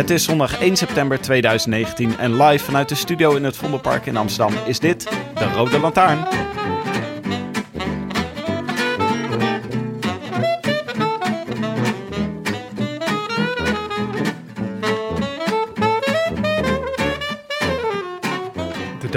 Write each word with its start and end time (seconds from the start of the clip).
Het 0.00 0.10
is 0.10 0.24
zondag 0.24 0.60
1 0.60 0.76
september 0.76 1.20
2019 1.20 2.18
en 2.18 2.42
live 2.42 2.64
vanuit 2.64 2.88
de 2.88 2.94
studio 2.94 3.34
in 3.34 3.44
het 3.44 3.56
Vondelpark 3.56 4.06
in 4.06 4.16
Amsterdam 4.16 4.54
is 4.66 4.78
dit 4.78 5.02
de 5.34 5.52
Rode 5.54 5.78
Lantaarn. 5.78 6.26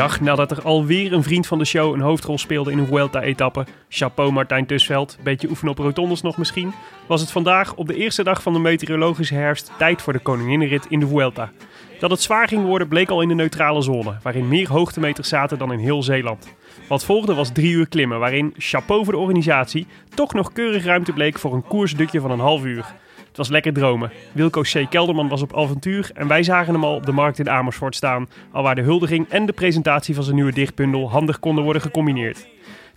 Nadat 0.03 0.51
er 0.51 0.61
alweer 0.61 1.13
een 1.13 1.23
vriend 1.23 1.47
van 1.47 1.57
de 1.57 1.65
show 1.65 1.93
een 1.93 1.99
hoofdrol 1.99 2.37
speelde 2.37 2.71
in 2.71 2.77
een 2.77 2.87
Vuelta-etappe, 2.87 3.65
chapeau 3.89 4.31
Martijn 4.31 4.65
Tusveld, 4.65 5.17
beetje 5.23 5.49
oefenen 5.49 5.71
op 5.71 5.77
rotondes 5.77 6.21
nog 6.21 6.37
misschien, 6.37 6.73
was 7.07 7.21
het 7.21 7.31
vandaag 7.31 7.75
op 7.75 7.87
de 7.87 7.95
eerste 7.95 8.23
dag 8.23 8.41
van 8.41 8.53
de 8.53 8.59
meteorologische 8.59 9.33
herfst 9.33 9.71
tijd 9.77 10.01
voor 10.01 10.13
de 10.13 10.19
koninginnenrit 10.19 10.85
in 10.89 10.99
de 10.99 11.07
Vuelta. 11.07 11.51
Dat 11.99 12.11
het 12.11 12.21
zwaar 12.21 12.47
ging 12.47 12.65
worden 12.65 12.87
bleek 12.87 13.09
al 13.09 13.21
in 13.21 13.27
de 13.27 13.33
neutrale 13.33 13.81
zone, 13.81 14.17
waarin 14.21 14.47
meer 14.47 14.69
hoogtemeters 14.69 15.29
zaten 15.29 15.57
dan 15.57 15.71
in 15.71 15.79
heel 15.79 16.03
Zeeland. 16.03 16.53
Wat 16.87 17.05
volgde 17.05 17.33
was 17.33 17.51
drie 17.51 17.71
uur 17.71 17.87
klimmen, 17.87 18.19
waarin, 18.19 18.53
chapeau 18.57 19.03
voor 19.03 19.13
de 19.13 19.19
organisatie, 19.19 19.87
toch 20.15 20.33
nog 20.33 20.51
keurig 20.51 20.85
ruimte 20.85 21.11
bleek 21.11 21.39
voor 21.39 21.53
een 21.53 21.67
koersdutje 21.67 22.19
van 22.19 22.31
een 22.31 22.39
half 22.39 22.63
uur. 22.63 22.85
Het 23.33 23.41
was 23.41 23.51
lekker 23.51 23.73
dromen. 23.73 24.11
Wilco 24.31 24.61
C. 24.61 24.85
Kelderman 24.89 25.27
was 25.27 25.41
op 25.41 25.57
avontuur 25.57 26.11
en 26.13 26.27
wij 26.27 26.43
zagen 26.43 26.73
hem 26.73 26.83
al 26.83 26.95
op 26.95 27.05
de 27.05 27.11
markt 27.11 27.39
in 27.39 27.49
Amersfoort 27.49 27.95
staan, 27.95 28.29
al 28.51 28.63
waar 28.63 28.75
de 28.75 28.81
huldiging 28.81 29.29
en 29.29 29.45
de 29.45 29.53
presentatie 29.53 30.15
van 30.15 30.23
zijn 30.23 30.35
nieuwe 30.35 30.53
dichtbundel 30.53 31.09
handig 31.09 31.39
konden 31.39 31.63
worden 31.63 31.81
gecombineerd. 31.81 32.47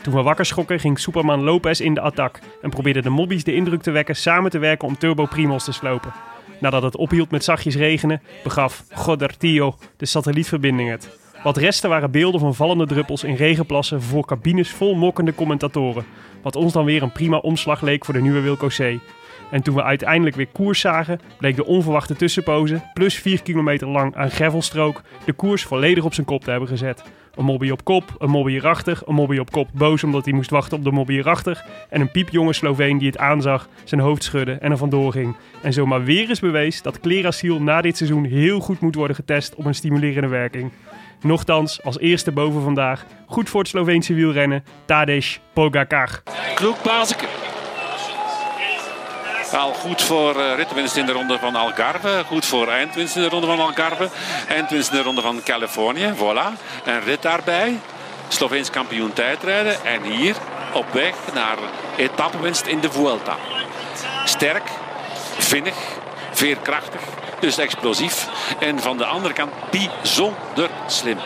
Toen 0.02 0.14
we 0.14 0.22
wakker 0.22 0.46
schrokken 0.46 0.80
ging 0.80 0.98
Superman 0.98 1.42
Lopez 1.42 1.80
in 1.80 1.94
de 1.94 2.00
attack 2.00 2.38
en 2.62 2.70
probeerde 2.70 3.02
de 3.02 3.10
mobbies 3.10 3.44
de 3.44 3.54
indruk 3.54 3.82
te 3.82 3.90
wekken 3.90 4.16
samen 4.16 4.50
te 4.50 4.58
werken 4.58 4.88
om 4.88 4.98
Turbo 4.98 5.26
Primos 5.26 5.64
te 5.64 5.72
slopen. 5.72 6.12
Nadat 6.60 6.82
het 6.82 6.96
ophield 6.96 7.30
met 7.30 7.44
zachtjes 7.44 7.76
regenen, 7.76 8.22
begaf 8.42 8.84
Godartio 8.94 9.76
de 9.96 10.06
satellietverbinding 10.06 10.90
het. 10.90 11.18
Wat 11.42 11.56
restte 11.56 11.88
waren 11.88 12.10
beelden 12.10 12.40
van 12.40 12.54
vallende 12.54 12.86
druppels 12.86 13.24
in 13.24 13.34
regenplassen 13.34 14.02
voor 14.02 14.26
cabines 14.26 14.70
vol 14.70 14.94
mokkende 14.94 15.34
commentatoren. 15.34 16.06
Wat 16.42 16.56
ons 16.56 16.72
dan 16.72 16.84
weer 16.84 17.02
een 17.02 17.12
prima 17.12 17.36
omslag 17.36 17.80
leek 17.80 18.04
voor 18.04 18.14
de 18.14 18.20
nieuwe 18.20 18.40
Wilco 18.40 18.66
C. 18.66 18.98
En 19.50 19.62
toen 19.62 19.74
we 19.74 19.82
uiteindelijk 19.82 20.36
weer 20.36 20.48
koers 20.52 20.80
zagen, 20.80 21.20
bleek 21.38 21.56
de 21.56 21.66
onverwachte 21.66 22.16
tussenpoze, 22.16 22.82
plus 22.94 23.14
4 23.14 23.42
kilometer 23.42 23.88
lang 23.88 24.16
aan 24.16 24.30
gravelstrook, 24.30 25.02
de 25.24 25.32
koers 25.32 25.64
volledig 25.64 26.04
op 26.04 26.14
zijn 26.14 26.26
kop 26.26 26.44
te 26.44 26.50
hebben 26.50 26.68
gezet. 26.68 27.02
Een 27.34 27.44
mobby 27.44 27.70
op 27.70 27.84
kop, 27.84 28.14
een 28.18 28.30
mobby 28.30 28.54
erachter, 28.54 29.02
een 29.04 29.14
mobby 29.14 29.38
op 29.38 29.50
kop 29.50 29.68
boos 29.72 30.04
omdat 30.04 30.24
hij 30.24 30.34
moest 30.34 30.50
wachten 30.50 30.78
op 30.78 30.84
de 30.84 30.90
mobby 30.90 31.14
erachter. 31.14 31.64
En 31.88 32.00
een 32.00 32.10
piepjonge 32.10 32.52
Sloveen 32.52 32.98
die 32.98 33.06
het 33.06 33.18
aanzag, 33.18 33.68
zijn 33.84 34.00
hoofd 34.00 34.24
schudde 34.24 34.52
en 34.52 34.70
er 34.70 34.76
vandoor 34.76 35.12
ging. 35.12 35.36
En 35.62 35.72
zomaar 35.72 36.04
weer 36.04 36.28
eens 36.28 36.40
bewees 36.40 36.82
dat 36.82 37.00
Klerasiel 37.00 37.62
na 37.62 37.80
dit 37.80 37.96
seizoen 37.96 38.24
heel 38.24 38.60
goed 38.60 38.80
moet 38.80 38.94
worden 38.94 39.16
getest 39.16 39.54
op 39.54 39.64
een 39.64 39.74
stimulerende 39.74 40.28
werking. 40.28 40.72
Nochtans, 41.20 41.82
als 41.82 41.98
eerste 41.98 42.32
boven 42.32 42.62
vandaag, 42.62 43.06
goed 43.26 43.48
voor 43.48 43.60
het 43.60 43.68
Sloveense 43.68 44.14
wielrennen, 44.14 44.64
Tadej 44.84 45.24
Pogacar. 45.52 46.22
Kloekbazeke. 46.54 47.26
Al 49.52 49.72
goed 49.72 50.02
voor 50.02 50.36
uh, 50.36 50.54
ritwinst 50.54 50.96
in 50.96 51.06
de 51.06 51.12
ronde 51.12 51.38
van 51.38 51.56
Algarve. 51.56 52.24
Goed 52.26 52.46
voor 52.46 52.68
eindwinst 52.68 53.16
in 53.16 53.22
de 53.22 53.28
ronde 53.28 53.46
van 53.46 53.60
Algarve. 53.60 54.08
Eindwinst 54.48 54.90
in 54.90 54.96
de 54.96 55.02
ronde 55.02 55.20
van 55.20 55.42
Californië. 55.42 56.12
Voilà. 56.16 56.60
Een 56.84 57.00
rit 57.04 57.22
daarbij. 57.22 57.80
Sloveens 58.28 58.70
kampioen 58.70 59.12
tijdrijden. 59.12 59.84
En 59.84 60.02
hier 60.02 60.36
op 60.72 60.92
weg 60.92 61.14
naar 61.34 61.56
etappewinst 61.96 62.66
in 62.66 62.80
de 62.80 62.90
Vuelta. 62.90 63.36
Sterk, 64.24 64.70
vinnig, 65.38 65.74
veerkrachtig. 66.32 67.00
Dus 67.40 67.58
explosief. 67.58 68.28
En 68.58 68.80
van 68.80 68.96
de 68.96 69.04
andere 69.04 69.34
kant 69.34 69.52
bijzonder 69.70 70.70
slim. 70.86 71.18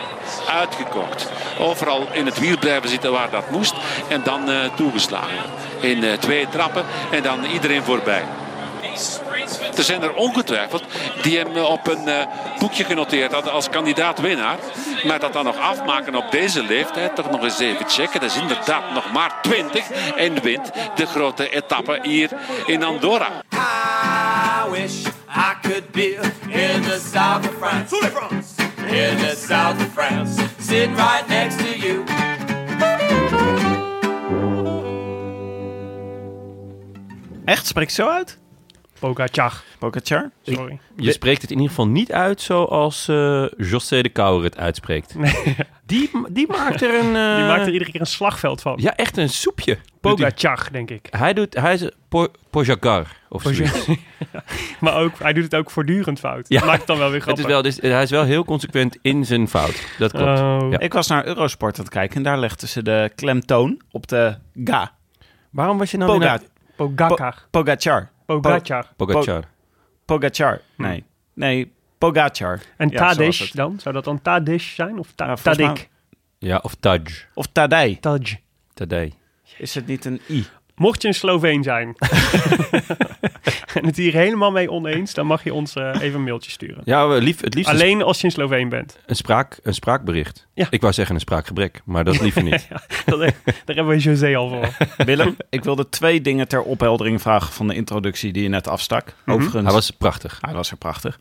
Uitgekocht. 0.49 1.27
Overal 1.59 2.07
in 2.11 2.25
het 2.25 2.39
wiel 2.39 2.57
blijven 2.57 2.89
zitten 2.89 3.11
waar 3.11 3.29
dat 3.29 3.49
moest. 3.49 3.73
En 4.07 4.23
dan 4.23 4.49
uh, 4.49 4.59
toegeslagen. 4.75 5.43
In 5.79 6.03
uh, 6.03 6.13
twee 6.13 6.49
trappen 6.49 6.85
en 7.11 7.23
dan 7.23 7.43
iedereen 7.43 7.83
voorbij. 7.83 8.23
Er 9.77 9.83
zijn 9.83 10.01
er 10.03 10.13
ongetwijfeld 10.13 10.83
die 11.21 11.37
hem 11.37 11.57
op 11.57 11.87
een 11.87 12.07
uh, 12.07 12.15
boekje 12.59 12.83
genoteerd 12.83 13.33
hadden 13.33 13.53
als 13.53 13.69
kandidaat-winnaar. 13.69 14.57
Maar 15.03 15.19
dat 15.19 15.33
dan 15.33 15.45
nog 15.45 15.57
afmaken 15.57 16.15
op 16.15 16.31
deze 16.31 16.63
leeftijd, 16.63 17.15
toch 17.15 17.31
nog 17.31 17.43
eens 17.43 17.59
even 17.59 17.89
checken. 17.89 18.19
Dat 18.19 18.31
is 18.31 18.41
inderdaad 18.41 18.93
nog 18.93 19.11
maar 19.11 19.41
20 19.41 19.91
en 20.15 20.41
wint 20.41 20.71
de 20.95 21.05
grote 21.05 21.49
etappe 21.49 21.99
hier 22.01 22.29
in 22.65 22.83
Andorra. 22.83 23.29
I 23.53 24.69
wish 24.71 25.05
I 25.29 25.53
could 25.61 25.91
be 25.91 26.19
in 26.47 26.81
the 26.81 26.99
south 27.13 27.47
of 27.47 27.55
France. 27.57 27.95
In 28.87 29.17
the 29.17 29.35
south 29.35 29.75
of 29.75 29.93
France, 29.93 30.43
sitting 30.59 30.95
right 30.95 31.27
next 31.27 31.57
to 31.57 31.77
you. 31.77 32.03
Echt? 37.45 37.67
Spreekt 37.67 37.93
zo 37.93 38.07
uit? 38.07 38.40
Pogacar. 39.01 39.63
Pogacar? 39.79 40.29
Sorry. 40.41 40.79
Je 40.95 41.11
spreekt 41.11 41.41
het 41.41 41.51
in 41.51 41.55
ieder 41.57 41.69
geval 41.69 41.87
niet 41.87 42.11
uit 42.11 42.41
zoals 42.41 43.07
eh 43.07 43.45
José 43.57 44.01
de 44.01 44.09
Kouwer 44.09 44.43
het 44.43 44.57
uitspreekt. 44.57 45.15
Die, 45.85 46.09
die 46.29 46.47
maakt 46.47 46.81
er 46.81 46.89
een... 46.99 47.15
eh, 47.29 47.35
Die 47.35 47.45
maakt 47.45 47.65
er 47.67 47.71
iedere 47.73 47.91
keer 47.91 47.99
een 48.01 48.07
slagveld 48.07 48.61
van. 48.61 48.73
Ja, 48.81 48.95
echt 48.95 49.17
een 49.17 49.29
soepje. 49.29 49.77
Pogacar, 50.01 50.67
denk 50.71 50.89
ik. 50.89 51.07
Hij 51.09 51.33
doet... 51.33 51.53
Hij 51.55 51.73
is 51.73 51.89
po, 52.09 52.27
Pogacar 52.49 53.07
of 53.29 53.41
zoiets. 53.41 53.87
Maar 54.79 54.95
ook, 54.95 55.19
hij 55.19 55.33
doet 55.33 55.43
het 55.43 55.55
ook 55.55 55.71
voortdurend 55.71 56.19
fout. 56.19 56.45
Ja. 56.47 56.57
Dat 56.59 56.67
maakt 56.67 56.77
het 56.77 56.87
dan 56.87 56.97
wel 56.97 57.05
weer 57.09 57.15
Het 57.15 57.23
grappig. 57.23 57.45
is 57.45 57.51
wel, 57.51 57.61
dus, 57.61 57.77
hij 57.81 58.03
is 58.03 58.09
wel 58.09 58.23
heel 58.23 58.45
consequent 58.45 58.97
in 59.01 59.25
zijn 59.25 59.47
fout. 59.47 59.87
Dat 59.97 60.11
klopt. 60.11 60.39
Oh. 60.39 60.67
Ja. 60.71 60.79
Ik 60.79 60.93
was 60.93 61.07
naar 61.07 61.25
Eurosport 61.25 61.77
aan 61.77 61.83
het 61.83 61.93
kijken 61.93 62.15
en 62.17 62.23
daar 62.23 62.37
legden 62.39 62.67
ze 62.67 62.83
de 62.83 63.11
klemtoon 63.15 63.81
op 63.91 64.07
de 64.07 64.35
ga. 64.63 64.91
Waarom 65.49 65.77
was 65.77 65.91
je 65.91 65.97
nou 65.97 66.11
Poga, 66.11 66.25
naar- 66.25 66.41
Pogacar. 66.75 67.35
Pogacar. 67.51 68.09
Pogacar. 68.39 68.93
Pogacar. 68.95 69.43
Pogacar. 70.05 70.61
Nee. 70.77 71.03
Nee, 71.33 71.71
Pogacar. 71.97 72.59
En 72.77 72.89
Ja, 72.89 72.97
het. 73.13 73.51
dan? 73.53 73.79
Zou 73.79 73.95
dat 73.95 74.03
dan 74.03 74.21
Tadej 74.21 74.59
zijn? 74.59 74.99
Of 74.99 75.11
ta 75.15 75.25
Ja, 75.25 75.35
mij- 75.65 75.87
Ja, 76.37 76.59
of 76.63 76.75
Taj. 76.75 77.01
Of 77.33 77.47
Tadej. 77.51 77.95
Tadej. 77.95 78.41
Tadej. 78.73 79.13
Is 79.57 79.75
het 79.75 79.87
niet 79.87 80.05
een 80.05 80.21
I? 80.29 80.45
Mocht 80.75 81.01
je 81.01 81.07
een 81.07 81.13
Sloveen 81.13 81.63
zijn 81.63 81.95
en 83.73 83.85
het 83.85 83.97
hier 83.97 84.13
helemaal 84.13 84.51
mee 84.51 84.71
oneens, 84.71 85.13
dan 85.13 85.25
mag 85.25 85.43
je 85.43 85.53
ons 85.53 85.75
eh, 85.75 85.95
even 86.01 86.15
een 86.19 86.23
mailtje 86.23 86.51
sturen. 86.51 86.81
Ja, 86.85 87.07
lief, 87.07 87.41
het 87.41 87.53
liefst 87.53 87.69
een, 87.69 87.75
Alleen 87.75 88.03
als 88.03 88.19
je 88.19 88.25
een 88.25 88.31
Sloveen 88.31 88.69
bent. 88.69 88.99
een, 89.05 89.15
spraak, 89.15 89.59
een 89.63 89.73
spraakbericht. 89.73 90.47
Ja. 90.53 90.67
Ik 90.69 90.81
wou 90.81 90.93
zeggen 90.93 91.15
een 91.15 91.21
spraakgebrek, 91.21 91.81
maar 91.85 92.03
dat 92.03 92.21
liever 92.21 92.43
niet. 92.43 92.67
Ja, 92.69 92.81
dat, 93.05 93.19
daar 93.45 93.75
hebben 93.75 93.87
we 93.87 93.97
José 93.97 94.35
al 94.35 94.49
voor. 94.49 94.77
Willem, 95.05 95.35
ik 95.49 95.63
wilde 95.63 95.89
twee 95.89 96.21
dingen 96.21 96.47
ter 96.47 96.61
opheldering 96.61 97.21
vragen 97.21 97.53
van 97.53 97.67
de 97.67 97.75
introductie 97.75 98.31
die 98.33 98.43
je 98.43 98.49
net 98.49 98.67
afstak. 98.67 99.15
Overigens, 99.25 99.63
Hij 99.63 99.73
was 99.73 99.91
prachtig. 99.91 100.37
hij 100.41 100.53
was 100.53 100.71
er 100.71 100.77
prachtig. 100.77 101.19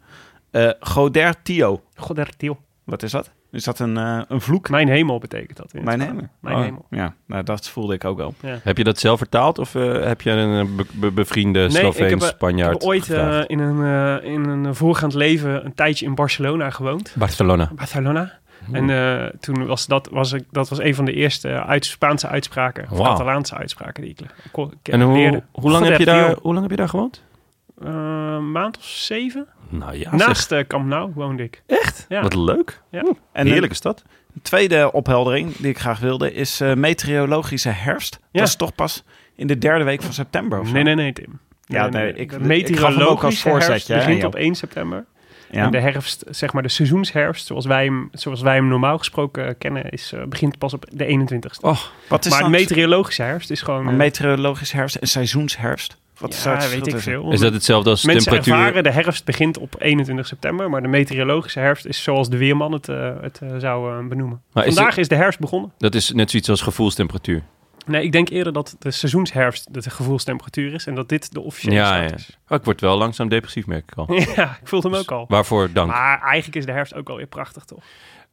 Eh 0.50 0.70
Goder 0.81 1.35
Tio, 1.43 1.82
Godertiel. 1.94 2.61
wat 2.85 3.02
is 3.02 3.11
dat? 3.11 3.31
Is 3.52 3.64
dat 3.64 3.79
een, 3.79 3.97
eh, 3.97 4.20
een 4.29 4.41
vloek? 4.41 4.69
Mijn 4.69 4.88
hemel 4.88 5.19
betekent 5.19 5.56
dat. 5.56 5.73
in 5.73 5.79
het 5.79 5.85
Mijn 5.87 6.00
Spaans. 6.00 6.17
hemel? 6.20 6.32
Mijn 6.41 6.56
Oh. 6.56 6.62
hemel. 6.62 6.87
Ja, 6.91 7.14
nou, 7.26 7.43
dat 7.43 7.69
voelde 7.69 7.94
ik 7.94 8.05
ook 8.05 8.17
wel. 8.17 8.35
Heb 8.43 8.76
je 8.76 8.85
dat 8.85 8.99
zelf 8.99 9.19
vertaald 9.19 9.58
of 9.58 9.75
eh, 9.75 10.05
heb 10.05 10.20
je 10.20 10.31
een 10.31 10.67
eh, 10.67 10.76
be- 10.76 10.85
be- 10.94 11.11
bevriende 11.11 11.58
Nee, 11.69 11.85
heb, 11.85 12.20
eh, 12.20 12.20
Spanjaard 12.29 12.75
Ik 12.75 12.81
heb 12.81 12.91
ooit 12.91 13.08
in, 13.49 13.58
een, 13.58 14.23
in 14.25 14.44
een 14.44 14.75
voorgaand 14.75 15.14
leven 15.14 15.64
een 15.64 15.75
tijdje 15.75 16.06
in 16.06 16.14
Barcelona 16.14 16.70
gewoond. 16.70 17.14
Barcelona. 17.19 17.70
Barcelona. 17.75 18.38
En 18.73 19.32
toen 19.41 19.67
was 19.67 19.87
dat, 19.87 20.08
was 20.12 20.32
ik, 20.32 20.44
dat 20.50 20.69
was 20.69 20.79
een 20.79 20.94
van 20.94 21.05
de 21.05 21.12
eerste 21.12 21.49
uit, 21.64 21.85
Spaanse 21.85 22.29
uitspraken, 22.29 22.87
of 22.91 22.99
Wauw. 22.99 23.11
Catalaanse 23.12 23.55
uitspraken 23.55 24.02
die 24.02 24.11
ik, 24.11 24.20
ik 24.82 24.93
En 24.93 25.00
hoe, 25.00 25.12
leerde. 25.17 25.43
hoe, 25.52 25.70
lang 25.70 25.87
heb 25.87 25.99
je 25.99 26.05
daar, 26.05 26.35
hoe 26.41 26.50
lang 26.52 26.61
heb 26.61 26.70
je 26.70 26.76
daar 26.76 26.88
gewoond? 26.88 27.23
Eh, 27.84 27.86
een 28.36 28.50
maand 28.52 28.76
of 28.78 28.84
zeven? 28.84 29.46
Nou 29.68 29.96
ja. 29.98 30.14
Naast 30.16 30.52
uh, 30.52 30.58
Camp 30.66 30.86
Nou 30.86 31.10
woonde 31.14 31.42
ik. 31.42 31.62
Echt? 31.66 32.06
Ja. 32.08 32.22
Wat 32.22 32.34
leuk. 32.34 32.80
Ja. 32.90 33.02
Oeh, 33.04 33.16
En 33.32 33.46
heerlijke 33.46 33.74
stad. 33.74 34.02
Een 34.34 34.42
tweede 34.42 34.92
opheldering 34.92 35.56
die 35.56 35.68
ik 35.68 35.78
graag 35.78 35.98
wilde 35.98 36.32
is 36.32 36.60
eh, 36.60 36.74
meteorologische 36.74 37.68
herfst. 37.68 38.18
Ja. 38.20 38.26
Dat 38.38 38.48
is 38.48 38.56
toch 38.56 38.74
pas 38.74 39.04
in 39.34 39.46
de 39.46 39.58
derde 39.58 39.84
week 39.84 40.02
van 40.02 40.12
september 40.12 40.60
of 40.60 40.66
zo? 40.66 40.72
Nee, 40.72 40.82
nee, 40.82 40.94
nee, 40.94 41.12
Tim. 41.12 41.38
Ja, 41.64 41.88
nee, 41.88 42.12
ik- 42.14 42.32
ik 42.68 42.78
gaf 42.78 42.94
hem 42.94 43.06
ook 43.06 43.24
als 43.24 43.40
voorzetje, 43.42 43.92
hè, 43.94 43.98
begint 43.98 44.24
op 44.24 44.34
1 44.34 44.54
september. 44.54 45.04
Ja. 45.50 45.64
En 45.64 45.70
de 45.70 45.81
herfst, 45.81 46.25
zeg 46.31 46.52
maar 46.52 46.62
de 46.62 46.69
seizoensherfst, 46.69 47.47
zoals 47.47 47.67
wij 47.67 47.85
hem, 47.85 48.08
zoals 48.12 48.41
wij 48.41 48.55
hem 48.55 48.69
normaal 48.69 48.99
gesproken 48.99 49.58
kennen, 49.58 49.91
is, 49.91 50.12
eh, 50.12 50.25
begint 50.25 50.58
pas 50.58 50.75
op 50.75 50.87
de 50.93 51.05
21ste. 51.05 51.67
Oh, 51.67 51.81
Wat 52.08 52.25
is 52.25 52.31
maar 52.31 52.38
de 52.38 52.44
dan 52.44 52.52
meteorologische 52.52 53.23
herfst 53.23 53.50
is 53.50 53.62
gewoon... 53.62 53.87
een 53.87 53.93
eh, 53.93 53.97
meteorologische 53.97 54.76
herfst 54.76 54.97
en 54.97 55.08
seizoensherfst? 55.08 55.97
Wat 56.19 56.32
is 56.32 56.43
ja, 56.43 56.56
het 56.56 56.70
weet 56.70 56.87
ik 56.87 56.99
veel. 56.99 57.32
is 57.32 57.41
dat 57.41 57.52
hetzelfde 57.52 57.91
als 57.91 58.05
Mensen 58.05 58.25
temperatuur? 58.25 58.55
ervaren 58.55 58.82
de 58.82 58.91
herfst 58.91 59.25
begint 59.25 59.58
op 59.58 59.75
21 59.79 60.26
september, 60.26 60.70
maar 60.70 60.82
de 60.82 60.88
meteorologische 60.88 61.58
herfst 61.58 61.87
is 61.87 62.02
zoals 62.02 62.29
de 62.31 62.37
weerman 62.37 62.73
het, 62.73 62.88
eh, 62.88 63.11
het 63.20 63.41
zou 63.58 64.06
benoemen. 64.08 64.43
Maar 64.52 64.67
is 64.67 64.75
Vandaag 64.75 64.97
is 64.97 65.08
de 65.08 65.14
herfst 65.14 65.38
begonnen. 65.38 65.73
Dat 65.79 65.94
is 65.94 66.12
net 66.12 66.31
zoiets 66.31 66.50
als 66.50 66.61
gevoelstemperatuur. 66.61 67.43
Nee, 67.86 68.02
ik 68.02 68.12
denk 68.12 68.28
eerder 68.28 68.52
dat 68.52 68.76
de 68.78 68.90
seizoensherfst 68.90 69.74
de 69.82 69.90
gevoelstemperatuur 69.90 70.74
is 70.74 70.86
en 70.86 70.94
dat 70.94 71.08
dit 71.08 71.32
de 71.32 71.40
officiële 71.40 71.74
Ja, 71.74 71.86
start 71.86 72.10
ja. 72.10 72.16
is. 72.16 72.38
Oh, 72.48 72.58
ik 72.58 72.64
word 72.64 72.80
wel 72.80 72.96
langzaam 72.98 73.28
depressief, 73.28 73.66
merk 73.66 73.90
ik 73.92 73.98
al. 73.98 74.14
ja, 74.36 74.58
ik 74.62 74.68
voelde 74.68 74.88
hem 74.88 74.98
ook 74.98 75.10
al. 75.10 75.24
Waarvoor 75.28 75.72
dank. 75.72 75.90
Maar 75.90 76.20
eigenlijk 76.22 76.56
is 76.56 76.66
de 76.66 76.72
herfst 76.72 76.94
ook 76.94 77.08
alweer 77.08 77.26
prachtig, 77.26 77.64
toch? 77.64 77.78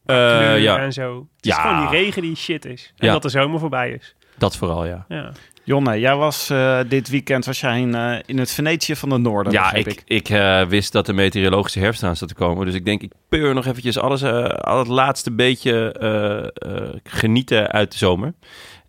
Eh, 0.06 0.16
Kleuren 0.16 0.62
ja, 0.62 0.78
En 0.80 0.94
zo. 0.94 1.28
Het 1.36 1.46
is 1.46 1.56
Ja. 1.56 1.62
gewoon 1.62 1.80
die 1.90 2.00
regen 2.00 2.22
die 2.22 2.36
shit 2.36 2.66
is. 2.66 2.94
En 2.98 3.08
Ja. 3.08 3.14
dat 3.14 3.22
de 3.22 3.30
zomer 3.30 3.60
voorbij 3.60 3.92
is. 3.92 4.16
dat 4.38 4.56
vooral, 4.58 4.86
ja. 4.86 5.06
Ja. 5.08 5.32
Jonne, 5.64 6.00
jij 6.00 6.16
was 6.16 6.50
eh, 6.50 6.80
dit 6.88 7.10
weekend 7.10 7.46
was 7.46 7.60
jij 7.60 7.80
in, 7.80 7.96
eh, 7.96 8.18
in 8.26 8.38
het 8.38 8.52
Venetië 8.52 8.96
van 8.96 9.10
de 9.10 9.18
Noorden, 9.18 9.54
Ja, 9.54 9.74
ik, 9.74 10.02
ik 10.06 10.30
eh, 10.30 10.64
wist 10.66 10.92
dat 10.92 11.06
de 11.06 11.14
meteorologische 11.14 11.80
herfst 11.80 12.04
aan 12.04 12.16
zat 12.16 12.28
te 12.28 12.34
komen. 12.36 12.66
Dus 12.66 12.76
ik 12.76 12.86
denk, 12.86 13.02
ik 13.02 13.12
peur 13.30 13.54
nog 13.54 13.66
eventjes 13.66 13.98
alles, 14.00 14.22
eh, 14.22 14.44
al 14.46 14.80
het 14.80 14.88
laatste 14.88 15.32
beetje 15.32 15.92
eh, 15.92 16.78
eh, 16.78 16.94
genieten 17.04 17.72
uit 17.72 17.92
de 17.92 17.98
zomer. 17.98 18.34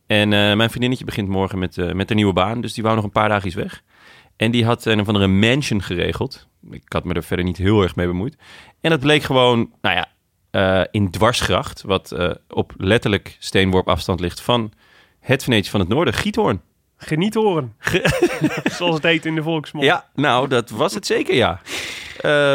En 0.08 0.32
eh, 0.32 0.55
mijn 0.55 0.69
vriendinnetje 0.69 1.05
begint 1.05 1.28
morgen 1.28 1.58
met, 1.58 1.78
eh, 1.78 1.93
met 1.93 2.10
een 2.10 2.16
nieuwe 2.16 2.32
baan. 2.32 2.60
Dus 2.60 2.75
die 2.75 2.82
wou 2.82 2.94
nog 2.94 3.05
een 3.05 3.10
paar 3.10 3.28
dagjes 3.28 3.55
weg. 3.55 3.82
En 4.37 4.50
die 4.50 4.64
had 4.64 4.84
een 4.84 5.00
of 5.00 5.06
andere 5.06 5.26
mansion 5.26 5.82
geregeld. 5.82 6.49
Ik 6.70 6.82
had 6.88 7.05
me 7.05 7.14
er 7.14 7.22
verder 7.22 7.44
niet 7.44 7.56
heel 7.56 7.82
erg 7.82 7.96
mee 7.96 8.06
bemoeid. 8.06 8.37
En 8.81 8.90
dat 8.90 9.00
bleek 9.00 9.22
gewoon, 9.22 9.70
nou 9.81 9.96
ja, 9.96 10.08
eh, 10.50 10.87
in 10.90 11.10
Dwarsgracht. 11.10 11.82
Wat 11.82 12.37
op 12.49 12.72
letterlijk 12.76 13.37
steenworp 13.38 13.88
afstand 13.88 14.20
ligt 14.20 14.40
van 14.40 14.72
het 15.20 15.43
Venetië 15.43 15.70
van 15.70 15.81
het 15.81 15.88
Noorden, 15.88 16.14
Giethoorn. 16.14 16.60
Geniet 16.96 17.34
horen. 17.34 17.75
Zoals 18.76 18.94
het 18.94 19.02
heet 19.02 19.26
in 19.26 19.34
de 19.34 19.43
volksmond. 19.43 19.84
Ja, 19.84 20.08
nou, 20.14 20.49
dat 20.49 20.70
was 20.70 20.94
het 20.94 21.06
zeker, 21.06 21.34
ja. 21.34 21.60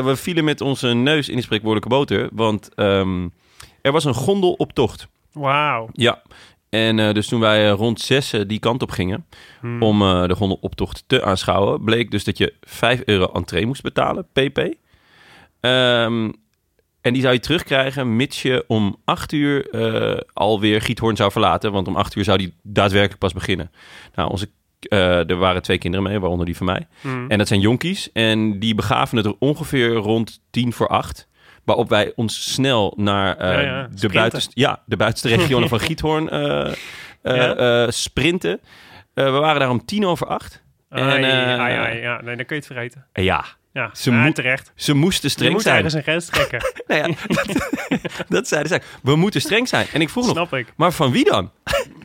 We 0.04 0.14
vielen 0.16 0.44
met 0.44 0.62
onze 0.62 0.88
neus 0.88 1.30
in 1.30 1.36
de 1.36 1.42
spreekwoordelijke 1.42 1.96
boter, 1.96 2.30
want 2.32 2.74
ehm, 2.74 3.28
er 3.82 3.92
was 3.92 4.06
een 4.06 4.14
gondeloptocht. 4.14 5.08
Wauw. 5.34 5.90
Ja. 5.94 6.22
En 6.74 7.00
eh, 7.00 7.14
dus 7.14 7.28
toen 7.28 7.40
wij 7.40 7.70
eh, 7.70 7.76
rond 7.76 8.00
zessen 8.00 8.48
die 8.48 8.60
kant 8.60 8.82
op 8.82 8.92
gingen 8.92 9.26
Hmm. 9.60 9.82
om 9.82 10.02
eh, 10.02 10.28
de 10.28 10.36
gondeloptocht 10.36 11.04
te 11.08 11.24
aanschouwen, 11.24 11.84
bleek 11.84 12.12
dus 12.12 12.24
dat 12.24 12.38
je 12.38 12.54
5 12.62 13.02
euro 13.06 13.30
entree 13.34 13.66
moest 13.66 13.82
betalen, 13.82 14.28
pp. 14.34 14.58
Ehm, 15.60 16.32
en 17.02 17.14
die 17.14 17.22
zou 17.22 17.34
je 17.34 17.40
terugkrijgen 17.40 18.16
mits 18.16 18.42
je 18.42 18.64
om 18.68 18.96
8 19.06 19.32
uur 19.32 19.70
alweer 20.34 20.82
Giethoorn 20.82 21.16
zou 21.16 21.32
verlaten, 21.32 21.72
want 21.72 21.88
om 21.88 21.96
8 21.96 22.16
uur 22.16 22.24
zou 22.24 22.38
die 22.38 22.54
daadwerkelijk 22.62 23.20
pas 23.20 23.34
beginnen. 23.34 23.72
Nou, 24.16 24.30
onze, 24.30 24.50
er 25.28 25.36
waren 25.36 25.62
twee 25.62 25.78
kinderen 25.78 26.08
mee, 26.08 26.20
waaronder 26.20 26.46
die 26.46 26.58
van 26.58 26.66
mij. 26.66 26.88
Hmm. 27.02 27.30
En 27.30 27.38
dat 27.38 27.48
zijn 27.48 27.60
jonkies. 27.60 28.12
En 28.12 28.60
die 28.60 28.76
begaven 28.76 29.18
het 29.18 29.26
er 29.26 29.36
ongeveer 29.40 29.94
rond 29.94 30.42
tien 30.50 30.74
voor 30.74 30.88
acht. 30.88 31.28
Waarop 31.64 31.90
wij 31.90 32.12
ons 32.16 32.52
snel 32.54 32.94
naar 32.98 33.38
eh, 33.38 33.50
Ja, 33.54 33.60
ja, 33.62 33.82
de, 33.82 33.88
sprinten. 33.98 34.20
buitenst, 34.20 34.52
ja, 34.54 34.82
de 34.86 34.98
buitenste 34.98 35.28
regionen 35.38 35.70
van 35.70 35.80
Giethoorn 35.80 36.30
eh, 36.30 36.72
eh, 37.22 37.36
Ja? 37.58 37.92
sprinten. 37.92 38.60
We 39.14 39.30
waren 39.30 39.60
daar 39.60 39.70
om 39.70 39.86
tien 39.86 40.06
over 40.06 40.28
acht. 40.28 40.64
Ai, 40.90 41.24
En, 41.24 41.60
ai, 41.60 41.76
ai, 41.76 42.00
ja, 42.00 42.22
nee, 42.22 42.36
dan 42.36 42.46
kun 42.46 42.56
je 42.56 42.62
het 42.62 42.66
vergeten. 42.66 43.06
En 43.12 43.24
ja, 43.24 43.46
Ja, 43.74 43.90
Ze 43.94 44.32
terecht. 44.34 44.72
ze 44.76 44.94
moesten 44.94 45.28
Je 45.28 45.34
streng 45.34 45.54
moet 45.54 45.62
zijn. 45.62 45.76
ergens 45.76 45.94
een 45.94 46.02
grens 46.02 46.26
trekken. 46.26 46.60
Nou 46.88 47.02
ja, 47.02 47.08
dat, 47.28 48.26
dat 48.30 48.48
zeiden 48.48 48.70
zij. 48.70 48.82
We 49.04 49.16
moeten 49.16 49.42
streng 49.42 49.68
zijn. 49.68 49.88
En 49.94 50.02
ik 50.02 50.10
vroeg 50.10 50.24
nog, 50.26 50.34
Snap 50.36 50.54
ik. 50.54 50.74
maar 50.78 50.92
van 50.92 51.12
wie 51.12 51.26
dan? 51.26 51.52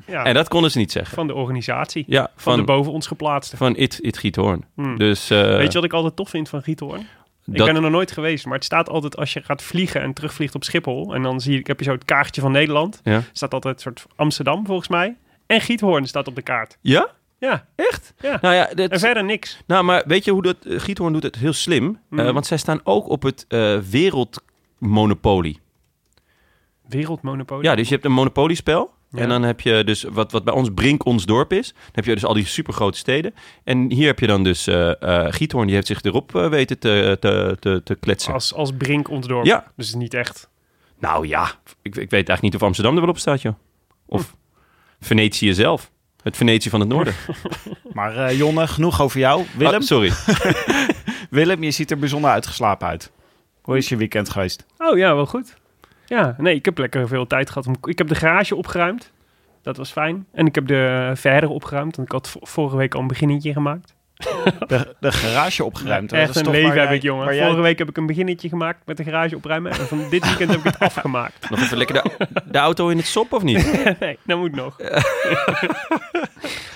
Ja, 0.07 0.25
En 0.25 0.35
dat 0.35 0.49
konden 0.49 0.71
ze 0.71 0.79
niet 0.79 0.93
zeggen. 0.93 1.15
van 1.15 1.27
de 1.27 1.35
organisatie. 1.35 2.05
Ja, 2.07 2.23
Van, 2.23 2.33
van, 2.37 2.57
de 2.57 2.65
boven 2.65 2.93
ons 2.93 3.07
geplaatste. 3.07 3.57
van 3.57 3.77
It, 3.77 3.99
It 4.01 4.19
Giethoorn. 4.19 4.65
Hmm. 4.75 4.99
Dus 4.99 5.29
Weet 5.29 5.67
je 5.73 5.79
wat 5.79 5.85
ik 5.85 5.93
altijd 5.93 6.17
tof 6.17 6.31
vind 6.31 6.49
van 6.49 6.63
Giethoorn? 6.63 7.07
Ik 7.53 7.65
ben 7.65 7.75
er 7.75 7.81
nog 7.81 7.91
nooit 7.91 8.13
geweest, 8.13 8.45
maar 8.45 8.55
het 8.55 8.65
staat 8.65 8.89
altijd 8.89 9.17
als 9.17 9.33
je 9.33 9.43
gaat 9.43 9.63
vliegen 9.63 10.01
en 10.03 10.13
terugvliegt 10.13 10.55
op 10.55 10.65
Schiphol. 10.65 11.15
En 11.15 11.23
dan 11.23 11.41
zie 11.41 11.53
je, 11.53 11.61
heb 11.63 11.79
je 11.79 11.85
zo 11.85 11.93
het 11.93 12.05
kaartje 12.05 12.41
van 12.41 12.53
Nederland. 12.53 13.01
Ja. 13.05 13.23
staat 13.33 13.55
altijd 13.55 13.75
een 13.75 13.81
soort 13.81 14.07
Amsterdam 14.17 14.67
volgens 14.67 14.89
mij. 14.89 15.17
En 15.47 15.61
Giethoorn 15.61 16.07
staat 16.07 16.27
op 16.29 16.35
de 16.35 16.43
kaart. 16.43 16.79
Ja? 16.81 17.11
Ja, 17.39 17.67
Echt? 17.75 18.15
Ja. 18.21 18.39
Nou 18.41 18.55
ja, 18.55 18.69
dat, 18.75 18.91
en 18.91 18.99
verder 18.99 19.25
niks. 19.25 19.61
Nou, 19.67 19.85
maar 19.85 20.03
weet 20.07 20.25
je 20.25 20.31
hoe 20.31 20.43
dat... 20.43 20.57
eh, 20.65 20.81
Giethoorn 20.81 21.13
doet 21.13 21.23
het 21.23 21.37
heel 21.37 21.53
slim. 21.53 22.01
Eh, 22.11 22.31
want 22.31 22.47
zij 22.47 22.57
staan 22.57 22.81
ook 22.85 23.09
op 23.09 23.23
het 23.23 23.45
eh, 23.49 23.79
wereldmonopolie. 23.79 25.61
Wereldmonopolie. 26.89 27.65
Ja, 27.65 27.75
dus 27.75 27.89
je 27.89 27.95
hebt 27.95 28.07
een 28.07 28.13
monopoliespel. 28.13 28.91
Ja. 29.11 29.19
En 29.19 29.29
dan 29.29 29.43
heb 29.43 29.61
je 29.61 29.85
dus 29.85 30.03
wat, 30.03 30.33
wat 30.33 30.45
bij 30.45 30.55
ons 30.55 30.69
Brink 30.75 31.05
ons 31.05 31.25
dorp 31.27 31.53
is. 31.53 31.73
Dan 31.73 31.93
heb 31.93 32.05
je 32.05 32.15
dus 32.15 32.25
al 32.25 32.35
die 32.35 32.47
supergrote 32.47 32.99
steden. 32.99 33.35
En 33.65 33.93
hier 33.93 34.07
heb 34.07 34.19
je 34.19 34.27
dan 34.27 34.45
dus 34.45 34.67
eh 34.67 35.03
eh, 35.03 35.33
Giethoorn. 35.33 35.67
Die 35.67 35.75
heeft 35.75 35.87
zich 35.87 36.03
erop 36.03 36.37
eh, 36.37 36.49
weten 36.49 36.79
te, 36.79 37.17
te, 37.21 37.57
te, 37.61 37.81
te 37.85 37.95
kletsen. 37.95 38.33
Als, 38.33 38.55
als 38.55 38.73
Brink 38.79 39.11
ons 39.11 39.27
dorp. 39.27 39.47
Ja. 39.47 39.73
Dus 39.77 39.95
niet 39.95 40.15
echt. 40.15 40.49
Nou 40.99 41.27
ja, 41.27 41.45
ik, 41.83 41.97
ik 41.97 42.11
weet 42.11 42.13
eigenlijk 42.13 42.43
niet 42.43 42.55
of 42.55 42.63
Amsterdam 42.63 42.95
er 42.95 43.01
wel 43.01 43.11
op 43.11 43.19
staat, 43.19 43.43
joh. 43.43 43.55
Of 44.07 44.37
Venetië 45.01 45.55
zelf. 45.55 45.91
Het 46.23 46.37
Venetië 46.37 46.71
van 46.71 46.81
het 46.81 46.89
noorden. 46.89 47.15
Maar 47.93 48.17
eh, 48.17 48.39
Jonne, 48.39 48.67
genoeg 48.67 49.01
over 49.03 49.19
jou. 49.19 49.45
Willem, 49.57 49.81
Oh, 49.81 49.87
sorry. 49.87 50.13
Willem, 51.31 51.63
je 51.63 51.71
ziet 51.71 51.91
er 51.91 51.99
bijzonder 51.99 52.31
uitgeslapen 52.31 52.89
uit. 52.89 53.13
Hoe 53.63 53.77
is 53.77 53.89
je 53.89 53.97
weekend 53.97 54.29
geweest? 54.29 54.67
Oh 54.79 54.99
ja, 54.99 55.15
wel 55.15 55.27
goed. 55.27 55.57
Ja, 56.09 56.35
nee, 56.39 56.55
ik 56.55 56.65
heb 56.65 56.79
lekker 56.79 57.09
veel 57.09 57.27
tijd 57.27 57.49
gehad. 57.51 57.67
Om, 57.67 57.75
ik 57.89 57.99
heb 57.99 58.09
de 58.09 58.15
garage 58.15 58.57
opgeruimd. 58.57 59.13
Dat 59.63 59.77
was 59.77 59.93
fijn. 59.93 60.27
En 60.33 60.47
ik 60.47 60.55
heb 60.55 60.67
de 60.67 61.11
verder 61.15 61.51
opgeruimd. 61.51 61.97
Want 61.97 62.09
ik 62.09 62.15
had 62.15 62.29
vo- 62.29 62.39
vorige 62.43 62.77
week 62.77 62.95
al 62.95 63.01
een 63.01 63.07
beginnetje 63.07 63.53
gemaakt. 63.53 63.95
De, 64.67 64.95
de 65.01 65.13
garage 65.13 65.65
opgeruimd. 65.65 66.11
Dat 66.11 66.19
Echt 66.19 66.29
is 66.37 66.41
een 66.47 66.51
leven 66.51 66.69
heb 66.79 66.85
jij- 66.87 66.95
ik, 66.97 67.03
jongen. 67.03 67.35
jij- 67.35 67.45
Vorige 67.45 67.63
week 67.63 67.79
heb 67.79 67.89
ik 67.89 67.97
een 67.97 68.07
beginnetje 68.07 68.49
gemaakt 68.49 68.79
met 68.87 68.97
de 68.97 69.05
garage 69.05 69.37
opruimen. 69.37 69.71
En 69.73 69.79
van 69.87 69.99
dit 70.11 70.25
weekend 70.27 70.51
heb 70.51 70.59
ik 70.59 70.65
het 70.65 70.79
afgemaakt. 70.89 71.51
Nog 71.51 71.61
even 71.61 71.77
lekker 71.79 72.03
de, 72.03 72.27
de 72.51 72.59
auto 72.59 72.89
in 72.89 72.97
het 72.97 73.07
sop, 73.07 73.33
of 73.33 73.43
niet? 73.43 73.73
nee, 74.01 74.19
dat 74.27 74.39
moet 74.39 74.55
nog. 74.55 74.77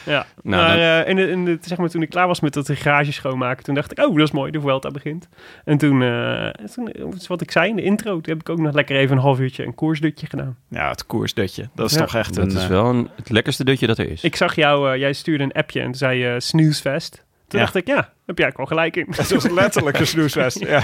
ja, 0.05 0.27
Nou, 0.43 0.63
maar 0.67 0.77
dan- 0.77 1.05
eh, 1.05 1.09
in 1.09 1.17
de, 1.17 1.29
in 1.31 1.45
de, 1.45 1.59
zeg 1.61 1.79
maar, 1.79 1.89
toen 1.89 2.03
ik 2.03 2.11
klaar 2.11 2.27
was 2.27 2.41
met 2.41 2.53
dat 2.55 2.71
garage 2.73 3.13
schoonmaken, 3.13 3.65
toen 3.65 3.75
dacht 3.75 3.93
ik, 3.93 3.99
oh, 4.05 4.17
dat 4.17 4.27
is 4.27 4.31
mooi, 4.33 4.51
de 4.51 4.61
Vuelta 4.61 4.91
begint. 4.91 5.29
En 5.65 5.79
toen, 5.79 6.03
eh, 6.03 6.49
toen 6.75 6.85
dat 6.99 7.15
is 7.15 7.27
wat 7.27 7.41
ik 7.41 7.51
zei 7.51 7.69
in 7.69 7.77
de 7.77 7.83
intro, 7.83 8.11
toen 8.21 8.33
heb 8.33 8.41
ik 8.41 8.49
ook 8.49 8.59
nog 8.59 8.75
lekker 8.75 8.97
even 8.97 9.17
een 9.17 9.23
half 9.23 9.39
uurtje 9.41 9.65
een 9.67 9.75
koersdutje 9.75 10.27
gedaan. 10.27 10.57
Ja, 10.69 10.89
het 10.89 11.07
koersdutje. 11.07 11.69
Dat 11.75 11.91
is 11.91 11.95
Ja. 11.97 12.01
toch 12.05 12.15
echt 12.15 12.35
Dat 12.35 12.45
een... 12.45 12.57
is 12.57 12.63
eh, 12.63 12.69
wel 12.69 12.85
een, 12.87 13.09
het 13.17 13.31
lekkerste 13.31 13.65
dutje 13.65 13.87
dat 13.87 13.99
er 13.99 14.11
is. 14.11 14.23
Ik 14.25 14.37
zag 14.37 14.55
jou, 14.55 14.93
eh, 14.93 14.99
jij 14.99 15.13
stuurde 15.13 15.45
een 15.45 15.53
appje 15.53 15.79
en 15.81 15.85
toen 15.85 15.95
zei 15.95 16.19
je 16.19 16.41
snoozefest. 16.41 17.25
Toen 17.53 17.61
Ja. 17.61 17.67
dacht 17.67 17.77
ik, 17.77 17.87
ja, 17.87 18.13
heb 18.27 18.39
jij 18.39 18.47
ook 18.49 18.57
wel 18.57 18.67
gelijk 18.67 18.97
in. 18.97 19.07
Het 19.11 19.31
was 19.31 19.49
letterlijk 19.51 19.99
een 19.99 20.07
snoesfest. 20.07 20.59
Ja. 20.59 20.83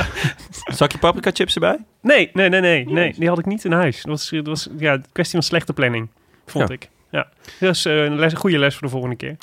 Zakje 0.65 0.99
paprika 0.99 1.31
chips 1.33 1.55
erbij? 1.55 1.79
Nee, 2.03 2.31
nee, 2.33 2.49
nee, 2.49 2.61
nee, 2.61 2.85
nee, 2.87 3.15
die 3.19 3.29
had 3.29 3.39
ik 3.39 3.47
niet 3.47 3.65
in 3.65 3.73
huis. 3.73 3.97
Dat 4.03 4.07
was, 4.11 4.31
dat 4.31 4.47
was 4.47 4.69
ja, 4.79 4.93
een 4.93 5.05
kwestie 5.13 5.35
van 5.39 5.49
slechte 5.49 5.73
planning, 5.73 6.09
vond 6.47 6.69
Ja. 6.69 6.75
ik. 6.75 6.89
Ja, 7.11 7.29
dat 7.61 7.75
is 7.75 7.85
eh, 7.85 8.05
een, 8.05 8.19
les, 8.19 8.33
een 8.33 8.39
goede 8.39 8.59
les 8.59 8.75
voor 8.75 8.83
de 8.87 8.93
volgende 8.93 9.17
keer. 9.17 9.37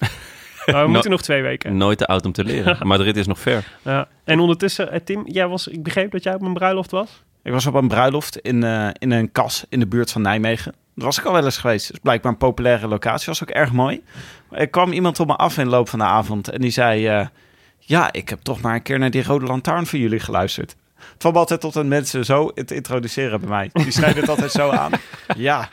Maar 0.66 0.84
we 0.86 0.90
moeten 0.92 1.12
nog 1.12 1.22
twee 1.22 1.42
weken. 1.42 1.78
Nooit 1.78 1.98
te 1.98 2.06
oud 2.06 2.26
om 2.26 2.32
te 2.32 2.44
leren. 2.44 2.78
Madrid 2.88 3.18
is 3.18 3.28
nog 3.28 3.40
ver. 3.40 3.78
Ja. 3.82 4.08
En 4.24 4.40
ondertussen, 4.40 4.92
eh, 4.92 5.00
Tim, 5.04 5.24
jij 5.28 5.48
was, 5.48 5.68
ik 5.68 5.84
begreep 5.84 6.12
dat 6.12 6.24
jij 6.24 6.34
op 6.34 6.42
een 6.42 6.54
bruiloft 6.54 6.92
was. 6.92 7.24
Ik 7.44 7.52
was 7.52 7.66
op 7.66 7.74
een 7.74 7.88
bruiloft 7.88 8.38
in, 8.38 8.64
eh, 8.64 8.88
in 8.94 9.12
een 9.12 9.32
kas 9.32 9.66
in 9.70 9.80
de 9.80 9.88
buurt 9.88 10.12
van 10.12 10.22
Nijmegen. 10.22 10.74
Daar 10.96 11.06
was 11.06 11.18
ik 11.20 11.26
al 11.26 11.34
wel 11.34 11.44
eens 11.46 11.58
geweest. 11.58 11.86
Het 11.88 11.96
is 11.96 12.02
blijkbaar 12.02 12.32
een 12.32 12.38
populaire 12.38 12.88
locatie. 12.88 13.26
Was 13.28 13.44
ook 13.44 13.50
erg 13.50 13.72
mooi. 13.72 14.04
Maar 14.50 14.60
er 14.60 14.68
kwam 14.68 14.92
iemand 14.92 15.20
op 15.20 15.28
me 15.28 15.36
af 15.36 15.58
in 15.58 15.64
de 15.64 15.70
loop 15.70 15.90
van 15.90 16.00
de 16.00 16.06
avond. 16.06 16.50
En 16.50 16.62
die 16.62 16.72
zei... 16.72 17.08
eh, 17.08 17.28
ja, 17.80 18.12
ik 18.12 18.30
heb 18.30 18.42
toch 18.42 18.62
maar 18.62 18.76
een 18.76 18.82
keer 18.82 19.00
naar 19.00 19.12
die 19.12 19.24
Rode 19.24 19.46
Lantaarn 19.46 19.86
van 19.86 20.00
jullie 20.00 20.20
geluisterd. 20.20 20.76
Het 20.96 21.22
valt 21.22 21.36
altijd 21.36 21.62
tot 21.62 21.76
een 21.76 21.88
mensen 21.88 22.26
zo 22.26 22.52
te 22.54 22.76
introduceren 22.76 23.40
bij 23.40 23.50
mij. 23.50 23.70
Die 23.74 23.92
snijden 23.92 24.20
het 24.20 24.30
altijd 24.30 24.52
zo 24.52 24.70
aan. 24.70 24.92
Ja, 25.38 25.70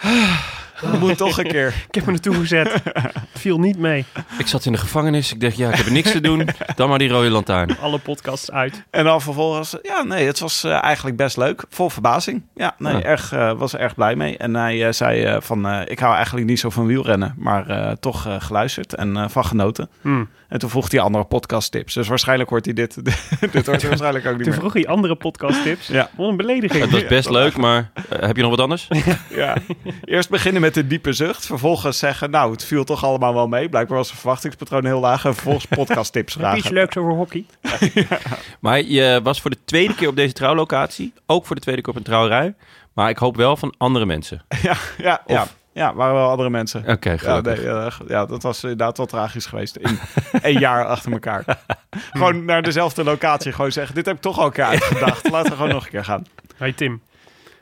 dat 0.83 0.99
moet 1.01 1.17
toch 1.17 1.39
een 1.39 1.47
keer. 1.47 1.75
Ik 1.89 1.95
heb 1.95 2.05
me 2.05 2.11
naartoe 2.11 2.35
gezet. 2.35 2.83
Viel 3.35 3.59
niet 3.59 3.79
mee. 3.79 4.05
Ik 4.39 4.47
zat 4.47 4.65
in 4.65 4.73
de 4.73 4.79
gevangenis. 4.79 5.33
Ik 5.33 5.41
dacht, 5.41 5.57
ja, 5.57 5.69
ik 5.71 5.75
heb 5.77 5.87
er 5.87 5.93
niks 5.93 6.11
te 6.13 6.21
doen. 6.21 6.49
Dan 6.75 6.89
maar 6.89 6.99
die 6.99 7.09
rode 7.09 7.31
lantaarn. 7.31 7.79
Alle 7.79 7.99
podcasts 7.99 8.51
uit. 8.51 8.83
En 8.91 9.05
dan 9.05 9.21
vervolgens, 9.23 9.77
ja, 9.83 10.03
nee, 10.03 10.27
het 10.27 10.39
was 10.39 10.65
eh, 10.65 10.83
eigenlijk 10.83 11.17
best 11.17 11.37
leuk. 11.37 11.65
Vol 11.69 11.91
verbazing. 11.91 12.43
Ja, 12.55 12.75
nee, 12.79 12.93
Ja. 12.95 13.03
erg, 13.03 13.33
eh, 13.33 13.53
was 13.53 13.73
er 13.73 13.81
erg 13.81 13.95
blij 13.95 14.17
mee. 14.17 14.37
En 14.37 14.55
hij 14.55 14.87
eh, 14.87 14.93
zei 14.93 15.23
eh, 15.25 15.37
van, 15.41 15.67
eh, 15.69 15.81
ik 15.85 15.99
hou 15.99 16.15
eigenlijk 16.15 16.47
niet 16.47 16.61
zo 16.61 16.71
van 16.71 16.87
wielrennen, 16.87 17.35
maar 17.39 17.69
eh, 17.69 17.93
toch 18.01 18.27
eh, 18.27 18.35
geluisterd 18.39 18.95
en 18.95 19.17
eh, 19.17 19.25
van 19.29 19.45
genoten. 19.45 19.89
Hmm. 20.01 20.29
En 20.53 20.59
toen 20.59 20.71
vroeg 20.71 20.91
hij 20.91 21.01
andere 21.01 21.25
podcast 21.25 21.71
tips. 21.71 21.95
Dus 21.95 22.09
waarschijnlijk 22.09 22.51
hoort 22.51 22.65
hij 22.65 22.75
dit, 22.75 22.95
dit 23.53 23.67
hoort 23.67 23.81
hij 23.81 23.89
waarschijnlijk 23.89 24.27
ook 24.27 24.33
niet 24.33 24.43
Toen 24.43 24.51
meer. 24.51 24.61
vroeg 24.61 24.73
hij 24.73 24.87
andere 24.87 25.17
podcast 25.17 25.63
tips. 25.63 25.87
Ja. 25.87 26.11
Wat 26.17 26.29
een 26.29 26.37
belediging. 26.37 26.83
Het 26.83 26.91
was 26.91 27.07
best 27.07 27.31
leuk, 27.31 27.57
maar 27.57 27.91
eh, 28.09 28.21
heb 28.21 28.37
je 28.37 28.43
nog 28.43 28.51
wat 28.51 28.61
anders? 28.61 28.89
Ja. 29.35 29.57
Eerst 30.05 30.31
beginnen 30.31 30.61
met 30.63 30.77
een 30.77 30.89
diepe 30.89 31.13
zucht. 31.13 31.47
Vervolgens 31.47 31.99
zeggen, 31.99 32.31
nou, 32.31 32.53
het 32.53 32.65
viel 32.65 32.85
toch 32.85 33.05
allemaal 33.05 33.35
wel 33.35 33.49
mee. 33.49 33.69
Blijkbaar 33.69 33.97
was 33.97 34.11
het 34.11 34.19
verwachtingspatroon 34.19 34.85
heel 34.85 35.01
laag. 35.01 35.25
En 35.25 35.35
vervolgens 35.35 35.67
podcast 35.79 36.13
tips 36.13 36.35
Heb 36.35 36.51
je 36.53 36.57
iets 36.59 36.69
leuks 36.69 36.97
over 36.97 37.13
hockey? 37.13 37.45
Maar 38.61 38.83
je 38.83 39.21
was 39.23 39.41
voor 39.41 39.51
de 39.51 39.59
tweede 39.65 39.95
keer 39.95 40.09
op 40.09 40.17
deze 40.17 40.33
trouwlocatie. 40.33 41.13
Ook 41.27 41.47
voor 41.47 41.57
de 41.57 41.63
tweede 41.63 41.83
keer 41.83 41.91
op 41.91 41.99
een 41.99 42.05
trouwerij. 42.05 42.55
Maar 42.93 43.09
ik 43.11 43.19
hoop 43.19 43.37
wel 43.37 43.57
van 43.57 43.75
andere 43.79 44.07
mensen. 44.07 44.43
Ja, 44.49 44.59
ja, 44.63 44.77
ja. 44.99 45.23
Of- 45.25 45.33
Ja, 45.33 45.47
waren 45.73 46.15
wel 46.15 46.29
andere 46.31 46.51
mensen. 46.51 46.85
Oké, 46.89 47.11
Ja, 47.11 47.17
gelukkig. 47.17 47.57
nee, 47.57 47.65
ja, 47.65 47.91
ja, 48.09 48.27
dat 48.27 48.43
was 48.43 48.63
inderdaad 48.63 48.97
wel 48.97 49.07
tragisch 49.07 49.47
geweest. 49.47 49.77
In 49.77 49.99
een 50.43 50.59
jaar 50.59 50.85
achter 50.87 51.13
elkaar. 51.13 51.45
gewoon 52.13 52.45
naar 52.45 52.63
dezelfde 52.63 53.05
locatie 53.05 53.53
gewoon 53.53 53.73
zeggen... 53.73 53.95
dit 53.95 54.07
heb 54.07 54.15
ik 54.17 54.21
toch 54.23 54.39
al 54.39 54.47
een 54.47 54.53
keer 54.53 54.65
uitgedacht. 54.65 55.31
Laten 55.31 55.51
we 55.51 55.57
gewoon 55.57 55.73
nog 55.73 55.85
een 55.85 55.91
keer 55.91 56.05
gaan. 56.05 56.25
Hey 56.57 56.73
Tim, 56.73 57.03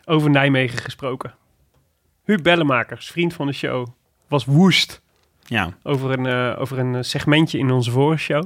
over 0.05 0.31
Nijmegen 0.31 0.79
gesproken. 0.79 1.35
Huub 2.25 2.43
Bellemakers, 2.43 3.11
vriend 3.11 3.35
van 3.35 3.47
de 3.47 3.53
show, 3.53 3.87
was 4.29 4.45
woest 4.45 5.01
Ja, 5.45 5.73
over 5.83 6.11
een, 6.11 6.27
eh, 6.27 6.61
over 6.61 6.79
een 6.79 7.05
segmentje 7.05 7.59
in 7.59 7.71
onze 7.71 7.91
vorige 7.91 8.23
show. 8.23 8.45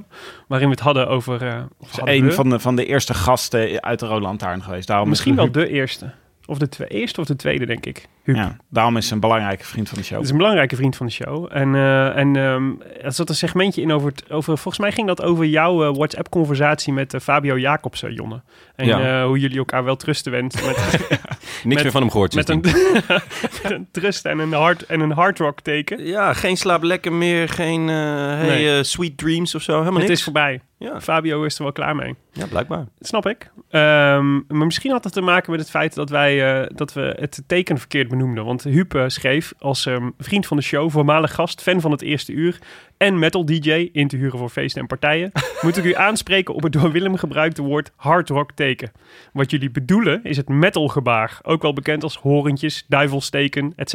Waarin 0.49 0.69
we 0.69 0.75
het 0.75 0.83
hadden 0.83 1.09
over... 1.09 1.47
eh, 1.47 1.63
hadden 1.89 2.15
een 2.15 2.25
we? 2.25 2.33
van 2.33 2.49
de, 2.51 2.59
van 2.61 2.77
de 2.77 2.87
eerste 2.87 3.15
gasten 3.15 3.83
uit 3.83 3.99
de 3.99 4.07
Rode 4.07 4.21
Lantaarn 4.21 4.63
geweest. 4.63 4.87
Daarom 4.87 5.09
Misschien 5.09 5.31
is 5.33 5.37
wel 5.37 5.45
Huub- 5.45 5.55
de 5.55 5.69
eerste. 5.69 6.13
Of 6.47 6.59
de 6.59 6.69
twe- 6.69 6.87
eerste 6.89 7.21
of 7.21 7.27
de 7.27 7.37
tweede, 7.37 7.67
denk 7.67 7.87
ik. 7.87 8.09
Huub. 8.25 8.37
Ja, 8.37 8.57
daarom 8.71 8.97
is 8.97 9.07
ze 9.09 9.15
een 9.15 9.21
belangrijke 9.21 9.65
vriend 9.65 9.89
van 9.89 9.99
de 9.99 10.05
show. 10.05 10.17
Het 10.17 10.25
is 10.25 10.31
een 10.31 10.37
belangrijke 10.37 10.77
vriend 10.77 10.97
van 10.97 11.07
de 11.07 11.13
show. 11.13 11.49
En, 11.53 11.75
eh, 11.75 12.17
en 12.17 12.37
ehm, 12.37 12.71
er 13.03 13.13
zat 13.13 13.29
een 13.29 13.35
segmentje 13.35 13.83
in 13.83 13.93
over, 13.93 14.09
het, 14.09 14.31
over... 14.31 14.59
Volgens 14.59 14.79
mij 14.79 14.93
ging 14.93 15.07
dat 15.07 15.23
over 15.23 15.45
jouw 15.45 15.85
eh, 15.89 15.95
WhatsApp-conversatie 15.97 16.93
met 16.93 17.15
eh, 17.15 17.21
Fabio 17.21 17.59
Jacobsen, 17.59 18.13
Jonne. 18.13 18.43
En 18.77 18.87
Ja. 18.87 19.21
eh, 19.21 19.27
hoe 19.27 19.39
jullie 19.39 19.59
elkaar 19.59 19.85
wel 19.85 19.97
trusten 19.97 20.33
wensen 20.33 20.67
met, 20.67 20.77
Niks 20.77 21.65
Met- 21.65 21.83
meer 21.83 21.91
van 21.93 22.01
hem 22.01 22.11
gehoord. 22.11 22.35
met, 22.35 22.49
een, 22.49 22.61
met 23.63 23.71
een 23.71 23.89
trust 23.91 24.25
en 24.25 24.39
een 24.39 24.53
hard, 24.53 24.87
en 24.87 25.01
een 25.01 25.13
hard 25.13 25.39
rock 25.39 25.61
teken. 25.61 26.07
Ja, 26.07 26.33
geen 26.33 26.57
slaap 26.57 26.83
lekker 26.83 27.13
meer. 27.13 27.49
Geen 27.49 27.89
eh, 27.89 27.95
hey, 27.97 28.47
Nee. 28.47 28.85
sweet 28.85 29.17
dreams 29.19 29.55
of 29.55 29.63
zo. 29.63 29.73
Helemaal 29.79 29.93
Het 29.99 30.03
niks. 30.09 30.19
is 30.19 30.25
voorbij. 30.25 30.61
Ja. 30.79 31.01
Fabio 31.01 31.43
is 31.45 31.57
er 31.57 31.63
wel 31.63 31.73
klaar 31.73 31.97
mee. 31.97 32.15
ja, 32.33 32.47
blijkbaar. 32.47 32.85
Dat 32.99 33.09
snap 33.09 33.27
ik. 33.27 33.51
Ehm, 33.71 34.33
maar 34.35 34.67
misschien 34.67 34.91
had 34.91 35.05
het 35.05 35.13
te 35.13 35.21
maken 35.21 35.51
met 35.51 35.61
het 35.61 35.71
feit 35.71 35.95
dat 35.95 36.11
wij 36.11 36.61
eh, 36.63 36.67
dat 36.75 36.93
we 36.93 37.17
het 37.21 37.43
teken 37.47 37.79
verkeerd 37.79 38.11
benoemden. 38.17 38.45
Want 38.45 38.65
Huub 38.65 38.95
eh, 38.95 39.05
schreef 39.07 39.53
als 39.59 39.87
ehm, 39.87 40.11
vriend 40.19 40.47
van 40.47 40.57
de 40.57 40.63
show, 40.63 40.91
voormalig 40.91 41.35
gast, 41.35 41.63
fan 41.63 41.81
van 41.81 41.91
het 41.91 42.03
eerste 42.03 42.33
uur 42.33 42.59
en 42.97 43.19
metal 43.19 43.45
DJ 43.45 43.89
in 43.93 44.09
te 44.09 44.17
huren 44.17 44.39
voor 44.39 44.49
feesten 44.49 44.81
en 44.81 44.87
partijen, 44.87 45.33
moet 45.63 45.77
ik 45.77 45.85
u 45.85 45.95
aanspreken 45.95 46.55
op 46.55 46.63
het 46.63 46.73
door 46.73 46.93
Willem 46.93 47.17
gebruikte 47.17 47.63
woord 47.63 47.93
hard 47.97 48.29
rock 48.29 48.53
teken. 48.53 48.93
Wat 49.33 49.51
jullie 49.51 49.71
bedoelen 49.71 50.25
is 50.25 50.37
het 50.37 50.49
metal 50.49 50.89
gebaar, 50.89 51.39
ook 51.43 51.63
wel 51.63 51.73
bekend 51.73 52.03
als 52.03 52.17
horentjes, 52.17 52.85
duivelsteken, 52.89 53.73
etc. 53.77 53.93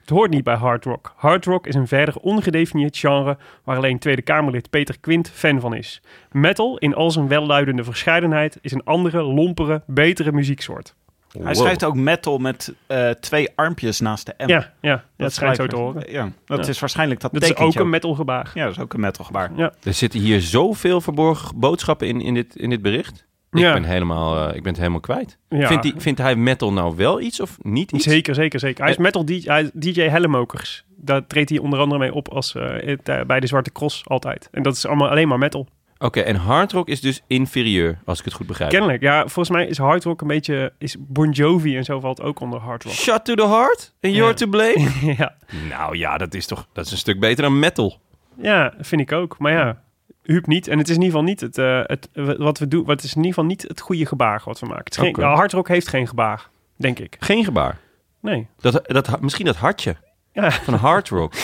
Het 0.00 0.10
hoort 0.10 0.30
niet 0.30 0.44
bij 0.44 0.54
hard 0.54 0.84
rock. 0.84 1.12
Hard 1.16 1.44
rock 1.44 1.66
is 1.66 1.74
een 1.74 1.88
verder 1.88 2.16
ongedefinieerd 2.16 2.98
genre 2.98 3.36
waar 3.64 3.76
alleen 3.76 3.98
Tweede 3.98 4.22
Kamerlid 4.22 4.70
Peter 4.70 5.00
Quint 5.00 5.30
fan 5.30 5.60
van 5.60 5.74
is. 5.74 6.02
Metal, 6.30 6.78
in 6.78 6.94
al 6.94 7.10
zijn 7.10 7.28
welluidende 7.28 7.84
verscheidenheid, 7.84 8.58
is 8.60 8.72
een 8.72 8.84
andere, 8.84 9.22
lompere, 9.22 9.82
betere 9.86 10.32
muzieksoort. 10.32 10.94
Hij 11.42 11.54
schrijft 11.54 11.84
ook 11.84 11.94
metal 11.94 12.38
met 12.38 12.74
eh, 12.86 13.10
twee 13.10 13.48
armpjes 13.54 14.00
naast 14.00 14.26
de 14.26 14.44
M. 14.44 14.48
Ja, 14.48 14.72
ja 14.80 15.04
dat, 15.16 15.28
is 15.28 15.34
schijnt 15.34 15.56
zo 15.56 15.66
te 15.66 15.76
horen. 15.76 16.12
Ja, 16.12 16.30
dat 16.46 16.64
Ja. 16.64 16.70
is 16.70 16.78
waarschijnlijk 16.80 17.20
dat, 17.20 17.32
Dat 17.32 17.42
is 17.42 17.56
ook 17.56 17.74
een 17.74 17.90
metalgebaar. 17.90 18.50
Ja, 18.54 18.64
dat 18.64 18.72
is 18.76 18.80
ook 18.82 18.94
een 18.94 19.00
metal 19.00 19.24
gebaar. 19.24 19.50
Ja. 19.56 19.72
Er 19.82 19.94
zitten 19.94 20.20
hier 20.20 20.40
zoveel 20.40 21.00
verborgen 21.00 21.58
boodschappen 21.60 22.06
in, 22.08 22.20
in, 22.20 22.34
dit, 22.34 22.56
in 22.56 22.70
dit 22.70 22.82
bericht. 22.82 23.26
Ik, 23.50 23.60
Ja. 23.60 23.72
ben 23.72 23.84
helemaal, 23.84 24.48
eh, 24.48 24.56
ik 24.56 24.62
ben 24.62 24.70
het 24.70 24.76
helemaal 24.80 25.00
kwijt. 25.00 25.38
Ja. 25.48 25.66
Vindt, 25.68 25.84
hij, 25.84 25.92
vindt 25.96 26.20
hij 26.20 26.36
metal 26.36 26.72
nou 26.72 26.96
wel 26.96 27.20
iets 27.20 27.40
of 27.40 27.56
niet 27.62 27.92
iets? 27.92 28.04
Zeker, 28.04 28.34
zeker, 28.34 28.58
zeker. 28.60 28.80
Hij 28.82 28.90
is 28.90 28.96
Eh. 28.98 29.02
metal 29.04 29.24
DJ, 29.24 29.46
hij 29.48 29.62
is 29.62 29.70
DJ 29.74 30.00
Hellemokers. 30.02 30.84
Daar 30.96 31.26
treedt 31.26 31.50
hij 31.50 31.58
onder 31.58 31.78
andere 31.78 32.00
mee 32.00 32.14
op 32.14 32.28
als, 32.28 32.52
bij 33.26 33.40
de 33.40 33.46
Zwarte 33.46 33.72
Cross 33.72 34.02
altijd. 34.08 34.48
En 34.52 34.62
dat 34.62 34.76
is 34.76 34.86
allemaal 34.86 35.08
alleen 35.08 35.28
maar 35.28 35.38
metal. 35.38 35.68
Oké, 36.04 36.20
en 36.20 36.36
hard 36.36 36.72
rock 36.72 36.88
is 36.88 37.00
dus 37.00 37.22
inferieur, 37.26 37.98
als 38.04 38.18
ik 38.18 38.24
het 38.24 38.34
goed 38.34 38.46
begrijp. 38.46 38.70
Kennelijk. 38.70 39.02
Ja, 39.02 39.20
volgens 39.20 39.48
mij 39.48 39.66
is 39.66 39.78
hard 39.78 40.04
rock 40.04 40.20
een 40.20 40.26
beetje... 40.26 40.72
Is 40.78 40.96
Bon 40.98 41.30
Jovi 41.30 41.76
en 41.76 41.84
zo 41.84 42.00
valt 42.00 42.20
ook 42.22 42.40
onder 42.40 42.60
hard 42.60 42.84
rock. 42.84 42.92
Shut 42.92 43.24
to 43.24 43.34
the 43.34 43.46
heart 43.48 43.92
and 44.00 44.14
you're 44.14 44.28
Ja. 44.30 44.34
to 44.34 44.46
blame? 44.46 44.90
ja. 45.18 45.34
nou 45.68 45.96
ja, 45.96 46.18
dat 46.18 46.34
is 46.34 46.46
toch 46.46 46.66
dat 46.72 46.86
is 46.86 46.92
een 46.92 46.98
stuk 46.98 47.20
beter 47.20 47.42
dan 47.42 47.58
metal. 47.58 48.00
ja, 48.36 48.74
vind 48.80 49.00
ik 49.00 49.12
ook. 49.12 49.38
Maar 49.38 49.52
ja, 49.52 49.82
Huub 50.22 50.46
niet. 50.46 50.68
En 50.68 50.78
het 50.78 50.88
is 50.88 50.96
in 50.96 51.02
ieder 51.02 51.18
geval 51.18 51.32
niet 51.32 51.40
het, 51.40 51.58
eh, 51.58 51.80
het 51.84 52.08
wat 52.38 52.58
we 52.58 52.68
doen. 52.68 52.84
Wat 52.84 53.02
is 53.02 53.10
in 53.10 53.16
ieder 53.16 53.28
geval 53.32 53.44
niet 53.44 53.62
het 53.62 53.80
goede 53.80 54.06
gebaar 54.06 54.42
wat 54.44 54.60
we 54.60 54.66
maken. 54.66 54.84
Het 54.84 54.92
is 54.94 55.00
geen, 55.00 55.08
Oké. 55.08 55.20
ja, 55.20 55.34
hard 55.34 55.52
rock 55.52 55.68
heeft 55.68 55.88
geen 55.88 56.08
gebaar, 56.08 56.48
denk 56.76 56.98
ik. 56.98 57.16
Geen 57.18 57.44
gebaar. 57.44 57.78
Nee. 58.20 58.46
Dat, 58.60 58.80
dat, 58.86 59.20
misschien 59.20 59.46
dat 59.46 59.56
hartje 59.56 59.96
Ja. 60.32 60.50
van 60.50 60.74
hard 60.74 61.08
rock. 61.08 61.32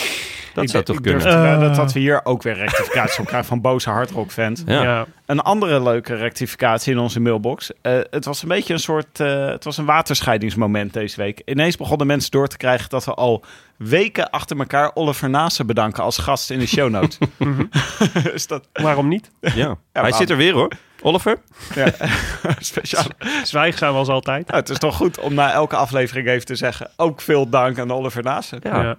Dat 0.53 0.63
Ik 0.63 0.69
zou 0.69 0.83
toch 0.83 1.01
kunnen? 1.01 1.41
wedden 1.41 1.69
Eh. 1.69 1.75
dat 1.75 1.93
we 1.93 1.99
hier 1.99 2.25
ook 2.25 2.43
weer 2.43 2.53
rectificaties 2.53 3.19
op 3.19 3.25
krijgen 3.25 3.47
van 3.47 3.61
boze 3.61 3.89
hardrock 3.89 4.31
fans. 4.31 4.63
Ja. 4.65 4.83
ja. 4.83 5.05
Een 5.25 5.39
andere 5.39 5.83
leuke 5.83 6.15
rectificatie 6.15 6.93
in 6.93 6.99
onze 6.99 7.19
mailbox. 7.19 7.71
Eh, 7.81 7.99
het 8.09 8.25
was 8.25 8.41
een 8.41 8.47
beetje 8.47 8.73
een 8.73 8.79
soort, 8.79 9.19
eh, 9.19 9.45
het 9.45 9.63
was 9.63 9.77
een 9.77 9.85
waterscheidingsmoment 9.85 10.93
deze 10.93 11.21
week. 11.21 11.41
Ineens 11.45 11.77
begonnen 11.77 12.07
mensen 12.07 12.31
door 12.31 12.47
te 12.47 12.57
krijgen 12.57 12.89
dat 12.89 13.05
we 13.05 13.13
al 13.13 13.43
weken 13.77 14.29
achter 14.29 14.59
elkaar 14.59 14.91
Oliver 14.93 15.29
Nase 15.29 15.65
bedanken 15.65 16.03
als 16.03 16.17
gast 16.17 16.49
in 16.49 16.59
de 16.59 16.67
show 16.67 16.89
notes. 16.89 17.17
Is 18.33 18.47
dat 18.47 18.67
Waarom 18.73 19.07
niet? 19.07 19.31
Ja. 19.39 19.77
Hij 19.91 20.11
zit 20.11 20.29
er 20.29 20.37
weer 20.37 20.53
hoor. 20.53 20.71
Oliver? 21.01 21.37
ja, 21.75 21.87
speciaal? 22.59 23.05
Zwijgzaam 23.43 23.95
als 23.95 24.07
altijd. 24.07 24.47
Nou, 24.47 24.59
het 24.59 24.69
is 24.69 24.77
toch 24.77 24.95
goed 24.95 25.19
om 25.19 25.33
na 25.33 25.51
elke 25.51 25.75
aflevering 25.75 26.27
even 26.27 26.45
te 26.45 26.55
zeggen, 26.55 26.89
ook 26.95 27.21
veel 27.21 27.49
dank 27.49 27.79
aan 27.79 27.91
Oliver 27.91 28.23
Nase. 28.23 28.57
Ja. 28.61 28.97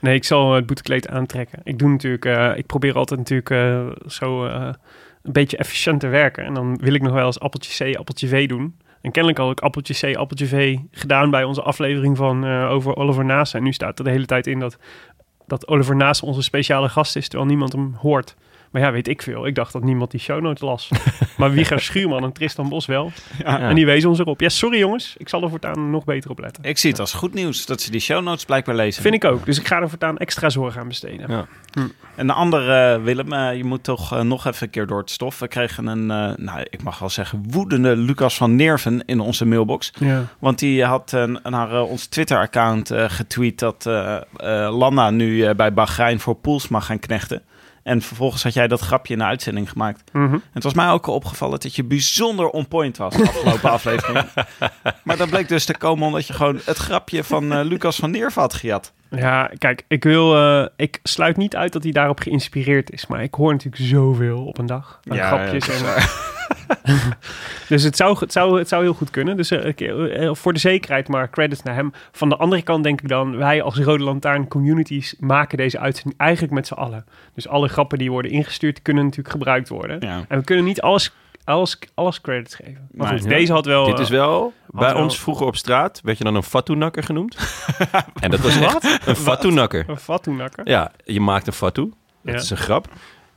Nee, 0.00 0.14
ik 0.14 0.24
zal 0.24 0.48
eh, 0.48 0.54
het 0.54 0.66
boetekleed 0.66 1.08
aantrekken. 1.08 1.60
Ik 1.64 1.78
doe 1.78 1.88
natuurlijk, 1.88 2.24
eh, 2.24 2.52
ik 2.56 2.66
probeer 2.66 2.94
altijd 2.94 3.18
natuurlijk 3.18 3.50
eh, 3.50 3.86
zo 4.06 4.44
een 4.44 5.32
beetje 5.32 5.56
efficiënt 5.56 6.00
te 6.00 6.06
werken. 6.06 6.44
En 6.44 6.54
dan 6.54 6.78
wil 6.80 6.94
ik 6.94 7.02
nog 7.02 7.12
wel 7.12 7.26
eens 7.26 7.40
appeltje 7.40 7.92
C, 7.92 7.96
appeltje 7.96 8.28
V 8.28 8.48
doen. 8.48 8.76
En 9.00 9.10
kennelijk 9.10 9.40
had 9.40 9.50
ik 9.50 9.60
appeltje 9.60 10.12
C, 10.12 10.16
appeltje 10.16 10.46
V 10.46 10.76
gedaan 10.90 11.30
bij 11.30 11.44
onze 11.44 11.62
aflevering 11.62 12.16
van 12.16 12.44
over 12.46 12.96
Oliver 12.96 13.24
Naast. 13.24 13.54
En 13.54 13.62
nu 13.62 13.72
staat 13.72 13.98
er 13.98 14.04
de 14.04 14.10
hele 14.10 14.26
tijd 14.26 14.46
in 14.46 14.58
dat, 14.58 14.78
dat 15.46 15.68
Oliver 15.68 15.96
Naast 15.96 16.22
onze 16.22 16.42
speciale 16.42 16.88
gast 16.88 17.16
is, 17.16 17.28
terwijl 17.28 17.50
niemand 17.50 17.72
hem 17.72 17.94
hoort. 17.98 18.36
Maar 18.70 18.82
ja, 18.82 18.92
weet 18.92 19.08
ik 19.08 19.22
veel. 19.22 19.46
Ik 19.46 19.54
dacht 19.54 19.72
dat 19.72 19.82
niemand 19.82 20.10
die 20.10 20.20
show 20.20 20.40
notes 20.40 20.62
las. 20.62 20.90
maar 21.38 21.50
Wieger 21.50 21.80
Schuurman 21.80 22.24
en 22.24 22.32
Tristan 22.32 22.68
Bos 22.68 22.86
wel. 22.86 23.12
Ja. 23.38 23.58
En 23.58 23.74
die 23.74 23.86
wezen 23.86 24.08
ons 24.08 24.18
erop. 24.18 24.40
Ja, 24.40 24.48
sorry 24.48 24.78
jongens. 24.78 25.14
Ik 25.18 25.28
zal 25.28 25.42
er 25.42 25.50
voortaan 25.50 25.90
nog 25.90 26.04
beter 26.04 26.30
op 26.30 26.38
letten. 26.38 26.64
Ik 26.64 26.78
zie 26.78 26.90
het 26.90 27.00
als 27.00 27.12
goed 27.12 27.34
nieuws 27.34 27.66
dat 27.66 27.80
ze 27.80 27.90
die 27.90 28.00
show 28.00 28.22
notes 28.22 28.44
blijkbaar 28.44 28.74
lezen. 28.74 29.02
Vind 29.02 29.14
ik 29.14 29.24
ook. 29.24 29.44
Dus 29.44 29.58
ik 29.58 29.66
ga 29.66 29.80
er 29.80 29.88
voortaan 29.88 30.18
extra 30.18 30.50
zorg 30.50 30.76
aan 30.76 30.88
besteden. 30.88 31.30
Ja. 31.30 31.46
En 32.14 32.26
de 32.26 32.32
andere, 32.32 32.94
eh, 32.94 33.02
Willem, 33.02 33.32
eh, 33.32 33.56
je 33.56 33.64
moet 33.64 33.84
toch 33.84 34.12
eh, 34.12 34.20
nog 34.20 34.46
even 34.46 34.62
een 34.62 34.70
keer 34.70 34.86
door 34.86 34.98
het 34.98 35.10
stof. 35.10 35.38
We 35.38 35.48
kregen 35.48 35.86
een, 35.86 36.10
eh, 36.10 36.44
nou, 36.44 36.66
ik 36.70 36.82
mag 36.82 36.98
wel 36.98 37.08
zeggen, 37.08 37.44
woedende 37.50 37.96
Lucas 37.96 38.36
van 38.36 38.56
Nerven 38.56 39.02
in 39.04 39.20
onze 39.20 39.44
mailbox. 39.44 39.92
Ja. 39.98 40.24
Want 40.38 40.58
die 40.58 40.84
had 40.84 41.16
naar 41.42 41.82
ons 41.82 42.06
Twitter-account 42.06 42.92
getweet 42.94 43.58
dat 43.58 43.84
Landa 44.70 45.10
nu 45.10 45.54
bij 45.54 45.72
Bahrein 45.72 46.20
voor 46.20 46.34
pools 46.34 46.68
mag 46.68 46.86
gaan 46.86 46.98
knechten. 46.98 47.42
En 47.82 48.02
vervolgens 48.02 48.42
had 48.42 48.54
jij 48.54 48.68
dat 48.68 48.80
grapje 48.80 49.12
in 49.12 49.18
de 49.18 49.24
uitzending 49.24 49.70
gemaakt. 49.70 50.10
En 50.12 50.42
het 50.52 50.62
was 50.62 50.74
mij 50.74 50.88
ook 50.88 51.06
al 51.06 51.14
opgevallen 51.14 51.60
dat 51.60 51.76
je 51.76 51.84
bijzonder 51.84 52.48
on 52.50 52.68
point 52.68 52.96
was 52.96 53.16
de 53.16 53.22
afgelopen 53.28 53.70
aflevering. 53.78 54.26
Maar 55.04 55.16
dat 55.16 55.30
bleek 55.30 55.48
dus 55.48 55.64
te 55.64 55.76
komen 55.76 56.06
omdat 56.06 56.26
je 56.26 56.32
gewoon 56.32 56.60
het 56.64 56.76
grapje 56.76 57.24
van 57.24 57.52
eh, 57.52 57.64
Lucas 57.64 57.96
van 57.96 58.10
Nerven 58.10 58.40
had 58.42 58.54
gejat. 58.54 58.92
Ja, 59.10 59.50
kijk, 59.58 59.84
ik 59.88 60.04
wil, 60.04 60.36
eh, 60.36 60.66
ik 60.76 61.00
sluit 61.02 61.36
niet 61.36 61.56
uit 61.56 61.72
dat 61.72 61.82
hij 61.82 61.92
daarop 61.92 62.20
geïnspireerd 62.20 62.92
is, 62.92 63.06
maar 63.06 63.22
ik 63.22 63.34
hoor 63.34 63.52
natuurlijk 63.52 63.82
zoveel 63.82 64.44
op 64.44 64.58
een 64.58 64.66
dag 64.66 65.00
aan 65.08 65.18
grapjes. 65.18 65.68
is 65.68 65.82
en, 65.82 66.08
dus 67.68 67.82
het 67.82 67.96
zou, 67.96 68.16
het, 68.18 68.32
zou, 68.32 68.58
het 68.58 68.68
zou 68.68 68.82
heel 68.82 68.94
goed 68.94 69.10
kunnen. 69.10 69.36
Dus 69.36 69.50
eh, 69.50 70.24
eh, 70.24 70.34
voor 70.34 70.52
de 70.52 70.58
zekerheid 70.58 71.08
maar 71.08 71.30
credits 71.30 71.62
naar 71.62 71.74
hem. 71.74 71.92
Van 72.12 72.28
de 72.28 72.36
andere 72.36 72.62
kant 72.62 72.84
denk 72.84 73.00
ik 73.00 73.08
dan, 73.08 73.36
wij 73.36 73.62
als 73.62 73.78
Rode 73.78 74.04
Lantaarn 74.04 74.48
communities 74.48 75.14
maken 75.18 75.58
deze 75.58 75.78
uitzending 75.78 76.20
eigenlijk 76.20 76.52
met 76.52 76.66
z'n 76.66 76.74
allen. 76.74 77.04
Dus 77.34 77.48
alle 77.48 77.68
grappen 77.68 77.98
die 77.98 78.10
worden 78.10 78.30
ingestuurd 78.30 78.82
kunnen 78.82 79.04
natuurlijk 79.04 79.30
gebruikt 79.30 79.68
worden. 79.68 80.00
Ja. 80.00 80.24
En 80.28 80.38
we 80.38 80.44
kunnen 80.44 80.64
niet 80.64 80.80
alles 80.80 81.12
alles, 81.48 81.78
alles 81.94 82.20
credits 82.20 82.54
geven. 82.54 82.88
Maar 82.92 83.10
Nee, 83.10 83.18
goed, 83.20 83.30
ja. 83.30 83.36
deze 83.36 83.52
had 83.52 83.64
wel... 83.66 83.84
Dit 83.84 83.98
is 83.98 84.10
eh, 84.10 84.16
wel, 84.16 84.52
bij 84.66 84.92
wel- 84.92 85.02
ons 85.02 85.20
vroeger 85.20 85.46
op 85.46 85.56
straat 85.56 86.00
werd 86.02 86.18
je 86.18 86.24
dan 86.24 86.34
een 86.34 86.42
fatoenakker 86.42 87.02
genoemd. 87.02 87.36
en 88.20 88.30
dat 88.30 88.40
was 88.40 88.56
echt 88.56 89.06
een 89.06 89.16
fatoenakker. 89.16 89.84
een 89.88 89.96
fatoenakker. 89.96 90.68
Ja, 90.68 90.92
je 91.04 91.20
maakt 91.20 91.46
een 91.46 91.52
fatu. 91.52 91.82
Dat 92.22 92.34
Ja. 92.34 92.40
is 92.40 92.50
een 92.50 92.56
grap. 92.56 92.86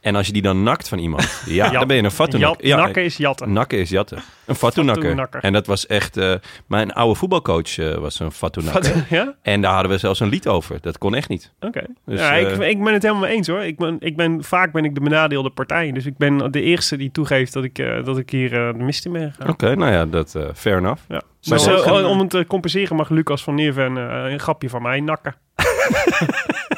En 0.02 0.16
als 0.16 0.28
je 0.28 0.34
die 0.34 0.42
dan 0.42 0.64
nakt 0.64 0.88
van 0.90 0.98
iemand, 1.00 1.42
ja, 1.46 1.70
dan 1.70 1.88
ben 1.88 1.96
je 1.98 2.04
een 2.04 2.12
fatoenakker. 2.12 2.66
Jat- 2.66 2.78
Ja, 2.78 2.84
nakken 2.86 3.04
is 3.04 3.18
jatten. 3.18 3.52
nakken 3.54 3.80
is 3.80 3.90
jatten. 3.90 4.18
Een 4.46 4.56
fatoenakker. 4.56 5.04
Fatoenakker. 5.04 5.44
En 5.44 5.54
dat 5.54 5.68
was 5.68 5.88
echt... 5.88 6.18
eh, 6.18 6.34
mijn 6.68 6.92
oude 6.94 7.16
voetbalcoach 7.16 7.78
eh, 7.78 7.94
was 7.96 8.20
een 8.20 8.32
fatoenakker. 8.32 9.06
ja? 9.10 9.36
En 9.42 9.62
daar 9.62 9.74
hadden 9.74 9.92
we 9.92 9.98
zelfs 9.98 10.20
een 10.20 10.30
lied 10.30 10.48
over. 10.48 10.78
Dat 10.82 10.98
kon 10.98 11.16
echt 11.16 11.30
niet. 11.30 11.52
Oké. 11.60 11.84
Dus, 12.06 12.20
ja, 12.20 12.34
ik, 12.34 12.48
eh, 12.60 12.70
ik 12.70 12.84
ben 12.84 12.94
het 12.94 13.04
helemaal 13.04 13.26
eens 13.26 13.48
hoor. 13.48 13.62
Ik 13.64 13.78
ben, 13.78 13.96
ik 14.00 14.16
ben, 14.16 14.44
vaak 14.44 14.72
ben 14.72 14.86
ik 14.86 14.96
de 14.96 15.02
benadeelde 15.02 15.50
partij. 15.50 15.92
Dus 15.92 16.06
ik 16.06 16.18
ben 16.18 16.52
de 16.52 16.62
eerste 16.62 16.98
die 16.98 17.12
toegeeft 17.12 17.54
dat 17.54 17.64
ik, 17.64 17.76
dat 18.06 18.18
ik 18.18 18.30
hier 18.30 18.50
de 18.50 18.74
mist 18.78 19.06
in 19.06 19.12
ben 19.12 19.32
gegaan. 19.32 19.50
Oké, 19.54 19.76
nou 19.76 19.92
ja, 19.92 20.06
dat 20.06 20.36
fair 20.56 20.78
enough. 20.78 21.02
Ja. 21.08 21.22
Maar 21.50 21.60
zo, 21.60 21.78
gaan- 21.78 22.06
om 22.06 22.20
het 22.20 22.30
te 22.30 22.46
compenseren 22.48 22.96
mag 22.96 23.10
Lucas 23.10 23.44
van 23.44 23.56
Neerven 23.56 23.98
eh, 23.98 24.32
een 24.32 24.40
grapje 24.40 24.70
van 24.70 24.82
mij 24.82 25.00
nakken. 25.00 25.36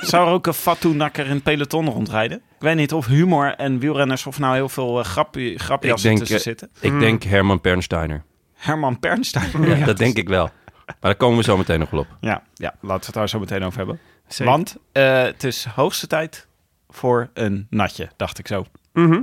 Zou 0.01 0.27
er 0.27 0.33
ook 0.33 0.47
een 0.47 0.53
fatu-nakker 0.53 1.25
in 1.25 1.31
het 1.31 1.43
peloton 1.43 1.89
rondrijden? 1.89 2.37
Ik 2.37 2.59
weet 2.59 2.75
niet 2.75 2.93
of 2.93 3.05
humor 3.07 3.55
en 3.55 3.79
wielrenners 3.79 4.25
of 4.25 4.39
nou 4.39 4.55
heel 4.55 4.69
veel 4.69 4.99
uh, 4.99 5.05
grapje, 5.05 5.59
grapjassen 5.59 6.09
denk, 6.09 6.19
tussen 6.19 6.37
eh, 6.37 6.43
zitten. 6.43 6.69
Ik 6.79 6.99
denk 6.99 7.23
Herman 7.23 7.61
Pernsteiner. 7.61 8.23
Herman 8.53 8.99
Pernstein. 8.99 9.49
Ja, 9.77 9.85
dat 9.85 9.97
denk 9.97 10.17
ik 10.17 10.29
wel. 10.29 10.49
Maar 10.85 10.95
daar 10.99 11.15
komen 11.15 11.37
we 11.37 11.43
zo 11.43 11.57
meteen 11.57 11.79
nog 11.79 11.89
wel 11.89 11.99
op. 11.99 12.07
Ja, 12.21 12.43
ja, 12.53 12.73
laten 12.81 12.99
we 12.99 13.05
het 13.05 13.13
daar 13.13 13.29
zo 13.29 13.39
meteen 13.39 13.63
over 13.63 13.77
hebben. 13.77 13.99
Zeker. 14.27 14.51
Want 14.53 14.77
eh, 14.91 15.21
het 15.21 15.43
is 15.43 15.65
hoogste 15.75 16.07
tijd 16.07 16.47
voor 16.89 17.29
een 17.33 17.67
natje, 17.69 18.09
dacht 18.17 18.39
ik 18.39 18.47
zo. 18.47 18.65
Mhm. 18.93 19.21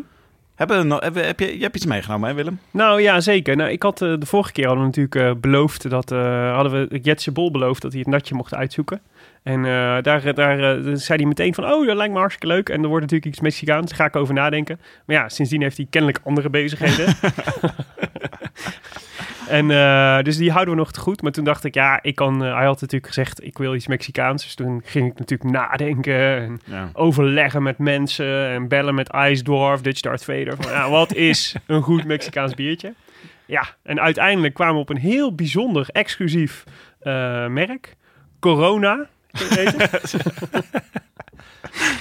Hebben 0.61 0.90
hebben, 0.90 1.26
heb 1.26 1.40
je, 1.40 1.57
je 1.57 1.62
hebt 1.62 1.76
iets 1.76 1.87
meegenomen, 1.87 2.29
hè 2.29 2.35
Willem? 2.35 2.61
Nou 2.71 3.02
ja, 3.02 3.21
zeker. 3.21 3.57
Nou, 3.57 3.71
ik 3.71 3.83
had, 3.83 4.02
eh, 4.02 4.14
de 4.19 4.26
vorige 4.26 4.52
keer 4.52 4.67
hadden 4.67 4.85
we 4.85 4.90
natuurlijk 4.97 5.37
eh, 5.37 5.40
beloofd 5.40 5.90
dat 5.90 6.12
eh, 6.12 6.55
hadden 6.55 6.88
we 6.88 6.99
Jetse 6.99 7.33
Bol 7.33 7.50
beloofd 7.50 7.83
dat 7.83 7.93
hij 7.93 8.00
het 8.00 8.11
natje 8.11 8.35
mocht 8.35 8.55
uitzoeken. 8.55 9.00
En 9.43 9.65
eh, 9.65 10.03
daar, 10.03 10.35
daar 10.35 10.59
eh, 10.59 10.91
zei 10.95 11.19
hij 11.19 11.27
meteen 11.29 11.55
van, 11.55 11.65
oh, 11.65 11.87
dat 11.87 11.97
lijkt 11.97 12.13
me 12.13 12.19
hartstikke 12.19 12.55
leuk. 12.55 12.69
En 12.69 12.83
er 12.83 12.89
wordt 12.89 13.03
natuurlijk 13.03 13.31
iets 13.31 13.41
Mexicaans, 13.41 13.89
daar 13.89 13.99
ga 13.99 14.05
ik 14.05 14.17
over 14.17 14.35
nadenken. 14.35 14.81
Maar 15.07 15.17
ja, 15.17 15.29
sindsdien 15.29 15.63
heeft 15.63 15.77
hij 15.77 15.87
kennelijk 15.91 16.21
andere 16.25 16.51
bezigheden. 16.51 17.07
en 19.49 19.71
eh, 19.71 20.23
dus 20.23 20.37
die 20.37 20.51
houden 20.51 20.75
we 20.75 20.81
nog 20.81 20.93
te 20.93 21.01
goed. 21.01 21.23
Maar 21.23 21.33
toen 21.33 21.45
dacht 21.45 21.65
ik, 21.65 21.75
ja, 21.75 21.99
ik 22.03 22.15
kan, 22.15 22.41
hij 22.41 22.65
had 22.65 22.81
natuurlijk 22.81 23.07
gezegd, 23.07 23.45
ik 23.45 23.59
wil 23.59 23.75
iets 23.75 23.87
Mexicaans. 23.87 24.43
Dus 24.43 24.55
toen 24.55 24.83
ging 24.85 25.11
ik 25.11 25.19
natuurlijk 25.19 25.51
nadenken 25.51 26.37
en 26.37 26.61
Ja. 26.65 26.91
overleggen 26.93 27.63
met 27.63 27.79
mensen 27.79 28.49
en 28.49 28.69
bellen 28.69 28.95
met 28.95 29.13
Ice 29.15 29.43
Dwarf, 29.43 29.81
Dutch 29.81 30.01
Darth 30.01 30.25
Vader. 30.25 30.57
Van, 30.61 30.73
ja, 30.73 30.91
wat 30.91 31.15
is 31.15 31.55
een 31.67 31.83
goed 31.83 32.05
Mexicaans 32.05 32.55
biertje? 32.55 32.95
Ja, 33.47 33.65
en 33.83 34.01
uiteindelijk 34.01 34.55
kwamen 34.55 34.75
we 34.75 34.81
op 34.81 34.89
een 34.89 34.97
heel 34.97 35.35
bijzonder 35.35 35.89
exclusief 35.93 36.65
merk. 37.49 37.97
Corona. 38.41 39.09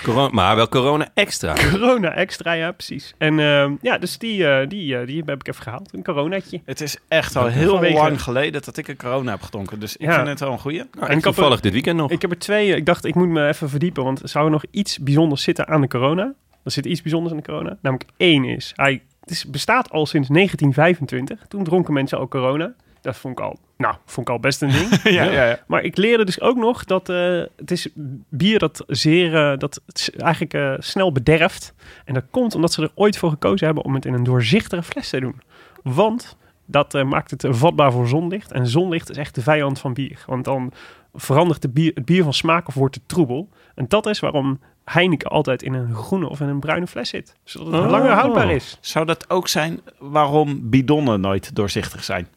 Corona, 0.04 0.30
maar 0.34 0.56
wel 0.56 0.68
corona 0.70 1.10
extra. 1.14 1.54
Corona 1.72 2.14
extra, 2.14 2.52
ja, 2.52 2.72
precies. 2.72 3.14
En 3.18 3.40
ehm, 3.40 3.74
ja, 3.82 3.98
dus 3.98 4.18
die, 4.18 4.48
eh, 4.48 4.68
die, 4.68 4.98
eh, 4.98 5.08
die 5.08 5.24
heb 5.26 5.40
ik 5.40 5.48
even 5.48 5.64
gehaald. 5.64 5.94
Een 5.94 6.04
coronaatje. 6.04 6.62
Het 6.66 6.82
is 6.82 6.98
echt 7.08 7.36
al 7.36 7.48
heel 7.48 7.70
Vanwege- 7.70 7.94
lang 7.98 8.22
geleden 8.22 8.62
dat 8.62 8.78
ik 8.78 8.88
een 8.88 8.98
corona 8.98 9.32
heb 9.32 9.42
gedronken. 9.42 9.80
Dus 9.80 9.98
ik 9.98 10.08
Ja. 10.08 10.16
vind 10.16 10.28
het 10.28 10.40
wel 10.40 10.52
een 10.52 10.60
goeie. 10.60 10.84
Nou, 10.92 11.08
En 11.12 11.18
ik 11.18 11.24
toevallig 11.24 11.60
dit 11.60 11.74
weekend 11.74 11.98
nog. 11.98 12.12
Ik 12.12 12.22
heb 12.22 12.32
er 12.32 12.40
twee. 12.40 12.76
Ik 12.76 12.86
dacht, 12.86 13.06
ik 13.06 13.16
moet 13.16 13.28
me 13.28 13.48
even 13.48 13.70
verdiepen. 13.70 14.04
Want 14.04 14.22
zou 14.24 14.46
er 14.46 14.52
nog 14.52 14.64
iets 14.72 14.98
bijzonders 15.00 15.44
zitten 15.44 15.68
aan 15.68 15.82
de 15.82 15.88
corona? 15.88 16.34
Er 16.64 16.72
zit 16.72 16.86
iets 16.86 17.02
bijzonders 17.02 17.34
aan 17.34 17.40
de 17.40 17.46
corona. 17.46 17.78
Namelijk 17.82 18.10
één 18.18 18.44
is. 18.46 18.72
Hij 18.76 19.02
het 19.22 19.30
is, 19.32 19.46
bestaat 19.46 19.90
al 19.92 20.06
sinds 20.06 20.28
1925. 20.28 21.46
Toen 21.48 21.64
dronken 21.64 21.94
mensen 21.94 22.18
al 22.18 22.28
corona. 22.28 22.74
Dat 23.02 23.18
vond 23.18 23.40
ik 23.40 23.46
al, 23.46 23.60
nou, 23.78 23.96
vond 24.06 24.28
ik 24.28 24.34
al 24.34 24.40
best 24.40 24.62
een 24.62 24.72
ding. 24.72 24.90
Ja, 25.04 25.24
ja, 25.24 25.46
ja. 25.46 25.60
Maar 25.68 25.84
ik 25.84 25.98
leerde 25.98 26.26
dus 26.26 26.42
ook 26.42 26.58
nog 26.58 26.86
dat 26.86 27.10
eh, 27.10 27.42
het 27.56 27.72
is 27.72 27.88
bier 28.30 28.60
dat 28.60 28.84
zeer, 28.88 29.36
eh, 29.52 29.58
dat 29.58 29.82
eigenlijk 30.18 30.54
eh, 30.54 30.74
snel 30.78 31.12
bederft. 31.12 31.74
En 32.06 32.14
dat 32.14 32.24
komt 32.32 32.56
omdat 32.56 32.74
ze 32.74 32.82
er 32.82 32.92
ooit 32.96 33.18
voor 33.18 33.30
gekozen 33.30 33.66
hebben 33.66 33.84
om 33.84 33.94
het 33.94 34.06
in 34.06 34.14
een 34.14 34.24
doorzichtige 34.24 34.84
fles 34.84 35.10
te 35.10 35.20
doen. 35.20 35.42
Want 35.84 36.38
dat 36.66 36.94
eh, 36.94 37.04
maakt 37.04 37.32
het 37.32 37.46
vatbaar 37.50 37.92
voor 37.92 38.08
zonlicht. 38.08 38.52
En 38.52 38.68
zonlicht 38.68 39.10
is 39.10 39.18
echt 39.18 39.36
de 39.36 39.42
vijand 39.42 39.80
van 39.80 39.94
bier. 39.94 40.24
Want 40.26 40.46
dan 40.46 40.72
verandert 41.14 41.62
de 41.62 41.70
bier, 41.70 41.92
het 41.94 42.06
bier 42.06 42.24
van 42.24 42.34
smaak 42.34 42.68
of 42.68 42.74
wordt 42.74 42.96
het 42.96 43.08
troebel. 43.08 43.50
En 43.76 43.86
dat 43.88 44.06
is 44.06 44.20
waarom 44.20 44.60
Heineken 44.84 45.30
altijd 45.30 45.64
in 45.64 45.74
een 45.74 45.96
groene 45.96 46.30
of 46.30 46.40
in 46.40 46.48
een 46.48 46.60
bruine 46.60 46.88
fles 46.88 47.10
zit. 47.10 47.36
Zodat 47.44 47.74
het 47.74 47.84
Oh. 47.84 47.90
langer 47.90 48.12
houdbaar 48.12 48.52
is. 48.52 48.78
Zou 48.82 49.06
dat 49.06 49.30
ook 49.30 49.48
zijn 49.48 49.80
waarom 50.00 50.70
bidonnen 50.70 51.22
nooit 51.22 51.56
doorzichtig 51.56 52.04
zijn? 52.04 52.28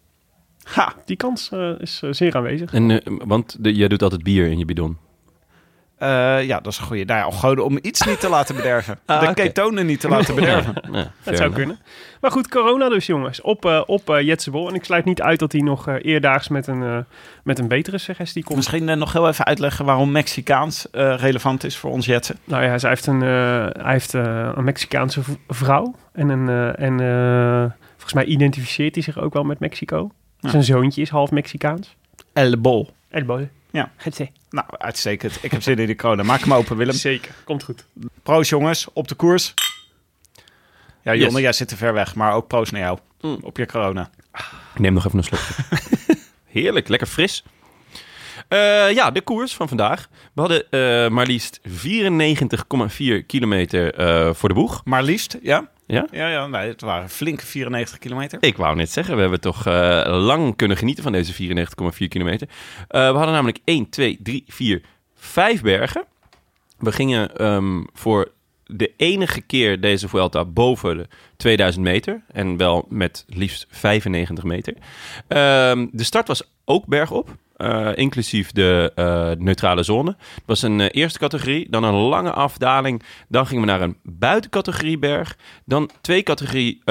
Ha! 0.63 0.95
Die 1.05 1.17
kans 1.17 1.51
eh, 1.51 1.71
is 1.79 2.01
eh, 2.03 2.13
zeer 2.13 2.37
aanwezig. 2.37 2.73
En, 2.73 2.91
eh, 2.91 2.99
want 3.25 3.57
de, 3.61 3.75
jij 3.75 3.89
doet 3.89 4.03
altijd 4.03 4.23
bier 4.23 4.47
in 4.51 4.59
je 4.59 4.65
bidon. 4.65 4.99
Eh, 6.03 6.47
ja, 6.47 6.61
dat 6.61 6.73
is 6.73 6.79
een 6.79 6.85
goeie. 6.85 7.05
Nou 7.05 7.31
ja, 7.31 7.39
gewoon 7.39 7.59
om 7.59 7.79
iets 7.83 8.03
niet 8.03 8.21
te 8.21 8.29
laten 8.29 8.55
bederven. 8.57 8.99
Ah, 9.07 9.21
de 9.29 9.35
ketonen 9.35 9.87
niet 9.87 10.01
te 10.01 10.09
laten 10.09 10.35
bederven. 10.35 10.75
Ja, 10.93 11.11
Dat 11.23 11.37
zou 11.37 11.53
kunnen. 11.53 11.79
Maar 12.21 12.31
goed, 12.31 12.49
corona 12.49 12.89
dus 12.89 13.07
jongens. 13.07 13.41
Op, 13.41 13.65
eh 13.65 13.83
op 13.87 14.11
eh, 14.11 14.21
Jetsebol. 14.21 14.69
En 14.69 14.75
ik 14.75 14.85
sluit 14.85 15.05
niet 15.05 15.23
uit 15.23 15.39
dat 15.39 15.53
hij 15.53 15.61
nog 15.61 15.89
eh, 15.89 15.95
eerdaags 16.03 16.49
met 16.49 16.67
een, 16.67 17.07
met 17.45 17.59
een 17.59 17.69
betere 17.69 17.99
suggestie 17.99 18.45
komt. 18.45 18.57
Misschien 18.57 18.99
nog 18.99 19.13
heel 19.13 19.29
even 19.29 19.45
uitleggen 19.45 19.85
waarom 19.85 20.13
Mexicaans 20.13 20.91
eh, 20.91 21.15
relevant 21.17 21.65
is 21.65 21.77
voor 21.77 21.91
ons 21.91 22.07
jetsen. 22.07 22.37
Nou 22.45 22.65
ja, 22.65 22.79
zij 22.79 22.89
heeft 22.91 23.07
een, 23.07 23.23
eh, 23.23 23.67
hij 23.83 23.93
heeft 23.93 24.13
een 24.13 24.65
Mexicaanse 24.65 25.21
vrouw. 25.49 25.95
En, 26.13 26.29
een, 26.29 26.75
en 26.77 27.01
eh, 27.01 27.71
volgens 27.93 28.13
mij 28.13 28.25
identificeert 28.25 28.95
hij 28.95 29.05
zich 29.05 29.19
ook 29.19 29.33
wel 29.33 29.45
met 29.45 29.59
Mexico. 29.61 30.11
Ja. 30.43 30.51
Zijn 30.51 30.65
zoontje 30.65 31.01
is 31.03 31.09
half 31.09 31.31
Mexicaans. 31.31 31.97
El 32.33 32.61
Bol. 32.61 32.91
El 33.11 33.25
boy. 33.25 33.49
Ja. 33.71 33.93
Het 33.97 34.15
zee. 34.15 34.33
Nou, 34.51 34.67
uitstekend. 34.71 35.39
Ik 35.43 35.51
heb 35.51 35.63
zin 35.63 35.79
in 35.79 35.87
die 35.87 35.97
corona. 35.97 36.23
Maak 36.23 36.41
hem 36.41 36.55
open, 36.55 36.77
Willem. 36.77 36.95
Zeker, 36.95 37.35
komt 37.45 37.63
goed. 37.63 37.85
Proost 38.23 38.51
jongens, 38.51 38.87
op 38.93 39.09
de 39.09 39.15
koers. 39.15 39.55
Ja, 41.03 41.15
Jonne, 41.15 41.33
Yes. 41.33 41.41
jij 41.43 41.53
zit 41.53 41.69
te 41.69 41.77
ver 41.77 41.93
weg, 41.93 42.15
maar 42.15 42.33
ook 42.35 42.47
proost 42.47 42.73
naar 42.73 42.81
jou. 42.81 42.99
Op 43.41 43.57
je 43.57 43.67
corona. 43.67 44.11
Ik 44.75 44.81
neem 44.81 44.93
nog 44.93 45.07
even 45.07 45.19
een 45.19 45.25
slokje. 45.25 45.55
Heerlijk, 46.61 46.89
lekker 46.89 47.07
fris. 47.09 47.45
Eh, 48.49 48.91
ja, 48.93 49.11
de 49.11 49.21
koers 49.21 49.55
van 49.55 49.69
vandaag. 49.69 50.09
We 50.33 50.41
hadden 50.41 50.71
eh, 50.71 51.09
maar 51.09 51.27
liefst 51.27 51.61
94,4 51.63 53.27
kilometer 53.27 53.95
eh, 53.95 54.35
voor 54.35 54.49
de 54.49 54.55
boeg. 54.55 54.81
Maar 54.85 55.03
liefst, 55.03 55.39
ja? 55.43 55.71
Ja? 55.87 56.07
Ja, 56.11 56.29
ja 56.29 56.47
nee, 56.47 56.69
het 56.69 56.81
waren 56.81 57.09
flinke 57.09 57.47
94 57.47 57.99
kilometer. 57.99 58.39
Ik 58.43 58.57
wou 58.57 58.77
net 58.77 58.91
zeggen, 58.91 59.15
we 59.15 59.21
hebben 59.21 59.41
toch 59.41 59.67
eh, 59.67 60.03
lang 60.07 60.57
kunnen 60.57 60.77
genieten 60.77 61.03
van 61.03 61.13
deze 61.13 61.33
94,4 61.33 62.09
kilometer. 62.09 62.49
Eh, 62.89 63.11
we 63.11 63.17
hadden 63.17 63.33
namelijk 63.35 63.59
1, 63.65 63.89
2, 63.89 64.19
3, 64.23 64.45
4, 64.47 64.83
5 65.15 65.63
bergen. 65.63 66.05
We 66.79 66.93
gingen 66.93 67.37
ehm, 67.37 67.83
voor 67.93 68.33
de 68.67 68.93
enige 68.97 69.41
keer 69.41 69.81
deze 69.81 70.09
Vuelta 70.09 70.45
boven 70.45 70.97
de 70.97 71.09
2000 71.37 71.85
meter. 71.85 72.23
En 72.33 72.57
wel 72.57 72.87
met 72.89 73.25
liefst 73.29 73.67
95 73.71 74.45
meter. 74.45 74.75
Ehm, 75.29 75.87
de 75.93 76.05
start 76.05 76.29
was 76.29 76.43
ook 76.65 76.87
bergop. 76.87 77.37
Eh, 77.63 77.91
inclusief 77.95 78.53
de 78.53 78.93
eh, 78.95 79.31
neutrale 79.39 79.83
zone. 79.83 80.17
Was 80.47 80.63
een 80.63 80.81
eh, 80.81 80.87
eerste 80.91 81.19
categorie, 81.19 81.67
dan 81.71 81.85
een 81.85 81.95
lange 81.95 82.33
afdaling. 82.33 83.03
Dan 83.29 83.47
gingen 83.47 83.65
we 83.65 83.71
naar 83.71 83.81
een 83.81 83.97
buitencategorie 84.03 84.99
berg. 84.99 85.37
Dan 85.65 85.91
twee 86.01 86.23
categorie, 86.23 86.83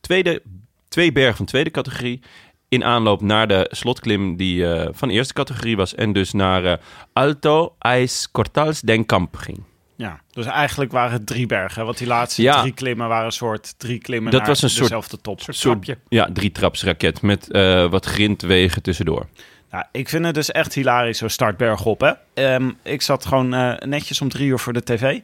tweede, 0.00 0.42
twee 0.88 1.12
bergen 1.12 1.36
van 1.36 1.46
tweede 1.46 1.70
categorie. 1.70 2.20
In 2.68 2.84
aanloop 2.84 3.20
naar 3.20 3.48
de 3.48 3.66
slotklim 3.70 4.36
die 4.36 4.64
van 4.90 5.08
eerste 5.08 5.32
categorie 5.32 5.76
was. 5.76 5.94
En 5.94 6.12
dus 6.12 6.32
naar 6.32 6.80
Alto 7.12 7.74
Ais 7.78 8.30
Cortals 8.30 8.80
den 8.80 9.06
Camp 9.06 9.36
ging. 9.36 9.62
Ja, 9.96 10.20
dus 10.30 10.46
eigenlijk 10.46 10.92
waren 10.92 11.12
het 11.12 11.26
drie 11.26 11.46
bergen. 11.46 11.84
Want 11.84 11.98
die 11.98 12.06
laatste 12.06 12.42
Ja. 12.42 12.60
drie 12.60 12.72
klimmen 12.74 13.08
waren 13.08 13.24
een 13.26 13.32
soort 13.32 13.78
drie 13.78 13.98
klimmen 13.98 14.30
Dat 14.30 14.40
naar 14.40 14.48
was 14.48 14.62
een 14.62 14.70
soort- 14.70 14.82
dezelfde 14.82 15.20
top. 15.20 15.40
Soort 15.40 15.56
Soort- 15.56 15.82
trapje. 15.84 16.02
Ja, 16.08 16.28
drie 16.32 16.52
trapsraket 16.52 17.22
met 17.22 17.48
wat 17.90 18.04
grindwegen 18.06 18.82
tussendoor. 18.82 19.26
Nou, 19.70 19.84
ik 19.92 20.08
vind 20.08 20.24
het 20.24 20.34
dus 20.34 20.50
echt 20.50 20.74
hilarisch, 20.74 21.18
zo 21.18 21.28
start 21.28 21.56
bergop. 21.56 22.00
Hè? 22.00 22.12
Ehm, 22.34 22.70
ik 22.82 23.02
zat 23.02 23.26
gewoon 23.26 23.54
eh, 23.54 23.74
netjes 23.76 24.20
om 24.20 24.28
drie 24.28 24.48
uur 24.48 24.58
voor 24.58 24.72
de 24.72 24.82
tv. 24.82 25.20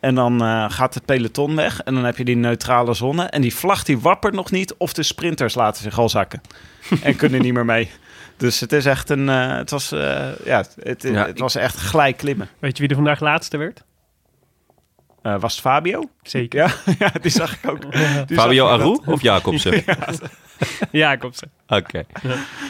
En 0.00 0.14
dan 0.14 0.42
eh, 0.42 0.64
gaat 0.68 0.94
het 0.94 1.04
peloton 1.04 1.56
weg. 1.56 1.80
En 1.80 1.94
dan 1.94 2.04
heb 2.04 2.16
je 2.16 2.24
die 2.24 2.36
neutrale 2.36 2.94
zone. 2.94 3.24
En 3.24 3.40
die 3.40 3.54
vlag 3.54 3.82
die 3.82 3.98
wappert 3.98 4.34
nog 4.34 4.50
niet. 4.50 4.74
Of 4.76 4.92
de 4.92 5.02
sprinters 5.02 5.54
laten 5.54 5.82
zich 5.82 5.98
al 5.98 6.08
zakken. 6.08 6.40
en 7.02 7.16
kunnen 7.16 7.42
niet 7.42 7.52
meer 7.52 7.64
mee. 7.64 7.90
Dus 8.36 8.60
het 8.60 8.72
is 8.72 8.86
echt 8.86 9.10
een... 9.10 9.28
eh, 9.28 9.56
het, 9.56 9.70
was, 9.70 9.88
ja, 10.44 10.64
het, 10.82 11.02
Ja, 11.02 11.26
het 11.26 11.38
was 11.38 11.54
echt 11.54 11.76
gelijk 11.76 12.16
klimmen. 12.16 12.48
Weet 12.58 12.76
je 12.76 12.80
wie 12.82 12.88
er 12.88 12.96
vandaag 12.96 13.20
laatste 13.20 13.56
werd? 13.56 13.82
Was 15.22 15.52
het 15.52 15.60
Fabio? 15.60 16.10
Zeker. 16.22 16.58
Ja, 16.58 16.72
ja 17.06 17.12
die 17.20 17.30
zag 17.30 17.62
ik 17.62 17.70
ook. 17.70 17.92
Die 18.26 18.36
Fabio 18.36 18.66
Aru 18.66 18.98
of 19.04 19.22
Jacobsen? 19.22 19.84
Jacobsen. 20.90 21.50
Oké. 21.70 22.04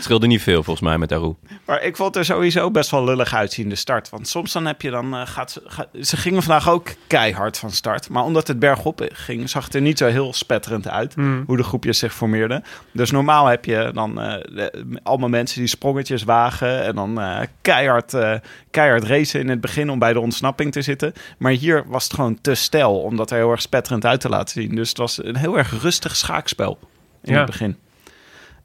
Scheelde 0.01 0.27
niet 0.27 0.43
veel 0.43 0.63
volgens 0.63 0.87
mij 0.89 0.99
met 0.99 1.13
Aru. 1.13 1.35
Maar 1.65 1.83
ik 1.83 1.97
vond 1.97 2.17
er 2.17 2.25
sowieso 2.25 2.71
best 2.71 2.91
wel 2.91 3.05
lullig 3.05 3.35
uitzien, 3.35 3.69
de 3.69 3.75
start. 3.75 4.09
Want 4.11 4.29
soms 4.29 4.53
dan 4.53 4.67
heb 4.67 4.83
je 4.83 4.91
dan... 4.91 5.15
eh, 5.15 5.27
gaat 5.27 5.51
ze, 5.51 5.63
ga- 5.67 5.89
ze 6.03 6.17
gingen 6.17 6.43
vandaag 6.43 6.69
ook 6.71 6.89
keihard 7.07 7.59
van 7.59 7.71
start. 7.71 8.09
Maar 8.09 8.25
omdat 8.25 8.47
het 8.49 8.59
bergop 8.59 9.09
ging, 9.13 9.51
zag 9.51 9.65
het 9.65 9.75
er 9.75 9.81
niet 9.81 9.99
zo 9.99 10.07
heel 10.07 10.33
spetterend 10.33 10.89
uit. 10.89 11.15
Hmm. 11.15 11.43
Hoe 11.47 11.57
de 11.57 11.63
groepjes 11.63 11.99
zich 11.99 12.15
formeerden. 12.15 12.65
Dus 12.93 13.11
normaal 13.11 13.47
heb 13.47 13.65
je 13.65 13.91
dan 13.95 14.21
eh, 14.21 14.33
de- 14.55 14.99
allemaal 15.03 15.29
mensen 15.29 15.59
die 15.59 15.69
sprongetjes 15.69 16.23
wagen. 16.23 16.85
En 16.85 16.95
dan 16.95 17.21
eh, 17.21 17.41
keihard, 17.63 18.15
eh, 18.15 18.35
keihard 18.71 19.05
racen 19.05 19.41
in 19.41 19.49
het 19.49 19.61
begin 19.61 19.91
om 19.91 19.99
bij 19.99 20.13
de 20.13 20.21
ontsnapping 20.21 20.73
te 20.73 20.83
zitten. 20.83 21.13
Maar 21.39 21.53
hier 21.53 21.85
was 21.87 22.05
het 22.05 22.13
gewoon 22.15 22.39
te 22.41 22.55
stijl 22.55 23.01
om 23.01 23.17
dat 23.17 23.31
er 23.31 23.37
heel 23.37 23.51
erg 23.51 23.63
spetterend 23.63 24.05
uit 24.07 24.21
te 24.21 24.29
laten 24.29 24.63
zien. 24.63 24.75
Dus 24.75 24.89
het 24.89 24.99
was 24.99 25.25
een 25.25 25.37
heel 25.37 25.59
erg 25.59 25.83
rustig 25.83 26.17
schaakspel 26.17 26.79
in 27.23 27.33
Ja. 27.33 27.39
het 27.39 27.47
begin. 27.47 27.77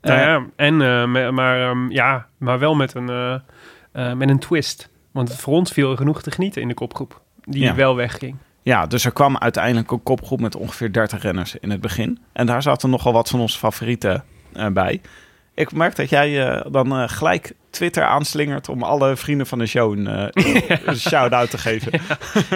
Nou 0.06 0.20
Eh, 0.20 0.26
ja, 0.26 0.46
en, 0.56 0.82
eh, 0.82 1.06
me- 1.06 1.32
maar, 1.32 1.70
ehm, 1.70 1.92
ja, 1.92 2.28
maar 2.38 2.60
wel 2.60 2.76
met 2.76 2.94
een, 2.94 3.10
eh, 3.92 4.14
met 4.14 4.30
een 4.30 4.40
twist. 4.40 4.90
Want 5.12 5.36
voor 5.36 5.54
ons 5.54 5.72
viel 5.72 5.92
er 5.92 5.98
genoeg 5.98 6.22
te 6.22 6.32
genieten 6.32 6.62
in 6.62 6.68
de 6.68 6.74
kopgroep. 6.74 7.22
Die 7.44 7.62
Ja. 7.64 7.76
wel 7.76 7.96
wegging. 7.96 8.36
Ja, 8.62 8.86
dus 8.88 9.06
er 9.06 9.12
kwam 9.12 9.38
uiteindelijk 9.38 9.92
een 9.92 10.04
kopgroep 10.04 10.40
met 10.42 10.56
ongeveer 10.56 10.92
30 10.92 11.22
renners 11.22 11.56
in 11.56 11.70
het 11.70 11.82
begin. 11.82 12.20
En 12.34 12.46
daar 12.46 12.62
zaten 12.62 12.90
nogal 12.90 13.14
wat 13.14 13.30
van 13.30 13.40
onze 13.40 13.58
favorieten 13.58 14.24
bij. 14.74 15.02
Ik 15.56 15.72
merk 15.72 15.96
dat 15.96 16.10
jij 16.10 16.48
eh, 16.50 16.72
dan 16.72 16.92
eh, 16.92 17.04
gelijk 17.08 17.54
Twitter 17.70 18.04
aanslingert 18.04 18.70
om 18.70 18.84
alle 18.84 19.16
vrienden 19.16 19.48
van 19.48 19.60
de 19.60 19.66
show 19.66 19.92
een, 19.98 20.08
eh, 20.08 20.80
een 20.86 20.98
shout-out 21.00 21.50
te 21.50 21.58
geven. 21.58 22.02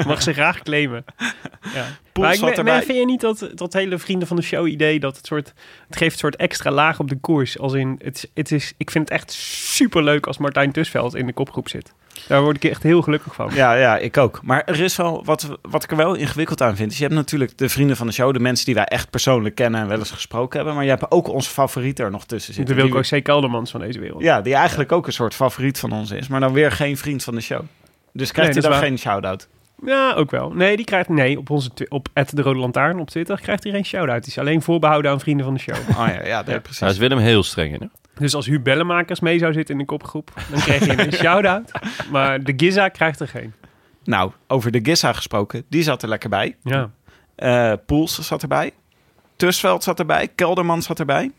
Mag 0.07 0.21
ze 0.21 0.33
graag 0.33 0.61
claimen. 0.61 1.05
Ja. 1.73 1.85
Maar 2.19 2.33
ik, 2.33 2.55
ben- 2.55 2.65
maar 2.65 2.81
vind 2.83 2.97
je 2.97 3.05
niet 3.05 3.21
dat 3.21 3.49
dat 3.53 3.73
hele 3.73 3.97
vrienden 3.97 4.27
van 4.27 4.37
de 4.37 4.41
show 4.43 4.67
idee 4.67 4.99
dat 4.99 5.17
het 5.17 5.25
soort 5.25 5.53
het 5.87 5.97
geeft 5.97 6.11
een 6.13 6.19
soort 6.19 6.35
extra 6.35 6.71
laag 6.71 6.99
op 6.99 7.09
de 7.09 7.15
koers 7.19 7.59
als 7.59 7.73
in 7.73 7.99
het, 8.03 8.29
het 8.33 8.51
is 8.51 8.73
ik 8.77 8.91
vind 8.91 9.09
het 9.09 9.17
echt 9.19 9.31
super 9.31 10.03
leuk 10.03 10.27
als 10.27 10.37
Martijn 10.37 10.71
Tusveld 10.71 11.15
in 11.15 11.25
de 11.25 11.33
kopgroep 11.33 11.69
zit. 11.69 11.93
Daar 12.27 12.41
word 12.41 12.55
ik 12.55 12.71
echt 12.71 12.83
heel 12.83 13.01
gelukkig 13.01 13.35
van. 13.35 13.49
Ja, 13.53 13.73
ja, 13.73 13.97
ik 13.97 14.17
ook. 14.17 14.39
Maar 14.43 14.63
er 14.65 14.79
is 14.79 14.95
wel 14.95 15.25
wat, 15.25 15.49
wat 15.61 15.83
ik 15.83 15.91
er 15.91 15.97
wel 15.97 16.13
ingewikkeld 16.15 16.61
aan 16.61 16.75
vind. 16.75 16.91
Is 16.91 16.97
je 16.97 17.03
hebt 17.03 17.15
natuurlijk 17.15 17.57
de 17.57 17.69
vrienden 17.69 17.97
van 17.97 18.07
de 18.07 18.13
show, 18.13 18.33
de 18.33 18.39
mensen 18.39 18.65
die 18.65 18.75
wij 18.75 18.83
echt 18.83 19.09
persoonlijk 19.09 19.55
kennen 19.55 19.81
en 19.81 19.87
wel 19.87 19.97
eens 19.97 20.11
gesproken 20.11 20.55
hebben. 20.55 20.75
Maar 20.75 20.83
je 20.83 20.89
hebt 20.89 21.11
ook 21.11 21.27
onze 21.27 21.49
favorieten 21.49 22.05
er 22.05 22.11
nog 22.11 22.25
tussen 22.25 22.51
de 22.51 22.57
zitten. 22.57 22.75
die 22.75 22.91
Wilco 22.91 23.17
C. 23.17 23.23
Keldermans 23.23 23.71
van 23.71 23.79
deze 23.79 23.99
wereld. 23.99 24.21
Ja, 24.21 24.41
die 24.41 24.53
eigenlijk 24.55 24.91
ook 24.91 25.07
een 25.07 25.13
soort 25.13 25.33
favoriet 25.33 25.79
van 25.79 25.91
ons 25.91 26.11
is, 26.11 26.27
maar 26.27 26.39
dan 26.39 26.53
weer 26.53 26.71
geen 26.71 26.97
vriend 26.97 27.23
van 27.23 27.35
de 27.35 27.41
show. 27.41 27.61
Dus 28.13 28.31
krijgt 28.31 28.53
Nee, 28.53 28.61
hij 28.61 28.71
dan 28.71 28.79
geen 28.79 28.99
shout-out. 28.99 29.47
Ja, 29.85 30.13
ook 30.13 30.31
wel. 30.31 30.51
Nee, 30.51 30.75
die 30.75 30.85
krijgt 30.85 31.09
nee 31.09 31.37
op 31.37 31.49
onze 31.49 31.69
op 31.89 32.09
de 32.13 32.41
Rode 32.41 32.59
Lantaarn 32.59 32.99
op 32.99 33.09
Twitter 33.09 33.39
krijgt 33.41 33.63
hij 33.63 33.71
geen 33.71 33.85
shout-out. 33.85 34.23
Die 34.23 34.31
is 34.31 34.37
alleen 34.37 34.61
voorbehouden 34.61 35.11
aan 35.11 35.19
vrienden 35.19 35.45
van 35.45 35.53
de 35.53 35.59
show. 35.59 35.75
Oh 35.89 36.07
ja, 36.07 36.25
ja, 36.25 36.43
precies. 36.43 36.79
Daar 36.79 36.89
is 36.89 36.97
Willem 36.97 37.17
heel 37.17 37.43
streng 37.43 37.73
in. 37.73 37.79
Hè? 37.81 37.87
Dus 38.19 38.35
als 38.35 38.45
Huub 38.45 38.63
Bellemakers 38.63 39.19
mee 39.19 39.39
zou 39.39 39.53
zitten 39.53 39.73
in 39.73 39.79
de 39.79 39.85
kopgroep, 39.85 40.31
dan 40.51 40.59
kreeg 40.59 40.85
je 40.85 41.05
een 41.05 41.11
shout-out. 41.23 41.71
Maar 42.11 42.43
de 42.43 42.53
Giza 42.57 42.89
krijgt 42.89 43.19
er 43.19 43.27
geen. 43.27 43.53
Nou, 44.03 44.31
over 44.47 44.71
de 44.71 44.79
Gissa 44.83 45.13
gesproken, 45.13 45.63
die 45.69 45.83
zat 45.83 46.01
er 46.03 46.09
lekker 46.09 46.29
bij. 46.29 46.55
Ja. 46.63 46.89
Eh 47.35 47.73
Poels 47.85 48.19
zat 48.19 48.41
erbij. 48.41 48.71
Tusveld 49.35 49.83
zat 49.83 49.99
erbij. 49.99 50.27
Kelderman 50.27 50.81
zat 50.81 50.99
erbij. 50.99 51.31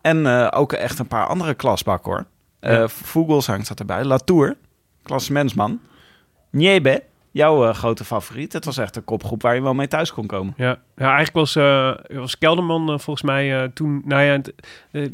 En 0.00 0.26
eh, 0.26 0.48
ook 0.50 0.72
echt 0.72 0.98
een 0.98 1.06
paar 1.06 1.26
andere 1.26 1.54
klasbakken 1.54 2.12
hoor. 2.12 2.24
Eh 2.60 2.72
Ja. 2.72 2.88
Vogelsang 2.88 3.66
zat 3.66 3.78
erbij. 3.78 4.04
Latour, 4.04 4.56
klassementsman. 5.02 5.80
Niebe, 6.50 7.02
jouw 7.30 7.66
eh, 7.68 7.74
grote 7.74 8.04
favoriet. 8.04 8.52
Het 8.52 8.64
was 8.64 8.78
echt 8.78 8.96
een 8.96 9.04
kopgroep 9.04 9.42
waar 9.42 9.54
je 9.54 9.62
wel 9.62 9.74
mee 9.74 9.88
thuis 9.88 10.12
kon 10.12 10.26
komen. 10.26 10.54
Ja, 10.56 10.78
ja 10.96 11.04
eigenlijk 11.06 11.32
was, 11.32 11.56
eh, 11.56 11.90
was 12.08 12.38
Kelderman 12.38 12.82
eh, 12.92 12.98
volgens 12.98 13.22
mij 13.22 13.60
eh, 13.62 13.68
toen... 13.74 14.02
Nou 14.04 14.22
ja, 14.22 14.32
het- 14.32 14.52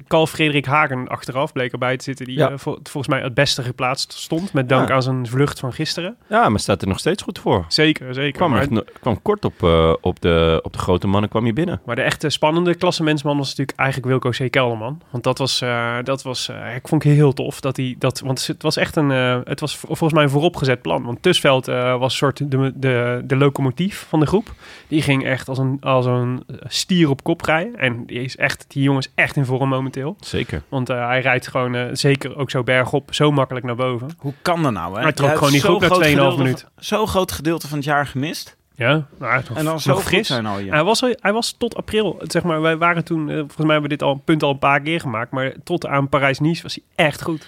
Carl 0.09 0.26
Frederik 0.26 0.64
Hagen 0.66 1.09
achteraf 1.09 1.52
bleek 1.52 1.72
erbij 1.72 1.96
te 1.96 2.05
zitten... 2.05 2.26
die 2.26 2.38
Ja. 2.38 2.50
eh, 2.50 2.59
vol- 2.59 2.79
volgens 2.83 3.09
mij 3.14 3.22
het 3.22 3.35
beste 3.35 3.62
geplaatst 3.62 4.12
stond... 4.12 4.52
met 4.52 4.68
dank 4.68 4.88
Ja. 4.88 4.94
aan 4.94 5.02
zijn 5.02 5.26
vlucht 5.26 5.59
van 5.59 5.72
gisteren. 5.72 6.16
Ja, 6.29 6.48
maar 6.48 6.61
staat 6.61 6.83
er 6.83 6.88
nog 6.88 6.98
steeds 6.98 7.22
goed 7.22 7.38
voor. 7.38 7.64
Zeker, 7.68 8.14
zeker. 8.14 8.33
Kwam, 8.33 8.50
maar, 8.50 8.61
echt 8.61 9.00
kwam 9.00 9.22
kort 9.22 9.44
op, 9.44 9.62
eh, 9.62 9.92
op, 10.00 10.20
de, 10.20 10.61
op 10.62 10.72
de 10.72 10.79
grote 10.79 11.07
mannen 11.07 11.31
kwam 11.31 11.46
je 11.46 11.52
binnen. 11.52 11.81
maar 11.85 11.96
de 11.96 12.02
echte 12.02 12.29
spannende 12.29 12.74
klassementsman 12.74 13.37
was 13.37 13.48
natuurlijk 13.48 13.79
eigenlijk 13.79 14.09
Wilco 14.09 14.31
C. 14.46 14.50
Kelderman. 14.50 15.00
Want 15.11 15.24
dat 15.24 15.38
was, 15.38 15.61
eh, 15.61 15.96
dat 16.02 16.22
was 16.22 16.48
eh, 16.48 16.74
ik 16.74 16.88
vond 16.88 17.05
ik 17.05 17.12
heel 17.12 17.33
tof. 17.33 17.61
Dat 17.61 17.76
hij 17.76 17.94
dat, 17.98 18.20
want 18.20 18.46
het 18.46 18.62
was 18.62 18.76
echt 18.76 18.96
een, 18.96 19.11
eh, 19.11 19.38
het 19.44 19.61
was 19.61 19.76
volgens 19.76 20.12
mij 20.12 20.22
een 20.22 20.31
vooropgezet 20.31 20.83
plan. 20.83 21.05
Want 21.05 21.22
Tusveld 21.22 21.68
eh, 21.68 21.98
was 22.07 22.16
soort 22.16 22.51
de, 22.51 22.73
de, 22.75 23.23
de 23.25 23.37
locomotief 23.37 24.07
van 24.09 24.21
de 24.21 24.27
groep. 24.27 24.53
Die 24.88 25.03
ging 25.03 25.25
echt 25.25 25.49
als 25.49 25.59
een, 25.59 25.77
als 25.81 26.07
een 26.07 26.45
stier 26.66 27.11
op 27.11 27.23
kop 27.23 27.40
rijden. 27.42 27.77
En 27.79 28.07
die, 28.07 28.21
is 28.23 28.37
echt, 28.37 28.64
die 28.69 28.83
jongen 28.83 29.01
is 29.01 29.12
echt 29.14 29.37
in 29.37 29.45
vorm 29.45 29.69
momenteel. 29.69 30.16
Zeker. 30.21 30.62
Want 30.69 30.90
eh, 30.90 31.07
hij 31.07 31.21
rijdt 31.21 31.49
gewoon 31.49 31.75
eh, 31.75 31.85
zeker 31.92 32.37
ook 32.37 32.51
zo 32.51 32.62
bergop, 32.62 33.14
zo 33.14 33.31
makkelijk 33.31 33.66
naar 33.66 33.77
boven. 33.77 34.09
Hoe 34.19 34.33
kan 34.42 34.62
dat 34.62 34.73
nou? 34.73 34.97
Hè? 34.97 35.03
Hij 35.03 35.12
trok 35.12 35.35
gewoon 35.35 35.51
die 35.51 35.61
groep 35.61 35.81
zo'n 35.81 35.88
na 35.88 35.95
groot 35.95 36.05
2,5 36.05 36.11
gedeelte 36.11 36.38
minuten. 36.38 36.69
van- 36.75 36.85
Zo'n 36.85 37.07
groot 37.09 37.33
gedeelte 37.33 37.69
van 37.69 37.77
het 37.77 37.87
jaar 37.87 38.07
gemist. 38.07 38.57
Ja, 38.75 39.07
nou, 39.19 39.42
En 39.55 39.64
dan 39.64 39.81
zo 39.81 39.95
goed 39.95 40.03
fris. 40.03 40.27
zijn 40.27 40.47
al 40.47 40.59
je. 40.59 40.71
Hij 40.71 40.85
was, 40.85 41.01
hij 41.01 41.33
was 41.33 41.55
tot 41.59 41.77
april, 41.77 42.19
zeg 42.23 42.42
maar, 42.42 42.61
wij 42.61 42.77
waren 42.77 43.05
toen, 43.05 43.29
eh, 43.31 43.37
volgens 43.37 43.57
mij 43.57 43.73
hebben 43.73 43.83
we 43.90 43.97
dit 43.97 44.03
al 44.03 44.12
een 44.12 44.25
punt 44.25 44.42
al 44.42 44.51
een 44.51 44.59
paar 44.59 44.81
keer 44.81 45.01
gemaakt, 45.01 45.31
maar 45.31 45.53
tot 45.64 45.87
aan 45.87 46.09
Parijs-Nice 46.09 46.62
was 46.62 46.75
hij 46.75 47.07
echt 47.07 47.23
goed. 47.23 47.47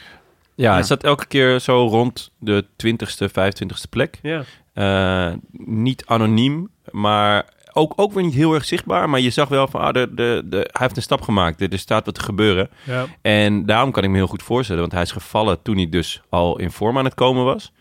Ja, 0.59 0.73
hij 0.73 0.83
zat 0.83 1.05
elke 1.05 1.27
keer 1.27 1.59
zo 1.59 1.87
rond 1.87 2.31
de 2.39 2.65
20ste, 2.87 3.29
25ste 3.31 3.89
plek. 3.91 4.19
Ja, 4.23 4.43
Eh, 4.73 5.33
niet 5.67 6.07
anoniem, 6.07 6.71
maar 6.91 7.45
ook, 7.73 7.93
ook 7.97 8.13
weer 8.13 8.23
niet 8.25 8.35
heel 8.35 8.55
erg 8.55 8.65
zichtbaar. 8.65 9.09
Maar 9.11 9.21
je 9.21 9.31
zag 9.31 9.49
wel 9.49 9.69
van, 9.69 9.81
ah, 9.81 9.93
de, 9.93 10.09
de, 10.15 10.43
de, 10.45 10.57
hij 10.57 10.67
heeft 10.73 10.97
een 10.97 11.03
stap 11.03 11.21
gemaakt. 11.21 11.61
Er, 11.61 11.73
er 11.73 11.79
staat 11.79 12.05
wat 12.07 12.15
te 12.15 12.21
gebeuren. 12.23 12.71
ja. 12.85 13.07
En 13.23 13.67
daarom 13.67 13.91
kan 13.93 14.03
ik 14.05 14.11
me 14.11 14.17
heel 14.17 14.27
goed 14.27 14.43
voorstellen, 14.43 14.81
want 14.81 14.93
hij 14.93 15.03
is 15.03 15.13
gevallen 15.13 15.63
toen 15.63 15.77
hij 15.77 15.89
dus 15.89 16.23
al 16.29 16.59
in 16.59 16.71
vorm 16.71 16.99
aan 16.99 17.05
het 17.05 17.15
komen 17.15 17.45
was. 17.45 17.73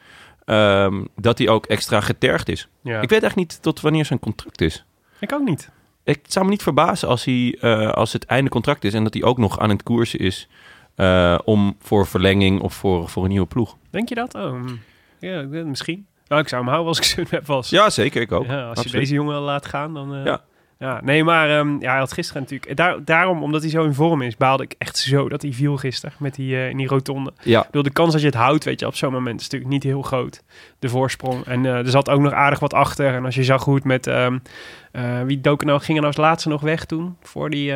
ehm, 0.45 1.03
dat 1.15 1.37
hij 1.37 1.47
ook 1.49 1.65
extra 1.65 2.01
getergd 2.01 2.49
is. 2.49 2.67
ja. 2.83 3.01
Ik 3.01 3.09
weet 3.09 3.23
echt 3.23 3.35
niet 3.35 3.61
tot 3.61 3.81
wanneer 3.81 4.05
zijn 4.05 4.19
contract 4.19 4.61
is. 4.61 4.85
Ik 5.19 5.33
ook 5.33 5.43
niet. 5.45 5.69
Ik 6.03 6.19
zou 6.27 6.45
me 6.45 6.51
niet 6.51 6.63
verbazen 6.63 7.07
als, 7.07 7.25
hij, 7.25 7.57
eh, 7.61 7.89
als 7.91 8.13
het 8.13 8.25
einde 8.25 8.49
contract 8.49 8.83
is 8.83 8.93
en 8.93 9.03
dat 9.03 9.13
hij 9.13 9.23
ook 9.23 9.37
nog 9.37 9.59
aan 9.59 9.69
het 9.69 9.83
koersen 9.83 10.19
is 10.19 10.47
eh, 10.97 11.37
om 11.43 11.75
voor 11.79 12.07
verlenging 12.07 12.61
of 12.61 12.73
voor, 12.73 13.09
voor 13.09 13.23
een 13.23 13.29
nieuwe 13.29 13.47
ploeg. 13.47 13.75
Denk 13.89 14.09
je 14.09 14.15
dat? 14.15 14.35
Oh, 14.35 14.49
hm. 14.49 14.75
ja, 15.19 15.41
misschien. 15.65 16.05
Nou, 16.27 16.41
ik 16.41 16.47
zou 16.47 16.61
hem 16.61 16.69
houden 16.71 16.89
als 16.89 16.97
ik 16.97 17.03
Sunweb 17.03 17.45
was. 17.45 17.69
Ja, 17.69 17.89
zeker. 17.89 18.21
Ik 18.21 18.31
ook. 18.31 18.45
Ja, 18.45 18.69
als 18.69 18.83
je 18.83 18.89
deze 18.89 19.13
jongen 19.13 19.39
laat 19.39 19.65
gaan, 19.65 19.93
dan... 19.93 20.15
eh, 20.15 20.25
Ja. 20.25 20.41
ja. 20.79 21.01
Nee, 21.03 21.23
maar 21.23 21.49
ehm, 21.59 21.79
ja, 21.79 21.89
hij 21.89 21.99
had 21.99 22.11
gisteren 22.13 22.41
natuurlijk... 22.41 22.75
Daar, 22.77 23.03
daarom, 23.05 23.43
omdat 23.43 23.61
hij 23.61 23.69
zo 23.69 23.83
in 23.83 23.93
vorm 23.93 24.21
is, 24.21 24.37
baalde 24.37 24.63
ik 24.63 24.75
echt 24.77 24.97
zo 24.97 25.29
dat 25.29 25.41
hij 25.41 25.51
viel 25.51 25.77
gisteren 25.77 26.15
met 26.19 26.35
die, 26.35 26.55
eh, 26.55 26.69
in 26.69 26.77
die 26.77 26.87
rotonde. 26.87 27.33
Ja, 27.43 27.59
Ik 27.59 27.65
bedoel, 27.65 27.83
de 27.83 27.89
kans 27.89 28.11
dat 28.11 28.21
je 28.21 28.27
het 28.27 28.35
houdt, 28.35 28.63
weet 28.63 28.79
je, 28.79 28.85
op 28.87 28.95
zo'n 28.95 29.11
moment 29.11 29.37
is 29.39 29.43
natuurlijk 29.45 29.71
niet 29.71 29.83
heel 29.83 30.01
groot. 30.01 30.43
De 30.79 30.89
voorsprong. 30.89 31.45
En 31.45 31.65
er 31.65 31.89
zat 31.89 32.09
ook 32.09 32.21
nog 32.21 32.33
aardig 32.33 32.59
wat 32.59 32.73
achter. 32.73 33.13
En 33.13 33.25
als 33.25 33.35
je 33.35 33.43
zag 33.43 33.63
hoe 33.63 33.75
het 33.75 33.83
met... 33.83 34.07
ehm, 34.07 34.37
eh, 34.91 35.21
wie 35.21 35.41
dook 35.41 35.61
er 35.61 35.67
nou, 35.67 35.79
ging 35.79 35.97
er 35.97 36.03
nou 36.03 36.15
als 36.15 36.25
laatste 36.25 36.49
nog 36.49 36.61
weg 36.61 36.85
toen? 36.85 37.17
Voor 37.21 37.49
die... 37.49 37.73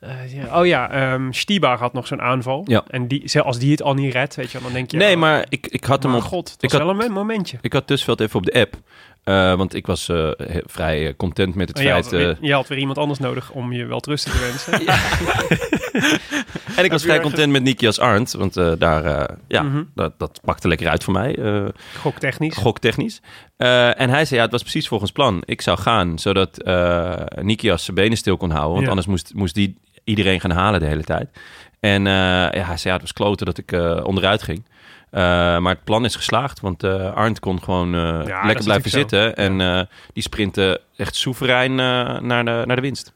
eh, 0.00 0.34
ja, 0.34 0.60
oh 0.60 0.66
ja, 0.66 0.90
ehm 0.90 1.30
Stibar 1.32 1.78
had 1.78 1.92
nog 1.92 2.06
zo'n 2.06 2.20
aanval. 2.20 2.64
Ja. 2.66 2.84
En 2.88 3.08
die, 3.08 3.40
als 3.40 3.58
die 3.58 3.70
het 3.70 3.82
al 3.82 3.94
niet 3.94 4.12
redt, 4.12 4.34
weet 4.34 4.50
je, 4.50 4.58
dan 4.62 4.72
denk 4.72 4.90
je... 4.90 4.96
nee, 4.96 5.14
oh, 5.14 5.20
maar 5.20 5.46
ik, 5.48 5.66
ik 5.66 5.84
had 5.84 6.02
hem 6.02 6.14
op, 6.14 6.22
god, 6.22 6.56
ik 6.60 6.70
had- 6.70 6.82
wel 6.82 7.02
een 7.04 7.12
momentje. 7.12 7.58
ik 7.60 7.72
had 7.72 7.86
Tusveld 7.86 8.20
even 8.20 8.36
op 8.38 8.44
de 8.46 8.52
app. 8.60 8.74
eh, 9.24 9.54
want 9.54 9.74
ik 9.74 9.86
was 9.86 10.08
eh, 10.08 10.30
vrij 10.66 11.14
content 11.16 11.54
met 11.54 11.68
het 11.68 11.78
En 11.78 11.84
je, 11.84 11.90
had, 11.90 12.08
feit... 12.08 12.22
weer- 12.22 12.48
je 12.48 12.52
had 12.52 12.68
weer 12.68 12.78
iemand 12.78 12.98
anders 12.98 13.18
nodig 13.18 13.50
om 13.50 13.72
je 13.72 13.84
wel 13.86 14.00
trusten 14.00 14.32
te 14.32 14.38
wensen. 14.38 14.86
en 16.76 16.84
ik 16.84 16.90
was 16.90 17.02
vrij 17.02 17.20
content 17.20 17.52
met 17.52 17.62
Nikias 17.62 17.98
Arndt. 17.98 18.32
Want 18.32 18.54
daar, 18.54 19.30
ja, 19.48 19.62
Mhm. 19.62 19.82
dat, 19.94 20.18
dat 20.18 20.40
pakte 20.44 20.68
lekker 20.68 20.88
uit 20.88 21.04
voor 21.04 21.12
mij. 21.12 21.38
Goktechnisch. 21.98 22.56
goktechnisch. 22.56 23.20
En 23.56 24.10
hij 24.10 24.24
zei, 24.24 24.36
ja, 24.36 24.42
het 24.42 24.50
was 24.52 24.62
precies 24.62 24.88
volgens 24.88 25.12
plan. 25.12 25.42
Ik 25.44 25.60
zou 25.60 25.78
gaan, 25.78 26.18
zodat 26.18 26.56
Nikias 27.40 27.84
zijn 27.84 27.96
benen 27.96 28.16
stil 28.18 28.36
kon 28.36 28.50
houden. 28.50 28.70
Want 28.72 28.82
Ja. 28.82 28.88
anders 28.88 29.06
moest, 29.06 29.34
moest 29.34 29.54
die 29.54 29.78
iedereen 30.10 30.40
gaan 30.40 30.50
halen 30.50 30.80
de 30.80 30.86
hele 30.86 31.04
tijd. 31.04 31.28
En 31.80 32.06
eh, 32.06 32.12
ja, 32.12 32.50
hij 32.50 32.76
zei, 32.76 32.80
ja, 32.84 32.92
het 32.92 33.00
was 33.00 33.12
kloten 33.12 33.46
dat 33.46 33.58
ik 33.58 33.72
eh, 33.72 34.00
onderuit 34.04 34.42
ging. 34.42 34.64
Eh, 35.10 35.20
maar 35.58 35.74
het 35.74 35.84
plan 35.84 36.04
is 36.04 36.16
geslaagd, 36.16 36.60
want 36.60 36.82
eh 36.82 37.12
Arndt 37.14 37.40
kon 37.40 37.62
gewoon 37.62 37.94
eh, 37.94 38.42
lekker 38.44 38.64
blijven 38.64 38.90
zo. 38.90 38.98
zitten. 38.98 39.36
En 39.36 39.60
eh, 39.60 39.80
die 40.12 40.22
sprintte 40.22 40.80
echt 40.96 41.14
soeverein 41.16 41.70
eh, 41.70 42.18
naar, 42.20 42.44
de, 42.44 42.62
naar 42.66 42.76
de 42.76 42.82
winst. 42.82 43.12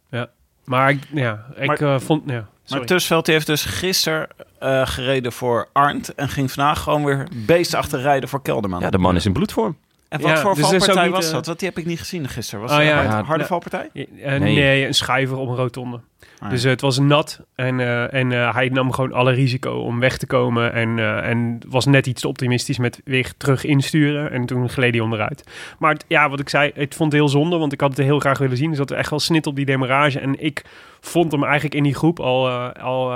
Maar 0.64 0.90
ik, 0.90 0.98
ja, 1.12 1.44
ik 1.56 1.66
Maar- 1.66 1.80
eh, 1.80 1.98
vond... 2.00 2.22
Ja, 2.26 2.32
Maar 2.34 2.44
sorry. 2.64 2.84
Tusveld 2.86 3.26
heeft 3.26 3.46
dus 3.46 3.64
gisteren 3.64 4.26
eh, 4.58 4.86
gereden 4.86 5.32
voor 5.32 5.68
Arndt 5.72 6.14
en 6.14 6.28
ging 6.28 6.52
vandaag 6.52 6.80
gewoon 6.80 7.04
weer 7.04 7.28
beestachtig 7.46 8.02
rijden 8.02 8.28
voor 8.28 8.42
Kelderman. 8.42 8.80
Ja, 8.80 8.90
de 8.90 8.98
man 8.98 9.16
is 9.16 9.26
in 9.26 9.32
bloedvorm. 9.32 9.76
En 10.08 10.20
wat 10.20 10.30
Ja, 10.30 10.36
voor 10.36 10.54
dus 10.54 10.64
valpartij 10.66 11.04
niet, 11.04 11.12
was 11.14 11.30
dat? 11.30 11.46
Want 11.46 11.58
die 11.58 11.68
heb 11.68 11.78
ik 11.78 11.84
niet 11.86 11.98
gezien 11.98 12.28
gisteren. 12.28 12.60
Was 12.60 12.72
Oh, 12.78 12.84
ja, 12.84 12.90
een 12.90 12.96
hard- 13.06 13.08
ja, 13.20 13.22
harde 13.24 13.42
ja. 13.42 13.48
valpartij? 13.48 13.90
Eh, 13.94 14.04
Nee. 14.22 14.38
nee. 14.38 14.86
een 14.86 14.94
schuiver 14.94 15.36
op 15.36 15.48
een 15.48 15.56
rotonde. 15.56 16.00
Nee. 16.44 16.52
Dus 16.52 16.62
het 16.62 16.80
was 16.80 16.98
nat 16.98 17.40
en, 17.54 17.80
eh, 17.80 18.14
en 18.14 18.32
eh, 18.32 18.54
hij 18.54 18.68
nam 18.68 18.92
gewoon 18.92 19.12
alle 19.12 19.32
risico 19.32 19.70
om 19.70 20.00
weg 20.00 20.16
te 20.16 20.26
komen. 20.26 20.72
En, 20.72 20.98
eh, 20.98 21.28
en 21.30 21.58
was 21.68 21.86
net 21.86 22.06
iets 22.06 22.20
te 22.20 22.28
optimistisch 22.28 22.78
met 22.78 23.00
weer 23.04 23.32
terug 23.36 23.64
insturen. 23.64 24.30
En 24.30 24.46
toen 24.46 24.68
gleed 24.68 24.94
hij 24.94 25.02
onderuit. 25.02 25.44
Maar 25.78 25.92
het- 25.92 26.04
ja, 26.08 26.28
wat 26.28 26.40
ik 26.40 26.48
zei, 26.48 26.70
ik 26.74 26.92
vond 26.92 27.12
het 27.12 27.20
heel 27.20 27.30
zonde, 27.30 27.56
want 27.56 27.72
ik 27.72 27.80
had 27.80 27.96
het 27.96 28.06
heel 28.06 28.18
graag 28.20 28.38
willen 28.38 28.56
zien. 28.56 28.68
Dus 28.68 28.78
dat 28.78 28.90
we 28.90 28.96
echt 28.96 29.10
wel 29.10 29.18
snit 29.20 29.46
op 29.46 29.56
die 29.56 29.64
demarage. 29.64 30.20
En 30.20 30.44
ik 30.44 30.64
vond 31.00 31.32
hem 31.32 31.44
eigenlijk 31.44 31.74
in 31.74 31.82
die 31.82 31.94
groep 31.94 32.20
al, 32.20 32.50
al, 32.72 33.12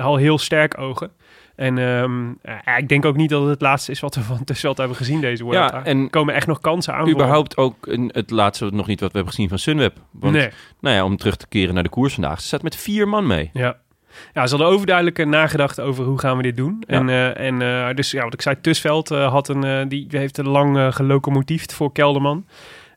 al 0.00 0.16
heel 0.16 0.38
sterk 0.38 0.78
ogen. 0.78 1.10
En 1.56 1.78
ehm, 1.78 2.32
eh, 2.42 2.78
ik 2.78 2.88
denk 2.88 3.04
ook 3.04 3.16
niet 3.16 3.30
dat 3.30 3.40
het 3.40 3.50
het 3.50 3.60
laatste 3.60 3.90
is 3.90 4.00
wat 4.00 4.14
we 4.14 4.22
van 4.22 4.44
Tussveld 4.44 4.78
hebben 4.78 4.96
gezien 4.96 5.20
deze 5.20 5.44
Vuelta. 5.44 5.76
Ja, 5.76 5.84
en 5.84 6.02
er 6.02 6.10
komen 6.10 6.34
echt 6.34 6.46
nog 6.46 6.60
kansen 6.60 6.94
aan. 6.94 7.00
voor 7.00 7.10
überhaupt 7.10 7.56
ook 7.56 7.86
een, 7.86 8.10
het 8.12 8.30
laatste 8.30 8.64
nog 8.72 8.86
niet 8.86 9.00
wat 9.00 9.10
we 9.10 9.16
hebben 9.16 9.34
gezien 9.34 9.48
van 9.48 9.58
Sunweb. 9.58 9.96
Want, 10.10 10.34
Nee. 10.34 10.48
nou 10.80 10.96
ja, 10.96 11.04
om 11.04 11.16
terug 11.16 11.36
te 11.36 11.48
keren 11.48 11.74
naar 11.74 11.82
de 11.82 11.88
koers 11.88 12.14
vandaag. 12.14 12.40
Ze 12.40 12.46
staat 12.46 12.62
met 12.62 12.76
vier 12.76 13.08
man 13.08 13.26
mee. 13.26 13.50
Ja. 13.52 13.76
Ja, 14.32 14.46
ze 14.46 14.56
hadden 14.56 14.74
overduidelijk 14.74 15.18
eh, 15.18 15.26
nagedacht 15.26 15.80
over 15.80 16.04
hoe 16.04 16.18
gaan 16.18 16.36
we 16.36 16.42
dit 16.42 16.56
doen. 16.56 16.84
Ja. 16.86 16.96
En, 16.96 17.08
eh, 17.08 17.46
en 17.46 17.96
dus 17.96 18.10
ja, 18.10 18.24
wat 18.24 18.34
ik 18.34 18.42
zei, 18.42 18.60
Tusveld 18.60 19.08
had 19.08 19.48
een, 19.48 19.88
die 19.88 20.06
heeft 20.10 20.38
een 20.38 20.48
lang 20.48 20.94
gelocomotiefd 20.94 21.74
voor 21.74 21.92
Kelderman. 21.92 22.46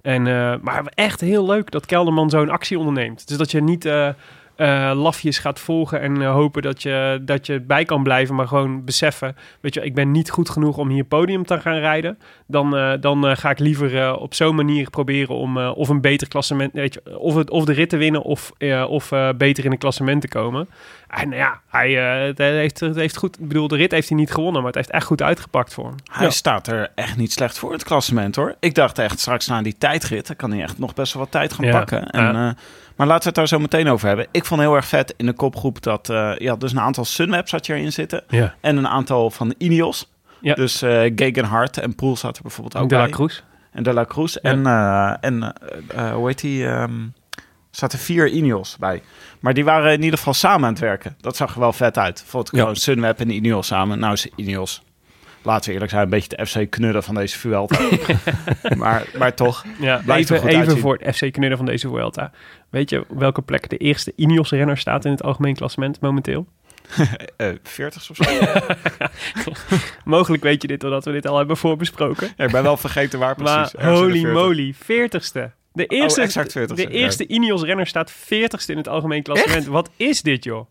En, 0.01 0.23
maar 0.61 0.83
echt 0.93 1.21
heel 1.21 1.45
leuk 1.45 1.71
dat 1.71 1.85
Kelderman 1.85 2.29
zo'n 2.29 2.49
actie 2.49 2.79
onderneemt. 2.79 3.27
Dus 3.27 3.37
dat 3.37 3.51
je 3.51 3.61
niet 3.61 3.89
eh, 4.55 4.91
lafjes 4.95 5.37
gaat 5.37 5.59
volgen 5.59 6.01
en 6.01 6.21
eh, 6.21 6.31
hopen 6.31 6.61
dat 6.61 6.81
je, 6.81 7.21
dat 7.21 7.45
je 7.45 7.59
bij 7.59 7.85
kan 7.85 8.03
blijven, 8.03 8.35
maar 8.35 8.47
gewoon 8.47 8.85
beseffen, 8.85 9.35
weet 9.61 9.73
je, 9.73 9.81
ik 9.81 9.95
ben 9.95 10.11
niet 10.11 10.29
goed 10.29 10.49
genoeg 10.49 10.77
om 10.77 10.89
hier 10.89 11.03
podium 11.03 11.45
te 11.45 11.59
gaan 11.59 11.77
rijden. 11.77 12.17
Dan, 12.47 12.77
eh, 12.77 12.93
dan 12.99 13.37
ga 13.37 13.49
ik 13.49 13.59
liever 13.59 14.15
op 14.15 14.33
zo'n 14.33 14.55
manier 14.55 14.89
proberen 14.89 15.35
om 15.35 15.57
of 15.57 15.89
een 15.89 16.01
beter 16.01 16.27
klassement, 16.27 16.73
weet 16.73 16.93
je, 16.93 17.19
of, 17.19 17.35
het, 17.35 17.49
of 17.49 17.65
de 17.65 17.73
rit 17.73 17.89
te 17.89 17.97
winnen 17.97 18.21
of, 18.21 18.51
of 18.87 19.09
beter 19.37 19.65
in 19.65 19.71
een 19.71 19.77
klassement 19.77 20.21
te 20.21 20.27
komen. 20.27 20.69
En 21.07 21.31
ja, 21.31 21.61
hij 21.67 21.91
het 21.91 22.37
heeft, 22.37 22.79
het 22.79 22.95
heeft 22.95 23.17
goed, 23.17 23.39
ik 23.39 23.47
bedoel, 23.47 23.67
de 23.67 23.75
rit 23.75 23.91
heeft 23.91 24.09
hij 24.09 24.17
niet 24.17 24.31
gewonnen, 24.31 24.61
maar 24.61 24.71
het 24.71 24.75
heeft 24.75 24.91
echt 24.91 25.05
goed 25.05 25.21
uitgepakt 25.21 25.73
voor 25.73 25.85
hem. 25.85 25.95
Hij 26.11 26.29
staat 26.29 26.67
er 26.67 26.91
echt 26.95 27.17
niet 27.17 27.31
slecht 27.31 27.57
voor 27.59 27.71
het 27.71 27.83
klassement 27.83 28.35
hoor. 28.35 28.55
Ik 28.59 28.75
dacht 28.75 28.99
echt 28.99 29.19
straks 29.19 29.47
na 29.47 29.61
die 29.61 29.77
tijdrit, 29.77 30.27
dan 30.27 30.35
kan 30.35 30.51
hij 30.51 30.61
echt 30.61 30.79
nog 30.79 30.93
best 30.93 31.13
wel 31.13 31.21
wat 31.23 31.31
tijd 31.31 31.53
gaan 31.53 31.65
Ja. 31.65 31.77
pakken. 31.77 32.09
En, 32.09 32.57
maar 32.95 33.08
laten 33.08 33.21
we 33.21 33.27
het 33.27 33.36
daar 33.36 33.47
zo 33.47 33.60
meteen 33.60 33.88
over 33.88 34.08
hebben. 34.08 34.27
Ik 34.31 34.45
vond 34.45 34.62
heel 34.62 34.75
erg 34.75 34.86
vet 34.88 35.13
in 35.17 35.25
de 35.25 35.34
kopgroep 35.34 35.81
dat 35.81 36.10
eh 36.10 36.34
ja, 36.38 36.55
dus 36.55 36.71
een 36.71 36.79
aantal 36.79 37.05
Sunweb 37.05 37.49
zat 37.49 37.67
hierin 37.67 37.91
zitten. 37.91 38.23
Ja. 38.27 38.55
En 38.62 38.77
een 38.77 38.88
aantal 38.88 39.31
van 39.31 39.49
de 39.49 39.55
Ineos. 39.58 40.13
Ja. 40.41 40.53
Dus 40.53 40.77
Gegenhard 41.15 41.77
en 41.77 41.95
Poel 41.95 42.17
zat 42.17 42.36
er 42.36 42.41
bijvoorbeeld 42.41 42.84
ook 42.84 42.89
De 42.89 42.95
La. 42.95 43.08
Cruz. 43.08 43.41
En 43.71 43.84
De 43.84 43.93
La 43.93 44.05
Cruz. 44.05 44.36
En, 44.36 44.65
eh, 44.65 45.13
en 45.19 45.53
hoe 46.13 46.27
heet 46.27 46.41
die? 46.41 46.67
ehm 46.67 46.91
zaten 47.75 47.99
vier 47.99 48.27
Ineos 48.27 48.77
bij. 48.79 49.01
Maar 49.39 49.53
die 49.53 49.63
waren 49.63 49.93
in 49.93 50.03
ieder 50.03 50.17
geval 50.17 50.34
samen 50.34 50.65
aan 50.65 50.73
het 50.73 50.81
werken. 50.81 51.15
Dat 51.21 51.36
zag 51.36 51.53
er 51.53 51.60
wel 51.60 51.73
vet 51.73 51.97
uit. 51.97 52.25
Ja. 52.31 52.41
gewoon 52.43 52.75
Sunweb 52.75 53.19
en 53.19 53.29
Ineos 53.29 53.67
samen. 53.67 53.99
Nou 53.99 54.13
is 54.13 54.27
Ineos, 54.36 54.81
laten 55.41 55.65
we 55.67 55.73
eerlijk 55.73 55.91
zijn, 55.91 56.03
een 56.03 56.10
beetje 56.10 56.36
de 56.36 56.45
FC 56.45 56.71
knudden 56.71 57.03
van 57.03 57.15
deze 57.15 57.39
Vuelta. 57.39 57.79
maar, 58.77 59.05
maar 59.17 59.34
toch. 59.34 59.65
Ja, 59.79 60.01
Blijft 60.05 60.29
er 60.29 60.36
even, 60.36 60.49
goed 60.49 60.62
even 60.62 60.77
voor 60.77 60.99
het 61.01 61.15
FC 61.15 61.31
knudden 61.31 61.58
van 61.58 61.65
deze 61.65 61.88
Vuelta. 61.88 62.31
Weet 62.75 62.89
je 62.89 62.99
op 62.99 63.19
welke 63.19 63.41
plek 63.41 63.69
de 63.69 63.77
eerste 63.77 64.13
Ineos-renner 64.15 64.77
staat 64.77 65.05
in 65.05 65.11
het 65.11 65.23
algemeen 65.23 65.55
klassement 65.55 65.99
momenteel? 65.99 66.47
eh 67.38 67.49
40 67.63 68.09
of 68.09 68.15
zo. 68.15 68.23
Mogelijk 70.15 70.43
weet 70.43 70.61
je 70.61 70.67
dit 70.67 70.79
doordat 70.79 71.05
we 71.05 71.11
dit 71.11 71.27
al 71.27 71.38
hebben 71.38 71.57
voorbesproken. 71.57 72.33
Ja, 72.38 72.45
ik 72.45 72.51
ben 72.51 72.63
wel 72.63 72.77
vergeten 72.77 73.19
waar 73.19 73.35
precies. 73.35 73.73
Maar 73.73 73.93
holy 73.93 74.21
40. 74.21 74.33
moly, 74.33 74.73
40ste. 74.73 75.53
De 75.71 75.85
eerste, 75.85 76.19
Oh, 76.19 76.25
exact 76.25 76.57
40ste, 76.57 76.73
de 76.75 76.81
ja. 76.81 76.89
eerste 76.89 77.27
Ineos-renner 77.27 77.88
staat 77.88 78.13
40ste 78.13 78.67
in 78.67 78.77
het 78.77 78.88
algemeen 78.88 79.23
klassement. 79.23 79.65
Wat 79.65 79.89
is 79.95 80.21
dit, 80.21 80.43
joh? 80.43 80.65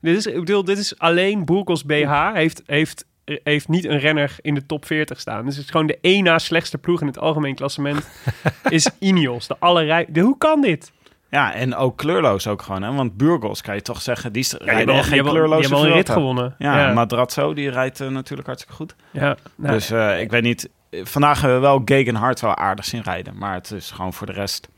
Dit 0.00 0.16
is, 0.16 0.26
ik 0.26 0.38
bedoel, 0.38 0.64
dit 0.64 0.78
is 0.78 0.98
alleen 0.98 1.44
Burgos 1.44 1.84
BH 1.84 2.32
heeft, 2.32 2.62
heeft, 2.66 3.04
heeft 3.24 3.68
niet 3.68 3.84
een 3.84 3.98
renner 3.98 4.36
in 4.40 4.54
de 4.54 4.66
top 4.66 4.86
40 4.86 5.20
staan. 5.20 5.44
Dus 5.44 5.56
het 5.56 5.64
is 5.64 5.70
gewoon 5.70 5.86
de 5.86 5.98
één 6.00 6.24
na 6.24 6.38
slechtste 6.38 6.78
ploeg 6.78 7.00
in 7.00 7.06
het 7.06 7.18
algemeen 7.18 7.54
klassement 7.54 8.08
is 8.68 8.90
Ineos. 8.98 9.46
De 9.46 9.56
allerrij... 9.58 10.06
De, 10.08 10.20
hoe 10.20 10.38
kan 10.38 10.60
dit? 10.60 10.92
Ja, 11.30 11.52
en 11.54 11.74
ook 11.74 11.96
kleurloos 11.96 12.46
ook 12.46 12.62
gewoon. 12.62 12.82
Hè? 12.82 12.92
Want 12.92 13.16
Burgos 13.16 13.62
kan 13.62 13.74
je 13.74 13.82
toch 13.82 14.02
zeggen, 14.02 14.32
die 14.32 14.46
Ja, 14.58 14.64
rijden 14.64 14.94
echt 14.94 15.08
geen 15.08 15.22
die 15.22 15.30
kleurloze 15.30 15.74
een 15.74 15.92
rit 15.92 16.10
gewonnen. 16.10 16.54
Ja, 16.58 16.78
ja. 16.78 16.92
Madrazzo, 16.92 17.54
die 17.54 17.70
rijdt 17.70 18.00
eh, 18.00 18.08
natuurlijk 18.08 18.46
hartstikke 18.48 18.76
goed. 18.76 18.94
ja. 19.10 19.36
Nou, 19.54 19.72
Dus 19.72 19.90
eh, 19.90 20.20
ik 20.20 20.30
weet 20.30 20.42
niet. 20.42 20.68
Vandaag 20.90 21.40
hebben 21.40 21.60
we 21.60 21.66
wel 21.66 21.82
Gegenhard 21.84 22.40
wel 22.40 22.56
aardig 22.56 22.84
zien 22.84 23.02
rijden. 23.02 23.38
Maar 23.38 23.54
het 23.54 23.70
is 23.70 23.90
gewoon 23.90 24.12
voor 24.12 24.26
de 24.26 24.32
rest. 24.32 24.68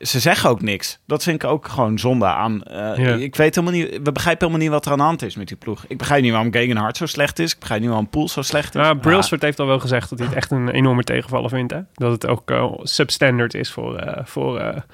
Ze 0.00 0.20
zeggen 0.20 0.50
ook 0.50 0.62
niks. 0.62 0.98
Dat 1.06 1.22
vind 1.22 1.42
ik 1.42 1.48
ook 1.50 1.68
gewoon 1.68 1.98
zonde 1.98 2.24
aan. 2.26 2.62
eh, 2.62 2.96
Ja. 2.96 3.14
Ik 3.14 3.36
weet 3.36 3.54
helemaal 3.54 3.78
niet. 3.80 3.90
We 4.02 4.12
begrijpen 4.12 4.46
helemaal 4.46 4.66
niet 4.66 4.74
wat 4.76 4.86
er 4.86 4.92
aan 4.92 4.98
de 4.98 5.04
hand 5.04 5.22
is 5.22 5.36
met 5.36 5.48
die 5.48 5.56
ploeg. 5.56 5.84
Ik 5.88 5.98
begrijp 5.98 6.22
niet 6.22 6.32
waarom 6.32 6.52
Gegenhard 6.52 6.96
zo 6.96 7.06
slecht 7.06 7.38
is. 7.38 7.52
Ik 7.52 7.58
begrijp 7.58 7.80
niet 7.80 7.88
waarom 7.90 8.08
Poel 8.08 8.28
zo 8.28 8.42
slecht 8.42 8.74
is. 8.74 8.80
Maar 8.80 8.96
Brailsford 8.96 9.42
heeft 9.42 9.60
al 9.60 9.66
wel 9.66 9.78
gezegd 9.80 10.10
dat 10.10 10.18
hij 10.18 10.28
het 10.28 10.36
echt 10.36 10.50
een 10.50 10.68
enorme 10.68 11.02
tegenvaller 11.02 11.48
vindt. 11.50 11.72
Hè? 11.72 11.80
Dat 11.94 12.12
het 12.12 12.26
ook 12.26 12.50
eh, 12.50 12.72
substandard 12.82 13.54
is 13.54 13.72
voor, 13.72 13.96
eh, 13.96 14.24
voor 14.24 14.84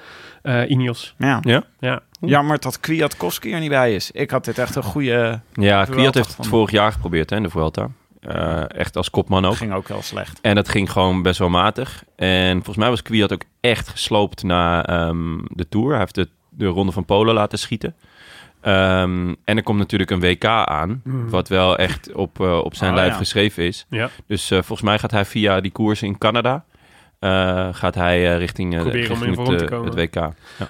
Ineos. 0.69 1.15
Ja. 1.19 1.39
Ja? 1.43 1.63
Ja. 1.79 2.01
Jammer 2.21 2.61
dat 2.61 2.81
Kwiatkowski 2.81 3.53
er 3.53 3.61
niet 3.61 3.69
bij 3.71 3.95
is. 3.95 4.11
Ik 4.11 4.31
had 4.31 4.45
dit 4.45 4.59
echt 4.59 4.75
een 4.77 4.83
goede. 4.83 5.41
Ja, 5.53 5.85
Kwiat 5.85 6.15
heeft 6.15 6.37
het 6.37 6.47
vorig 6.47 6.71
jaar 6.71 6.93
geprobeerd 6.93 7.31
hè, 7.31 7.37
in 7.37 7.43
de 7.43 7.51
Vuelta. 7.51 7.89
Eh, 8.23 8.71
echt 8.71 8.97
als 8.97 9.11
kopman 9.11 9.45
ook. 9.45 9.55
Ging 9.57 9.73
ook 9.73 9.89
wel 9.89 10.03
slecht. 10.03 10.41
En 10.41 10.55
dat 10.55 10.69
ging 10.69 10.91
gewoon 10.93 11.23
best 11.23 11.39
wel 11.39 11.49
matig. 11.49 12.05
En 12.17 12.53
volgens 12.55 12.77
mij 12.77 12.89
was 12.89 13.03
Kwiat 13.03 13.33
ook 13.33 13.43
echt 13.61 13.89
gesloopt 13.89 14.43
na 14.43 14.87
ehm, 14.87 15.39
de 15.45 15.69
Tour. 15.69 15.91
Hij 15.91 15.99
heeft 15.99 16.15
de, 16.15 16.29
de 16.51 16.67
Ronde 16.67 16.93
van 16.93 17.05
Polen 17.05 17.35
laten 17.35 17.59
schieten. 17.59 17.95
Ehm, 18.61 19.35
en 19.45 19.57
er 19.57 19.63
komt 19.63 19.79
natuurlijk 19.79 20.11
een 20.11 20.21
WK 20.21 20.45
aan, 20.45 21.03
wat 21.05 21.49
wel 21.49 21.77
echt 21.79 22.13
op, 22.13 22.41
eh, 22.41 22.59
op 22.59 22.75
zijn 22.75 22.91
Oh, 22.91 22.97
lijf 22.97 23.11
ja. 23.11 23.17
geschreven 23.17 23.65
is. 23.67 23.87
Ja. 23.89 24.11
Dus 24.27 24.51
eh, 24.51 24.59
volgens 24.59 24.83
mij 24.83 24.99
gaat 24.99 25.11
hij 25.11 25.25
via 25.25 25.61
die 25.61 25.73
koers 25.73 26.03
in 26.03 26.19
Canada, 26.19 26.65
gaat 27.73 27.95
hij 27.95 28.33
eh, 28.33 28.39
richting, 28.39 28.75
eh, 28.75 28.81
om 28.81 28.87
richting 29.09 29.19
het, 29.61 29.63
eh, 29.63 29.79
WK. 29.95 30.15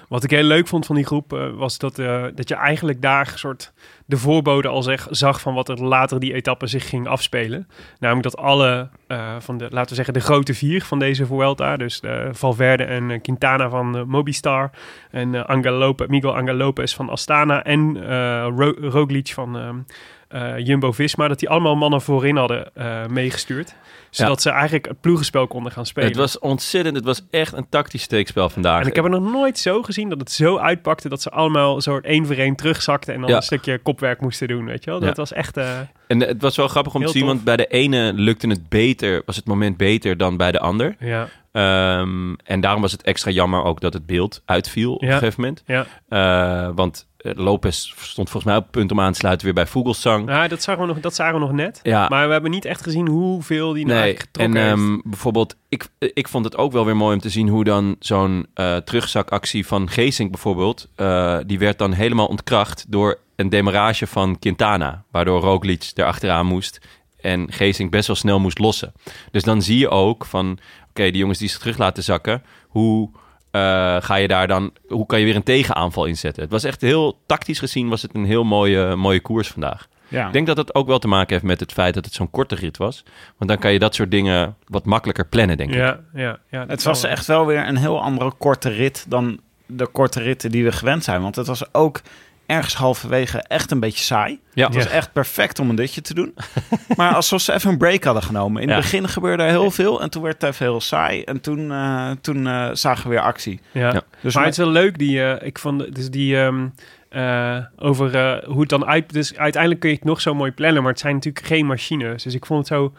Wat 0.09 0.23
ik 0.23 0.29
heel 0.29 0.43
leuk 0.43 0.67
vond 0.67 0.85
van 0.85 0.95
die 0.95 1.05
groep 1.05 1.33
eh, 1.33 1.39
was 1.55 1.77
dat, 1.77 1.99
eh, 1.99 2.23
dat 2.35 2.49
je 2.49 2.55
eigenlijk 2.55 3.01
daar 3.01 3.29
een 3.31 3.37
soort 3.39 3.73
de 4.05 4.17
voorbode 4.17 4.67
al 4.67 4.83
zeg, 4.83 5.07
zag 5.09 5.41
van 5.41 5.53
wat 5.53 5.69
er 5.69 5.83
later 5.83 6.19
die 6.19 6.33
etappe 6.33 6.67
zich 6.67 6.89
ging 6.89 7.07
afspelen. 7.07 7.67
Namelijk 7.99 8.23
dat 8.23 8.37
alle 8.37 8.89
eh, 9.07 9.35
van 9.39 9.57
de, 9.57 9.67
laten 9.69 9.89
we 9.89 9.95
zeggen, 9.95 10.13
de 10.13 10.19
grote 10.19 10.53
vier 10.53 10.83
van 10.83 10.99
deze 10.99 11.25
Vuelta, 11.25 11.77
dus 11.77 11.99
de 12.01 12.29
Valverde 12.31 12.83
en 12.83 13.11
eh, 13.11 13.21
Quintana 13.21 13.69
van 13.69 13.97
eh, 13.97 14.03
Mobistar 14.03 14.69
en 15.11 15.35
eh, 15.35 15.43
Angel 15.45 15.73
Lopez, 15.73 16.07
Miguel 16.07 16.35
Angel 16.35 16.55
Lopez 16.55 16.93
van 16.95 17.09
Astana 17.09 17.63
en 17.63 17.97
eh 18.09 18.47
Ro- 18.57 18.75
Roglic 18.89 19.27
van 19.27 19.85
eh, 20.27 20.57
Jumbo-Visma, 20.57 21.27
dat 21.27 21.39
die 21.39 21.49
allemaal 21.49 21.75
mannen 21.75 22.01
voorin 22.01 22.35
hadden 22.37 22.75
eh, 22.75 23.05
meegestuurd. 23.05 23.75
Zodat 24.15 24.41
ze 24.41 24.49
eigenlijk 24.49 24.87
het 24.87 25.01
ploegenspel 25.01 25.47
konden 25.47 25.71
gaan 25.71 25.85
spelen. 25.85 26.09
Het 26.09 26.17
was 26.17 26.39
ontzettend, 26.39 26.95
het 26.95 27.05
was 27.05 27.21
echt 27.31 27.53
een 27.53 27.69
tactisch 27.69 28.01
steekspel 28.01 28.49
vandaag. 28.49 28.81
En 28.81 28.87
ik 28.87 28.95
heb 28.95 29.03
er 29.03 29.09
nog 29.09 29.31
nooit 29.31 29.59
zo 29.59 29.81
gezien 29.83 30.09
dat 30.09 30.19
het 30.19 30.31
zo 30.31 30.57
uitpakte 30.57 31.09
dat 31.09 31.21
ze 31.21 31.29
allemaal 31.29 31.81
soort 31.81 32.05
één 32.05 32.25
voor 32.25 32.35
één 32.35 32.55
terugzakten 32.55 33.13
en 33.13 33.19
dan 33.21 33.29
Ja. 33.29 33.35
een 33.35 33.41
stukje 33.41 33.77
kopwerk 33.79 34.21
moesten 34.21 34.47
doen, 34.47 34.65
weet 34.65 34.83
je 34.83 34.89
wel. 34.89 34.99
Ja. 34.99 35.05
Dat 35.05 35.17
was 35.17 35.33
echt... 35.33 35.57
eh, 35.57 35.79
En 36.07 36.19
het 36.19 36.41
was 36.41 36.55
wel 36.55 36.67
grappig 36.67 36.95
om 36.95 37.01
te 37.05 37.07
zien, 37.11 37.19
tof. 37.21 37.29
want 37.31 37.43
bij 37.43 37.55
de 37.57 37.67
ene 37.67 38.13
lukte 38.15 38.47
het 38.47 38.69
beter, 38.69 39.21
was 39.25 39.35
het 39.35 39.45
moment 39.45 39.77
beter 39.77 40.17
dan 40.17 40.37
bij 40.37 40.51
de 40.51 40.59
ander. 40.59 40.95
ja, 40.99 41.27
Ehm, 41.51 42.33
en 42.43 42.61
daarom 42.61 42.81
was 42.81 42.91
het 42.91 43.01
extra 43.01 43.31
jammer 43.31 43.63
ook 43.63 43.81
dat 43.81 43.93
het 43.93 44.05
beeld 44.05 44.41
uitviel 44.45 44.93
op 44.93 45.01
een 45.01 45.11
gegeven 45.11 45.41
moment. 45.41 45.63
ja. 45.65 45.85
Eh, 46.09 46.69
want 46.75 47.07
Lopez 47.23 47.93
stond 47.97 48.29
volgens 48.29 48.43
mij 48.43 48.55
op 48.55 48.61
het 48.63 48.71
punt 48.71 48.91
om 48.91 48.99
aan 48.99 49.11
te 49.11 49.19
sluiten 49.19 49.45
weer 49.45 49.55
bij 49.55 49.67
Vogelsang. 49.67 50.25
Nou, 50.25 50.47
dat 50.47 50.63
zagen, 50.63 50.81
we 50.81 50.87
nog, 50.87 50.99
dat 50.99 51.15
zagen 51.15 51.33
we 51.33 51.39
nog 51.39 51.51
net. 51.51 51.79
Ja. 51.83 52.07
Maar 52.09 52.25
we 52.27 52.31
hebben 52.33 52.51
niet 52.51 52.65
echt 52.65 52.81
gezien 52.83 53.07
hoeveel 53.07 53.73
die 53.73 53.85
nou 53.85 53.99
Nee, 53.99 54.13
en 54.13 54.19
getrokken 54.19 54.55
heeft. 54.61 54.71
ehm, 54.71 54.97
bijvoorbeeld, 55.03 55.55
ik, 55.69 55.87
ik 55.99 56.27
vond 56.27 56.45
het 56.45 56.57
ook 56.57 56.71
wel 56.71 56.85
weer 56.85 56.95
mooi 56.95 57.13
om 57.13 57.21
te 57.21 57.29
zien 57.29 57.47
hoe 57.47 57.63
dan 57.63 57.95
zo'n 57.99 58.45
eh, 58.53 58.75
terugzakactie 58.75 59.67
van 59.67 59.89
Geesink 59.89 60.31
bijvoorbeeld, 60.31 60.87
eh, 60.95 61.37
die 61.45 61.59
werd 61.59 61.77
dan 61.77 61.91
helemaal 61.93 62.27
ontkracht 62.27 62.85
door 62.87 63.19
een 63.35 63.49
demarrage 63.49 64.07
van 64.07 64.39
Quintana, 64.39 65.03
waardoor 65.11 65.41
Roglic 65.41 65.91
erachteraan 65.95 66.45
moest 66.45 66.79
en 67.21 67.51
Geesink 67.51 67.91
best 67.91 68.07
wel 68.07 68.15
snel 68.15 68.39
moest 68.39 68.59
lossen. 68.59 68.93
Dus 69.31 69.43
dan 69.43 69.61
zie 69.61 69.77
je 69.77 69.89
ook 69.89 70.25
van, 70.25 70.57
oké, 70.89 71.03
die 71.03 71.17
jongens 71.17 71.39
die 71.39 71.49
zich 71.49 71.59
terug 71.59 71.77
laten 71.77 72.03
zakken, 72.03 72.43
hoe 72.67 73.09
eh, 73.53 73.97
ga 73.99 74.15
je 74.15 74.27
daar 74.27 74.47
dan, 74.47 74.71
hoe 74.87 75.05
kan 75.05 75.19
je 75.19 75.25
weer 75.25 75.35
een 75.35 75.43
tegenaanval 75.43 76.05
inzetten? 76.05 76.43
Het 76.43 76.51
was 76.51 76.63
echt 76.63 76.81
heel 76.81 77.19
tactisch 77.25 77.59
gezien, 77.59 77.89
was 77.89 78.01
het 78.01 78.15
een 78.15 78.25
heel 78.25 78.43
mooie, 78.43 78.95
mooie 78.95 79.19
koers 79.21 79.47
vandaag. 79.47 79.87
Ja. 80.07 80.27
Ik 80.27 80.33
denk 80.33 80.47
dat 80.47 80.57
het 80.57 80.75
ook 80.75 80.87
wel 80.87 80.99
te 80.99 81.07
maken 81.07 81.33
heeft 81.33 81.45
met 81.45 81.59
het 81.59 81.71
feit 81.71 81.93
dat 81.93 82.05
het 82.05 82.13
zo'n 82.13 82.29
korte 82.29 82.55
rit 82.55 82.77
was. 82.77 83.03
Want 83.37 83.49
dan 83.49 83.59
kan 83.59 83.71
je 83.71 83.79
dat 83.79 83.95
soort 83.95 84.11
dingen 84.11 84.55
wat 84.67 84.85
makkelijker 84.85 85.25
plannen, 85.27 85.57
denk 85.57 85.69
ik. 85.69 85.75
Ja, 85.75 85.99
ja, 86.13 86.39
ja. 86.49 86.59
dat 86.59 86.69
Het 86.69 86.83
was 86.83 87.01
wel. 87.01 87.11
echt 87.11 87.25
wel 87.25 87.45
weer 87.45 87.67
een 87.67 87.77
heel 87.77 88.01
andere 88.01 88.31
korte 88.37 88.69
rit 88.69 89.05
dan 89.09 89.39
de 89.65 89.87
korte 89.87 90.19
ritten 90.19 90.51
die 90.51 90.63
we 90.63 90.71
gewend 90.71 91.03
zijn. 91.03 91.21
Want 91.21 91.35
het 91.35 91.47
was 91.47 91.73
ook 91.73 92.01
ergens 92.45 92.73
halverwege 92.75 93.37
echt 93.47 93.71
een 93.71 93.79
beetje 93.79 94.03
saai. 94.03 94.39
Ja. 94.53 94.65
Het 94.65 94.75
was 94.75 94.87
echt 94.87 95.13
perfect 95.13 95.59
om 95.59 95.69
een 95.69 95.75
dutje 95.75 96.01
te 96.01 96.13
doen. 96.13 96.33
maar 96.97 97.13
alsof 97.15 97.41
ze 97.41 97.53
even 97.53 97.71
een 97.71 97.77
break 97.77 98.03
hadden 98.03 98.23
genomen. 98.23 98.61
In 98.61 98.67
Ja. 98.67 98.73
het 98.73 98.83
begin 98.83 99.07
gebeurde 99.07 99.43
er 99.43 99.49
heel 99.49 99.71
veel 99.71 100.01
en 100.01 100.09
toen 100.09 100.21
werd 100.23 100.41
het 100.41 100.51
even 100.53 100.65
heel 100.65 100.81
saai. 100.81 101.23
En 101.23 101.41
toen, 101.41 101.71
eh, 101.71 102.11
toen 102.21 102.47
eh, 102.47 102.69
zagen 102.73 103.03
we 103.03 103.09
weer 103.09 103.21
actie. 103.23 103.59
Ja. 103.71 103.93
Ja. 103.93 104.01
Dus 104.21 104.35
maar 104.35 104.43
het 104.43 104.51
is 104.51 104.57
wel 104.63 104.69
leuk, 104.69 104.97
die, 104.97 105.23
eh, 105.23 105.47
ik 105.47 105.59
vond, 105.59 105.95
dus 105.95 106.09
die, 106.09 106.37
ehm, 106.41 106.67
eh, 107.09 107.57
over 107.77 108.15
eh, 108.15 108.43
hoe 108.47 108.59
het 108.59 108.69
dan 108.69 108.85
uit... 108.85 109.13
Dus 109.13 109.35
uiteindelijk 109.37 109.81
kun 109.81 109.89
je 109.89 109.95
het 109.95 110.05
nog 110.05 110.21
zo 110.21 110.33
mooi 110.33 110.51
plannen, 110.51 110.81
maar 110.83 110.91
het 110.91 110.99
zijn 111.01 111.13
natuurlijk 111.15 111.45
geen 111.45 111.65
machines. 111.65 112.23
Dus 112.23 112.33
ik 112.33 112.45
vond 112.45 112.59
het 112.59 112.67
zo... 112.67 112.93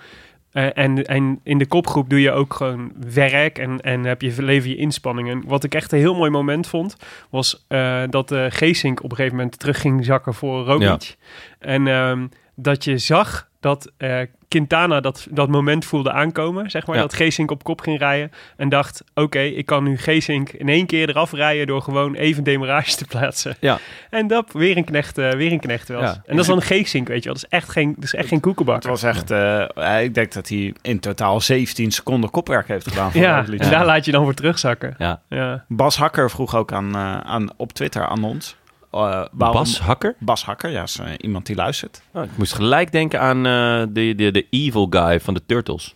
eh, 0.54 0.66
en, 0.74 1.04
en 1.04 1.40
in 1.42 1.58
de 1.58 1.66
kopgroep 1.66 2.10
doe 2.10 2.20
je 2.20 2.30
ook 2.30 2.54
gewoon 2.54 2.92
werk 3.12 3.58
en, 3.58 3.80
en 3.80 4.04
heb 4.04 4.22
je 4.22 4.42
leven 4.42 4.70
je 4.70 4.76
inspanningen. 4.76 5.42
Wat 5.46 5.64
ik 5.64 5.74
echt 5.74 5.92
een 5.92 5.98
heel 5.98 6.14
mooi 6.14 6.30
moment 6.30 6.66
vond, 6.66 6.96
was 7.30 7.64
eh, 7.68 8.02
dat 8.10 8.28
de 8.28 8.48
Geesink 8.50 9.02
op 9.02 9.10
een 9.10 9.16
gegeven 9.16 9.36
moment 9.36 9.58
terug 9.58 9.80
ging 9.80 10.04
zakken 10.04 10.34
voor 10.34 10.64
Roglic. 10.64 11.16
En 11.58 11.86
ehm, 11.86 12.26
dat 12.54 12.84
je 12.84 12.98
zag 12.98 13.48
dat 13.64 13.92
eh, 13.96 14.20
Quintana 14.48 15.00
dat, 15.00 15.26
dat 15.30 15.48
moment 15.48 15.84
voelde 15.84 16.12
aankomen, 16.12 16.70
zeg 16.70 16.86
maar. 16.86 16.96
Ja. 16.96 17.02
Dat 17.02 17.14
Geesink 17.14 17.50
op 17.50 17.64
kop 17.64 17.80
ging 17.80 17.98
rijden 17.98 18.30
en 18.56 18.68
dacht... 18.68 19.04
oké, 19.14 19.40
ik 19.40 19.66
kan 19.66 19.84
nu 19.84 19.98
Geesink 19.98 20.50
in 20.50 20.68
één 20.68 20.86
keer 20.86 21.08
eraf 21.08 21.32
rijden... 21.32 21.66
door 21.66 21.82
gewoon 21.82 22.14
even 22.14 22.44
demarage 22.44 22.96
te 22.96 23.04
plaatsen. 23.04 23.56
Ja. 23.60 23.78
En 24.10 24.26
dat 24.26 24.52
weer 24.52 24.76
een 24.76 24.84
knecht, 24.84 25.18
eh, 25.18 25.30
weer 25.30 25.52
een 25.52 25.60
knecht 25.60 25.88
was. 25.88 26.00
Ja. 26.00 26.22
En 26.26 26.36
dat 26.36 26.38
is 26.38 26.46
dan 26.46 26.56
een 26.56 26.62
Geesink, 26.62 27.08
weet 27.08 27.22
je 27.22 27.24
wel. 27.24 27.34
Dat 27.34 27.42
is 27.42 27.58
echt 27.58 27.68
geen, 27.68 27.94
dat 27.94 28.04
is 28.04 28.14
echt 28.14 28.28
geen 28.28 28.36
Het 28.36 28.46
koekenbakker. 28.46 28.90
was 28.90 29.02
echt, 29.02 29.30
eh, 29.30 30.02
ik 30.02 30.14
denk 30.14 30.32
dat 30.32 30.48
hij 30.48 30.74
in 30.82 31.00
totaal 31.00 31.40
17 31.40 31.90
seconden 31.90 32.30
kopwerk 32.30 32.68
heeft 32.68 32.88
gedaan. 32.88 33.12
Voor 33.12 33.20
Ja, 33.20 33.44
en 33.46 33.70
daar 33.70 33.86
laat 33.86 34.04
je 34.04 34.12
dan 34.12 34.24
voor 34.24 34.34
terugzakken. 34.34 34.94
Ja. 34.98 35.20
Ja. 35.28 35.64
Bas 35.68 35.96
Hakker 35.96 36.30
vroeg 36.30 36.56
ook 36.56 36.72
aan, 36.72 36.94
eh, 36.94 37.20
aan, 37.20 37.48
op 37.56 37.72
Twitter 37.72 38.06
aan 38.06 38.24
ons. 38.24 38.56
Eh, 38.94 39.26
waarom- 39.32 39.56
Bas 39.56 39.80
Hakker? 39.80 40.14
Bas 40.18 40.44
Hakker, 40.44 40.70
ja, 40.70 40.82
is 40.82 40.98
eh, 40.98 41.12
iemand 41.18 41.46
die 41.46 41.56
luistert. 41.56 42.02
Oh, 42.12 42.24
ik 42.24 42.36
moest 42.36 42.52
gelijk 42.52 42.92
denken 42.92 43.20
aan 43.20 43.36
eh, 43.46 43.86
de, 43.94 44.14
de, 44.14 44.30
de 44.30 44.46
evil 44.50 44.86
guy 44.90 45.20
van 45.20 45.34
de 45.34 45.42
Turtles. 45.46 45.94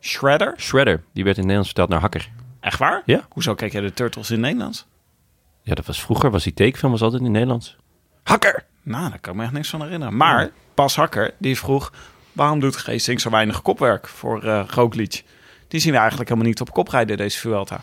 Shredder? 0.00 0.54
Shredder. 0.58 1.02
Die 1.12 1.24
werd 1.24 1.36
in 1.36 1.42
het 1.42 1.52
Nederlands 1.52 1.66
vertaald 1.66 1.88
naar 1.88 2.00
Hakker. 2.00 2.28
Echt 2.60 2.78
waar? 2.78 3.02
Ja. 3.04 3.26
Hoezo 3.30 3.54
kijk 3.54 3.72
jij 3.72 3.80
de 3.80 3.92
Turtles 3.92 4.28
in 4.30 4.36
het 4.36 4.44
Nederlands? 4.44 4.86
Ja, 5.62 5.74
dat 5.74 5.86
was 5.86 6.02
vroeger. 6.02 6.30
Was 6.30 6.42
die 6.44 6.54
tekenfilm 6.54 6.92
was 6.92 7.02
altijd 7.02 7.20
in 7.20 7.26
het 7.26 7.34
Nederlands. 7.36 7.76
Hakker! 8.22 8.64
Nou, 8.82 9.08
daar 9.10 9.18
kan 9.18 9.32
ik 9.32 9.38
me 9.38 9.44
echt 9.44 9.52
niks 9.52 9.68
van 9.68 9.82
herinneren. 9.82 10.16
Maar 10.16 10.50
Bas 10.74 10.96
Hakker, 10.96 11.34
die 11.38 11.58
vroeg... 11.58 11.92
waarom 12.32 12.60
doet 12.60 12.76
Geesink 12.76 13.20
zo 13.20 13.30
weinig 13.30 13.62
kopwerk 13.62 14.08
voor 14.08 14.42
eh 14.44 14.64
Roglic? 14.68 15.24
Die 15.68 15.80
zien 15.80 15.92
we 15.92 15.98
eigenlijk 15.98 16.28
helemaal 16.28 16.48
niet 16.50 16.60
op 16.60 16.72
kop 16.72 16.88
rijden, 16.88 17.16
deze 17.16 17.38
Vuelta. 17.38 17.80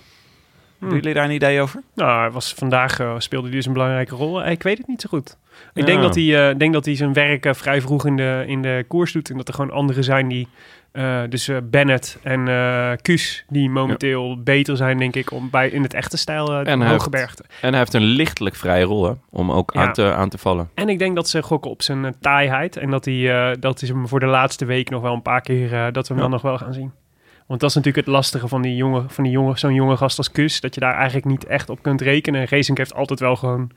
Hebben 0.86 1.00
jullie 1.04 1.14
daar 1.14 1.26
een 1.30 1.36
idee 1.36 1.62
over? 1.62 1.82
Nou, 1.96 2.20
hij 2.20 2.32
was, 2.32 2.54
vandaag 2.54 3.00
eh, 3.00 3.16
speelde 3.18 3.48
hij 3.48 3.56
dus 3.56 3.66
een 3.66 3.74
belangrijke 3.74 4.16
rol. 4.16 4.44
Eh, 4.44 4.52
Ik 4.52 4.64
weet 4.64 4.78
het 4.78 4.88
niet 4.88 5.02
zo 5.02 5.10
goed. 5.10 5.38
Ik 5.74 5.82
Ja. 5.82 5.86
denk, 5.86 6.02
dat 6.02 6.16
hij, 6.16 6.50
eh, 6.50 6.58
denk 6.58 6.74
dat 6.74 6.86
hij 6.86 6.96
zijn 6.96 7.14
werk 7.14 7.48
vrij 7.56 7.82
vroeg 7.82 8.06
in 8.06 8.16
de, 8.18 8.44
in 8.48 8.62
de 8.62 8.86
koers 8.88 9.12
doet. 9.12 9.30
En 9.30 9.38
dat 9.38 9.48
er 9.48 9.54
gewoon 9.54 9.72
anderen 9.72 10.04
zijn 10.04 10.28
die... 10.28 10.48
eh, 10.92 11.22
dus 11.30 11.48
eh, 11.48 11.58
Bennett 11.64 12.18
en 12.24 12.48
eh 12.48 12.92
Kuus, 13.02 13.46
die 13.50 13.70
momenteel 13.70 14.44
beter 14.44 14.78
zijn, 14.78 14.98
denk 14.98 15.16
ik, 15.16 15.32
om 15.32 15.50
bij, 15.50 15.70
in 15.70 15.82
het 15.82 15.94
echte 15.94 16.18
stijl 16.18 16.52
uh, 16.62 16.68
En 16.72 16.80
hij 16.80 16.90
hoge 16.92 17.10
bergte. 17.10 17.44
En 17.62 17.70
hij 17.70 17.78
heeft 17.80 17.94
een 17.94 18.02
lichtelijk 18.04 18.56
vrije 18.56 18.84
rol, 18.84 19.06
hè, 19.06 19.12
om 19.30 19.52
ook 19.52 19.74
Ja. 19.74 19.82
aan, 19.82 19.94
te, 19.94 20.14
aan 20.14 20.30
te 20.30 20.38
vallen. 20.38 20.70
En 20.74 20.90
ik 20.90 21.00
denk 21.00 21.16
dat 21.16 21.30
ze 21.30 21.42
gokken 21.44 21.72
op 21.72 21.82
zijn 21.82 22.16
taaiheid. 22.22 22.78
En 22.78 22.90
dat 22.90 23.06
hij 23.06 23.50
eh, 23.52 23.56
dat 23.60 23.82
is 23.82 23.90
hem 23.90 24.08
voor 24.08 24.20
de 24.20 24.26
laatste 24.26 24.66
week 24.66 24.90
nog 24.90 25.02
wel 25.02 25.14
een 25.14 25.22
paar 25.22 25.42
keer 25.42 25.74
eh, 25.74 25.86
dat 25.92 26.08
we 26.08 26.14
hem 26.14 26.24
Ja. 26.24 26.30
dan 26.30 26.32
nog 26.32 26.42
wel 26.42 26.58
gaan 26.58 26.74
zien. 26.74 26.92
Want 27.46 27.60
dat 27.60 27.70
is 27.70 27.76
natuurlijk 27.76 28.06
het 28.06 28.16
lastige 28.16 28.48
van, 28.48 28.62
die 28.62 28.76
jonge, 28.76 29.04
van 29.08 29.24
die 29.24 29.34
jonge, 29.34 29.58
zo'n 29.58 29.74
jonge 29.74 29.98
gast 29.98 30.18
als 30.18 30.32
Kus. 30.32 30.60
Dat 30.62 30.74
je 30.74 30.80
daar 30.80 30.96
eigenlijk 30.96 31.26
niet 31.26 31.46
echt 31.46 31.70
op 31.70 31.82
kunt 31.82 32.02
rekenen. 32.02 32.42
En 32.42 32.48
Geesink 32.48 32.78
heeft 32.78 32.94
altijd 32.94 33.20
wel 33.20 33.36
gewoon 33.36 33.72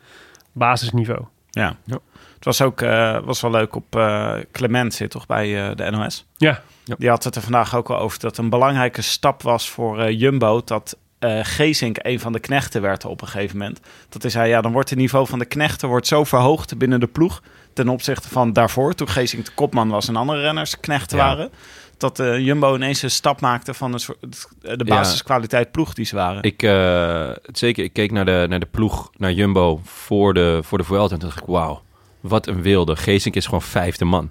basisniveau. 0.53 1.25
Ja. 1.51 1.77
Ja. 1.85 1.99
Het 2.35 2.45
was 2.45 2.63
ook 2.63 2.81
eh, 2.81 3.19
was 3.25 3.41
wel 3.41 3.51
leuk 3.51 3.75
op 3.77 3.97
eh, 3.97 4.35
Clement 4.53 4.95
zit 4.95 5.11
toch 5.11 5.27
bij 5.27 5.69
eh, 5.69 5.77
de 5.77 5.91
NOS. 5.91 6.27
Ja, 6.37 6.63
Die 6.85 7.09
had 7.09 7.25
het 7.25 7.37
er 7.37 7.43
vandaag 7.43 7.77
ook 7.77 7.91
al 7.91 7.99
over 7.99 8.19
dat 8.19 8.31
het 8.31 8.39
een 8.39 8.51
belangrijke 8.51 9.03
stap 9.03 9.43
was 9.43 9.71
voor 9.71 10.01
eh, 10.01 10.19
Jumbo 10.21 10.63
dat 10.65 10.97
eh 11.19 11.39
Geesink 11.43 11.97
een 12.03 12.21
van 12.21 12.33
de 12.33 12.39
knechten 12.41 12.83
werd 12.83 13.05
op 13.05 13.21
een 13.21 13.29
gegeven 13.29 13.59
moment. 13.59 13.81
Dat 14.09 14.25
is 14.25 14.35
hij, 14.35 14.49
ja, 14.49 14.61
dan 14.61 14.73
wordt 14.73 14.91
het 14.91 14.99
niveau 14.99 15.27
van 15.27 15.39
de 15.39 15.45
knechten 15.45 15.89
wordt 15.89 16.07
zo 16.07 16.25
verhoogd 16.25 16.79
binnen 16.79 17.01
de 17.01 17.07
ploeg 17.07 17.43
ten 17.73 17.89
opzichte 17.89 18.29
van 18.29 18.53
daarvoor, 18.53 18.95
toen 18.95 19.09
Geesink 19.09 19.45
de 19.45 19.53
kopman 19.55 19.89
was 19.89 20.09
en 20.09 20.17
andere 20.17 20.41
renners 20.41 20.81
knechten 20.81 21.17
Ja. 21.19 21.25
waren. 21.25 21.51
Dat 21.99 22.19
eh, 22.19 22.39
Jumbo 22.39 22.75
ineens 22.75 23.03
een 23.03 23.11
stap 23.11 23.41
maakte 23.41 23.75
van 23.75 23.93
een 23.93 23.99
soort, 23.99 24.19
de 24.61 24.85
basiskwaliteit 24.85 25.71
ploeg 25.71 25.95
die 25.95 26.05
ze 26.05 26.17
waren. 26.17 26.43
Ik, 26.43 26.63
eh, 26.63 27.31
zeker, 27.53 27.85
ik 27.85 27.93
keek 27.93 28.11
naar 28.13 28.25
de, 28.25 28.47
naar 28.49 28.61
de 28.61 28.67
ploeg, 28.67 29.11
naar 29.17 29.33
Jumbo 29.33 29.81
voor 29.85 30.35
de, 30.35 30.61
voor 30.63 30.79
de 30.79 30.85
Vuelta. 30.85 31.15
En 31.15 31.21
toen 31.21 31.29
dacht 31.29 31.41
ik, 31.41 31.47
wauw, 31.47 31.83
wat 32.21 32.47
een 32.47 32.63
wilde. 32.63 32.97
Geesink 32.97 33.35
is 33.35 33.45
gewoon 33.45 33.63
vijfde 33.63 34.05
man. 34.05 34.31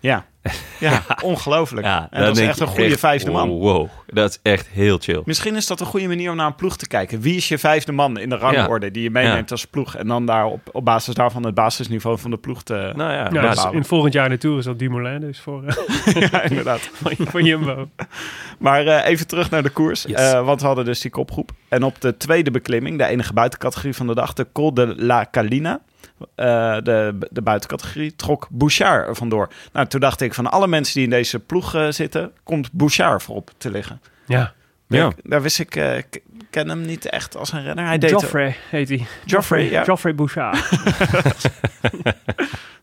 Ja, 0.00 0.26
ja, 0.80 1.02
ongelooflijk. 1.22 1.86
en 1.86 2.24
dat 2.24 2.36
is 2.38 2.46
echt 2.46 2.60
een 2.60 2.66
goede 2.66 2.98
vijfde 2.98 3.30
man. 3.30 3.48
Wow, 3.48 3.88
dat 4.06 4.30
is 4.30 4.38
echt 4.52 4.68
heel 4.68 4.98
chill. 4.98 5.22
Misschien 5.24 5.56
is 5.56 5.66
dat 5.66 5.80
een 5.80 5.86
goede 5.86 6.06
manier 6.06 6.30
om 6.30 6.36
naar 6.36 6.46
een 6.46 6.54
ploeg 6.54 6.76
te 6.76 6.86
kijken. 6.86 7.20
Wie 7.20 7.36
is 7.36 7.48
je 7.48 7.58
vijfde 7.58 7.92
man 7.92 8.18
in 8.18 8.28
de 8.28 8.36
rangorde 8.36 8.90
die 8.90 9.02
je 9.02 9.10
meeneemt 9.10 9.48
Ja. 9.48 9.54
als 9.54 9.64
ploeg? 9.64 9.96
En 9.96 10.06
dan 10.06 10.26
daar 10.26 10.46
op, 10.46 10.68
op 10.72 10.84
basis 10.84 11.14
daarvan 11.14 11.44
het 11.44 11.54
basisniveau 11.54 12.18
van 12.18 12.30
de 12.30 12.36
ploeg 12.36 12.62
te... 12.62 12.92
Nou 12.96 13.12
ja, 13.12 13.28
dus 13.28 13.66
in 13.72 13.84
volgend 13.84 14.12
jaar 14.12 14.38
Tour 14.38 14.58
is 14.58 14.64
dat 14.64 14.78
Dumoulin. 14.78 15.20
Dus 15.20 15.40
voor, 15.40 15.64
eh, 15.64 16.14
ja, 16.30 16.42
inderdaad. 16.50 16.80
voor, 16.80 17.12
voor 17.18 17.42
Jumbo. 17.42 17.88
Maar 18.58 18.86
eh, 18.86 19.10
even 19.10 19.26
terug 19.26 19.50
naar 19.50 19.62
de 19.62 19.70
koers. 19.70 20.02
Yes. 20.02 20.32
Eh, 20.32 20.44
want 20.44 20.60
we 20.60 20.66
hadden 20.66 20.84
dus 20.84 21.00
die 21.00 21.10
kopgroep. 21.10 21.50
En 21.68 21.82
op 21.82 22.00
de 22.00 22.16
tweede 22.16 22.50
beklimming, 22.50 22.98
de 22.98 23.04
enige 23.04 23.32
buitencategorie 23.32 23.94
van 23.94 24.06
de 24.06 24.14
dag, 24.14 24.32
de 24.32 24.46
Col 24.52 24.74
de 24.74 24.94
la 24.96 25.26
Calina. 25.30 25.80
Eh, 26.34 26.76
de, 26.82 27.18
de 27.30 27.42
buitencategorie 27.42 28.16
trok 28.16 28.46
Bouchard 28.50 29.08
er 29.08 29.14
vandoor. 29.16 29.48
Nou, 29.72 29.86
toen 29.86 30.00
dacht 30.00 30.20
ik 30.20 30.34
van 30.34 30.50
alle 30.50 30.66
mensen 30.68 30.94
die 30.94 31.04
in 31.04 31.10
deze 31.10 31.38
ploeg 31.38 31.74
eh, 31.74 31.86
zitten, 31.90 32.32
komt 32.42 32.72
Bouchard 32.72 33.22
voorop 33.22 33.50
te 33.58 33.70
liggen. 33.70 34.00
Ja, 34.26 34.52
Ja. 34.86 35.02
Daar, 35.02 35.12
daar 35.22 35.42
wist 35.42 35.58
ik, 35.58 35.76
eh, 35.76 35.96
ik 35.96 36.22
ken 36.50 36.68
hem 36.68 36.80
niet 36.80 37.06
echt 37.08 37.36
als 37.36 37.52
een 37.52 37.62
renner. 37.62 37.84
Hij 37.86 37.98
deed 37.98 38.10
Joffrey 38.10 38.56
heet 38.70 38.88
hij. 38.88 39.06
Joffrey, 39.24 39.70
ja. 39.70 39.84
Joffrey 39.84 40.14
Bouchard. 40.14 40.54
Ah, 40.56 40.72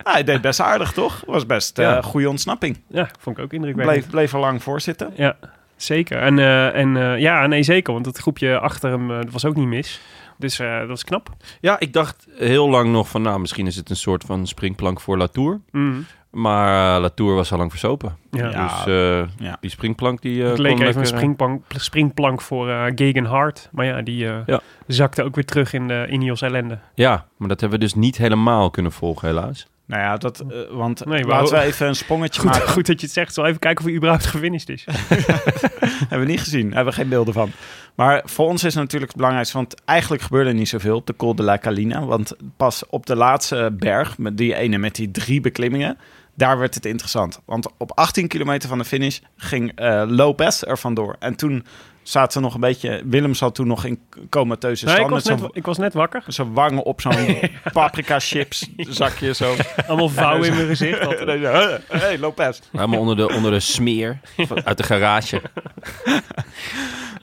hij 0.13 0.23
deed 0.23 0.41
best 0.41 0.59
aardig, 0.59 0.91
toch? 0.91 1.23
Was 1.25 1.45
best 1.45 1.77
een 1.77 1.85
Ja. 1.85 2.01
goede 2.01 2.29
ontsnapping. 2.29 2.81
ja, 2.87 3.09
vond 3.19 3.37
ik 3.37 3.43
ook 3.43 3.53
indrukwekkend. 3.53 3.97
Bleef, 3.97 4.09
bleef 4.11 4.33
er 4.33 4.39
lang 4.39 4.63
voor 4.63 4.81
zitten. 4.81 5.11
Ja, 5.15 5.35
zeker. 5.75 6.17
En, 6.21 6.39
eh, 6.39 6.75
en 6.75 6.97
eh, 6.97 7.19
ja, 7.19 7.47
nee, 7.47 7.63
zeker. 7.63 7.93
Want 7.93 8.05
het 8.05 8.17
groepje 8.17 8.59
achter 8.59 8.89
hem 8.91 9.07
dat 9.07 9.31
was 9.31 9.45
ook 9.45 9.55
niet 9.55 9.67
mis. 9.67 10.01
Dus 10.37 10.59
eh, 10.59 10.79
dat 10.79 10.87
was 10.87 11.03
knap. 11.03 11.29
Ja, 11.61 11.79
ik 11.79 11.93
dacht 11.93 12.27
heel 12.37 12.69
lang 12.69 12.91
nog 12.91 13.09
van, 13.09 13.21
nou, 13.21 13.39
misschien 13.39 13.67
is 13.67 13.75
het 13.75 13.89
een 13.89 13.95
soort 13.95 14.23
van 14.23 14.47
springplank 14.47 15.01
voor 15.01 15.17
Latour. 15.17 15.61
Mm. 15.71 16.05
Maar 16.31 16.95
eh, 16.95 17.01
Latour 17.01 17.35
was 17.35 17.51
al 17.51 17.57
lang 17.57 17.69
versopen. 17.69 18.17
Ja. 18.31 18.49
Dus 18.49 18.85
eh, 18.85 19.29
ja. 19.45 19.57
die 19.59 19.69
springplank 19.69 20.21
die 20.21 20.43
eh 20.43 20.49
het 20.49 20.57
leek 20.57 20.71
kon 20.71 20.81
even 20.81 20.95
een 20.95 21.01
lekker, 21.01 21.17
springplank, 21.17 21.63
springplank 21.67 22.41
voor 22.41 22.69
eh 22.69 22.83
Gegen 22.95 23.25
Hart. 23.25 23.69
Maar 23.71 23.85
ja, 23.85 24.01
die 24.01 24.27
eh, 24.27 24.37
Ja. 24.45 24.59
zakte 24.87 25.23
ook 25.23 25.35
weer 25.35 25.45
terug 25.45 25.73
in 25.73 25.87
de 25.87 26.07
Ineos 26.09 26.41
ellende. 26.41 26.79
Ja, 26.95 27.25
maar 27.37 27.47
dat 27.47 27.59
hebben 27.59 27.79
we 27.79 27.85
dus 27.85 27.93
niet 27.93 28.17
helemaal 28.17 28.69
kunnen 28.69 28.91
volgen, 28.91 29.27
helaas. 29.27 29.67
Nou 29.87 30.01
ja, 30.01 30.17
dat, 30.17 30.39
eh, 30.39 30.57
want 30.71 31.05
Nee, 31.05 31.25
laten 31.25 31.57
we 31.57 31.63
even 31.63 31.87
een 31.87 31.95
sprongetje 31.95 32.41
Goed, 32.41 32.51
maken. 32.51 32.69
goed 32.69 32.85
dat 32.85 32.99
je 32.99 33.05
het 33.05 33.15
zegt. 33.15 33.33
Zal 33.33 33.45
even 33.45 33.59
kijken 33.59 33.79
of 33.79 33.85
hij 33.85 33.95
überhaupt 33.97 34.25
gefinished 34.25 34.69
is. 34.69 34.85
Hebben 36.09 36.19
we 36.19 36.31
niet 36.31 36.39
gezien. 36.39 36.73
Hebben 36.73 36.93
we 36.93 36.99
geen 36.99 37.09
beelden 37.09 37.33
van. 37.33 37.51
Maar 37.95 38.21
voor 38.25 38.47
ons 38.47 38.63
is 38.63 38.73
het 38.73 38.83
natuurlijk 38.83 39.11
het 39.11 39.15
belangrijkste. 39.15 39.57
Want 39.57 39.75
eigenlijk 39.85 40.23
gebeurde 40.23 40.49
er 40.49 40.55
niet 40.55 40.69
zoveel 40.69 40.95
op 40.95 41.07
de 41.07 41.15
Col 41.15 41.35
de 41.35 41.43
la 41.43 41.57
Calina. 41.57 42.05
Want 42.05 42.35
pas 42.57 42.83
op 42.89 43.05
de 43.05 43.15
laatste 43.15 43.75
berg, 43.79 44.17
met 44.17 44.37
die 44.37 44.55
ene 44.55 44.77
met 44.77 44.95
die 44.95 45.11
drie 45.11 45.41
beklimmingen... 45.41 45.97
daar 46.35 46.57
werd 46.57 46.75
het 46.75 46.85
interessant. 46.85 47.39
Want 47.45 47.67
op 47.77 47.91
18 47.97 48.27
kilometer 48.27 48.69
van 48.69 48.77
de 48.77 48.85
finish 48.85 49.19
ging 49.37 49.71
eh, 49.75 50.03
Lopez 50.07 50.61
er 50.63 50.77
vandoor. 50.77 51.15
En 51.19 51.35
toen 51.35 51.65
zaten 52.03 52.37
we 52.37 52.43
nog 52.43 52.53
een 52.53 52.59
beetje... 52.59 53.01
Willem 53.05 53.33
zat 53.33 53.55
toen 53.55 53.67
nog 53.67 53.85
in 53.85 53.99
comateuze 54.29 54.85
Nee, 54.85 54.93
stand. 54.95 55.07
ik, 55.09 55.13
was 55.15 55.23
met 55.29 55.41
net, 55.41 55.49
ik 55.53 55.65
was 55.65 55.77
net 55.77 55.93
wakker. 55.93 56.23
zijn 56.27 56.53
wangen 56.53 56.83
op 56.83 57.01
zo'n 57.01 57.39
paprika 57.73 58.19
chips 58.19 58.69
zakje 58.77 59.33
zo. 59.33 59.55
Allemaal 59.87 60.09
vouwen 60.09 60.47
in 60.47 60.55
mijn 60.55 60.67
gezicht. 60.67 60.99
Hé, 60.99 61.77
hey, 61.87 62.17
Lopez. 62.19 62.59
Helemaal 62.71 62.99
onder 62.99 63.15
de, 63.15 63.29
onder 63.29 63.51
de 63.51 63.59
smeer 63.59 64.19
van- 64.37 64.65
uit 64.65 64.77
de 64.77 64.83
garage. 64.83 65.41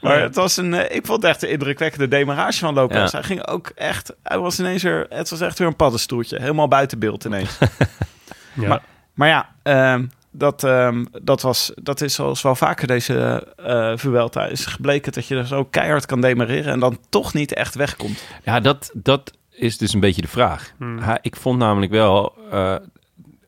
Maar 0.00 0.20
het 0.20 0.34
was 0.34 0.56
een, 0.56 0.74
eh, 0.74 0.96
ik 0.96 1.06
vond 1.06 1.22
het 1.22 1.30
echt 1.30 1.42
een 1.42 1.48
indrukwekkende 1.50 2.08
demarage 2.08 2.58
van 2.58 2.74
Lopez. 2.74 2.96
Ja. 3.12 3.18
Hij 3.18 3.22
ging 3.22 3.46
ook 3.46 3.72
echt, 3.74 4.12
hij 4.22 4.38
was 4.38 4.58
ineens 4.58 4.82
weer, 4.82 5.06
het 5.08 5.28
was 5.30 5.40
echt 5.40 5.58
weer 5.58 5.68
een 5.68 5.76
paddenstoeltje. 5.76 6.40
Helemaal 6.40 6.68
buiten 6.68 6.98
beeld 6.98 7.24
ineens. 7.24 7.58
Ja. 8.54 8.68
Maar- 8.68 8.82
maar 9.14 9.28
ja, 9.28 9.48
ehm, 9.62 10.04
dat, 10.30 10.64
ehm, 10.64 11.04
dat, 11.22 11.42
was, 11.42 11.72
dat 11.82 12.00
is 12.00 12.14
zoals 12.14 12.42
wel 12.42 12.54
vaker 12.54 12.86
deze 12.86 13.46
eh 13.56 13.92
Vuelta 13.96 14.46
is 14.46 14.66
gebleken 14.66 15.12
dat 15.12 15.26
je 15.26 15.36
er 15.36 15.46
zo 15.46 15.64
keihard 15.64 16.06
kan 16.06 16.20
demareren 16.20 16.72
en 16.72 16.80
dan 16.80 16.98
toch 17.08 17.34
niet 17.34 17.54
echt 17.54 17.74
wegkomt. 17.74 18.24
Ja, 18.44 18.60
dat, 18.60 18.90
dat 18.94 19.32
is 19.50 19.78
dus 19.78 19.92
een 19.92 20.00
beetje 20.00 20.22
de 20.22 20.28
vraag. 20.28 20.72
Hmm. 20.78 20.98
Ha, 20.98 21.18
ik 21.20 21.36
vond 21.36 21.58
namelijk 21.58 21.92
wel... 21.92 22.34
eh, 22.50 22.74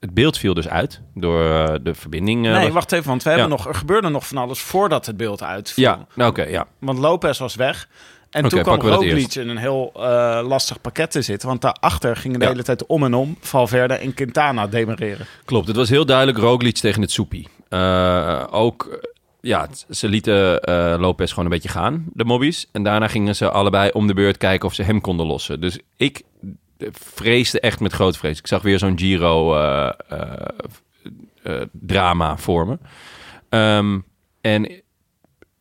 het 0.01 0.15
beeld 0.15 0.39
viel 0.39 0.55
dus 0.55 0.69
uit 0.69 1.01
door 1.15 1.51
eh, 1.51 1.75
de 1.83 1.95
verbinding. 1.95 2.41
nee, 2.43 2.63
was- 2.65 2.71
wacht 2.73 2.93
even, 2.93 3.09
want 3.09 3.23
we 3.23 3.31
hebben 3.31 3.49
nog, 3.49 3.67
er 3.69 3.75
gebeurde 3.75 4.09
nog 4.09 4.27
van 4.27 4.37
alles 4.37 4.61
voordat 4.61 5.07
het 5.07 5.17
beeld 5.17 5.43
uitviel. 5.43 5.85
Ja, 5.85 6.07
nou 6.15 6.31
oké, 6.31 6.43
ja. 6.43 6.67
Want 6.79 6.99
Lopez 6.99 7.39
was 7.39 7.55
weg. 7.55 7.89
En 8.35 8.49
toen 8.49 8.63
kwam 8.63 8.81
Roglic 8.81 9.35
in 9.35 9.49
een 9.49 9.57
heel 9.57 9.93
eh, 9.97 10.41
lastig 10.47 10.81
pakket 10.81 11.11
te 11.11 11.23
zitten. 11.23 11.49
Want 11.49 11.61
daarachter 11.61 12.17
gingen 12.17 12.39
de 12.39 12.45
Ja. 12.45 12.51
hele 12.51 12.63
tijd 12.63 12.87
om 12.87 13.05
en 13.05 13.15
om 13.15 13.37
Valverde 13.41 13.95
en 13.95 14.15
Quintana 14.15 14.67
demareren. 14.67 15.27
Klopt, 15.45 15.67
het 15.67 15.77
was 15.77 15.89
heel 15.89 16.07
duidelijk 16.07 16.39
Roglic 16.39 16.77
tegen 16.77 17.01
het 17.01 17.11
soepie. 17.11 17.49
Eh, 17.69 18.45
ook, 18.51 19.01
ja, 19.41 19.69
ze 19.91 20.09
lieten 20.09 20.61
eh, 20.61 20.95
Lopez 20.99 21.29
gewoon 21.31 21.45
een 21.45 21.51
beetje 21.51 21.69
gaan, 21.69 22.05
de 22.13 22.25
mobbies. 22.25 22.69
En 22.73 22.83
daarna 22.83 23.09
gingen 23.09 23.37
ze 23.37 23.51
allebei 23.51 23.91
om 23.91 24.07
de 24.07 24.15
beurt 24.15 24.37
kijken 24.37 24.69
of 24.69 24.75
ze 24.75 24.83
hem 24.83 25.01
konden 25.01 25.27
lossen. 25.27 25.61
Dus 25.61 25.79
ik 25.97 26.23
vreesde 26.93 27.61
echt 27.61 27.81
met 27.81 27.93
groot 27.93 28.17
vrees. 28.17 28.39
Ik 28.39 28.47
zag 28.47 28.63
weer 28.63 28.79
zo'n 28.79 28.99
Giro 28.99 29.55
drama 31.73 32.37
voor 32.37 32.67
me. 32.67 32.79
Ehm, 33.49 33.99
en 34.41 34.83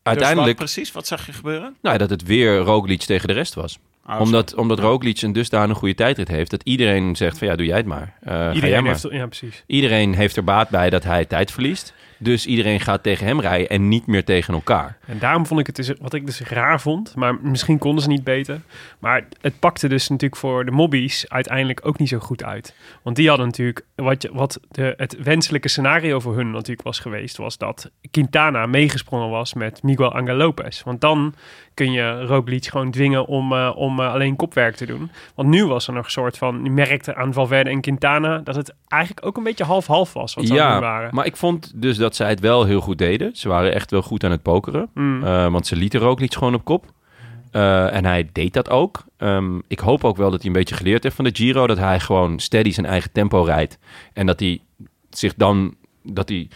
Dus 0.03 0.11
uiteindelijk, 0.11 0.59
wat 0.59 0.65
precies, 0.65 0.91
wat 0.91 1.07
zag 1.07 1.25
je 1.25 1.33
gebeuren? 1.33 1.75
nou, 1.81 1.97
dat 1.97 2.09
het 2.09 2.23
weer 2.23 2.57
Roglic 2.57 3.01
tegen 3.01 3.27
de 3.27 3.33
rest 3.33 3.53
was. 3.53 3.79
Oh, 4.07 4.19
omdat 4.19 4.55
omdat 4.55 4.79
Roglic 4.79 5.21
een 5.21 5.33
dusdanig 5.33 5.77
goede 5.77 5.95
tijdrit 5.95 6.27
heeft... 6.27 6.51
dat 6.51 6.61
iedereen 6.63 7.15
zegt 7.15 7.37
van 7.37 7.47
ja, 7.47 7.55
doe 7.55 7.65
jij 7.65 7.77
het 7.77 7.85
maar. 7.85 8.13
Eh, 8.21 8.33
ga 8.33 8.43
jij 8.43 8.53
Iedereen 8.53 8.83
maar. 8.83 8.91
heeft... 8.91 9.07
Ja, 9.11 9.25
precies. 9.25 9.63
Iedereen 9.65 10.13
heeft 10.13 10.35
er 10.35 10.43
baat 10.43 10.69
bij 10.69 10.89
dat 10.89 11.03
hij 11.03 11.25
tijd 11.25 11.51
verliest. 11.51 11.93
Dus 12.23 12.45
iedereen 12.45 12.79
gaat 12.79 13.03
tegen 13.03 13.25
hem 13.25 13.39
rijden 13.39 13.69
en 13.69 13.87
niet 13.87 14.07
meer 14.07 14.23
tegen 14.23 14.53
elkaar. 14.53 14.97
En 15.05 15.19
daarom 15.19 15.45
vond 15.45 15.59
ik 15.59 15.67
het 15.67 15.75
dus, 15.75 15.91
wat 16.01 16.13
ik 16.13 16.25
dus 16.25 16.41
raar 16.41 16.81
vond, 16.81 17.15
maar 17.15 17.35
misschien 17.41 17.77
konden 17.77 18.03
ze 18.03 18.09
niet 18.09 18.23
beter. 18.23 18.61
Maar 18.99 19.25
het 19.41 19.59
pakte 19.59 19.87
dus 19.87 20.09
natuurlijk 20.09 20.41
voor 20.41 20.65
de 20.65 20.71
mobbies 20.71 21.25
uiteindelijk 21.29 21.79
ook 21.83 21.99
niet 21.99 22.09
zo 22.09 22.19
goed 22.19 22.43
uit. 22.43 22.75
Want 23.03 23.15
die 23.15 23.27
hadden 23.27 23.45
natuurlijk, 23.45 23.85
wat, 23.95 24.29
wat 24.31 24.59
de, 24.71 24.93
het 24.97 25.23
wenselijke 25.23 25.67
scenario 25.67 26.19
voor 26.19 26.35
hun 26.35 26.51
natuurlijk 26.51 26.81
was 26.81 26.99
geweest, 26.99 27.37
was 27.37 27.57
dat 27.57 27.91
Quintana 28.11 28.65
meegesprongen 28.65 29.29
was 29.29 29.53
met 29.53 29.83
Miguel 29.83 30.13
Angel 30.13 30.35
Lopez. 30.35 30.83
Want 30.83 31.01
dan 31.01 31.33
kun 31.73 31.91
je 31.91 32.25
Roglic 32.25 32.65
gewoon 32.65 32.91
dwingen 32.91 33.25
om, 33.25 33.53
eh, 33.53 33.71
om 33.75 33.99
eh, 33.99 34.13
alleen 34.13 34.35
kopwerk 34.35 34.75
te 34.75 34.85
doen. 34.85 35.11
Want 35.35 35.49
nu 35.49 35.65
was 35.65 35.87
er 35.87 35.93
nog 35.93 36.05
een 36.05 36.11
soort 36.11 36.37
van, 36.37 36.59
je 36.63 36.69
merkte 36.69 37.15
aan 37.15 37.33
Valverde 37.33 37.69
en 37.69 37.81
Quintana 37.81 38.37
dat 38.37 38.55
het 38.55 38.73
eigenlijk 38.87 39.25
ook 39.25 39.37
een 39.37 39.43
beetje 39.43 39.63
half-half 39.63 40.13
was 40.13 40.33
wat 40.33 40.47
ze 40.47 40.53
doen 40.53 40.79
waren. 40.79 41.15
maar 41.15 41.25
ik 41.25 41.37
vond 41.37 41.71
dus 41.75 41.97
dat 41.97 42.12
zij 42.15 42.29
het 42.29 42.39
wel 42.39 42.65
heel 42.65 42.81
goed 42.81 42.97
deden. 42.97 43.35
Ze 43.35 43.47
waren 43.47 43.73
echt 43.73 43.91
wel 43.91 44.01
goed 44.01 44.23
aan 44.23 44.31
het 44.31 44.41
pokeren. 44.41 44.89
Mm. 44.93 45.23
Eh, 45.23 45.47
want 45.51 45.67
ze 45.67 45.75
lieten 45.75 45.99
Roglic 45.99 46.33
gewoon 46.33 46.53
op 46.53 46.63
kop. 46.65 46.85
Eh, 47.51 47.95
en 47.95 48.05
hij 48.05 48.29
deed 48.31 48.53
dat 48.53 48.69
ook. 48.69 49.03
Ehm, 49.17 49.57
ik 49.67 49.79
hoop 49.79 50.03
ook 50.03 50.17
wel 50.17 50.31
dat 50.31 50.39
hij 50.39 50.47
een 50.47 50.57
beetje 50.57 50.75
geleerd 50.75 51.03
heeft 51.03 51.15
van 51.15 51.25
de 51.25 51.31
Giro. 51.35 51.67
Dat 51.67 51.77
hij 51.77 51.99
gewoon 51.99 52.39
steady 52.39 52.71
zijn 52.71 52.85
eigen 52.85 53.11
tempo 53.11 53.41
rijdt. 53.43 53.77
En 54.13 54.25
dat 54.25 54.39
hij 54.39 54.61
zich 55.09 55.33
dan... 55.35 55.75
Dat 56.03 56.29
hij 56.29 56.47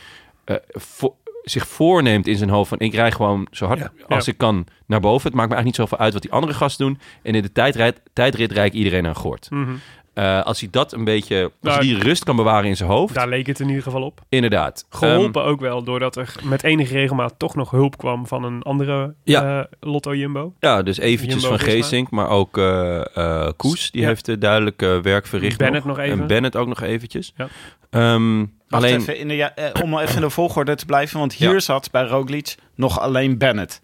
eh, 0.43 0.55
vo- 0.69 1.15
zich 1.43 1.67
voorneemt 1.67 2.27
in 2.27 2.35
zijn 2.37 2.49
hoofd 2.49 2.69
van... 2.69 2.79
ik 2.79 2.93
rij 2.93 3.11
gewoon 3.11 3.47
zo 3.51 3.65
hard 3.65 3.89
als 4.07 4.25
Ja. 4.25 4.31
ik 4.31 4.37
kan 4.37 4.65
naar 4.85 4.99
boven. 4.99 5.27
Het 5.27 5.35
maakt 5.35 5.49
me 5.49 5.55
eigenlijk 5.55 5.65
niet 5.65 5.75
zoveel 5.75 5.97
uit 6.05 6.13
wat 6.13 6.21
die 6.21 6.31
andere 6.31 6.53
gasten 6.53 6.85
doen. 6.85 6.99
En 7.23 7.35
in 7.35 7.41
de 7.41 7.51
tijdrit, 7.51 8.01
tijdrit 8.13 8.51
rijd 8.51 8.67
ik 8.73 8.77
iedereen 8.77 9.07
aan 9.07 9.15
gort. 9.15 9.47
Mhm. 9.49 9.71
Eh, 10.17 10.43
als 10.43 10.59
hij 10.59 10.69
dat 10.71 10.93
een 10.93 11.03
beetje... 11.03 11.43
Als 11.43 11.51
Nou, 11.61 11.75
hij 11.77 11.85
die 11.85 12.03
rust 12.03 12.23
kan 12.23 12.35
bewaren 12.35 12.69
in 12.69 12.75
zijn 12.77 12.89
hoofd... 12.89 13.13
Daar 13.13 13.27
leek 13.27 13.47
het 13.47 13.59
in 13.59 13.67
ieder 13.67 13.83
geval 13.83 14.01
op. 14.03 14.21
Inderdaad. 14.29 14.85
Geholpen 14.89 15.43
ook 15.43 15.59
wel, 15.59 15.83
doordat 15.83 16.15
er 16.15 16.35
met 16.43 16.63
enige 16.63 16.93
regelmaat 16.93 17.33
toch 17.37 17.55
nog 17.55 17.71
hulp 17.71 17.97
kwam 17.97 18.27
van 18.27 18.43
een 18.43 18.61
andere 18.63 19.13
Ja. 19.23 19.59
eh, 19.59 19.65
Lotto 19.79 20.15
Jumbo. 20.15 20.53
Ja, 20.59 20.83
dus 20.83 20.97
eventjes 20.97 21.45
van. 21.45 21.59
Geesink, 21.59 22.09
maar 22.09 22.29
ook 22.29 22.57
eh 22.57 23.15
eh, 23.15 23.49
Koes. 23.57 23.91
Die 23.91 24.01
Ja. 24.01 24.07
heeft 24.07 24.41
duidelijk 24.41 24.79
werk 25.01 25.27
verricht 25.27 25.57
Bennett 25.57 25.85
nog 25.85 25.99
even. 25.99 26.19
En 26.21 26.27
Bennett 26.27 26.55
ook 26.55 26.67
nog 26.67 26.81
eventjes. 26.81 27.33
Ja. 27.35 27.47
Ehm, 27.89 28.37
Wacht 28.39 28.83
alleen, 28.83 28.99
even, 28.99 29.17
in 29.17 29.27
de, 29.27 29.35
ja, 29.35 29.55
eh, 29.55 29.83
om 29.83 29.97
even 29.99 30.15
in 30.15 30.21
de 30.21 30.29
volgorde 30.29 30.75
te 30.75 30.85
blijven, 30.85 31.19
want 31.19 31.33
hier 31.33 31.53
Ja. 31.53 31.59
zat 31.59 31.91
bij 31.91 32.03
Roglic 32.03 32.55
nog 32.75 32.99
alleen 32.99 33.37
Bennett. 33.37 33.81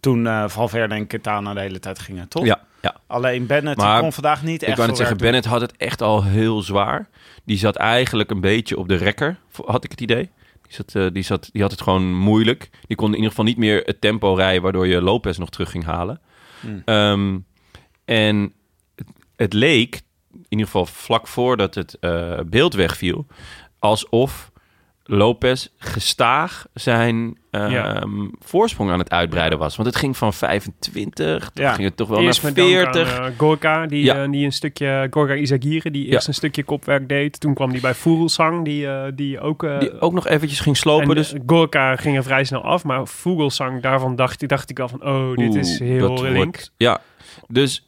Toen 0.00 0.26
eh 0.26 0.44
Valverde 0.48 0.94
en 0.94 1.06
Quintana 1.06 1.54
de 1.54 1.60
hele 1.60 1.78
tijd 1.78 1.98
gingen, 1.98 2.28
toch? 2.28 2.44
ja, 2.44 2.60
ja. 2.80 2.96
Alleen 3.06 3.46
Bennett 3.46 3.80
Maar 3.80 4.00
kon 4.00 4.12
vandaag 4.12 4.42
niet 4.42 4.62
echt 4.62 4.70
ik 4.70 4.76
wou 4.76 4.88
net 4.88 4.96
veel 4.96 5.06
zeggen, 5.06 5.16
Bennett 5.16 5.46
had 5.46 5.60
het 5.60 5.76
echt 5.76 6.02
al 6.02 6.24
heel 6.24 6.62
zwaar. 6.62 7.08
Die 7.44 7.58
zat 7.58 7.76
eigenlijk 7.76 8.30
een 8.30 8.40
beetje 8.40 8.78
op 8.78 8.88
de 8.88 8.94
rekker, 8.94 9.38
had 9.64 9.84
ik 9.84 9.90
het 9.90 10.00
idee. 10.00 10.30
Die, 10.62 10.76
zat, 10.76 10.94
eh, 10.94 11.06
die, 11.12 11.22
zat, 11.22 11.48
die 11.52 11.62
had 11.62 11.70
het 11.70 11.82
gewoon 11.82 12.14
moeilijk. 12.14 12.70
Die 12.86 12.96
kon 12.96 13.08
in 13.08 13.14
ieder 13.14 13.30
geval 13.30 13.44
niet 13.44 13.56
meer 13.56 13.82
het 13.84 14.00
tempo 14.00 14.34
rijden... 14.34 14.62
waardoor 14.62 14.86
je 14.86 15.02
Lopez 15.02 15.38
nog 15.38 15.50
terug 15.50 15.70
ging 15.70 15.84
halen. 15.84 16.20
Hmm. 16.60 16.82
Ehm, 16.84 17.38
en 18.04 18.52
het, 18.94 19.06
het 19.36 19.52
leek, 19.52 20.00
in 20.32 20.44
ieder 20.48 20.66
geval 20.66 20.86
vlak 20.86 21.26
voordat 21.26 21.74
het 21.74 21.96
eh, 22.00 22.38
beeld 22.46 22.74
wegviel... 22.74 23.26
alsof 23.78 24.50
Lopez 25.10 25.68
gestaag 25.78 26.66
zijn 26.74 27.38
ehm, 27.50 27.70
Ja. 27.70 28.04
voorsprong 28.38 28.90
aan 28.90 28.98
het 28.98 29.10
uitbreiden 29.10 29.58
was. 29.58 29.76
Want 29.76 29.88
het 29.88 29.96
ging 29.98 30.16
van 30.16 30.32
25, 30.34 31.50
toen 31.54 31.64
Ja. 31.64 31.72
ging 31.72 31.86
het 31.86 31.96
toch 31.96 32.08
wel 32.08 32.20
Eerst 32.20 32.42
naar 32.42 32.52
met 32.52 32.60
dank 32.64 32.70
40. 32.94 33.18
aan 33.18 33.26
eh, 33.32 33.38
Gorka, 33.38 33.86
die, 33.86 34.04
Ja. 34.04 34.22
eh, 34.22 34.30
die 34.30 34.44
een 34.44 34.52
stukje, 34.52 35.06
Gorka 35.10 35.34
Izagirre, 35.34 35.90
die 35.90 36.06
eerst 36.06 36.28
een 36.28 36.34
stukje 36.34 36.64
kopwerk 36.64 37.08
deed. 37.08 37.40
Toen 37.40 37.54
kwam 37.54 37.70
die 37.72 37.80
bij 37.80 37.94
Vogelsang, 37.94 38.64
die, 38.64 38.86
eh, 38.88 39.04
die 39.14 39.40
ook... 39.40 39.66
die 39.80 40.00
ook 40.00 40.12
nog 40.12 40.26
eventjes 40.26 40.60
ging 40.60 40.76
slopen. 40.76 41.08
en, 41.08 41.14
dus 41.14 41.34
Gorka 41.46 41.96
ging 41.96 42.16
er 42.16 42.22
vrij 42.22 42.44
snel 42.44 42.62
af, 42.62 42.84
maar 42.84 43.06
Vogelsang, 43.06 43.82
daarvan 43.82 44.16
dacht, 44.16 44.48
dacht 44.48 44.70
ik 44.70 44.78
al 44.80 44.88
van, 44.88 45.04
oh, 45.06 45.36
dit 45.36 45.54
is 45.54 45.78
heel 45.78 46.08
dat 46.08 46.20
link. 46.20 46.34
wordt- 46.36 46.72
ja, 46.76 47.00
dus 47.48 47.86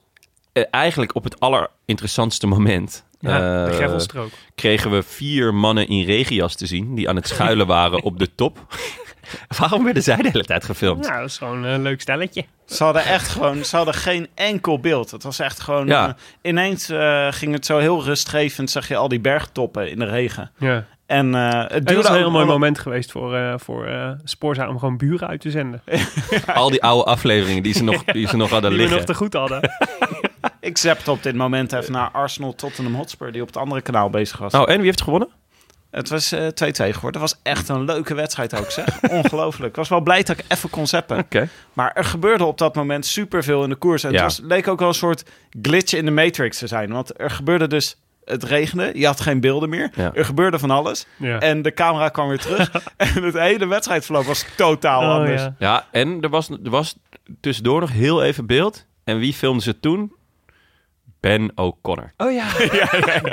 eigenlijk 0.70 1.14
op 1.14 1.24
het 1.24 1.40
allerinteressantste 1.40 2.46
moment... 2.46 3.04
Ja, 3.20 3.64
de 3.64 3.98
eh, 4.14 4.20
kregen 4.54 4.90
we 4.90 5.02
vier 5.02 5.54
mannen 5.54 5.88
in 5.88 6.04
regenjas 6.04 6.54
te 6.54 6.66
zien... 6.66 6.94
die 6.94 7.08
aan 7.08 7.16
het 7.16 7.28
schuilen 7.28 7.66
waren 7.76 8.02
op 8.02 8.18
de 8.18 8.34
top. 8.34 8.58
Waarom 9.58 9.84
werden 9.84 10.02
zij 10.02 10.16
de 10.16 10.28
hele 10.32 10.44
tijd 10.44 10.64
gefilmd? 10.64 11.04
Ja, 11.06 11.18
dat 11.20 11.28
is 11.28 11.38
gewoon 11.38 11.64
een 11.64 11.82
leuk 11.82 12.00
stelletje. 12.00 12.44
Ze 12.66 12.84
hadden 12.84 13.04
echt 13.04 13.28
gewoon, 13.28 13.64
ze 13.64 13.76
hadden 13.76 13.94
geen 13.94 14.28
enkel 14.34 14.80
beeld. 14.80 15.10
Het 15.10 15.22
was 15.22 15.38
echt 15.38 15.60
gewoon, 15.60 15.86
Ja. 15.86 16.08
eh, 16.08 16.14
ineens 16.50 16.88
eh, 16.88 17.26
ging 17.30 17.52
het 17.52 17.66
zo 17.66 17.78
heel 17.78 18.04
rustgevend, 18.04 18.70
zag 18.70 18.88
je 18.88 18.96
al 18.96 19.08
die 19.08 19.20
bergtoppen 19.20 19.90
in 19.90 19.98
de 19.98 20.04
regen. 20.06 20.50
Ja. 20.58 20.84
En 21.06 21.34
eh, 21.34 21.60
het 21.60 21.86
duurde 21.86 21.94
was 22.02 22.08
een 22.10 22.16
heel 22.16 22.30
mooi 22.30 22.44
moment 22.46 22.78
geweest 22.78 23.10
voor, 23.12 23.34
eh 23.36 23.54
voor 23.56 23.86
eh 23.86 24.10
Sporza 24.24 24.68
om 24.68 24.78
gewoon 24.78 24.96
buren 24.96 25.28
uit 25.28 25.40
te 25.40 25.50
zenden. 25.50 25.82
Al 26.54 26.70
die 26.70 26.82
oude 26.82 27.04
afleveringen 27.10 27.62
die 27.62 27.74
ze 27.74 27.84
nog, 27.84 28.04
die 28.12 28.28
ze 28.28 28.36
nog 28.36 28.50
hadden 28.50 28.70
Die 28.70 28.78
we 28.78 28.84
liggen. 28.84 28.98
nog 29.06 29.06
te 29.16 29.22
goed 29.24 29.32
hadden. 29.32 29.60
Ik 30.60 30.78
zapte 30.78 31.10
op 31.10 31.22
dit 31.22 31.34
moment 31.34 31.72
even 31.72 31.92
naar 31.92 32.10
Arsenal 32.10 32.54
Tottenham 32.54 32.94
Hotspur, 32.94 33.32
die 33.32 33.40
op 33.40 33.46
het 33.46 33.56
andere 33.56 33.80
kanaal 33.80 34.10
bezig 34.10 34.38
was. 34.38 34.52
Oh, 34.54 34.70
en 34.70 34.76
wie 34.76 34.84
heeft 34.86 35.02
gewonnen? 35.02 35.28
Het 35.90 36.08
was 36.08 36.32
eh, 36.32 36.40
2-2 36.46 36.46
geworden. 36.72 37.20
Dat 37.20 37.30
was 37.30 37.36
echt 37.42 37.68
een 37.68 37.84
leuke 37.84 38.14
wedstrijd 38.14 38.58
ook, 38.58 38.70
zeg. 38.70 39.00
Ongelooflijk. 39.10 39.68
Ik 39.70 39.76
was 39.76 39.88
wel 39.88 40.00
blij 40.00 40.22
dat 40.22 40.38
ik 40.38 40.44
even 40.48 40.70
kon 40.70 40.86
zappen. 40.86 41.18
Oké. 41.18 41.48
Maar 41.72 41.92
er 41.92 42.04
gebeurde 42.04 42.44
op 42.44 42.58
dat 42.58 42.74
moment 42.74 43.06
superveel 43.06 43.62
in 43.62 43.68
de 43.68 43.74
koers. 43.76 44.04
En 44.04 44.10
Ja. 44.12 44.16
het 44.16 44.24
was, 44.24 44.40
leek 44.48 44.68
ook 44.68 44.78
wel 44.78 44.88
een 44.88 44.94
soort 44.94 45.24
glitch 45.62 45.92
in 45.92 46.04
de 46.04 46.10
Matrix 46.10 46.58
te 46.58 46.66
zijn. 46.66 46.92
Want 46.92 47.20
er 47.20 47.30
gebeurde 47.30 47.66
dus... 47.66 47.96
Het 48.24 48.44
regende, 48.44 48.90
je 48.94 49.06
had 49.06 49.20
geen 49.20 49.40
beelden 49.40 49.68
meer. 49.68 49.90
Ja. 49.94 50.10
Er 50.14 50.24
gebeurde 50.24 50.58
van 50.58 50.70
alles. 50.70 51.06
Ja. 51.16 51.38
En 51.38 51.62
de 51.62 51.74
camera 51.74 52.08
kwam 52.08 52.28
weer 52.28 52.38
terug. 52.38 52.70
en 52.96 53.22
het 53.22 53.34
hele 53.38 53.66
wedstrijdverloop 53.66 54.24
was 54.24 54.44
totaal 54.56 55.02
Oh, 55.02 55.14
anders. 55.14 55.42
ja. 55.42 55.54
Ja, 55.58 55.86
en 55.90 56.20
er 56.20 56.28
was, 56.28 56.48
er 56.48 56.70
was 56.70 56.96
tussendoor 57.40 57.80
nog 57.80 57.90
heel 57.92 58.22
even 58.22 58.46
beeld. 58.46 58.86
En 59.04 59.18
wie 59.18 59.32
filmde 59.32 59.62
ze 59.62 59.80
toen? 59.80 60.12
Ben 61.20 61.50
O'Connor. 61.54 62.12
Oh 62.16 62.32
ja, 62.40 62.46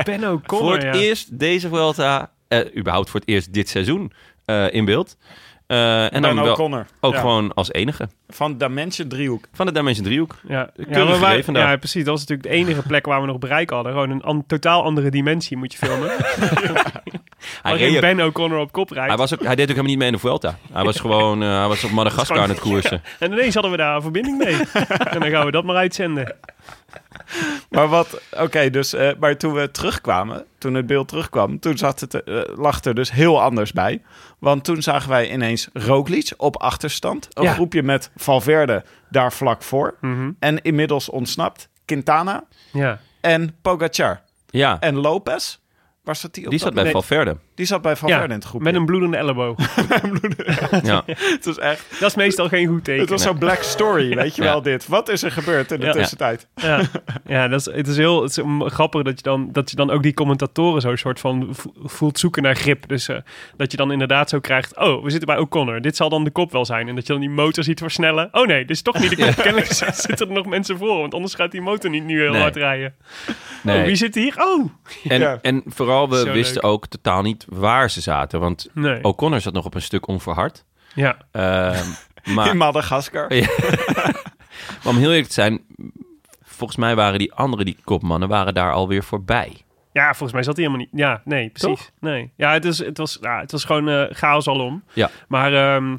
Ben 0.04 0.28
O'Connor. 0.30 0.66
voor 0.66 0.74
het 0.74 0.84
ja. 0.84 0.94
eerst 0.94 1.40
deze 1.40 1.68
Vuelta, 1.70 2.32
eh, 2.48 2.60
überhaupt 2.78 3.10
voor 3.10 3.20
het 3.20 3.30
eerst 3.30 3.54
dit 3.54 3.70
seizoen 3.70 4.12
eh, 4.46 4.74
in 4.74 4.86
beeld. 4.86 5.18
Eh, 5.68 6.14
en 6.14 6.22
Ben 6.22 6.36
wel 6.36 6.52
O'Connor. 6.52 6.86
ook 7.02 7.14
Ja. 7.14 7.20
gewoon 7.20 7.54
als 7.54 7.72
enige 7.72 8.10
Van 8.28 8.58
Dimension 8.58 9.08
driehoek. 9.08 9.46
van 9.54 9.66
de 9.66 9.72
Dimension 9.72 10.06
driehoek. 10.06 10.36
Ja, 10.48 10.70
Keurig 10.76 10.96
ja, 10.98 11.04
maar 11.04 11.08
wij- 11.12 11.20
gereden 11.20 11.44
vandaag. 11.46 11.70
ja, 11.70 11.78
precies. 11.78 12.04
Dat 12.04 12.12
was 12.14 12.20
natuurlijk 12.26 12.50
de 12.50 12.56
enige 12.56 12.82
plek 12.88 13.06
waar 13.06 13.22
we 13.22 13.28
nog 13.28 13.38
bereik 13.40 13.70
hadden. 13.70 13.92
Gewoon 13.92 14.10
een 14.10 14.22
an- 14.24 14.44
totaal 14.48 14.84
andere 14.84 15.10
dimensie 15.10 15.58
moet 15.58 15.72
je 15.72 15.78
filmen. 15.78 16.10
Hij, 17.62 17.72
Waarin 17.72 17.88
reed 17.88 17.96
ook- 17.96 18.02
Ben 18.02 18.26
O'Connor 18.26 18.60
op 18.60 18.72
kop 18.72 18.90
rijdt. 18.90 19.08
hij, 19.10 19.18
was 19.18 19.34
ook, 19.34 19.44
hij 19.44 19.56
deed 19.56 19.60
ook 19.70 19.76
helemaal 19.76 19.90
niet 19.90 19.98
mee 19.98 20.08
in 20.08 20.14
de 20.14 20.20
Vuelta. 20.20 20.58
Hij 20.72 20.84
was 20.84 21.00
gewoon 21.00 21.44
eh, 21.44 21.58
hij 21.60 21.68
was 21.68 21.84
op 21.84 21.92
Madagaskar 21.92 22.40
aan 22.40 22.50
het 22.50 22.60
koersen. 22.60 23.02
En 23.20 23.32
ineens 23.32 23.54
hadden 23.54 23.72
we 23.72 23.78
daar 23.78 23.96
een 23.96 24.02
verbinding 24.02 24.38
mee. 24.38 24.56
en 25.12 25.20
dan 25.20 25.30
gaan 25.30 25.46
we 25.46 25.52
dat 25.52 25.64
maar 25.64 25.76
uitzenden. 25.76 26.36
Maar 27.70 27.88
wat, 27.88 28.22
oké, 28.32 28.70
dus, 28.70 28.94
eh, 28.94 29.10
maar 29.20 29.38
toen 29.38 29.54
we 29.54 29.72
terugkwamen, 29.72 30.46
toen 30.58 30.74
het 30.74 30.86
beeld 30.88 31.08
terugkwam, 31.08 31.60
toen 31.60 31.78
zat 31.78 32.00
het, 32.00 32.24
eh, 32.24 32.42
lag 32.56 32.84
er 32.84 32.96
dus 32.96 33.12
heel 33.12 33.42
anders 33.42 33.72
bij. 33.72 34.02
Want 34.40 34.64
toen 34.64 34.82
zagen 34.82 35.10
wij 35.10 35.32
ineens 35.32 35.68
Roglic 35.74 36.34
op 36.38 36.58
achterstand. 36.58 37.28
Een 37.34 37.44
Ja. 37.44 37.54
groepje 37.54 37.84
met 37.84 38.10
Valverde 38.16 38.84
daar 39.10 39.34
vlak 39.34 39.64
voor. 39.64 39.96
Mhm. 40.02 40.32
En 40.40 40.62
inmiddels 40.62 41.10
ontsnapt 41.10 41.70
Quintana 41.86 42.44
Ja. 42.72 43.00
en 43.22 43.56
Pogacar. 43.62 44.22
Ja, 44.50 44.78
En 44.80 44.96
Lopez, 44.96 45.58
waar 46.08 46.16
zat 46.16 46.34
die 46.34 46.44
op? 46.46 46.50
die 46.50 46.60
zat 46.60 46.74
bij? 46.74 46.92
Valverde. 46.92 47.38
Die 47.56 47.66
zat 47.66 47.82
bij 47.82 47.96
Valverde 47.96 48.24
Ja, 48.24 48.30
in 48.30 48.36
het 48.36 48.44
groepje. 48.48 48.66
Met 48.72 48.76
een 48.76 48.86
bloedende 48.86 49.18
elleboog. 49.24 49.58
Ja. 50.84 51.04
Het 51.06 51.46
was 51.46 51.58
echt, 51.60 51.86
Dat 52.00 52.10
is 52.10 52.16
meestal 52.16 52.48
geen 52.48 52.68
goed 52.68 52.84
teken. 52.84 53.02
het 53.02 53.10
was 53.10 53.22
zo'n 53.22 53.38
black 53.38 53.62
story, 53.62 54.16
weet 54.18 54.36
je 54.36 54.42
Ja. 54.44 54.48
wel 54.50 54.62
dit. 54.62 54.88
Wat 54.88 55.10
is 55.10 55.24
er 55.24 55.32
gebeurd 55.32 55.72
in 55.72 55.80
de 55.80 55.86
Ja. 55.86 55.92
tussentijd? 55.92 56.48
Ja, 56.56 56.82
ja 57.28 57.48
dat 57.48 57.60
is, 57.60 57.66
het 57.76 57.88
is 57.88 57.98
heel 57.98 58.22
het 58.24 58.38
is 58.38 58.44
grappig 58.74 59.02
dat 59.04 59.16
je, 59.18 59.24
dan, 59.24 59.50
dat 59.52 59.70
je 59.70 59.76
dan 59.76 59.90
ook 59.90 60.04
die 60.04 60.14
commentatoren 60.14 60.82
zo 60.82 60.96
soort 60.96 61.20
van 61.20 61.48
vo- 61.52 61.72
voelt 61.84 62.20
zoeken 62.20 62.44
naar 62.44 62.56
grip. 62.56 62.88
Dus 62.88 63.08
eh, 63.08 63.18
dat 63.58 63.72
je 63.72 63.78
dan 63.78 63.92
inderdaad 63.92 64.30
zo 64.30 64.40
krijgt, 64.40 64.78
oh, 64.78 65.04
we 65.04 65.10
zitten 65.10 65.28
bij 65.28 65.38
O'Connor. 65.38 65.82
Dit 65.82 65.96
zal 65.96 66.10
dan 66.10 66.24
de 66.24 66.32
kop 66.32 66.52
wel 66.52 66.66
zijn. 66.66 66.88
En 66.88 66.96
dat 66.96 67.08
je 67.08 67.12
dan 67.14 67.22
die 67.22 67.30
motor 67.30 67.64
ziet 67.64 67.80
versnellen. 67.80 68.30
Oh 68.32 68.46
nee, 68.48 68.60
dit 68.62 68.70
is 68.76 68.82
toch 68.82 69.00
niet 69.00 69.10
de 69.10 69.16
kop. 69.26 69.36
Kennelijk 69.36 69.72
zitten 69.94 70.28
er 70.28 70.34
nog 70.34 70.46
mensen 70.46 70.78
voor, 70.78 70.98
want 70.98 71.14
anders 71.14 71.34
gaat 71.34 71.52
die 71.52 71.62
motor 71.62 71.90
niet 71.90 72.04
nu 72.06 72.22
heel 72.22 72.32
Nee. 72.32 72.42
hard 72.42 72.56
rijden. 72.56 72.96
Nee. 73.64 73.80
Oh, 73.80 73.86
wie 73.86 73.96
zit 73.96 74.16
hier? 74.16 74.34
Oh! 74.38 74.70
En, 75.08 75.20
Ja. 75.20 75.40
en 75.42 75.64
vooral, 75.66 75.97
we 76.06 76.18
Zo 76.18 76.32
wisten 76.32 76.62
leuk. 76.62 76.72
ook 76.72 76.88
totaal 76.88 77.22
niet 77.22 77.46
waar 77.50 77.90
ze 77.90 78.02
zaten. 78.02 78.40
Want 78.40 78.70
Nee. 78.74 79.04
O'Connor 79.04 79.42
zat 79.42 79.54
nog 79.54 79.66
op 79.66 79.76
een 79.76 79.82
stuk 79.82 80.08
onverhard. 80.08 80.66
Ja. 80.94 81.18
Ehm, 81.32 81.86
maar, 82.36 82.48
In 82.50 82.58
Madagaskar. 82.58 83.34
Ja. 83.34 83.48
maar 84.84 84.88
om 84.94 84.98
heel 84.98 85.10
eerlijk 85.10 85.28
te 85.28 85.34
zijn, 85.34 85.62
volgens 86.44 86.80
mij 86.80 86.96
waren 86.96 87.20
die 87.20 87.34
andere, 87.34 87.64
die 87.64 87.78
kopmannen, 87.84 88.30
waren 88.30 88.54
daar 88.54 88.74
alweer 88.74 89.04
voorbij. 89.04 89.62
Ja, 89.94 90.08
volgens 90.08 90.32
mij 90.34 90.44
zat 90.44 90.56
hij 90.56 90.66
helemaal 90.66 90.86
niet. 90.92 91.00
Ja, 91.00 91.22
nee, 91.26 91.50
precies. 91.50 91.92
Nee. 92.00 92.32
Ja, 92.36 92.52
het, 92.54 92.66
is, 92.66 92.78
het, 92.78 92.98
was, 92.98 93.18
ja, 93.22 93.40
het 93.40 93.52
was 93.52 93.64
gewoon 93.64 93.90
eh, 93.90 94.04
chaos 94.16 94.48
alom. 94.48 94.84
Ja. 94.94 95.10
Maar 95.28 95.54
ehm, 95.54 95.96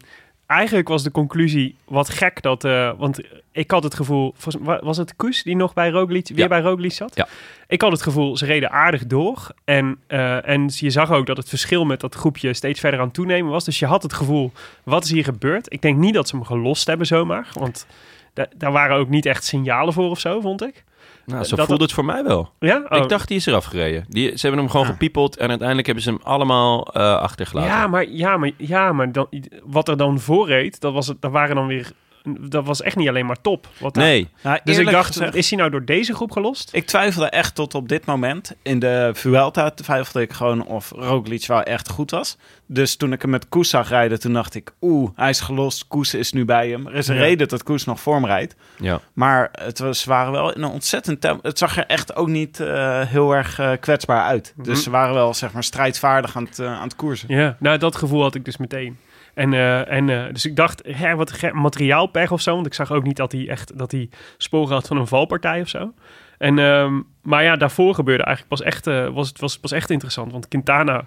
eigenlijk 0.49 0.89
was 0.89 1.03
de 1.03 1.11
conclusie 1.11 1.77
wat 1.85 2.09
gek 2.11 2.43
dat... 2.43 2.65
eh, 2.65 2.91
want 2.99 3.21
ik 3.53 3.71
had 3.71 3.83
het 3.83 3.95
gevoel... 3.95 4.35
Was 4.81 4.97
het 4.97 5.17
Koes 5.17 5.43
die 5.43 5.57
nog 5.57 5.75
bij 5.75 5.91
Roglic, 5.91 6.29
weer 6.29 6.39
Ja. 6.39 6.49
bij 6.49 6.61
Roglic 6.61 6.93
zat? 6.93 7.15
Ja. 7.15 7.29
Ik 7.67 7.81
had 7.83 7.93
het 7.93 8.03
gevoel, 8.03 8.37
ze 8.37 8.45
reden 8.47 8.71
aardig 8.71 9.07
door. 9.07 9.47
En, 9.65 9.99
eh, 10.07 10.49
en 10.49 10.71
je 10.75 10.91
zag 10.91 11.11
ook 11.11 11.27
dat 11.27 11.37
het 11.37 11.49
verschil 11.49 11.85
met 11.85 12.01
dat 12.01 12.15
groepje 12.15 12.55
steeds 12.55 12.81
verder 12.81 13.01
aan 13.01 13.11
toenemen 13.11 13.51
was. 13.51 13.65
Dus 13.65 13.79
je 13.79 13.87
had 13.87 14.03
het 14.03 14.13
gevoel, 14.13 14.53
wat 14.83 15.05
is 15.05 15.11
hier 15.11 15.25
gebeurd? 15.25 15.73
Ik 15.73 15.83
denk 15.83 15.97
niet 15.99 16.15
dat 16.15 16.29
ze 16.29 16.37
hem 16.37 16.45
gelost 16.45 16.87
hebben 16.87 17.07
zomaar. 17.07 17.49
Want 17.53 17.87
da- 18.35 18.49
daar 18.57 18.73
waren 18.73 18.97
ook 18.97 19.09
niet 19.09 19.27
echt 19.27 19.45
signalen 19.45 19.93
voor 19.93 20.11
of 20.11 20.21
zo, 20.21 20.41
vond 20.41 20.63
ik. 20.63 20.85
Nou, 21.29 21.45
zo 21.45 21.57
Dat- 21.57 21.67
voelde 21.67 21.83
het 21.85 21.93
voor 21.93 22.05
mij 22.05 22.25
wel. 22.25 22.51
Ja? 22.59 22.83
Oh. 22.89 22.99
Ik 23.03 23.09
dacht, 23.09 23.29
die 23.29 23.37
is 23.37 23.47
eraf 23.47 23.65
gereden. 23.65 24.05
Die, 24.09 24.27
ze 24.39 24.47
hebben 24.47 24.61
hem 24.61 24.71
gewoon 24.71 24.87
Ja. 24.87 24.93
gepiepeld 24.93 25.37
en 25.37 25.49
uiteindelijk 25.49 25.87
hebben 25.87 26.05
ze 26.05 26.11
hem 26.11 26.21
allemaal 26.23 26.87
eh, 26.93 27.17
achtergelaten. 27.17 27.71
Ja, 27.71 27.87
maar, 27.87 28.09
ja, 28.09 28.37
maar, 28.37 28.51
ja, 28.57 28.93
maar 28.93 29.13
dan, 29.13 29.27
wat 29.65 29.89
er 29.89 29.97
dan 29.97 30.21
voor 30.21 30.47
reed, 30.47 30.81
dat, 30.81 30.93
was 30.93 31.07
het, 31.07 31.21
dat 31.21 31.31
waren 31.31 31.57
dan 31.57 31.67
weer... 31.67 31.93
Dat 32.41 32.65
was 32.67 32.83
echt 32.83 32.97
niet 32.97 33.09
alleen 33.09 33.27
maar 33.27 33.41
top. 33.41 33.69
Wat 33.79 33.95
nee, 33.95 34.29
Nou, 34.43 34.59
Dus 34.65 34.79
ik 34.79 34.91
dacht, 34.91 35.07
gezegd- 35.07 35.35
is 35.35 35.49
hij 35.51 35.59
nou 35.59 35.71
door 35.71 35.85
deze 35.85 36.15
groep 36.15 36.31
gelost? 36.31 36.69
Ik 36.73 36.87
twijfelde 36.87 37.29
echt 37.29 37.55
tot 37.55 37.75
op 37.75 37.89
dit 37.89 38.05
moment. 38.07 38.55
In 38.63 38.79
de 38.79 39.11
Vuelta 39.15 39.71
twijfelde 39.71 40.21
ik 40.21 40.33
gewoon 40.33 40.65
of 40.67 40.91
Roglic 40.97 41.47
wel 41.47 41.63
echt 41.63 41.89
goed 41.89 42.11
was. 42.11 42.37
Dus 42.67 42.97
toen 42.97 43.13
ik 43.13 43.23
hem 43.23 43.31
met 43.31 43.49
Koes 43.49 43.71
zag 43.71 43.89
rijden, 43.89 44.21
toen 44.21 44.33
dacht 44.33 44.55
ik... 44.55 44.73
Oeh, 44.81 45.11
hij 45.15 45.31
is 45.31 45.41
gelost, 45.41 45.89
Koes 45.89 46.15
is 46.15 46.33
nu 46.33 46.45
bij 46.45 46.69
hem. 46.69 46.87
Er 46.87 46.95
is 46.95 47.09
een 47.09 47.15
Ja. 47.15 47.21
reden 47.21 47.49
dat 47.49 47.63
Koes 47.63 47.85
nog 47.85 48.01
vorm 48.01 48.27
rijdt. 48.27 48.55
ja. 48.79 49.01
Maar 49.13 49.49
het 49.53 49.79
was, 49.79 50.01
ze 50.01 50.09
waren 50.09 50.33
wel 50.33 50.55
in 50.55 50.63
een 50.63 50.71
ontzettend 50.71 51.21
tempo. 51.21 51.49
Het 51.49 51.59
zag 51.59 51.77
er 51.77 51.87
echt 51.87 52.17
ook 52.17 52.29
niet 52.29 52.61
eh, 52.61 53.01
heel 53.07 53.33
erg 53.33 53.59
eh, 53.59 53.73
kwetsbaar 53.81 54.23
uit. 54.23 54.53
Dus 54.57 54.67
Mhm. 54.67 54.77
ze 54.77 54.91
waren 54.91 55.15
wel, 55.15 55.35
zeg 55.35 55.53
maar, 55.53 55.65
strijdvaardig 55.65 56.37
aan 56.37 56.45
het, 56.45 56.59
eh, 56.59 56.67
aan 56.67 56.83
het 56.83 56.97
koersen. 56.97 57.35
Ja, 57.35 57.57
nou 57.59 57.79
dat 57.79 57.97
gevoel 57.97 58.23
had 58.23 58.35
ik 58.35 58.45
dus 58.45 58.57
meteen. 58.57 58.99
En, 59.39 59.53
eh, 59.53 59.91
en 59.91 60.09
eh, 60.09 60.33
dus 60.33 60.47
ik 60.47 60.57
dacht, 60.57 60.83
hè, 60.87 61.15
wat 61.15 61.53
materiaalpech 61.53 62.33
of 62.33 62.41
zo. 62.41 62.55
Want 62.55 62.67
ik 62.67 62.75
zag 62.75 62.93
ook 62.93 63.03
niet 63.03 63.17
dat 63.17 63.33
hij 63.33 63.49
echt 63.49 63.79
dat 63.79 63.93
hij 63.93 64.09
sporen 64.37 64.75
had 64.75 64.87
van 64.87 64.97
een 64.97 65.07
valpartij 65.07 65.61
of 65.61 65.69
zo. 65.69 65.93
En, 66.39 66.59
ehm, 66.59 67.01
maar 67.23 67.43
ja, 67.43 67.57
daarvoor 67.57 67.95
gebeurde 67.95 68.25
eigenlijk 68.25 68.57
pas 68.57 68.67
echt, 68.67 68.87
eh, 68.87 69.09
was 69.09 69.29
het 69.29 69.41
was, 69.41 69.59
pas 69.59 69.73
echt 69.73 69.91
interessant. 69.91 70.33
Want 70.33 70.49
Quintana 70.49 71.07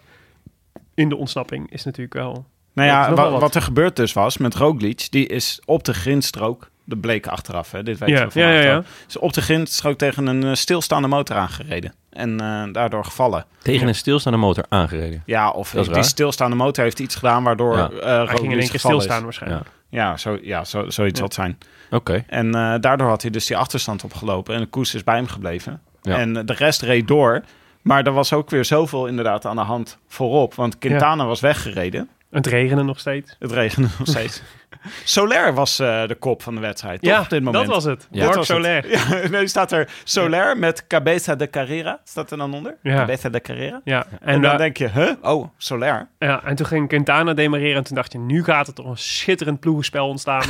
in 0.93 1.09
de 1.09 1.15
ontsnapping 1.15 1.71
is 1.71 1.83
natuurlijk 1.83 2.13
wel... 2.13 2.45
Nou 2.73 2.87
ja, 2.87 3.13
wa- 3.13 3.29
wat. 3.29 3.41
wat. 3.41 3.55
er 3.55 3.61
gebeurd 3.61 3.95
dus 3.95 4.13
was 4.13 4.37
met 4.37 4.55
Roglic, 4.55 5.07
die 5.09 5.27
is 5.27 5.61
op 5.65 5.83
de 5.83 5.93
grindstrook, 5.93 6.69
dat 6.85 7.01
bleek 7.01 7.27
achteraf, 7.27 7.71
hè, 7.71 7.83
dit 7.83 7.97
weten 7.99 8.15
Ja, 8.15 8.25
we 8.25 8.31
van 8.31 8.41
ja, 8.41 8.61
ja, 8.61 8.83
is 9.07 9.17
op 9.17 9.33
de 9.33 9.41
grindstrook 9.41 9.97
tegen 9.97 10.27
een 10.27 10.57
stilstaande 10.57 11.07
motor 11.07 11.35
aangereden. 11.35 11.93
En 12.11 12.39
eh, 12.39 12.63
daardoor 12.71 13.05
gevallen. 13.05 13.45
tegen 13.61 13.87
een 13.87 13.95
stilstaande 13.95 14.37
motor 14.39 14.65
aangereden. 14.69 15.23
Ja, 15.25 15.49
of 15.49 15.71
Dat 15.71 15.79
is 15.81 15.85
die 15.87 15.95
raar. 15.95 16.03
stilstaande 16.05 16.55
motor 16.55 16.83
heeft 16.83 16.99
iets 16.99 17.15
gedaan 17.15 17.43
waardoor 17.43 17.77
Ja. 17.77 17.89
eh 17.89 18.03
Hij 18.05 18.17
Roglic 18.17 18.37
ging 18.39 18.51
in 18.51 18.59
één 18.59 18.59
keer 18.59 18.69
gevallen 18.69 18.97
is. 18.97 19.03
stilstaan 19.03 19.23
waarschijnlijk. 19.23 19.69
Ja, 19.89 20.17
zo, 20.17 20.37
ja 20.41 20.63
zo, 20.65 20.89
zoiets 20.89 20.95
Ja. 20.95 21.15
zal 21.15 21.25
het 21.25 21.33
zijn. 21.33 21.57
Oké. 21.91 22.23
En 22.27 22.55
eh, 22.55 22.73
daardoor 22.79 23.07
had 23.07 23.21
hij 23.21 23.31
dus 23.31 23.45
die 23.45 23.57
achterstand 23.57 24.03
opgelopen. 24.03 24.55
En 24.55 24.61
de 24.61 24.67
koers 24.67 24.95
is 24.95 25.03
bij 25.03 25.15
hem 25.15 25.27
gebleven. 25.27 25.81
Ja. 26.01 26.17
En 26.17 26.33
de 26.45 26.53
rest 26.53 26.81
reed 26.81 27.07
door. 27.07 27.41
Maar 27.81 28.05
er 28.05 28.11
was 28.13 28.33
ook 28.33 28.49
weer 28.49 28.65
zoveel 28.65 29.05
inderdaad 29.07 29.45
aan 29.45 29.55
de 29.55 29.61
hand 29.61 29.97
voorop. 30.07 30.53
Want 30.55 30.77
Quintana 30.77 31.25
was 31.25 31.39
weggereden. 31.39 32.09
Het 32.31 32.45
regende 32.47 32.83
nog 32.83 32.99
steeds. 32.99 33.35
Het 33.39 33.51
regende 33.51 33.87
nog 33.97 34.07
steeds. 34.07 34.41
Soler 35.03 35.53
was 35.53 35.79
eh, 35.79 36.07
de 36.07 36.15
kop 36.15 36.41
van 36.43 36.55
de 36.55 36.61
wedstrijd, 36.61 37.01
toch? 37.01 37.11
ja, 37.11 37.19
op 37.21 37.29
dit 37.29 37.43
moment. 37.43 37.65
dat 37.65 37.73
was 37.75 37.83
het. 37.83 38.07
Ja. 38.11 38.23
Marc 38.23 38.35
Dat 38.35 38.47
was 38.47 38.47
het. 38.47 38.57
Soler. 38.57 38.89
Ja, 39.21 39.29
nee, 39.29 39.47
staat 39.47 39.71
er 39.71 39.89
Soler 40.03 40.57
met 40.57 40.87
Cabeza 40.87 41.35
de 41.35 41.49
Carrera. 41.49 41.99
Staat 42.03 42.31
er 42.31 42.37
dan 42.37 42.53
onder? 42.53 42.75
Ja. 42.83 42.95
Cabeza 42.95 43.29
de 43.29 43.41
Carrera. 43.41 43.81
Ja, 43.83 44.05
En, 44.09 44.17
en, 44.27 44.41
dan 44.41 44.57
denk 44.57 44.77
je, 44.77 44.89
huh? 44.89 45.11
Oh, 45.21 45.47
Soler. 45.57 46.07
Ja, 46.19 46.43
en 46.43 46.55
toen 46.55 46.65
ging 46.65 46.87
Quintana 46.87 47.33
demareren 47.33 47.75
en 47.77 47.83
toen 47.83 47.95
dacht 47.95 48.11
je, 48.11 48.17
nu 48.19 48.43
gaat 48.43 48.67
er 48.67 48.73
toch 48.73 48.85
een 48.85 48.97
schitterend 48.97 49.59
ploegenspel 49.59 50.07
ontstaan. 50.07 50.43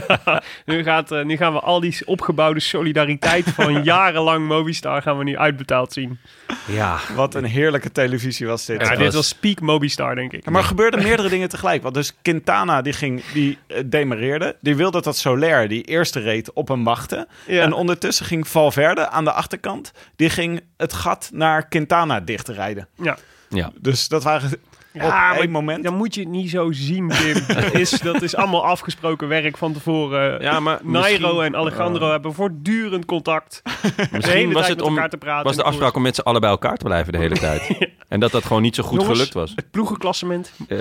nu, 0.66 0.82
gaat, 0.82 1.12
eh, 1.12 1.24
nu 1.24 1.36
gaan 1.36 1.52
we 1.52 1.60
al 1.60 1.80
die 1.80 1.96
opgebouwde 2.06 2.60
solidariteit 2.60 3.48
van 3.50 3.82
jarenlang 3.84 4.46
Mobistar 4.46 5.02
gaan 5.02 5.18
we 5.18 5.24
nu 5.24 5.36
uitbetaald 5.38 5.92
zien. 5.92 6.18
Ja. 6.66 6.98
Wat 7.14 7.34
een 7.34 7.44
heerlijke 7.44 7.92
televisie 7.92 8.46
was 8.46 8.64
dit. 8.64 8.80
Ja, 8.80 8.88
dit 8.88 8.98
was- 9.04 9.14
was 9.14 9.34
peak 9.34 9.60
Mobistar, 9.60 10.14
denk 10.14 10.32
ik. 10.32 10.44
Ja, 10.44 10.50
maar 10.50 10.60
er 10.60 10.66
gebeurden 10.66 11.02
meerdere 11.02 11.28
dingen 11.28 11.48
tegelijk. 11.48 11.82
Want 11.82 11.94
dus 11.94 12.16
Quintana, 12.22 12.82
die 12.82 12.92
ging, 12.92 13.24
die 13.32 13.49
eh, 13.66 13.82
demareerde. 13.86 14.56
Die 14.60 14.76
wilde 14.76 15.00
dat 15.00 15.16
Soler, 15.16 15.68
die 15.68 15.82
eerste 15.82 16.20
reed, 16.20 16.52
op 16.52 16.68
hem 16.68 16.84
wachtte. 16.84 17.28
Ja. 17.46 17.62
En 17.62 17.72
ondertussen 17.72 18.26
ging 18.26 18.48
Valverde 18.48 19.08
aan 19.08 19.24
de 19.24 19.32
achterkant. 19.32 19.92
Die 20.16 20.30
ging 20.30 20.60
het 20.76 20.92
gat 20.92 21.30
naar 21.32 21.68
Quintana 21.68 22.20
dichtrijden. 22.20 22.88
Ja. 22.94 23.16
Ja. 23.48 23.72
Dus 23.80 24.08
dat 24.08 24.22
waren 24.22 24.50
Ja, 24.92 25.30
één 25.30 25.38
maar 25.38 25.50
moment. 25.50 25.84
Dan 25.84 25.94
moet 25.94 26.14
je 26.14 26.20
het 26.20 26.30
niet 26.30 26.50
zo 26.50 26.72
zien, 26.72 27.08
Tim. 27.08 27.34
dat, 27.54 27.74
is, 27.74 27.90
dat 27.90 28.22
is 28.22 28.36
allemaal 28.36 28.64
afgesproken 28.64 29.28
werk 29.28 29.56
van 29.56 29.72
tevoren. 29.72 30.42
Ja, 30.42 30.60
maar 30.60 30.78
Nairo 30.82 31.40
en 31.40 31.56
Alejandro 31.56 32.10
hebben 32.10 32.34
voortdurend 32.34 33.04
contact. 33.04 33.62
Misschien 34.12 34.36
hele 34.36 34.52
was 34.52 34.68
het 34.68 34.76
met 34.76 34.86
om 34.86 34.92
elkaar 34.94 35.10
te 35.10 35.16
praten. 35.16 35.44
was 35.44 35.56
de 35.56 35.62
afspraak 35.62 35.94
om 35.96 36.02
met 36.02 36.14
z'n 36.14 36.20
allen 36.20 36.40
bij 36.40 36.50
elkaar 36.50 36.76
te 36.76 36.84
blijven 36.84 37.12
de 37.12 37.18
hele 37.18 37.38
tijd. 37.48 37.88
En 38.08 38.20
dat 38.20 38.30
dat 38.30 38.44
gewoon 38.44 38.62
niet 38.62 38.74
zo 38.74 38.82
goed 38.82 39.00
Jongens, 39.00 39.18
gelukt 39.18 39.34
was. 39.34 39.52
Het 39.56 39.70
ploegenklassement. 39.70 40.52
Eh, 40.68 40.78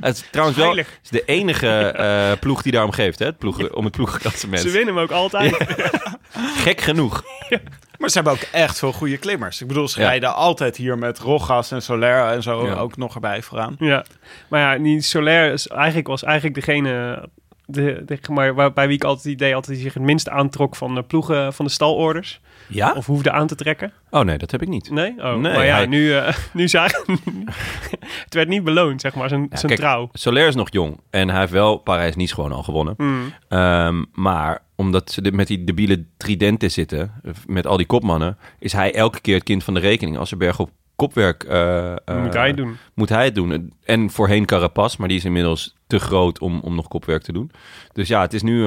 het 0.00 0.16
is 0.16 0.24
trouwens 0.30 0.58
wel 0.58 0.76
het 0.76 0.86
is 1.02 1.10
de 1.10 1.24
enige 1.24 1.68
eh, 1.68 2.32
ploeg 2.40 2.62
die 2.62 2.72
daarom 2.72 2.92
geeft, 2.92 3.18
hè? 3.18 3.26
Het 3.26 3.38
ploegen, 3.38 3.76
om 3.76 3.84
het 3.84 3.96
ploegenklassement. 3.96 4.62
Ze 4.62 4.70
winnen 4.70 4.94
hem 4.94 5.02
ook 5.02 5.10
altijd. 5.10 5.56
Gek 6.56 6.80
genoeg. 6.80 7.24
Maar 8.02 8.10
ze 8.10 8.16
hebben 8.20 8.32
ook 8.32 8.48
echt 8.52 8.78
veel 8.78 8.92
goede 8.92 9.16
klimmers. 9.16 9.60
Ik 9.60 9.66
bedoel, 9.66 9.88
ze 9.88 10.00
Ja. 10.00 10.06
rijden 10.06 10.34
altijd 10.34 10.76
hier 10.76 10.98
met 10.98 11.18
Rogas 11.18 11.70
en 11.70 11.82
Soler 11.82 12.26
en 12.26 12.42
zo 12.42 12.66
Ja. 12.66 12.74
ook 12.74 12.96
nog 12.96 13.14
erbij 13.14 13.42
vooraan. 13.42 13.76
Ja, 13.78 14.04
maar 14.48 14.60
ja, 14.60 14.82
die 14.82 15.00
Soler 15.00 15.52
is 15.52 15.68
eigenlijk, 15.68 16.06
was 16.06 16.22
eigenlijk 16.22 16.54
degene 16.54 17.22
de, 17.66 18.02
de, 18.06 18.18
maar 18.30 18.54
waar, 18.54 18.72
bij 18.72 18.86
wie 18.86 18.96
ik 18.96 19.04
altijd 19.04 19.24
het 19.24 19.32
idee 19.32 19.52
had 19.52 19.64
dat 19.64 19.74
hij 19.74 19.82
zich 19.82 19.94
het 19.94 20.02
minst 20.02 20.28
aantrok 20.28 20.76
van 20.76 20.94
de 20.94 21.02
ploegen 21.02 21.52
van 21.52 21.64
de 21.64 21.70
stalorders. 21.70 22.40
Ja? 22.74 22.92
Of 22.96 23.06
hoefde 23.06 23.30
aan 23.30 23.46
te 23.46 23.54
trekken. 23.54 23.92
Oh 24.10 24.20
nee, 24.24 24.38
dat 24.38 24.50
heb 24.50 24.62
ik 24.62 24.68
niet. 24.68 24.90
Nee? 24.90 25.14
Oh, 25.18 25.34
Nee, 25.34 25.52
maar 25.52 25.64
ja, 25.66 25.74
hij- 25.76 25.86
nu, 25.86 26.14
eh 26.14 26.34
nu 26.52 26.68
zagen... 26.68 27.04
het 28.24 28.34
werd 28.34 28.48
niet 28.48 28.64
beloond, 28.64 29.00
zeg 29.00 29.14
maar, 29.14 29.28
zijn, 29.28 29.40
Ja, 29.50 29.56
zijn 29.56 29.66
kijk, 29.66 29.80
trouw. 29.80 30.08
Soler 30.12 30.46
is 30.46 30.54
nog 30.54 30.68
jong 30.72 31.00
en 31.10 31.28
hij 31.28 31.40
heeft 31.40 31.52
wel 31.52 31.76
Parijs-Nice 31.76 32.34
gewoon 32.34 32.52
al 32.52 32.62
gewonnen. 32.62 32.94
Hmm. 32.96 33.32
Ehm, 33.48 34.04
maar 34.12 34.58
omdat 34.76 35.10
ze 35.12 35.30
met 35.32 35.46
die 35.46 35.64
debiele 35.64 36.04
tridenten 36.16 36.70
zitten, 36.70 37.12
eh, 37.24 37.32
met 37.46 37.66
al 37.66 37.76
die 37.76 37.86
kopmannen, 37.86 38.38
is 38.58 38.72
hij 38.72 38.94
elke 38.94 39.20
keer 39.20 39.34
het 39.34 39.44
kind 39.44 39.64
van 39.64 39.74
de 39.74 39.80
rekening. 39.80 40.18
Als 40.18 40.30
er 40.30 40.36
bergop 40.36 40.70
kopwerk... 40.96 41.44
eh, 41.44 41.94
moet 42.22 42.34
hij 42.34 42.46
het 42.46 42.56
doen. 42.56 42.76
Moet 42.94 43.08
hij 43.08 43.24
het 43.24 43.34
doen. 43.34 43.72
En 43.84 44.10
voorheen 44.10 44.46
Carapaz, 44.46 44.96
maar 44.96 45.08
die 45.08 45.16
is 45.16 45.24
inmiddels 45.24 45.76
te 45.86 45.98
groot 45.98 46.38
om, 46.40 46.60
om 46.60 46.74
nog 46.74 46.88
kopwerk 46.88 47.22
te 47.22 47.32
doen. 47.32 47.50
Dus 47.92 48.08
ja, 48.08 48.20
het 48.20 48.32
is 48.32 48.42
nu 48.42 48.66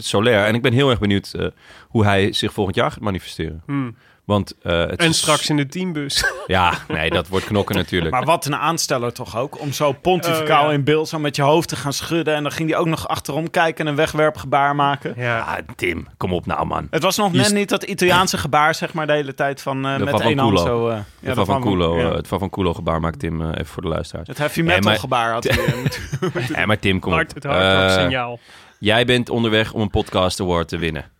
Soler. 0.00 0.44
En 0.44 0.54
ik 0.54 0.62
ben 0.62 0.72
heel 0.72 0.90
erg 0.90 0.98
benieuwd 0.98 1.32
eh, 1.32 1.46
hoe 1.88 2.04
hij 2.04 2.32
zich 2.32 2.52
volgend 2.52 2.76
jaar 2.76 2.90
gaat 2.90 3.00
manifesteren. 3.00 3.62
Hmm. 3.66 3.96
Want, 4.24 4.54
eh, 4.62 4.78
het 4.80 5.00
En 5.00 5.08
is- 5.08 5.18
straks 5.18 5.48
in 5.50 5.56
de 5.56 5.66
teambus. 5.66 6.24
Ja, 6.46 6.72
nee, 6.88 7.10
dat 7.10 7.28
wordt 7.28 7.46
knokken 7.46 7.76
natuurlijk. 7.76 8.10
Maar 8.10 8.24
wat 8.24 8.46
een 8.46 8.56
aansteller 8.56 9.12
toch 9.12 9.36
ook. 9.36 9.60
Om 9.60 9.72
zo 9.72 9.92
pontificaal 9.92 10.62
Oh, 10.62 10.68
ja. 10.68 10.74
in 10.74 10.84
beeld 10.84 11.08
zo 11.08 11.18
met 11.18 11.36
je 11.36 11.42
hoofd 11.42 11.68
te 11.68 11.76
gaan 11.76 11.92
schudden. 11.92 12.34
En 12.34 12.42
dan 12.42 12.52
ging 12.52 12.70
hij 12.70 12.78
ook 12.78 12.86
nog 12.86 13.08
achterom 13.08 13.50
kijken 13.50 13.84
en 13.84 13.90
een 13.90 13.96
wegwerpgebaar 13.96 14.74
maken. 14.76 15.14
ja. 15.16 15.40
Ah, 15.40 15.56
Tim, 15.76 16.06
kom 16.16 16.32
op 16.32 16.46
nou, 16.46 16.66
man. 16.66 16.86
Het 16.90 17.02
was 17.02 17.16
nog 17.16 17.32
net 17.32 17.52
niet 17.54 17.68
dat 17.68 17.82
Italiaanse 17.82 18.38
gebaar, 18.46 18.74
zeg 18.74 18.92
maar, 18.92 19.06
de 19.06 19.12
hele 19.12 19.34
tijd 19.34 19.62
van 19.62 19.86
eh, 19.86 19.96
met 19.98 20.20
één 20.20 20.38
hand 20.38 20.60
zo. 20.60 20.88
eh, 20.88 20.96
De 20.96 21.28
de 21.28 21.34
van 21.34 21.46
van 21.62 21.78
ja. 21.78 22.08
eh, 22.08 22.14
het 22.14 22.28
van 22.28 22.38
van 22.38 22.50
Culo 22.50 22.74
gebaar 22.74 23.00
maakt 23.00 23.18
Tim 23.18 23.40
eh, 23.42 23.48
even 23.48 23.66
voor 23.66 23.82
de 23.82 23.88
luisteraars. 23.88 24.28
Het 24.28 24.38
heavy 24.38 24.60
Nee, 24.60 24.66
metal 24.68 24.90
maar- 24.90 25.00
gebaar 25.00 25.32
had 25.32 25.44
hij. 25.44 25.74
moeten- 25.82 26.54
Ja, 26.54 26.66
maar 26.66 26.78
Tim, 26.78 26.98
kom 27.00 27.12
Hard, 27.12 27.28
op. 27.28 27.34
het 27.34 27.44
hard 27.44 27.92
signaal. 27.92 28.38
Jij 28.82 29.04
bent 29.04 29.28
onderweg 29.28 29.72
om 29.72 29.80
een 29.80 29.90
podcast 29.90 30.40
award 30.40 30.68
te 30.68 30.78
winnen. 30.78 31.10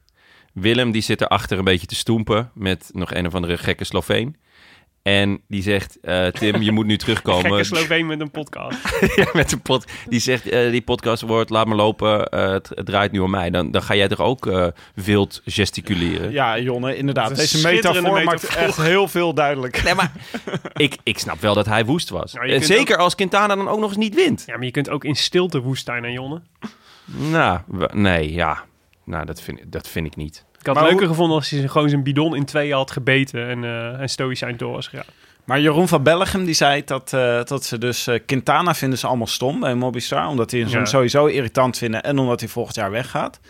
Willem 0.52 0.90
die 0.90 1.02
zit 1.02 1.20
erachter 1.20 1.58
een 1.58 1.64
beetje 1.64 1.86
te 1.86 1.94
stoempen 1.94 2.50
met 2.54 2.90
nog 2.92 3.14
een 3.14 3.26
of 3.26 3.34
andere 3.34 3.58
gekke 3.58 3.84
Sloveen. 3.84 4.36
En 5.02 5.40
die 5.48 5.62
zegt, 5.62 6.00
eh, 6.00 6.26
Tim, 6.26 6.62
je 6.62 6.72
moet 6.72 6.86
nu 6.86 6.96
terugkomen. 7.06 7.50
Gekke 7.50 7.64
Sloveen 7.64 8.06
met 8.06 8.20
een 8.20 8.30
podcast. 8.30 8.78
ja, 9.16 9.26
met 9.32 9.52
een 9.52 9.60
pot. 9.62 9.84
Die 10.08 10.20
zegt, 10.20 10.48
eh, 10.48 10.70
die 10.70 10.82
podcast 10.82 11.22
award, 11.22 11.50
laat 11.50 11.66
maar 11.66 11.76
lopen. 11.76 12.28
eh, 12.28 12.50
het, 12.50 12.68
het 12.74 12.86
draait 12.86 13.12
nu 13.12 13.18
om 13.18 13.30
mij. 13.30 13.50
Dan, 13.50 13.70
dan 13.70 13.82
ga 13.82 13.94
jij 13.94 14.08
toch 14.08 14.20
ook 14.20 14.46
eh, 14.46 14.66
wild 14.94 15.42
gesticuleren? 15.44 16.32
ja, 16.32 16.58
Jonne, 16.58 16.96
inderdaad. 16.96 17.36
Deze 17.36 17.56
metafoor, 17.56 17.92
schitterende 17.92 18.24
maakt 18.24 18.42
metafoor. 18.42 18.62
echt 18.66 18.76
heel 18.76 19.08
veel 19.08 19.34
duidelijk. 19.34 19.82
Nee, 19.82 19.94
maar 19.94 20.12
ik, 20.74 20.96
ik 21.02 21.18
snap 21.18 21.40
wel 21.40 21.54
dat 21.54 21.66
hij 21.66 21.84
woest 21.84 22.10
was. 22.10 22.32
Nou, 22.32 22.62
zeker 22.62 22.96
als 22.96 23.14
Quintana 23.14 23.56
dan 23.56 23.68
ook 23.68 23.80
nog 23.80 23.88
eens 23.88 23.98
niet 23.98 24.14
wint. 24.14 24.42
Ja, 24.46 24.56
maar 24.56 24.64
je 24.64 24.70
kunt 24.70 24.90
ook 24.90 25.04
in 25.04 25.14
stilte 25.14 25.60
woestijn, 25.60 26.02
hè, 26.02 26.08
Jonne? 26.08 26.40
Nou, 27.16 27.58
nee, 27.92 28.32
ja. 28.32 28.62
Nou, 29.04 29.24
dat 29.24 29.40
vind, 29.40 29.60
dat 29.66 29.88
vind 29.88 30.06
ik 30.06 30.16
niet. 30.16 30.44
Ik 30.60 30.66
had 30.66 30.74
Maar 30.74 30.84
het 30.84 30.92
leuker 30.92 31.06
hoe- 31.06 31.14
gevonden 31.16 31.36
als 31.38 31.50
hij 31.50 31.68
gewoon 31.68 31.88
zijn 31.88 32.02
bidon 32.02 32.36
in 32.36 32.44
tweeën 32.44 32.74
had 32.74 32.90
gebeten 32.90 33.48
en, 33.48 33.64
eh 33.64 34.00
en 34.00 34.08
stoïcijn 34.08 34.56
door 34.56 34.72
was 34.72 34.86
gegaan. 34.88 35.06
Maar 35.44 35.60
Jeroen 35.60 35.88
van 35.88 36.02
Bellegem 36.02 36.44
die 36.44 36.54
zei 36.54 36.82
dat, 36.84 37.12
eh, 37.12 37.44
dat 37.44 37.64
ze 37.64 37.78
dus 37.78 38.06
eh, 38.06 38.18
Quintana 38.26 38.74
vinden 38.74 38.98
ze 38.98 39.06
allemaal 39.06 39.26
stom 39.26 39.60
bij 39.60 39.74
Mobistar. 39.74 40.26
Omdat 40.26 40.50
die 40.50 40.62
hem 40.64 40.72
Ja. 40.72 40.84
sowieso 40.84 41.26
irritant 41.26 41.78
vinden 41.78 42.02
en 42.02 42.18
omdat 42.18 42.40
hij 42.40 42.48
volgend 42.48 42.76
jaar 42.76 42.90
weggaat. 42.90 43.40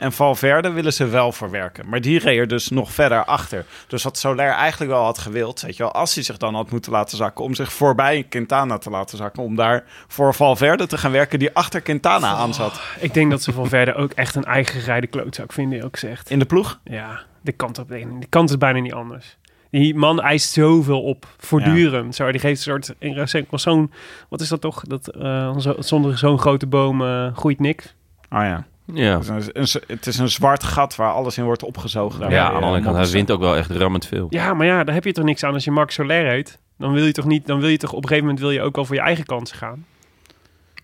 En 0.00 0.12
Valverde 0.12 0.70
willen 0.70 0.92
ze 0.92 1.06
wel 1.06 1.32
verwerken. 1.32 1.88
Maar 1.88 2.00
die 2.00 2.18
reed 2.18 2.38
er 2.38 2.48
dus 2.48 2.68
nog 2.68 2.92
verder 2.92 3.24
achter. 3.24 3.64
Dus 3.86 4.02
wat 4.02 4.18
Soler 4.18 4.50
eigenlijk 4.50 4.90
wel 4.90 5.02
had 5.04 5.18
gewild, 5.18 5.60
weet 5.60 5.76
je 5.76 5.82
wel, 5.82 5.92
als 5.92 6.14
hij 6.14 6.22
zich 6.24 6.36
dan 6.36 6.54
had 6.54 6.70
moeten 6.70 6.92
laten 6.92 7.16
zakken, 7.16 7.44
om 7.44 7.54
zich 7.54 7.72
voorbij 7.72 8.26
Quintana 8.28 8.78
te 8.78 8.90
laten 8.90 9.16
zakken, 9.18 9.42
om 9.42 9.56
daar 9.56 9.84
voor 10.08 10.34
Valverde 10.34 10.86
te 10.86 10.98
gaan 10.98 11.10
werken 11.12 11.38
die 11.38 11.54
achter 11.54 11.80
Quintana 11.80 12.34
aan 12.34 12.54
zat. 12.54 12.80
Ik 13.00 13.14
denk 13.14 13.30
dat 13.30 13.42
ze 13.42 13.52
van 13.52 13.68
verder 13.68 13.94
ook 13.94 14.12
echt 14.12 14.34
een 14.34 14.44
eigen 14.44 14.80
gerijde 14.80 15.06
klootzak 15.06 15.52
vinden, 15.52 15.84
ook 15.84 15.96
zegt. 15.96 16.30
In 16.30 16.38
de 16.38 16.44
ploeg? 16.44 16.80
Ja, 16.84 17.20
de 17.40 17.52
kant 17.52 17.78
op 17.78 17.88
de 17.88 18.06
de 18.20 18.26
kant 18.28 18.50
is 18.50 18.58
bijna 18.58 18.78
niet 18.80 18.92
anders. 18.92 19.36
Die 19.70 19.94
man 19.94 20.20
eist 20.20 20.52
zoveel 20.52 21.02
op, 21.02 21.26
voortdurend. 21.38 22.14
Zo, 22.14 22.30
die 22.30 22.40
geeft 22.40 22.66
een 22.66 22.82
soort, 22.82 22.94
in 22.98 23.58
zo'n, 23.58 23.92
wat 24.28 24.40
is 24.40 24.48
dat 24.48 24.60
toch? 24.60 24.82
Dat 24.82 25.08
eh, 25.08 25.58
zo- 25.58 25.76
zonder 25.78 26.18
zo'n 26.18 26.38
grote 26.38 26.66
boom 26.66 27.02
eh, 27.02 27.36
groeit 27.36 27.60
niks. 27.60 27.94
Ah 28.28 28.44
ja. 28.44 28.64
Ja. 28.94 29.18
Het 29.18 29.54
is, 29.54 29.74
een, 29.74 29.80
een- 29.88 29.94
het 29.96 30.06
is 30.06 30.18
een 30.18 30.28
zwart 30.28 30.62
gat 30.64 30.96
waar 30.96 31.12
alles 31.12 31.38
in 31.38 31.44
wordt 31.44 31.62
opgezogen. 31.62 32.30
Ja, 32.30 32.46
aan 32.48 32.54
de 32.60 32.66
andere 32.66 32.82
kant, 32.82 32.96
hij 32.96 33.06
wint 33.06 33.30
ook 33.30 33.40
wel 33.40 33.56
echt 33.56 33.70
rammend 33.70 34.06
veel. 34.06 34.26
Ja, 34.30 34.54
maar 34.54 34.66
ja, 34.66 34.84
daar 34.84 34.94
heb 34.94 35.04
je 35.04 35.12
toch 35.12 35.24
niks 35.24 35.44
aan 35.44 35.54
als 35.54 35.64
je 35.64 35.70
Max 35.70 35.94
Soler 35.94 36.26
heet. 36.26 36.58
Dan 36.78 36.92
wil 36.92 37.04
je 37.04 37.12
toch 37.12 37.24
niet, 37.24 37.46
dan 37.46 37.60
wil 37.60 37.68
je 37.68 37.76
toch 37.76 37.90
op 37.92 37.96
een 38.02 38.08
gegeven 38.08 38.24
moment 38.24 38.40
wil 38.42 38.50
je 38.50 38.62
ook 38.62 38.76
wel 38.76 38.84
voor 38.84 38.94
je 38.94 39.00
eigen 39.00 39.24
kansen 39.24 39.56
gaan. 39.56 39.84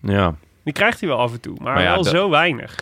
Ja. 0.01 0.35
Die 0.63 0.73
krijgt 0.73 0.99
hij 0.99 1.09
wel 1.09 1.17
af 1.17 1.31
en 1.33 1.39
toe, 1.39 1.55
maar, 1.61 1.73
Maar 1.73 1.83
ja, 1.83 1.93
wel 1.93 2.03
dat- 2.03 2.13
zo 2.13 2.29
weinig. 2.29 2.75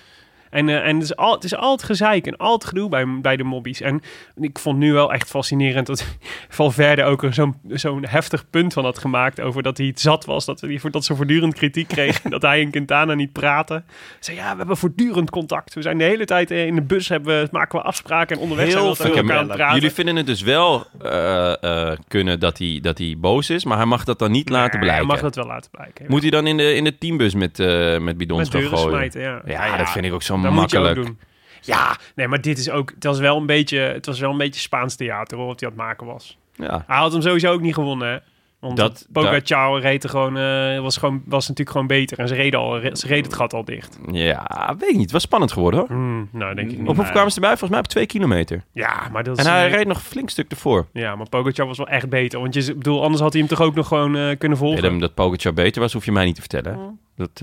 En, 0.50 0.70
eh, 0.70 0.88
en 0.88 0.94
het, 0.96 1.04
is 1.04 1.16
al, 1.16 1.34
het 1.34 1.44
is 1.44 1.56
altijd 1.56 1.84
gezeik 1.84 2.28
en 2.28 2.38
altijd 2.38 2.70
gedoe 2.70 2.90
bij, 2.90 3.06
bij 3.22 3.36
de 3.38 3.44
mobbies. 3.44 3.82
En 3.82 4.02
ik 4.36 4.60
vond 4.60 4.78
nu 4.78 4.94
wel 4.94 5.14
echt 5.14 5.30
fascinerend 5.30 5.88
dat 5.88 6.06
Valverde 6.50 7.04
ook 7.04 7.24
er 7.24 7.34
zo'n 7.34 7.56
zo'n 7.68 8.06
heftig 8.08 8.50
punt 8.50 8.74
van 8.74 8.84
had 8.84 8.98
gemaakt 8.98 9.42
over 9.42 9.64
dat 9.64 9.78
hij 9.78 9.88
het 9.88 10.00
zat 10.00 10.26
was. 10.26 10.46
Dat, 10.46 10.62
hij, 10.62 10.80
dat 10.92 11.06
ze 11.06 11.16
voortdurend 11.16 11.54
kritiek 11.54 11.88
kregen. 11.88 12.30
dat 12.30 12.42
hij 12.42 12.62
en 12.62 12.72
Quintana 12.72 13.14
niet 13.14 13.32
praten. 13.32 13.86
Zei 14.20 14.38
ja, 14.38 14.52
we 14.52 14.58
hebben 14.58 14.78
voortdurend 14.78 15.30
contact. 15.30 15.74
We 15.74 15.82
zijn 15.82 15.98
de 15.98 16.04
hele 16.04 16.26
tijd 16.26 16.52
eh, 16.52 16.66
in 16.66 16.76
de 16.76 16.82
bus, 16.82 17.10
hebben, 17.10 17.42
we- 17.42 17.48
maken 17.52 17.80
we 17.80 17.86
afspraken 17.86 18.36
en 18.36 18.42
onderweg 18.42 18.66
Heel 18.68 18.78
zijn 18.78 18.90
we 18.90 18.96
veel 18.96 19.16
elkaar 19.24 19.38
aan 19.38 19.48
het 19.48 19.58
praten. 19.58 19.76
Jullie 19.76 19.92
vinden 19.96 20.16
het 20.16 20.26
dus 20.26 20.42
wel 20.42 20.86
eh, 21.02 21.64
eh, 21.92 21.98
kunnen 22.08 22.40
dat 22.40 22.58
hij, 22.58 22.80
dat 22.82 22.98
hij 22.98 23.16
boos 23.18 23.50
is, 23.50 23.66
maar 23.66 23.78
hij 23.78 23.86
mag 23.86 24.04
dat 24.04 24.20
dan 24.20 24.32
niet 24.32 24.50
laten 24.50 24.80
blijken. 24.80 24.98
Hij 24.98 25.14
mag 25.14 25.22
dat 25.22 25.36
wel 25.36 25.46
laten 25.46 25.72
blijken. 25.72 26.06
Moet 26.08 26.22
hij 26.22 26.32
dan 26.32 26.48
in 26.48 26.58
de, 26.58 26.76
in 26.76 26.84
de 26.84 26.98
teambus 26.98 27.34
met, 27.34 27.60
eh 27.60 27.98
met 28.00 28.18
bidons 28.18 28.52
Met 28.52 28.62
gaan 28.64 28.78
gooien? 28.78 28.90
smijten, 28.96 29.22
ja. 29.22 29.42
Ja, 29.46 29.78
dat 29.78 29.90
vind 29.90 30.06
ik 30.06 30.14
ook 30.14 30.24
zo 30.24 30.38
Dat 30.46 30.54
moet 30.54 30.72
je 30.72 30.78
ook 30.78 30.84
makkelijk. 30.84 31.08
doen. 31.08 31.20
Ja, 31.62 31.98
nee, 32.16 32.28
maar 32.28 32.42
dit 32.42 32.58
is 32.58 32.70
ook... 32.70 32.92
Het 32.96 33.04
was 33.04 33.20
wel 33.20 33.38
een 33.38 33.46
beetje, 33.46 33.78
het 33.80 34.06
was 34.06 34.20
wel 34.20 34.32
een 34.32 34.38
beetje 34.38 34.62
Spaans 34.62 34.96
theater, 34.96 35.38
hoor, 35.38 35.48
wat 35.48 35.60
hij 35.60 35.70
aan 35.70 35.76
het 35.76 35.86
maken 35.86 36.06
was. 36.06 36.38
Ja. 36.56 36.84
Hij 36.88 36.98
had 36.98 37.12
hem 37.12 37.22
sowieso 37.22 37.52
ook 37.52 37.62
niet 37.62 37.74
gewonnen, 37.74 38.08
hè. 38.08 38.18
Want 38.60 38.78
Dat- 38.78 39.08
Pogacar 39.12 39.80
reed 39.80 40.04
er 40.04 40.10
gewoon, 40.10 40.38
eh, 40.38 40.80
was, 40.82 40.98
gewoon, 40.98 41.22
was 41.26 41.42
natuurlijk 41.42 41.70
gewoon 41.70 41.88
beter. 41.88 42.20
En 42.20 42.28
ze 42.28 42.36
reden, 42.36 42.60
al, 42.60 42.80
ze 42.94 43.08
reden 43.08 43.24
het 43.24 43.34
gat 43.34 43.54
al 43.54 43.66
dicht. 43.66 44.00
ja, 44.12 44.76
weet 44.80 44.90
ik 44.90 44.94
niet. 44.96 45.02
Het 45.02 45.12
was 45.12 45.22
spannend 45.22 45.52
geworden 45.52 45.80
hoor. 45.80 45.90
Hmm, 45.90 46.30
nou, 46.32 46.56
denk 46.56 46.72
ik 46.72 46.78
niet. 46.78 46.88
Op 46.88 46.96
hoeveel 46.96 47.12
kwamen 47.14 47.30
ze 47.32 47.36
erbij? 47.36 47.50
Volgens 47.50 47.70
mij 47.70 47.80
op 47.80 47.88
twee 47.88 48.06
kilometer. 48.06 48.64
Ja, 48.74 49.10
maar 49.12 49.24
dat 49.24 49.38
is... 49.40 49.46
En 49.46 49.52
hij 49.52 49.66
eh, 49.66 49.74
reed 49.74 49.88
nog 49.88 49.98
een 49.98 50.04
flink 50.04 50.30
stuk 50.30 50.52
ervoor. 50.52 50.88
Ja, 50.94 51.16
maar 51.16 51.30
Pogacar 51.30 51.68
was 51.68 51.78
wel 51.78 51.88
echt 51.88 52.10
beter. 52.10 52.40
Want 52.40 52.54
je, 52.54 52.76
bedoel, 52.76 53.04
anders 53.04 53.22
had 53.22 53.32
hij 53.34 53.42
hem 53.42 53.50
toch 53.50 53.62
ook 53.62 53.76
nog 53.76 53.88
gewoon 53.88 54.16
eh, 54.18 54.38
kunnen 54.38 54.58
volgen. 54.58 54.82
Willem, 54.82 55.00
dat 55.00 55.14
Pogacar 55.14 55.54
beter 55.54 55.82
was, 55.82 55.94
hoef 55.94 56.06
je 56.06 56.12
mij 56.12 56.26
niet 56.26 56.36
te 56.36 56.42
vertellen. 56.42 57.00
Dat, 57.16 57.42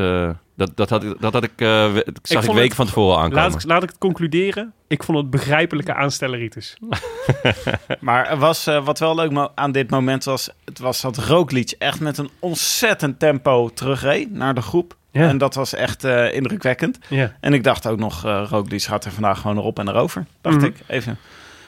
dat, 0.67 0.77
dat, 0.77 0.91
had, 0.91 1.05
ik- 1.05 1.21
dat 1.21 1.33
had 1.33 1.45
ik, 1.45 1.51
eh, 1.57 1.95
dat 1.95 2.05
zag 2.23 2.39
ik, 2.39 2.45
vond 2.45 2.47
weken 2.47 2.63
het- 2.63 2.75
van 2.75 2.87
tevoren 2.87 3.17
aankomen. 3.19 3.37
Laat 3.43 3.55
ik, 3.55 3.65
laat 3.65 3.83
ik 3.83 3.89
het 3.89 3.99
concluderen. 3.99 4.73
Ik 4.87 5.03
vond 5.03 5.19
het 5.19 5.31
begrijpelijke 5.31 5.95
aanstelleritis. 5.95 6.77
Maar 8.01 8.27
er 8.29 8.37
was, 8.39 8.67
eh, 8.67 8.85
wat 8.85 8.99
wel 8.99 9.15
leuk 9.15 9.49
aan 9.55 9.73
dit 9.73 9.91
moment 9.91 10.25
was, 10.25 10.51
het 10.65 10.79
was 10.79 11.01
dat 11.01 11.19
Roglic 11.19 11.75
echt 11.79 12.01
met 12.01 12.19
een 12.19 12.31
ontzettend 12.39 13.19
tempo 13.19 13.69
terugreed 13.75 14.31
naar 14.33 14.55
de 14.55 14.63
groep. 14.63 14.97
Ja. 15.11 15.29
En 15.29 15.39
dat 15.39 15.55
was 15.55 15.75
echt 15.75 16.05
eh, 16.05 16.35
indrukwekkend. 16.35 16.99
Ja. 17.09 17.33
En 17.41 17.53
ik 17.53 17.65
dacht 17.65 17.87
ook 17.87 17.99
nog, 17.99 18.25
eh 18.25 18.47
Roglic 18.49 18.83
gaat 18.83 19.05
er 19.05 19.13
vandaag 19.13 19.41
gewoon 19.41 19.57
erop 19.59 19.79
en 19.79 19.89
erover, 19.89 20.27
dacht 20.41 20.57
Mhm. 20.57 20.65
ik 20.65 20.77
even. 20.87 21.19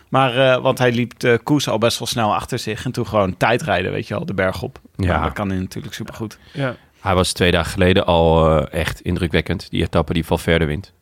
Maar, 0.09 0.37
eh, 0.37 0.63
want 0.63 0.79
hij 0.79 0.93
liep 0.93 1.19
de 1.19 1.41
koers 1.45 1.69
al 1.69 1.79
best 1.79 1.99
wel 1.99 2.09
snel 2.09 2.35
achter 2.35 2.59
zich 2.59 2.85
en 2.85 2.93
toen 2.93 3.07
gewoon 3.07 3.37
tijdrijden, 3.37 3.93
weet 3.93 4.09
je 4.09 4.15
wel, 4.15 4.27
de 4.27 4.35
berg 4.35 4.63
op. 4.63 4.79
Ja. 4.97 5.07
Ja, 5.15 5.23
dat 5.23 5.33
kan 5.33 5.49
hij 5.49 5.59
natuurlijk 5.59 5.95
supergoed. 5.95 6.39
Ja. 6.53 6.77
Hij 7.05 7.15
was 7.15 7.33
twee 7.33 7.51
dagen 7.51 7.73
geleden 7.73 8.07
al 8.07 8.49
eh, 8.61 8.81
echt 8.81 9.01
indrukwekkend. 9.01 9.71
Die 9.71 9.83
etappe 9.83 10.13
die 10.13 10.25
Valverde 10.25 10.65
wint. 10.65 10.93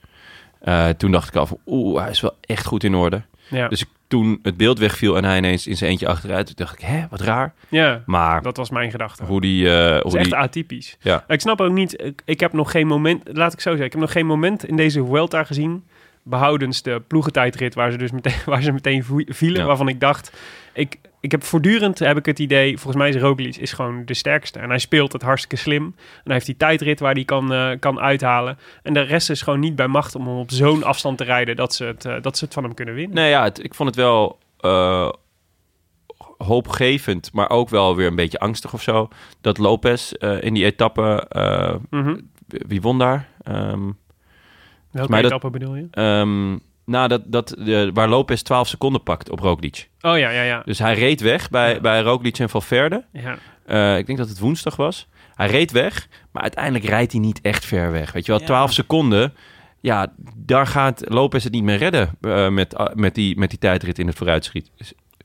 Eh, 0.61 0.89
toen 0.89 1.11
dacht 1.11 1.29
ik 1.29 1.37
al 1.37 1.47
van, 1.47 1.59
oeh, 1.67 2.01
hij 2.01 2.11
is 2.11 2.21
wel 2.21 2.37
echt 2.41 2.65
goed 2.67 2.85
in 2.85 2.95
orde. 2.95 3.23
Ja. 3.49 3.69
Dus 3.69 3.81
ik, 3.83 3.89
toen 4.09 4.39
het 4.43 4.57
beeld 4.57 4.79
wegviel 4.79 5.17
en 5.17 5.25
hij 5.25 5.37
ineens 5.37 5.67
in 5.67 5.77
zijn 5.77 5.91
eentje 5.91 6.09
achteruit, 6.09 6.47
toen 6.47 6.55
dacht 6.57 6.73
ik, 6.81 6.87
hè, 6.87 7.05
wat 7.11 7.21
raar. 7.21 7.55
ja, 7.69 8.03
Maar 8.07 8.43
dat 8.43 8.57
was 8.57 8.71
mijn 8.71 8.91
gedachte. 8.91 9.25
hoe 9.25 9.41
die... 9.41 9.65
Dat 9.65 10.03
hoe 10.03 10.11
is 10.13 10.15
echt 10.19 10.25
die 10.25 10.37
atypisch. 10.37 10.97
ja. 11.01 11.25
Ik 11.29 11.41
snap 11.41 11.61
ook 11.61 11.73
niet, 11.73 12.03
ik, 12.03 12.23
ik 12.25 12.41
heb 12.41 12.53
nog 12.53 12.71
geen 12.71 12.87
moment, 12.87 13.23
laat 13.33 13.53
ik 13.53 13.61
zo 13.61 13.69
zeggen, 13.69 13.87
ik 13.87 13.93
heb 13.93 14.01
nog 14.01 14.13
geen 14.13 14.27
moment 14.27 14.65
in 14.69 14.77
deze 14.77 15.05
Vuelta 15.07 15.45
gezien, 15.45 15.85
behoudens 16.23 16.83
de 16.83 17.03
ploegentijdrit 17.07 17.75
waar 17.75 17.91
ze 17.91 17.99
dus 17.99 18.11
meteen, 18.11 18.33
waar 18.47 18.63
ze 18.63 18.73
meteen 18.73 19.05
vielen, 19.29 19.61
Ja. 19.61 19.67
waarvan 19.67 19.89
ik 19.89 20.01
dacht, 20.01 20.33
ik, 20.73 20.99
ik 21.23 21.31
heb 21.31 21.45
voortdurend 21.45 21.99
heb 21.99 22.17
ik 22.17 22.27
het 22.27 22.39
idee, 22.39 22.73
volgens 22.79 22.97
mij 22.97 23.09
is 23.09 23.17
Roglic 23.17 23.57
is 23.57 23.73
gewoon 23.73 24.05
de 24.05 24.15
sterkste 24.15 24.59
en 24.59 24.69
hij 24.69 24.79
speelt 24.79 25.13
het 25.13 25.23
hartstikke 25.23 25.57
slim. 25.57 25.85
En 25.85 25.95
hij 26.25 26.35
heeft 26.35 26.47
die 26.47 26.57
tijdrit 26.57 27.01
waar 27.01 27.15
hij 27.15 27.25
kan, 27.25 27.53
eh, 27.53 27.71
kan 27.79 28.01
uithalen. 28.01 28.59
En 28.83 28.95
de 28.95 29.01
rest 29.01 29.31
is 29.31 29.43
gewoon 29.43 29.61
niet 29.61 29.77
bij 29.77 29.87
macht 29.89 30.15
om 30.15 30.27
hem 30.27 30.37
op 30.37 30.51
zo'n 30.51 30.83
afstand 30.85 31.19
te 31.19 31.25
rijden 31.25 31.57
dat 31.57 31.75
ze 31.75 31.85
het, 31.85 32.05
eh, 32.05 32.15
dat 32.23 32.39
ze 32.39 32.45
het 32.45 32.55
van 32.55 32.63
hem 32.63 32.75
kunnen 32.75 32.95
winnen. 32.95 33.15
Nee, 33.17 33.31
ja, 33.31 33.43
het- 33.45 33.65
ik 33.65 33.75
vond 33.75 33.89
het 33.89 33.99
wel 33.99 34.39
eh, 34.61 35.09
hoopgevend, 36.39 37.33
maar 37.33 37.51
ook 37.51 37.69
wel 37.69 37.97
weer 37.97 38.07
een 38.07 38.15
beetje 38.17 38.39
angstig 38.39 38.73
of 38.75 38.83
zo. 38.83 39.09
Dat 39.41 39.59
Lopez 39.59 40.13
in 40.41 40.55
die 40.55 40.65
etappe, 40.65 41.27
Mhm. 41.91 42.17
wie 42.47 42.81
won 42.81 42.99
daar? 42.99 43.29
Ehm, 43.43 43.91
Welke 44.91 45.13
dat- 45.13 45.25
etappe 45.25 45.51
bedoel 45.51 45.75
je? 45.77 45.87
ehm, 45.91 46.59
nou, 46.85 47.09
dat, 47.09 47.23
dat, 47.27 47.49
de, 47.59 47.91
waar 47.95 48.09
Lopez 48.09 48.43
12 48.43 48.69
seconden 48.69 49.03
pakt 49.03 49.31
op 49.31 49.39
Roglic. 49.39 49.89
Oh 50.01 50.19
ja, 50.19 50.31
ja, 50.31 50.43
ja. 50.43 50.63
Dus 50.65 50.79
hij 50.79 50.95
reed 50.95 51.21
weg 51.21 51.51
bij, 51.51 51.75
Ja. 51.75 51.81
bij 51.81 52.01
Roglic 52.01 52.39
en 52.39 52.49
Valverde. 52.49 53.05
ja. 53.13 53.37
Eh, 53.67 53.99
ik 53.99 54.07
denk 54.07 54.19
dat 54.19 54.29
het 54.29 54.39
woensdag 54.39 54.77
was. 54.77 55.09
Hij 55.35 55.47
reed 55.49 55.71
weg, 55.71 56.09
maar 56.33 56.43
uiteindelijk 56.43 56.85
rijdt 56.85 57.13
hij 57.13 57.21
niet 57.21 57.41
echt 57.41 57.65
ver 57.65 57.93
weg. 57.93 58.13
Weet 58.13 58.27
je 58.27 58.33
wel, 58.33 58.41
Ja. 58.41 58.47
12 58.47 58.73
seconden. 58.73 59.35
Ja, 59.81 60.13
daar 60.37 60.67
gaat 60.67 61.03
Lopez 61.09 61.45
het 61.45 61.53
niet 61.53 61.63
meer 61.63 61.77
redden 61.77 62.11
eh, 62.21 62.49
met, 62.49 62.75
uh, 62.79 62.87
met, 62.95 63.15
die, 63.15 63.39
met 63.39 63.51
die 63.51 63.59
tijdrit 63.59 63.99
in 63.99 64.07
het 64.07 64.17
vooruitschiet. 64.17 64.71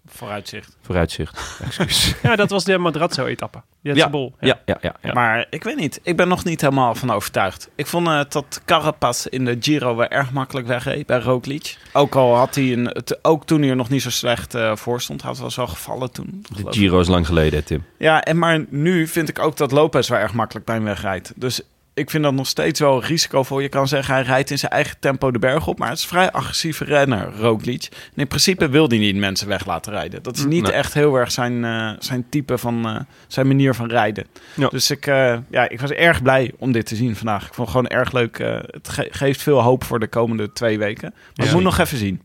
Vooruitzicht. 0.09 0.77
Vooruitzicht. 0.81 1.39
Excuus. 1.65 2.15
ja, 2.23 2.35
dat 2.35 2.49
was 2.49 2.63
de 2.63 2.77
Madrazzo-etappe. 2.77 3.61
Die 3.81 3.95
Ja. 3.95 4.09
Bol. 4.09 4.35
ja, 4.39 4.61
ja, 4.65 4.77
ja, 4.81 4.95
ja. 5.01 5.13
Maar 5.13 5.45
ik 5.49 5.63
weet 5.63 5.75
niet, 5.75 5.99
ik 6.03 6.17
ben 6.17 6.27
nog 6.27 6.43
niet 6.43 6.61
helemaal 6.61 6.95
van 6.95 7.11
overtuigd. 7.11 7.69
Ik 7.75 7.87
vond 7.87 8.07
eh, 8.07 8.21
dat 8.29 8.61
Carapaz 8.65 9.25
in 9.25 9.45
de 9.45 9.57
Giro 9.59 9.95
wel 9.95 10.07
erg 10.07 10.31
makkelijk 10.31 10.67
wegreed 10.67 11.05
bij 11.05 11.19
Roglic. 11.19 11.77
Ook 11.93 12.15
al 12.15 12.35
had 12.35 12.55
hij 12.55 12.73
een, 12.73 12.85
het, 12.85 13.19
ook 13.21 13.45
toen 13.45 13.61
hij 13.61 13.69
er 13.69 13.75
nog 13.75 13.89
niet 13.89 14.01
zo 14.01 14.09
slecht 14.09 14.55
eh, 14.55 14.75
voor 14.75 15.01
stond, 15.01 15.21
was 15.21 15.55
wel 15.55 15.67
gevallen 15.67 16.11
toen. 16.11 16.45
De. 16.55 16.71
Giro 16.71 16.99
is 16.99 17.07
lang 17.07 17.25
geleden, 17.25 17.63
Tim. 17.63 17.85
Ja, 17.97 18.23
en 18.23 18.37
maar 18.37 18.65
nu 18.69 19.07
vind 19.07 19.29
ik 19.29 19.39
ook 19.39 19.57
dat 19.57 19.71
Lopez 19.71 20.09
wel 20.09 20.19
erg 20.19 20.33
makkelijk 20.33 20.65
bij 20.65 20.75
hem 20.75 20.83
wegrijdt. 20.83 21.33
Dus 21.35 21.61
ik 21.97 22.09
vind 22.09 22.23
dat 22.23 22.33
nog 22.33 22.47
steeds 22.47 22.79
wel 22.79 23.03
risicovol. 23.03 23.59
Je 23.59 23.69
kan 23.69 23.87
zeggen, 23.87 24.13
hij 24.13 24.23
rijdt 24.23 24.49
in 24.51 24.57
zijn 24.59 24.71
eigen 24.71 24.95
tempo 24.99 25.31
de 25.31 25.39
berg 25.39 25.67
op. 25.67 25.79
Maar 25.79 25.87
het 25.89 25.97
is 25.97 26.03
een 26.03 26.09
vrij 26.09 26.31
agressieve 26.31 26.83
renner, 26.83 27.31
Roglic. 27.39 27.87
En 27.91 28.21
in 28.21 28.27
principe 28.27 28.69
wil 28.69 28.87
hij 28.87 28.97
niet 28.97 29.15
mensen 29.15 29.47
weg 29.47 29.65
laten 29.65 29.91
rijden. 29.93 30.23
Dat 30.23 30.37
is 30.37 30.45
niet 30.45 30.63
Nee. 30.63 30.71
echt 30.71 30.93
heel 30.93 31.15
erg 31.15 31.31
zijn, 31.31 31.65
eh, 31.65 31.89
zijn 31.99 32.25
type 32.29 32.57
van, 32.57 32.87
eh, 32.87 32.99
zijn 33.27 33.47
manier 33.47 33.73
van 33.73 33.87
rijden. 33.89 34.25
Ja. 34.53 34.67
Dus 34.67 34.91
ik, 34.91 35.07
eh, 35.07 35.37
ja, 35.49 35.69
ik 35.69 35.79
was 35.81 35.91
erg 35.91 36.21
blij 36.21 36.51
om 36.57 36.71
dit 36.71 36.85
te 36.85 36.95
zien 36.95 37.15
vandaag. 37.15 37.47
Ik 37.47 37.53
vond 37.53 37.67
het 37.67 37.77
gewoon 37.77 37.99
erg 37.99 38.11
leuk. 38.11 38.39
eh, 38.39 38.57
het 38.67 38.89
ge- 38.89 39.07
geeft 39.11 39.41
veel 39.41 39.61
hoop 39.61 39.83
voor 39.83 39.99
de 39.99 40.07
komende 40.07 40.51
twee 40.53 40.77
weken. 40.77 41.09
Maar 41.13 41.45
ik 41.45 41.51
Ja. 41.51 41.53
moet 41.53 41.63
nog 41.63 41.77
even 41.79 41.97
zien. 41.97 42.21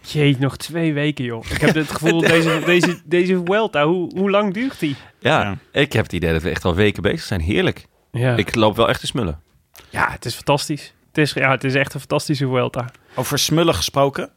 Jee, 0.00 0.36
nog 0.38 0.56
twee 0.56 0.92
weken, 0.92 1.24
joh. 1.24 1.44
Ik 1.50 1.60
heb 1.60 1.74
het 1.74 1.90
gevoel, 1.90 2.20
deze, 2.20 2.60
deze, 2.66 3.00
deze 3.04 3.40
Vuelta, 3.44 3.86
hoe, 3.86 4.10
hoe 4.18 4.30
lang 4.30 4.54
duurt 4.54 4.78
die? 4.80 4.96
Ja, 5.20 5.40
Ja. 5.42 5.80
ik 5.80 5.92
heb 5.92 6.02
het 6.02 6.12
idee 6.12 6.32
dat 6.32 6.42
we 6.42 6.50
echt 6.50 6.64
al 6.64 6.74
weken 6.74 7.02
bezig 7.02 7.20
zijn. 7.22 7.40
Heerlijk. 7.40 7.86
Ja, 8.14 8.36
Ik 8.36 8.54
loop 8.54 8.76
wel 8.76 8.88
echt 8.88 9.00
te 9.00 9.06
smullen. 9.06 9.40
ja 9.90 10.10
het 10.10 10.24
is 10.24 10.34
fantastisch. 10.34 10.92
Het 11.08 11.18
is, 11.18 11.32
ja, 11.32 11.50
het 11.50 11.64
is 11.64 11.74
echt 11.74 11.94
een 11.94 12.00
fantastische 12.00 12.46
Vuelta. 12.46 12.86
Over 13.14 13.38
smullen 13.38 13.74
gesproken. 13.74 14.30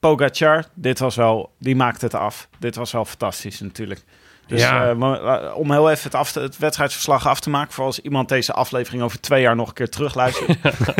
Pogacar, 0.00 0.64
dit 0.74 0.98
was 0.98 1.16
wel, 1.16 1.52
die 1.58 1.76
maakte 1.76 2.04
het 2.04 2.14
af. 2.14 2.48
Dit 2.58 2.76
was 2.76 2.92
wel 2.92 3.04
fantastisch 3.04 3.60
natuurlijk. 3.60 4.02
Dus 4.46 4.60
Ja. 4.60 4.84
eh, 4.84 4.90
eh, 4.90 5.56
om 5.56 5.72
heel 5.72 5.90
even 5.90 6.02
het, 6.04 6.14
af 6.14 6.32
te- 6.32 6.40
het 6.40 6.58
wedstrijdsverslag 6.58 7.26
af 7.26 7.40
te 7.40 7.50
maken... 7.50 7.72
voor 7.74 7.84
als 7.84 8.00
iemand 8.00 8.28
deze 8.28 8.52
aflevering 8.52 9.02
over 9.02 9.20
twee 9.20 9.42
jaar 9.42 9.56
nog 9.56 9.68
een 9.68 9.74
keer 9.74 9.88
terugluistert. 9.90 10.58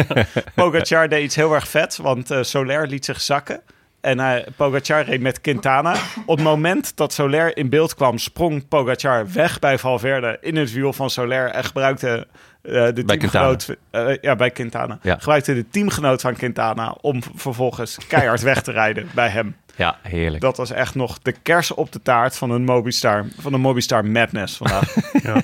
Pogacar 0.55 1.09
deed 1.09 1.25
iets 1.25 1.37
heel 1.37 1.55
erg 1.55 1.69
vet, 1.69 1.97
want 1.97 2.31
eh 2.31 2.43
Soler 2.43 2.87
liet 2.89 3.05
zich 3.05 3.21
zakken. 3.21 3.61
En 4.07 4.21
eh 4.21 4.47
Pogacar 4.57 5.05
reed 5.05 5.21
met 5.21 5.41
Quintana. 5.41 5.95
Op 6.27 6.37
het 6.37 6.45
moment 6.45 6.97
dat 6.97 7.13
Soler 7.13 7.57
in 7.57 7.69
beeld 7.69 7.95
kwam... 7.95 8.19
sprong 8.19 8.69
Pogacar 8.69 9.33
weg 9.33 9.59
bij 9.59 9.79
Valverde 9.79 10.39
in 10.41 10.57
het 10.57 10.73
wiel 10.73 10.93
van 10.93 11.11
Soler... 11.11 11.51
en 11.51 11.65
gebruikte 11.65 12.27
eh, 12.63 12.73
de 12.73 13.03
Bij 13.05 13.17
teamgenoot... 13.17 13.77
eh, 13.91 14.17
ja, 14.21 14.37
bij 14.37 14.51
Quintana. 14.51 14.99
Ja. 15.03 15.17
Gebruikte 15.19 15.55
de 15.55 15.69
teamgenoot 15.69 16.21
van 16.21 16.35
Quintana... 16.35 16.97
om 17.01 17.23
vervolgens 17.35 17.99
keihard 18.09 18.43
weg 18.43 18.63
te 18.63 18.73
rijden 18.73 19.09
bij 19.15 19.29
hem. 19.29 19.57
Ja, 19.77 19.99
heerlijk. 20.03 20.41
Dat 20.43 20.57
was 20.57 20.71
echt 20.71 20.95
nog 20.95 21.19
de 21.19 21.33
kers 21.33 21.71
op 21.75 21.93
de 21.93 22.03
taart 22.03 22.37
van 22.37 22.51
een 22.51 22.65
Mobistar, 22.65 23.27
van 23.39 23.53
de 23.53 23.59
Mobistar 23.59 24.05
Madness 24.05 24.57
vandaag. 24.57 24.95
Ja. 25.23 25.43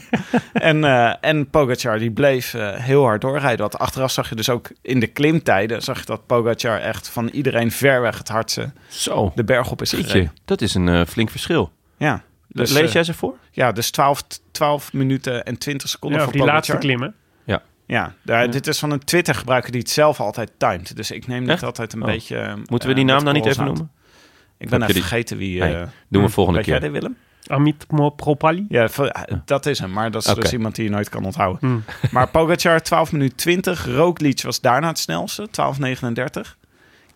en, 0.53 0.85
eh 0.85 1.14
en 1.20 1.51
Pogacar 1.51 1.99
die 1.99 2.11
bleef 2.11 2.55
eh, 2.55 2.74
heel 2.74 3.03
hard 3.05 3.20
doorrijden. 3.20 3.59
Want 3.61 3.78
achteraf 3.78 4.11
zag 4.11 4.28
je 4.28 4.35
dus 4.35 4.49
ook 4.49 4.70
in 4.83 5.01
de 5.01 5.07
klimtijden... 5.07 5.83
zag 5.83 5.99
je 5.99 6.05
dat 6.05 6.26
Pogacar 6.26 6.78
echt 6.80 7.09
van 7.09 7.28
iedereen 7.28 7.70
ver 7.70 8.01
weg 8.01 8.18
het 8.18 8.28
hardste 8.28 8.70
Zo, 8.89 9.33
de 9.35 9.45
berg 9.45 9.70
op 9.70 9.83
is 9.83 9.93
gereden. 9.93 10.33
dat 10.45 10.61
is 10.61 10.74
een 10.74 10.89
eh, 10.89 11.05
flink 11.07 11.30
verschil. 11.30 11.72
Ja, 11.97 12.22
dus, 12.49 12.70
Lees 12.72 12.93
jij 12.93 13.05
ze 13.05 13.14
voor? 13.14 13.35
ja, 13.51 13.72
dus 13.72 13.91
12, 13.91 14.22
12 14.51 14.93
minuten 14.93 15.45
en 15.45 15.59
20 15.59 15.89
seconden 15.89 16.18
Ja, 16.18 16.24
voor 16.24 16.33
die 16.33 16.43
Pogacar. 16.43 16.61
laatste 16.68 16.87
klimmen. 16.87 17.14
Ja, 17.87 18.14
daar, 18.22 18.51
dit 18.51 18.66
is 18.66 18.78
van 18.78 18.91
een 18.91 19.05
Twitter-gebruiker 19.05 19.72
die 19.72 19.80
het 19.80 19.91
zelf 19.91 20.20
altijd 20.20 20.51
timed. 20.59 20.97
Dus 20.97 21.11
ik 21.11 21.26
neem 21.26 21.41
dit 21.41 21.49
Echt? 21.51 21.62
altijd 21.62 21.93
een 21.93 22.01
Oh. 22.01 22.07
beetje... 22.07 22.57
Moeten 22.66 22.89
we 22.89 22.95
die 22.95 23.05
naam 23.05 23.24
dan 23.24 23.35
niet 23.35 23.47
even 23.47 23.64
noemen? 23.64 23.91
Ik 24.63 24.69
ben 24.69 24.83
even 24.83 24.95
die- 24.95 25.03
vergeten 25.03 25.37
wie... 25.37 25.61
Nee, 25.61 25.75
eh, 25.77 25.83
Doen 26.09 26.23
we 26.23 26.29
volgende 26.29 26.59
weet 26.59 26.69
jij 26.69 26.79
keer. 26.79 26.91
dit, 26.93 27.01
Willem? 27.01 27.17
Amit 27.47 27.87
Propali. 28.17 28.67
Ja, 28.69 28.89
v- 28.89 29.09
dat 29.45 29.67
is 29.67 29.79
hem. 29.79 29.93
Maar 29.93 30.11
dat 30.11 30.27
is 30.27 30.35
dus 30.35 30.53
iemand 30.53 30.75
die 30.75 30.85
je 30.85 30.91
nooit 30.91 31.09
kan 31.09 31.25
onthouden. 31.25 31.59
Hmm. 31.61 31.85
Maar 32.13 32.29
Pogacar 32.29 32.83
12 32.83 33.13
minuten 33.13 33.37
20. 33.37 33.87
Roglic 33.87 34.43
was 34.43 34.61
daarna 34.61 34.89
het 34.89 34.99
snelste, 34.99 35.49
12.39. 36.45 36.57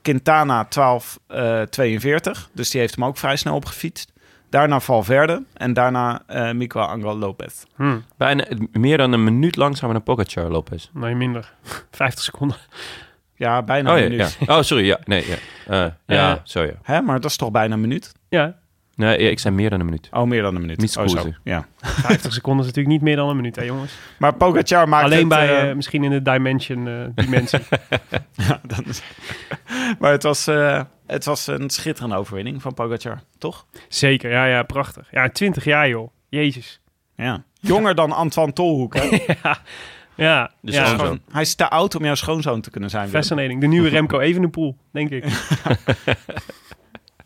Quintana 0.02 0.68
12.42. 0.68 2.50
dus 2.52 2.70
die 2.70 2.80
heeft 2.80 2.94
hem 2.94 3.04
ook 3.04 3.16
vrij 3.18 3.36
snel 3.36 3.54
opgefietst. 3.54 4.12
Daarna 4.50 4.80
Valverde 4.80 5.42
en 5.52 5.72
daarna 5.72 6.22
eh 6.26 6.52
Miguel 6.52 6.86
Angel 6.86 7.16
Lopez. 7.18 7.62
Hm. 7.76 7.96
Bijna 8.16 8.44
meer 8.72 8.96
dan 8.98 9.12
een 9.12 9.24
minuut 9.24 9.56
langzamer 9.56 9.94
dan 9.94 10.02
Pogacar 10.02 10.50
Lopez. 10.50 10.88
Nee, 10.92 11.14
minder. 11.14 11.52
50 11.90 12.24
seconden. 12.24 12.56
Ja, 13.36 13.62
bijna 13.62 13.90
Oh, 13.90 13.96
een 13.96 14.02
ja, 14.02 14.08
minuut. 14.08 14.36
ja. 14.46 14.56
oh, 14.56 14.62
sorry. 14.62 14.84
Ja, 14.86 14.98
nee, 15.04 15.24
ja. 15.28 15.34
Eh, 15.66 15.92
ja, 16.06 16.30
Eh, 16.34 16.40
zo 16.44 16.62
ja. 16.62 16.72
Hè, 16.82 17.00
maar 17.00 17.20
dat 17.20 17.30
is 17.30 17.36
toch 17.36 17.50
bijna 17.50 17.74
een 17.74 17.80
minuut? 17.80 18.12
Ja, 18.28 18.56
Nee, 18.94 19.18
ik 19.18 19.38
zei 19.38 19.54
meer 19.54 19.70
dan 19.70 19.78
een 19.80 19.84
minuut. 19.84 20.08
Oh, 20.12 20.22
meer 20.26 20.42
dan 20.42 20.54
een 20.54 20.60
minuut. 20.60 20.78
Niet 20.80 20.96
oh, 20.96 21.06
zo. 21.06 21.16
scusi. 21.16 21.36
Ja. 21.44 21.66
50 21.80 22.32
seconden 22.32 22.60
is 22.66 22.66
natuurlijk 22.66 22.94
niet 22.94 23.04
meer 23.04 23.16
dan 23.16 23.28
een 23.28 23.36
minuut, 23.36 23.56
hè 23.56 23.62
jongens. 23.62 23.92
Maar 24.18 24.34
Pogacar 24.34 24.88
maakt 24.88 25.04
Alleen 25.04 25.18
het, 25.18 25.28
bij, 25.28 25.68
eh, 25.68 25.74
misschien 25.74 26.04
in 26.04 26.10
de 26.10 26.22
dimension, 26.22 26.88
eh, 26.88 26.94
dimensie. 27.24 27.58
ja, 28.48 28.60
dat 28.62 28.86
is- 28.86 29.02
maar 30.00 30.10
het 30.10 30.22
was, 30.22 30.46
eh, 30.46 30.82
het 31.06 31.24
was 31.24 31.46
een 31.46 31.70
schitterende 31.70 32.16
overwinning 32.16 32.62
van 32.62 32.74
Pogacar, 32.74 33.22
toch? 33.38 33.66
Zeker, 33.88 34.30
ja, 34.30 34.46
ja, 34.46 34.62
prachtig. 34.62 35.08
Ja, 35.10 35.28
20 35.28 35.64
jaar 35.64 35.88
joh. 35.88 36.10
Jezus. 36.28 36.80
Ja. 37.16 37.42
Jonger 37.60 37.94
dan 37.94 38.12
Antoine 38.12 38.52
Tolhoek, 38.52 38.94
hè? 38.94 39.18
ja, 39.42 39.58
ja, 40.16 40.50
Dus 40.62 40.74
ja. 40.74 40.84
schoonzoon. 40.84 41.06
Gewoon- 41.06 41.20
hij 41.32 41.42
is 41.42 41.54
te 41.54 41.68
oud 41.70 41.94
om 41.94 42.04
jouw 42.04 42.14
schoonzoon 42.14 42.60
te 42.60 42.70
kunnen 42.70 42.90
zijn. 42.90 43.08
Fascinating. 43.08 43.60
De 43.60 43.66
nieuwe 43.66 43.88
Remco 43.88 44.18
Evenepoel, 44.20 44.76
denk 44.92 45.10
ik. 45.10 45.24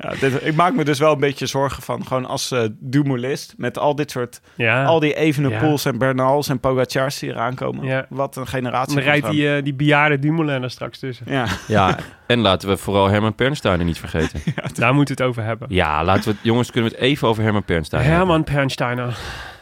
Ja, 0.03 0.11
dit, 0.21 0.47
ik 0.47 0.55
maak 0.55 0.75
me 0.75 0.85
dus 0.85 0.99
wel 0.99 1.13
een 1.13 1.21
beetje 1.21 1.47
zorgen 1.47 1.83
van 1.83 2.07
gewoon 2.07 2.27
als 2.27 2.51
eh 2.51 2.63
Dumoulist 2.79 3.55
met 3.57 3.79
al 3.79 3.95
dit 3.95 4.11
soort, 4.11 4.41
Ja, 4.57 4.85
al 4.85 5.01
die 5.01 5.15
Evenepoels 5.15 5.83
Ja. 5.83 5.91
en 5.91 5.99
Bernals 5.99 6.49
en 6.49 6.61
Pogacars 6.61 7.19
die 7.19 7.31
eraan 7.31 7.55
komen. 7.55 7.85
Ja. 7.87 8.07
Wat 8.09 8.37
een 8.37 8.47
generatie. 8.47 8.95
dan 8.95 9.05
rijdt 9.05 9.31
die, 9.31 9.55
eh, 9.55 9.63
die 9.63 9.75
bejaarde 9.75 10.19
Dumoulin 10.19 10.63
er 10.63 10.71
straks 10.71 10.99
tussen. 10.99 11.27
Ja, 11.29 11.47
Ja, 11.69 11.97
en 12.27 12.39
laten 12.39 12.69
we 12.69 12.77
vooral 12.77 13.09
Herman 13.09 13.35
Pernsteiner 13.35 13.85
niet 13.87 13.99
vergeten. 13.99 14.41
Daar 14.75 14.95
moeten 14.95 15.17
we 15.17 15.23
het 15.23 15.31
over 15.31 15.45
hebben. 15.45 15.69
Ja, 15.71 16.05
laten 16.05 16.25
we 16.25 16.31
het, 16.31 16.39
jongens, 16.43 16.71
kunnen 16.71 16.91
we 16.91 16.97
het 16.97 17.05
even 17.07 17.29
over 17.29 17.43
Herman 17.43 17.65
Pernsteiner 17.65 18.11
hebben? 18.11 18.29
Herman 18.29 18.45
Pernsteiner. 18.55 19.19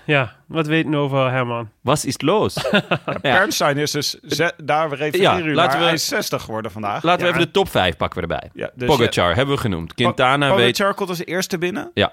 Ja, 0.08 0.36
wat 0.46 0.66
weten 0.66 0.90
we 0.90 0.96
over 0.96 1.30
Herman? 1.30 1.70
Wat 1.80 2.04
is 2.04 2.20
los? 2.20 2.54
Bernstein 3.20 3.76
is 3.76 3.90
dus, 3.90 4.18
daar 4.64 4.88
refereren 4.92 5.44
Ja, 5.48 5.54
laten 5.54 5.54
naar. 5.54 5.78
we- 5.78 5.84
Hij 5.84 5.92
is 5.92 6.06
60 6.06 6.42
geworden 6.42 6.70
vandaag. 6.70 7.02
Laten 7.02 7.20
we 7.20 7.26
Ja. 7.26 7.32
even 7.34 7.46
de 7.46 7.52
top 7.52 7.68
5 7.68 7.96
pakken 7.96 8.22
we 8.22 8.34
erbij. 8.34 8.50
Ja, 8.54 8.70
dus 8.74 8.88
Pogacar 8.88 9.34
hebben 9.34 9.54
we 9.54 9.60
genoemd. 9.60 9.94
Quintana 9.94 10.48
Po- 10.50 10.56
weet... 10.56 10.72
Pogacar 10.72 10.94
komt 10.94 11.08
als 11.08 11.24
eerste 11.24 11.58
binnen. 11.58 11.90
Ja. 11.94 12.12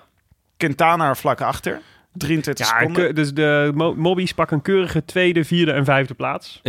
Quintana 0.57 1.07
er 1.09 1.17
vlak 1.17 1.41
achter. 1.41 1.81
23 2.13 2.69
Ja, 2.69 2.77
seconden. 2.79 3.07
ke- 3.07 3.13
dus 3.13 3.33
de 3.33 3.71
mo- 3.75 3.93
Mobbies 3.95 4.33
pakken 4.33 4.55
een 4.57 4.63
keurige 4.63 5.05
tweede, 5.05 5.43
vierde 5.45 5.71
en 5.71 5.85
vijfde 5.85 6.13
plaats. 6.13 6.59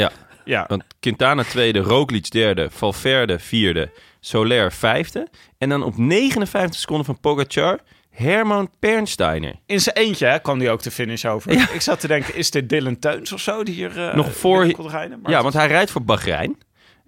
Ja, 0.45 0.64
Want 0.68 0.85
Quintana 1.01 1.43
tweede, 1.43 1.79
Roglic 1.79 2.31
derde, 2.31 2.68
Valverde 2.70 3.39
vierde, 3.39 3.91
Soler 4.20 4.72
vijfde. 4.72 5.29
En 5.59 5.68
dan 5.68 5.83
op 5.83 5.97
59 5.97 6.81
seconden 6.81 7.07
van 7.07 7.20
Pogacar, 7.20 7.79
Herman 8.16 8.70
Pernsteiner. 8.78 9.54
in 9.66 9.80
zijn 9.80 9.96
eentje 9.96 10.26
hè, 10.26 10.38
kwam 10.38 10.58
hij 10.58 10.70
ook 10.70 10.82
de 10.82 10.90
finish 10.90 11.24
over. 11.24 11.52
Ik 11.74 11.80
zat 11.80 12.00
te 12.00 12.06
denken, 12.06 12.34
is 12.34 12.50
dit 12.50 12.68
Dylan 12.68 12.98
Teuns 12.98 13.32
of 13.32 13.40
zo 13.40 13.62
die 13.64 13.74
hier 13.74 14.08
eh, 14.08 14.14
Nog 14.14 14.36
voor- 14.36 14.64
rijden? 14.88 15.20
Maar 15.20 15.30
Ja, 15.30 15.42
want 15.42 15.54
hij 15.54 15.66
rijdt 15.66 15.90
voor 15.90 16.02
Bahrein. 16.04 16.58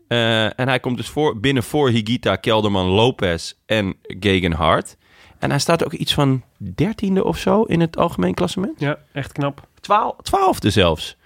Eh, 0.09 0.45
en 0.61 0.69
hij 0.69 0.81
komt 0.81 0.97
dus 0.97 1.09
voor, 1.09 1.41
binnen 1.41 1.63
voor 1.63 1.89
Higita, 1.91 2.37
Kelderman, 2.37 2.87
Lopez 2.87 3.53
en 3.67 3.97
Gegen 4.03 4.53
Hart. 4.53 4.97
En 5.39 5.51
hij 5.51 5.59
staat 5.59 5.85
ook 5.85 5.93
iets 5.93 6.15
van 6.15 6.43
dertiende 6.59 7.25
of 7.25 7.39
zo 7.39 7.63
in 7.63 7.81
het 7.81 7.97
algemeen 7.97 8.35
klassement. 8.35 8.81
Ja, 8.81 8.99
echt 9.13 9.33
knap. 9.33 9.67
Twaal, 9.81 10.17
twaalfde 10.23 10.71
zelfs. 10.71 11.17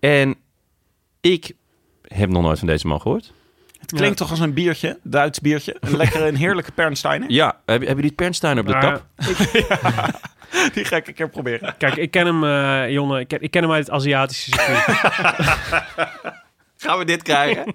En 0.00 0.34
ik 1.20 1.52
heb 2.02 2.28
nog 2.28 2.42
nooit 2.42 2.58
van 2.58 2.68
deze 2.68 2.86
man 2.86 3.00
gehoord. 3.00 3.32
Het 3.82 3.92
klinkt 3.92 4.16
toch 4.16 4.30
als 4.30 4.40
een 4.40 4.54
biertje, 4.54 4.98
Duits 5.02 5.40
biertje. 5.40 5.76
Een 5.80 5.96
lekkere, 5.96 6.26
een 6.28 6.36
heerlijke 6.36 6.72
Pernsteiner. 6.72 7.30
Ja, 7.30 7.46
heb, 7.46 7.66
hebben 7.66 7.94
jullie 7.96 8.12
Pernsteiner 8.12 8.62
op 8.62 8.68
de 8.68 8.74
Maar, 8.74 8.82
tap? 8.82 9.04
Die 10.74 10.84
ga 10.84 10.96
ik 10.96 11.06
een 11.06 11.14
keer 11.14 11.28
proberen. 11.28 11.74
Kijk, 11.78 11.96
ik 11.96 12.10
ken 12.10 12.26
hem, 12.26 12.44
eh 12.44 12.90
Jonne, 12.90 13.20
ik 13.20 13.28
ken, 13.28 13.40
ik 13.42 13.50
ken 13.50 13.62
hem 13.62 13.72
uit 13.72 13.86
het 13.86 13.94
Aziatische 13.94 14.50
circuit. 14.50 14.84
Gaan 16.76 16.98
we 16.98 17.04
dit 17.04 17.22
krijgen? 17.22 17.64
oh, 17.66 17.72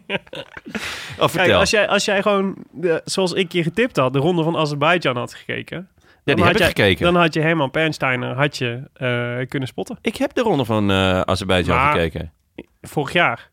Kijk, 1.18 1.30
vertel. 1.30 1.60
als 1.60 1.70
jij, 1.70 1.88
als 1.88 2.06
jij 2.06 2.22
gewoon, 2.22 2.56
de, 2.72 3.02
zoals 3.06 3.34
ik 3.34 3.52
je 3.52 3.64
getipt 3.64 3.98
had, 3.98 4.14
de 4.14 4.20
ronde 4.20 4.44
van 4.44 4.58
Azerbeidzjan 4.58 5.18
had 5.18 5.34
gekeken. 5.34 5.78
ja, 6.00 6.06
dan 6.24 6.36
die 6.36 6.44
had 6.46 6.54
heb 6.60 6.70
ik 6.70 6.78
jij- 6.78 6.86
gekeken. 6.86 7.14
Dan 7.14 7.22
had 7.22 7.34
je 7.34 7.42
Herman 7.42 7.72
Pernsteiner 7.72 8.36
had 8.36 8.58
je, 8.58 8.82
eh, 8.94 9.48
kunnen 9.48 9.68
spotten. 9.68 9.98
Ik 10.02 10.18
heb 10.18 10.34
de 10.34 10.42
ronde 10.42 10.66
van 10.66 10.92
eh 10.92 11.22
Azerbeidzjan 11.22 11.92
gekeken. 11.92 12.32
Vorig 12.82 13.14
jaar. 13.14 13.50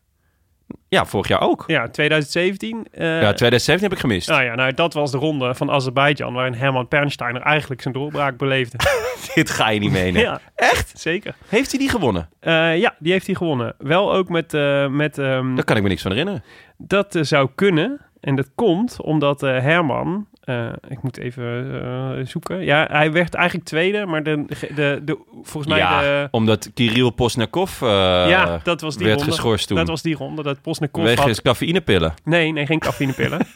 Ja, 0.89 1.05
vorig 1.05 1.27
jaar 1.27 1.41
ook. 1.41 1.63
Ja, 1.67 1.87
2017. 1.89 2.87
eh, 2.91 3.05
Ja, 3.05 3.33
2017 3.33 3.83
heb 3.83 3.91
ik 3.91 3.99
gemist. 3.99 4.27
nou 4.27 4.43
ja, 4.43 4.55
nou, 4.55 4.73
dat 4.73 4.93
was 4.93 5.11
de 5.11 5.17
ronde 5.17 5.55
van 5.55 5.71
Azerbeidzjan, 5.71 6.33
waarin 6.33 6.53
Herman 6.53 6.87
Pernsteiner 6.87 7.41
eigenlijk 7.41 7.81
zijn 7.81 7.93
doorbraak 7.93 8.37
beleefde. 8.37 8.77
Dit 9.35 9.49
ga 9.49 9.69
je 9.69 9.79
niet 9.79 9.91
menen. 9.91 10.21
ja, 10.21 10.39
Echt? 10.55 10.91
zeker. 10.99 11.35
Heeft 11.47 11.69
hij 11.71 11.79
die 11.79 11.89
gewonnen? 11.89 12.29
Eh, 12.39 12.77
ja, 12.77 12.95
die 12.99 13.11
heeft 13.11 13.25
hij 13.25 13.35
gewonnen. 13.35 13.75
Wel 13.77 14.13
ook 14.13 14.29
met, 14.29 14.53
eh, 14.53 14.87
met 14.87 15.17
ehm, 15.17 15.55
Daar 15.55 15.63
kan 15.63 15.75
ik 15.77 15.83
me 15.83 15.89
niks 15.89 16.01
van 16.01 16.11
herinneren. 16.11 16.43
Dat 16.77 17.17
zou 17.21 17.49
kunnen. 17.55 18.01
En 18.25 18.35
dat 18.35 18.49
komt 18.55 19.01
omdat 19.01 19.43
eh, 19.43 19.49
Herman... 19.59 20.27
eh, 20.39 20.71
ik 20.87 21.03
moet 21.03 21.17
even 21.17 21.81
eh, 21.83 22.25
zoeken. 22.25 22.63
Ja, 22.63 22.87
hij 22.91 23.11
werd 23.11 23.33
eigenlijk 23.33 23.67
tweede. 23.67 24.05
Maar 24.05 24.23
de, 24.23 24.45
de, 24.75 25.01
de, 25.03 25.17
volgens 25.31 25.67
mij... 25.67 25.77
ja, 25.77 26.01
de, 26.01 26.27
omdat 26.31 26.71
Kirill 26.73 27.11
Posnakov 27.11 27.79
ja, 27.81 28.59
dat 28.63 28.81
was 28.81 28.97
die 28.97 29.05
werd 29.05 29.19
ronde. 29.19 29.33
geschorst 29.33 29.67
toen. 29.67 29.77
Dat 29.77 29.87
was 29.87 30.01
die 30.01 30.15
ronde. 30.15 30.43
Dat 30.43 30.61
Posnikov 30.61 31.03
Wegens 31.03 31.25
had... 31.25 31.41
cafeïnepillen. 31.41 32.13
Nee, 32.23 32.51
nee, 32.51 32.65
geen 32.65 32.79
cafeïnepillen. 32.79 33.47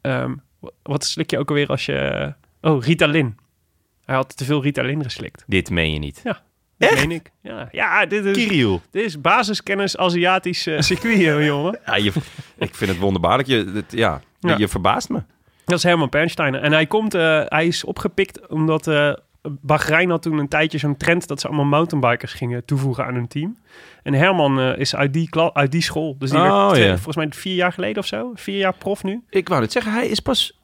Ehm, 0.00 0.34
wat 0.82 1.04
slik 1.04 1.30
je 1.30 1.38
ook 1.38 1.48
alweer 1.48 1.68
als 1.68 1.86
je... 1.86 2.32
Oh, 2.60 2.82
Ritalin. 2.82 3.38
Hij 4.04 4.14
had 4.14 4.36
te 4.36 4.44
veel 4.44 4.62
Ritalin 4.62 5.02
geslikt. 5.02 5.44
Dit 5.46 5.70
meen 5.70 5.92
je 5.92 5.98
niet. 5.98 6.22
Dat 6.88 6.94
meen 6.94 7.10
ik. 7.10 7.30
Ja, 7.42 7.68
ja 7.72 8.06
dit, 8.06 8.24
is, 8.24 8.36
Kirill. 8.36 8.80
dit 8.90 9.04
is 9.04 9.20
basiskennis 9.20 9.96
Aziatisch 9.96 10.66
eh, 10.66 10.80
circuit, 10.80 11.44
jongen. 11.46 11.78
Ja, 11.86 11.96
je, 11.96 12.12
ik 12.58 12.74
vind 12.74 12.90
het 12.90 12.98
wonderbaarlijk. 12.98 13.48
Je, 13.48 13.70
het- 13.74 13.92
ja, 13.92 14.20
Ja. 14.40 14.56
je 14.56 14.68
verbaast 14.68 15.08
me. 15.08 15.22
Dat 15.64 15.78
is 15.78 15.84
Herman 15.84 16.08
Pernsteiner. 16.08 16.60
En 16.62 16.72
hij, 16.72 16.86
komt, 16.86 17.14
eh, 17.14 17.42
hij 17.44 17.66
is 17.66 17.84
opgepikt 17.84 18.46
omdat 18.48 18.86
eh 18.86 19.12
Bahrein 19.60 20.10
had 20.10 20.22
toen 20.22 20.38
een 20.38 20.48
tijdje 20.48 20.78
zo'n 20.78 20.96
trend 20.96 21.26
dat 21.28 21.40
ze 21.40 21.46
allemaal 21.46 21.64
mountainbikers 21.64 22.32
gingen 22.32 22.64
toevoegen 22.64 23.04
aan 23.06 23.14
hun 23.14 23.28
team. 23.28 23.56
En 24.02 24.12
Herman 24.14 24.60
eh, 24.60 24.78
is 24.78 24.94
uit 24.96 25.12
die, 25.12 25.28
uit 25.52 25.72
die 25.72 25.82
school. 25.82 26.16
Dus 26.18 26.30
die 26.30 26.38
Oh, 26.40 26.44
werd 26.60 26.72
twee- 26.74 26.86
ja. 26.86 26.94
volgens 26.94 27.16
mij 27.16 27.26
vier 27.30 27.54
jaar 27.54 27.72
geleden 27.72 27.98
of 27.98 28.06
zo. 28.06 28.32
Vier 28.34 28.56
jaar 28.58 28.74
prof 28.78 29.02
nu. 29.02 29.22
Ik 29.30 29.48
wou 29.48 29.62
het 29.62 29.72
zeggen, 29.72 29.92
hij 29.92 30.06
is 30.08 30.20
pas 30.20 30.58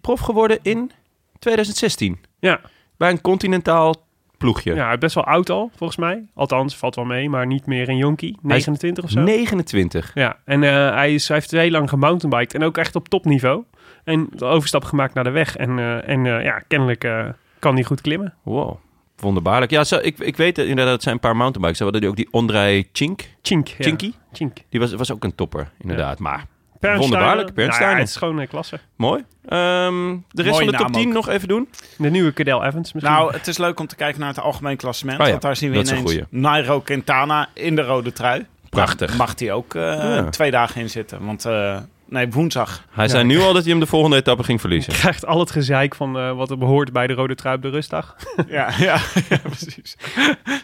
prof 0.00 0.20
geworden 0.20 0.58
in 0.62 0.90
2016. 1.38 2.18
Ja, 2.40 2.60
Bij 2.96 3.10
een 3.10 3.20
continentaal 3.20 4.06
ploegje. 4.40 4.74
ja 4.74 4.98
best 4.98 5.14
wel 5.14 5.24
oud 5.24 5.50
al, 5.50 5.70
volgens 5.76 5.98
mij. 5.98 6.24
Althans, 6.34 6.76
valt 6.76 6.94
wel 6.94 7.04
mee, 7.04 7.28
maar 7.28 7.46
niet 7.46 7.66
meer 7.66 7.88
een 7.88 7.96
jonkie. 7.96 8.38
Hij 8.42 8.56
is 8.56 8.66
29 8.66 9.04
of 9.04 9.10
zo. 9.10 9.20
29. 9.20 10.10
Ja, 10.14 10.36
en 10.44 10.62
eh, 10.62 10.70
hij, 10.90 11.14
is, 11.14 11.28
hij 11.28 11.36
heeft 11.36 11.50
heel 11.50 11.70
lang 11.70 11.88
gemountainbiked 11.88 12.54
en 12.54 12.62
ook 12.62 12.78
echt 12.78 12.96
op 12.96 13.08
topniveau. 13.08 13.64
En 14.04 14.28
de 14.32 14.44
overstap 14.44 14.84
gemaakt 14.84 15.14
naar 15.14 15.24
de 15.24 15.30
weg. 15.30 15.56
En, 15.56 15.78
eh, 15.78 16.08
en 16.08 16.26
eh, 16.26 16.44
ja, 16.44 16.62
kennelijk 16.68 17.08
kan 17.58 17.74
hij 17.74 17.84
goed 17.84 18.00
klimmen. 18.00 18.34
Wow. 18.42 18.76
Wonderbaarlijk. 19.16 19.70
Ja, 19.70 19.84
zo, 19.84 19.98
ik, 20.02 20.18
ik 20.18 20.36
weet 20.36 20.56
het, 20.56 20.66
inderdaad, 20.66 20.94
het 20.94 21.02
zijn 21.02 21.14
een 21.14 21.20
paar 21.20 21.36
mountainbikes. 21.36 21.78
We 21.78 21.84
hadden 21.84 22.00
die 22.00 22.10
ook 22.10 22.16
die 22.16 22.28
Ondrej 22.30 22.88
Chink. 22.92 23.28
Chink. 23.42 23.68
Ja. 23.68 23.84
Chinky. 23.84 24.12
Chink. 24.32 24.56
Die 24.68 24.80
was, 24.80 24.92
was 24.92 25.12
ook 25.12 25.24
een 25.24 25.34
topper, 25.34 25.70
inderdaad. 25.78 26.18
Maar. 26.18 26.46
Wonderbaarlijk, 26.80 27.54
Pernsteiner. 27.54 27.78
Nou 27.80 27.90
ja, 27.94 27.98
het 27.98 28.08
is 28.08 28.16
gewoon 28.16 28.38
een 28.38 28.48
klasse. 28.48 28.78
mooi. 28.96 29.24
Ehm, 29.48 30.16
de 30.30 30.42
rest 30.42 30.50
Mooie 30.50 30.64
van 30.64 30.66
de 30.66 30.70
top 30.72 30.80
naam 30.80 30.92
10 30.92 31.06
ook. 31.08 31.12
nog 31.14 31.28
even 31.28 31.48
doen. 31.48 31.68
De 31.98 32.10
nieuwe 32.10 32.32
Cadel 32.32 32.64
Evans 32.64 32.92
misschien. 32.92 33.14
Nou, 33.14 33.32
het 33.32 33.46
is 33.46 33.58
leuk 33.58 33.80
om 33.80 33.86
te 33.86 33.96
kijken 33.96 34.20
naar 34.20 34.28
het 34.28 34.40
algemeen 34.40 34.76
klassement. 34.76 35.18
Oh 35.18 35.24
ja, 35.24 35.30
want 35.30 35.42
daar 35.42 35.56
zien 35.56 35.70
we 35.70 35.74
dat 35.76 35.84
is 35.84 35.90
een 35.90 35.96
ineens 35.96 36.10
goeie. 36.12 36.26
Nairo 36.42 36.80
Quintana 36.80 37.48
in 37.54 37.76
de 37.76 37.82
rode 37.82 38.12
trui. 38.12 38.46
Prachtig. 38.68 39.16
Mag 39.16 39.34
die 39.34 39.52
ook 39.52 39.74
eh, 39.74 39.82
Ja. 39.82 40.28
twee 40.30 40.50
dagen 40.50 40.80
in 40.80 40.90
zitten. 40.90 41.24
Want 41.24 41.44
eh, 41.44 41.76
Nee, 42.10 42.28
woensdag. 42.30 42.84
Hij 42.90 43.08
zei 43.08 43.24
nu 43.24 43.38
al 43.40 43.52
dat 43.52 43.62
hij 43.62 43.70
hem 43.70 43.80
de 43.80 43.86
volgende 43.86 44.16
etappe 44.16 44.42
ging 44.42 44.60
verliezen. 44.60 44.92
Krijgt 45.02 45.26
al 45.26 45.38
het 45.40 45.50
gezeik 45.50 45.94
van 45.94 46.18
eh, 46.18 46.32
wat 46.36 46.50
er 46.50 46.58
behoort 46.58 46.92
bij 46.92 47.06
de 47.06 47.12
rode 47.12 47.34
trui 47.34 47.56
op 47.56 47.62
de 47.62 47.68
rustdag. 47.68 48.16
Ja, 48.48 48.70
ja, 48.78 48.98
ja 49.28 49.38
precies. 49.42 49.96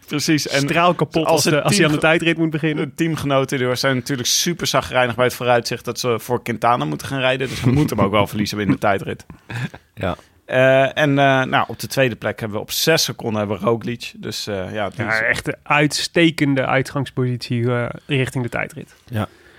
precies. 0.06 0.48
En 0.48 0.60
Straal 0.60 0.94
kapot 0.94 1.24
als, 1.24 1.32
als 1.32 1.44
het 1.44 1.54
de, 1.54 1.62
als 1.62 1.76
hij 1.76 1.86
aan 1.86 1.92
de 1.92 1.98
tijdrit 1.98 2.38
moet 2.38 2.50
beginnen. 2.50 2.88
de 2.88 2.94
teamgenoten 2.94 3.58
die 3.58 3.74
zijn 3.74 3.94
natuurlijk 3.94 4.28
super 4.28 4.66
zagrijnig 4.66 5.14
bij 5.14 5.24
het 5.24 5.34
vooruitzicht 5.34 5.84
dat 5.84 5.98
ze 6.00 6.18
voor 6.18 6.42
Quintana 6.42 6.84
moeten 6.84 7.06
gaan 7.06 7.20
rijden. 7.20 7.48
Dus 7.48 7.60
hij 7.60 7.72
moet 7.72 7.90
hem 7.90 8.00
ook 8.00 8.10
wel 8.10 8.26
verliezen 8.26 8.58
in 8.58 8.70
de 8.70 8.78
tijdrit. 8.78 9.26
Ja. 9.94 10.16
Eh, 10.44 10.98
en 10.98 11.18
eh, 11.18 11.42
nou, 11.42 11.64
op 11.68 11.78
de 11.78 11.86
tweede 11.86 12.16
plek 12.16 12.40
hebben 12.40 12.56
we 12.56 12.62
op 12.62 12.70
zes 12.70 13.04
seconden 13.04 13.38
hebben 13.38 13.58
we 13.58 13.64
Roglic. 13.64 14.12
Dus 14.16 14.46
eh, 14.46 14.54
ja, 14.72 14.90
Ja, 14.96 15.12
is- 15.12 15.20
echt 15.20 15.46
een 15.48 15.56
uitstekende 15.62 16.66
uitgangspositie 16.66 17.66
richting 18.06 18.44
de 18.44 18.50
tijdrit. 18.50 18.94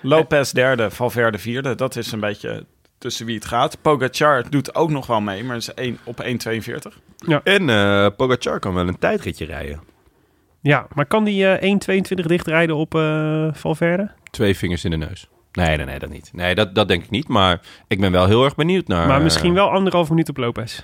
Lopez 0.07 0.51
derde, 0.51 0.91
Valverde 0.91 1.37
vierde. 1.37 1.75
Dat 1.75 1.95
is 1.95 2.11
een 2.11 2.19
beetje 2.19 2.65
tussen 2.97 3.25
wie 3.25 3.35
het 3.35 3.45
gaat. 3.45 3.81
Pogacar 3.81 4.49
doet 4.49 4.75
ook 4.75 4.89
nog 4.89 5.07
wel 5.07 5.21
mee, 5.21 5.43
maar 5.43 5.55
is 5.55 5.73
één, 5.73 5.97
op 6.03 6.23
1,42. 6.23 6.27
En 7.43 7.69
eh 7.69 8.07
Pogacar 8.17 8.59
kan 8.59 8.73
wel 8.73 8.87
een 8.87 8.99
tijdritje 8.99 9.45
rijden. 9.45 9.79
Ja, 10.61 10.87
maar 10.93 11.05
kan 11.05 11.23
die 11.23 11.47
eh 11.47 11.77
1.22 12.19 12.25
dichtrijden 12.25 12.75
op 12.75 12.95
eh, 12.95 13.47
Valverde? 13.53 14.11
Twee 14.31 14.57
vingers 14.57 14.83
in 14.83 14.91
de 14.91 14.97
neus. 14.97 15.27
Nee, 15.51 15.77
nee, 15.77 15.85
nee, 15.85 15.99
dat 15.99 16.09
niet. 16.09 16.29
Nee, 16.33 16.55
dat, 16.55 16.75
dat 16.75 16.87
denk 16.87 17.03
ik 17.03 17.09
niet. 17.09 17.27
Maar 17.27 17.61
ik 17.87 17.99
ben 17.99 18.11
wel 18.11 18.25
heel 18.25 18.43
erg 18.43 18.55
benieuwd 18.55 18.87
naar... 18.87 19.07
maar 19.07 19.21
misschien 19.21 19.53
wel 19.53 19.69
anderhalf 19.69 20.09
minuut 20.09 20.29
op 20.29 20.37
Lopez. 20.37 20.81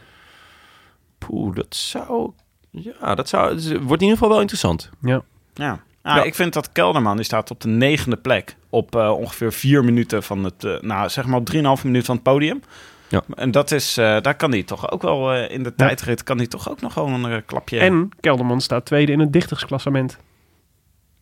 Poeh, 1.17 1.55
dat 1.55 1.75
zou... 1.75 2.31
Ja, 2.69 3.15
dat 3.15 3.29
zou... 3.29 3.55
Het 3.55 3.67
wordt 3.67 4.01
in 4.01 4.07
ieder 4.07 4.09
geval 4.09 4.29
wel 4.29 4.39
interessant. 4.39 4.89
Ja. 5.01 5.83
Ja. 6.03 6.23
Ik 6.23 6.35
vind 6.35 6.53
dat 6.53 6.71
Kelderman, 6.71 7.15
die 7.15 7.25
staat 7.25 7.51
op 7.51 7.61
de 7.61 7.67
negende 7.67 8.17
plek. 8.17 8.55
Op 8.69 8.95
eh, 8.95 9.11
ongeveer 9.11 9.53
vier 9.53 9.83
minuten 9.83 10.23
van 10.23 10.43
het, 10.43 10.63
eh, 10.63 10.79
nou 10.81 11.09
zeg 11.09 11.25
maar 11.25 11.39
op 11.39 11.49
3,5 11.79 11.83
minuut 11.83 12.05
van 12.05 12.15
het 12.15 12.23
podium. 12.23 12.61
Ja. 13.07 13.21
En 13.35 13.51
dat 13.51 13.71
is, 13.71 13.97
eh, 13.97 14.21
daar 14.21 14.35
kan 14.35 14.51
hij 14.51 14.63
toch 14.63 14.91
ook 14.91 15.01
wel 15.01 15.33
eh, 15.33 15.51
in 15.55 15.63
de 15.63 15.75
tijdrit, 15.75 16.23
kan 16.23 16.37
hij 16.37 16.47
toch 16.47 16.69
ook 16.69 16.81
nog 16.81 16.93
gewoon 16.93 17.23
een 17.23 17.45
klapje. 17.45 17.79
En 17.79 18.09
Kelderman 18.19 18.61
staat 18.61 18.85
tweede 18.85 19.11
in 19.11 19.19
het 19.19 19.33
dichtersklassement. 19.33 20.17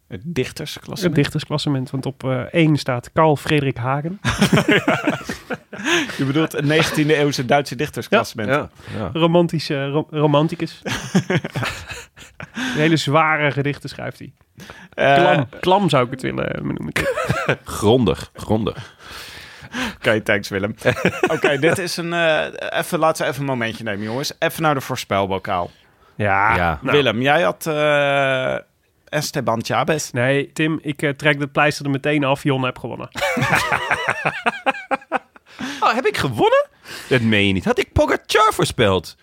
het 0.08 0.22
dichtersklasse. 0.26 1.06
Het 1.06 1.16
dichtersklassement, 1.16 1.90
want 1.90 2.06
op 2.06 2.24
1 2.52 2.76
staat 2.78 3.12
Carl 3.14 3.36
Frederik 3.36 3.78
Hagen. 3.78 4.20
Je 6.18 6.24
bedoelt 6.26 6.54
een 6.54 6.84
19e 6.84 7.08
eeuwse 7.08 7.46
Duitse 7.46 7.76
dichtersklassement. 7.76 8.50
Ja. 8.50 8.70
ja. 8.98 9.10
Romantische 9.14 9.90
ro- 9.90 10.08
romanticus. 10.10 10.82
Hele 12.52 12.98
zware 12.98 13.52
gedichten 13.52 13.90
schrijft 13.90 14.20
hij. 14.20 14.34
Eh, 14.94 15.16
Klam, 15.16 15.48
klam 15.60 15.90
zou 15.90 16.06
ik 16.06 16.12
het 16.12 16.22
willen 16.22 16.54
eh, 16.54 16.62
noemen. 16.62 16.92
Grondig, 17.64 18.32
grondig. 18.34 18.96
Oké, 19.96 20.22
thanks 20.22 20.50
Willem. 20.50 20.76
Oké, 21.36 21.58
dit 21.60 21.78
is 21.78 21.98
een. 21.98 22.14
eh, 22.14 22.46
even, 22.80 23.00
laten 23.00 23.24
we 23.24 23.30
even 23.30 23.42
een 23.44 23.48
momentje 23.50 23.84
nemen, 23.84 24.04
jongens. 24.04 24.34
Even 24.40 24.62
naar 24.62 24.74
de 24.74 24.82
voorspelbokaal. 24.82 25.72
Ja, 26.16 26.56
Ja. 26.56 26.80
nou. 26.82 26.96
Willem, 26.98 27.22
jij 27.22 27.42
had 27.42 27.66
eh, 27.68 28.56
Esteban 29.10 29.64
Chavez. 29.64 30.10
Nee, 30.12 30.52
Tim, 30.54 30.80
ik 30.82 31.02
eh, 31.02 31.10
trek 31.10 31.40
het 31.40 31.52
pleister 31.52 31.86
er 31.86 31.92
meteen 31.92 32.24
af. 32.24 32.44
Jon 32.44 32.64
heb 32.64 32.80
gewonnen. 32.80 33.10
Oh, 35.80 35.94
heb 35.94 36.06
ik 36.06 36.18
gewonnen? 36.18 36.68
Dat 37.10 37.22
meen 37.22 37.48
je 37.48 37.54
niet. 37.54 37.66
Had 37.66 37.80
ik 37.80 37.94
Pogacar 37.94 38.54
voorspeld? 38.54 39.16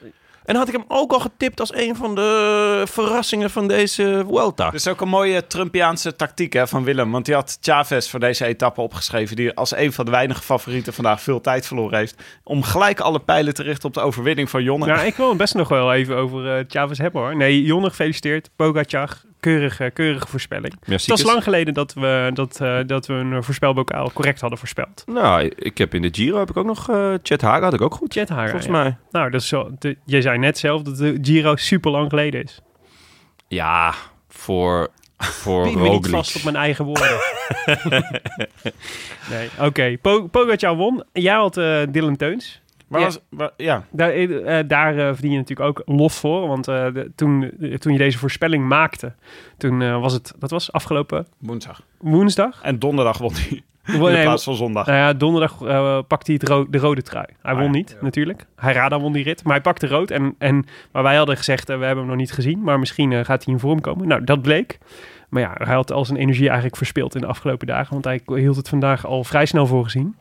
En 0.48 0.56
had 0.56 0.68
ik 0.68 0.74
hem 0.74 0.84
ook 0.88 1.12
al 1.12 1.20
getipt 1.20 1.60
als 1.60 1.74
een 1.74 1.96
van 1.96 2.14
de 2.14 2.82
verrassingen 2.90 3.50
van 3.50 3.68
deze 3.68 4.24
Vuelta? 4.26 4.64
Dat 4.64 4.74
is 4.74 4.88
ook 4.88 5.00
een 5.00 5.08
mooie 5.08 5.46
Trumpiaanse 5.46 6.16
tactiek 6.16 6.52
hè, 6.52 6.66
van 6.66 6.84
Willem. 6.84 7.10
Want 7.10 7.24
die 7.24 7.34
had 7.34 7.58
Chavez 7.60 8.08
voor 8.08 8.20
deze 8.20 8.44
etappe 8.44 8.80
opgeschreven. 8.80 9.36
Die 9.36 9.54
als 9.54 9.76
een 9.76 9.92
van 9.92 10.04
de 10.04 10.10
weinige 10.10 10.42
favorieten 10.42 10.92
vandaag 10.92 11.22
veel 11.22 11.40
tijd 11.40 11.66
verloren 11.66 11.98
heeft. 11.98 12.22
Om 12.44 12.62
gelijk 12.62 13.00
alle 13.00 13.18
pijlen 13.18 13.54
te 13.54 13.62
richten 13.62 13.88
op 13.88 13.94
de 13.94 14.00
overwinning 14.00 14.50
van 14.50 14.62
Jonne. 14.62 14.86
Nou, 14.86 15.06
ik 15.06 15.14
wil 15.14 15.28
het 15.28 15.38
best 15.38 15.54
nog 15.54 15.68
wel 15.68 15.92
even 15.92 16.16
over 16.16 16.56
eh 16.56 16.64
Chavez 16.68 16.98
hebben 16.98 17.20
hoor. 17.20 17.36
Nee, 17.36 17.62
Jon 17.62 17.84
gefeliciteerd. 17.84 18.50
Pogacar, 18.56 19.20
keurige, 19.40 19.90
keurige 19.94 20.26
voorspelling. 20.28 20.74
Merci. 20.86 21.10
Het 21.10 21.22
was 21.22 21.32
lang 21.32 21.42
geleden 21.42 21.74
dat 21.74 21.94
we, 21.94 22.30
dat, 22.34 22.60
eh, 22.60 22.78
dat 22.86 23.06
we 23.06 23.14
een 23.14 23.44
voorspelbokaal 23.44 24.12
correct 24.12 24.40
hadden 24.40 24.58
voorspeld. 24.58 25.04
Nou, 25.06 25.52
ik 25.56 25.78
heb 25.78 25.94
in 25.94 26.02
de 26.02 26.08
Giro 26.12 26.38
heb 26.38 26.50
ik 26.50 26.56
ook 26.56 26.66
nog... 26.66 26.90
eh 26.90 27.14
Chet 27.22 27.40
Haga 27.40 27.64
had 27.64 27.74
ik 27.74 27.80
ook 27.80 27.94
goed, 27.94 28.12
Chet 28.12 28.28
Haga, 28.28 28.42
volgens 28.42 28.66
ja. 28.66 28.72
mij. 28.72 28.96
Nou, 29.10 29.30
dat 29.30 29.40
is 29.40 29.48
zo, 29.48 29.70
de, 29.78 29.96
je 30.04 30.22
zei 30.22 30.38
net 30.38 30.58
zelf 30.58 30.82
dat 30.82 30.96
de 30.96 31.18
Giro 31.22 31.56
super 31.56 31.90
lang 31.90 32.08
geleden 32.08 32.42
is. 32.42 32.60
Ja, 33.48 33.94
voor, 34.28 34.88
voor 35.18 35.66
Ik 35.68 35.74
ben 35.78 35.90
niet 35.90 36.08
vast 36.08 36.36
op 36.36 36.42
mijn 36.42 36.56
eigen 36.56 36.84
woorden. 36.84 37.18
nee, 39.30 39.48
oké. 39.60 39.96
Po 40.02 40.26
Pogacar 40.26 40.76
won. 40.76 41.04
Jij 41.12 41.34
had 41.34 41.56
eh 41.56 41.82
Dylan 41.90 42.16
Teuns. 42.16 42.62
Maar 42.88 43.00
Ja. 43.00 43.06
was- 43.06 43.20
wa- 43.28 43.50
ja. 43.56 43.84
Daar, 43.90 44.10
eh, 44.10 44.58
daar 44.66 44.98
eh, 44.98 45.04
verdien 45.12 45.30
je 45.30 45.36
natuurlijk 45.38 45.68
ook 45.68 45.82
lof 45.96 46.12
voor. 46.14 46.46
Want 46.48 46.68
eh, 46.68 46.86
de- 46.94 47.10
toen, 47.14 47.50
toen 47.78 47.92
je 47.92 47.98
deze 47.98 48.18
voorspelling 48.18 48.68
maakte, 48.68 49.12
toen 49.56 50.00
was 50.00 50.12
het, 50.12 50.34
dat 50.38 50.50
was 50.50 50.72
afgelopen 50.72 51.26
woensdag. 51.38 51.82
woensdag. 51.98 52.62
En 52.62 52.78
donderdag 52.78 53.18
won 53.18 53.32
hij. 53.34 53.62
In 53.94 54.00
Nee, 54.00 54.22
plaats 54.22 54.44
van 54.44 54.54
zondag. 54.54 54.86
Nou 54.86 54.98
ja, 54.98 55.12
donderdag 55.12 55.58
pakte 56.06 56.32
hij 56.32 56.34
het 56.40 56.48
ro- 56.48 56.66
de 56.70 56.78
rode 56.78 57.02
trui. 57.02 57.26
Hij 57.42 57.52
Ah, 57.52 57.56
won 57.58 57.66
ja. 57.66 57.70
niet, 57.72 57.96
natuurlijk. 58.00 58.46
Hij 58.56 58.88
won 58.88 59.12
die 59.12 59.24
rit, 59.24 59.44
maar 59.44 59.52
hij 59.52 59.62
pakte 59.62 59.86
rood. 59.86 60.10
En, 60.10 60.34
en, 60.38 60.64
maar 60.92 61.02
wij 61.02 61.16
hadden 61.16 61.36
gezegd, 61.36 61.66
we 61.68 61.72
hebben 61.72 61.96
hem 61.96 62.06
nog 62.06 62.16
niet 62.16 62.32
gezien. 62.32 62.62
Maar 62.62 62.78
misschien 62.78 63.24
gaat 63.24 63.44
hij 63.44 63.54
in 63.54 63.60
vorm 63.60 63.80
komen. 63.80 64.08
Nou, 64.08 64.24
dat 64.24 64.42
bleek. 64.42 64.78
Maar 65.28 65.42
ja, 65.42 65.54
hij 65.58 65.74
had 65.74 65.92
al 65.92 66.04
zijn 66.04 66.18
energie 66.18 66.46
eigenlijk 66.46 66.76
verspild 66.76 67.14
in 67.14 67.20
de 67.20 67.26
afgelopen 67.26 67.66
dagen. 67.66 67.92
Want 67.92 68.04
hij 68.04 68.20
hield 68.24 68.56
het 68.56 68.68
vandaag 68.68 69.06
al 69.06 69.24
vrij 69.24 69.46
snel 69.46 69.66
voor 69.66 69.84
gezien. 69.84 70.16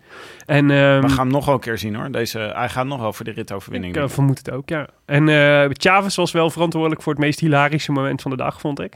En, 0.45 0.72
ehm, 0.72 1.01
We 1.01 1.10
gaan 1.10 1.18
hem 1.18 1.32
nog 1.32 1.45
wel 1.45 1.53
een 1.53 1.60
keer 1.60 1.78
zien 1.78 1.95
hoor. 1.95 2.12
Deze, 2.12 2.39
hij 2.39 2.70
gaat 2.70 2.86
nog 2.86 2.99
wel 2.99 3.14
voor 3.14 3.26
de 3.26 3.32
ritoverwinning. 3.32 3.95
ik 3.95 4.01
eh, 4.01 4.10
vermoed 4.10 4.38
het 4.38 4.51
ook, 4.51 4.70
ja. 4.70 4.88
En 5.05 5.30
eh 5.30 5.70
Chavez 5.72 6.16
was 6.16 6.32
wel 6.32 6.49
verantwoordelijk 6.49 7.01
voor 7.01 7.14
het 7.14 7.22
meest 7.22 7.39
hilarische 7.39 7.91
moment 7.91 8.22
van 8.22 8.32
de 8.32 8.38
dag, 8.38 8.60
vond 8.60 8.80
ik. 8.80 8.93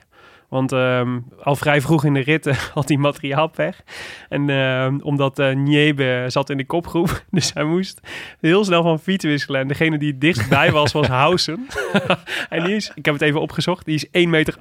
Want 0.51 0.71
ehm, 0.71 1.19
al 1.43 1.55
vrij 1.55 1.81
vroeg 1.81 2.05
in 2.05 2.13
de 2.13 2.19
rit 2.19 2.45
eh, 2.45 2.57
had 2.73 2.87
hij 2.87 2.97
materiaalpech. 2.97 3.83
En 4.29 4.49
ehm, 4.49 4.97
omdat 5.01 5.39
eh 5.39 5.55
Niebe 5.55 6.25
zat 6.27 6.49
in 6.49 6.57
de 6.57 6.65
kopgroep, 6.65 7.23
dus 7.29 7.53
hij 7.53 7.63
moest 7.63 7.99
heel 8.39 8.63
snel 8.63 8.83
van 8.83 8.99
fiets 8.99 9.25
wisselen. 9.25 9.61
En 9.61 9.67
degene 9.67 9.97
die 9.97 10.11
het 10.11 10.21
dichtstbij 10.21 10.71
was, 10.71 10.91
was 10.91 11.07
Housen. 11.07 11.67
en 12.49 12.63
die 12.63 12.75
is, 12.75 12.91
ik 12.95 13.05
heb 13.05 13.13
het 13.13 13.23
even 13.23 13.41
opgezocht, 13.41 13.85
die 13.85 13.95
is 13.95 14.05
1,88 14.07 14.11
meter. 14.29 14.57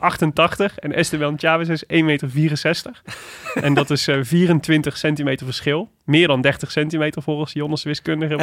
En 0.76 0.94
Esteban 0.94 1.38
Chavez 1.38 1.68
is 1.68 1.84
1,64 1.84 1.88
meter. 2.04 3.02
en 3.54 3.74
dat 3.74 3.90
is 3.90 4.08
eh, 4.08 4.18
24 4.22 4.96
centimeter 4.96 5.46
verschil. 5.46 5.90
Meer 6.04 6.26
dan 6.26 6.40
30 6.40 6.70
centimeter 6.70 7.22
volgens 7.22 7.52
Jonnes 7.52 7.82
wiskundige. 7.82 8.36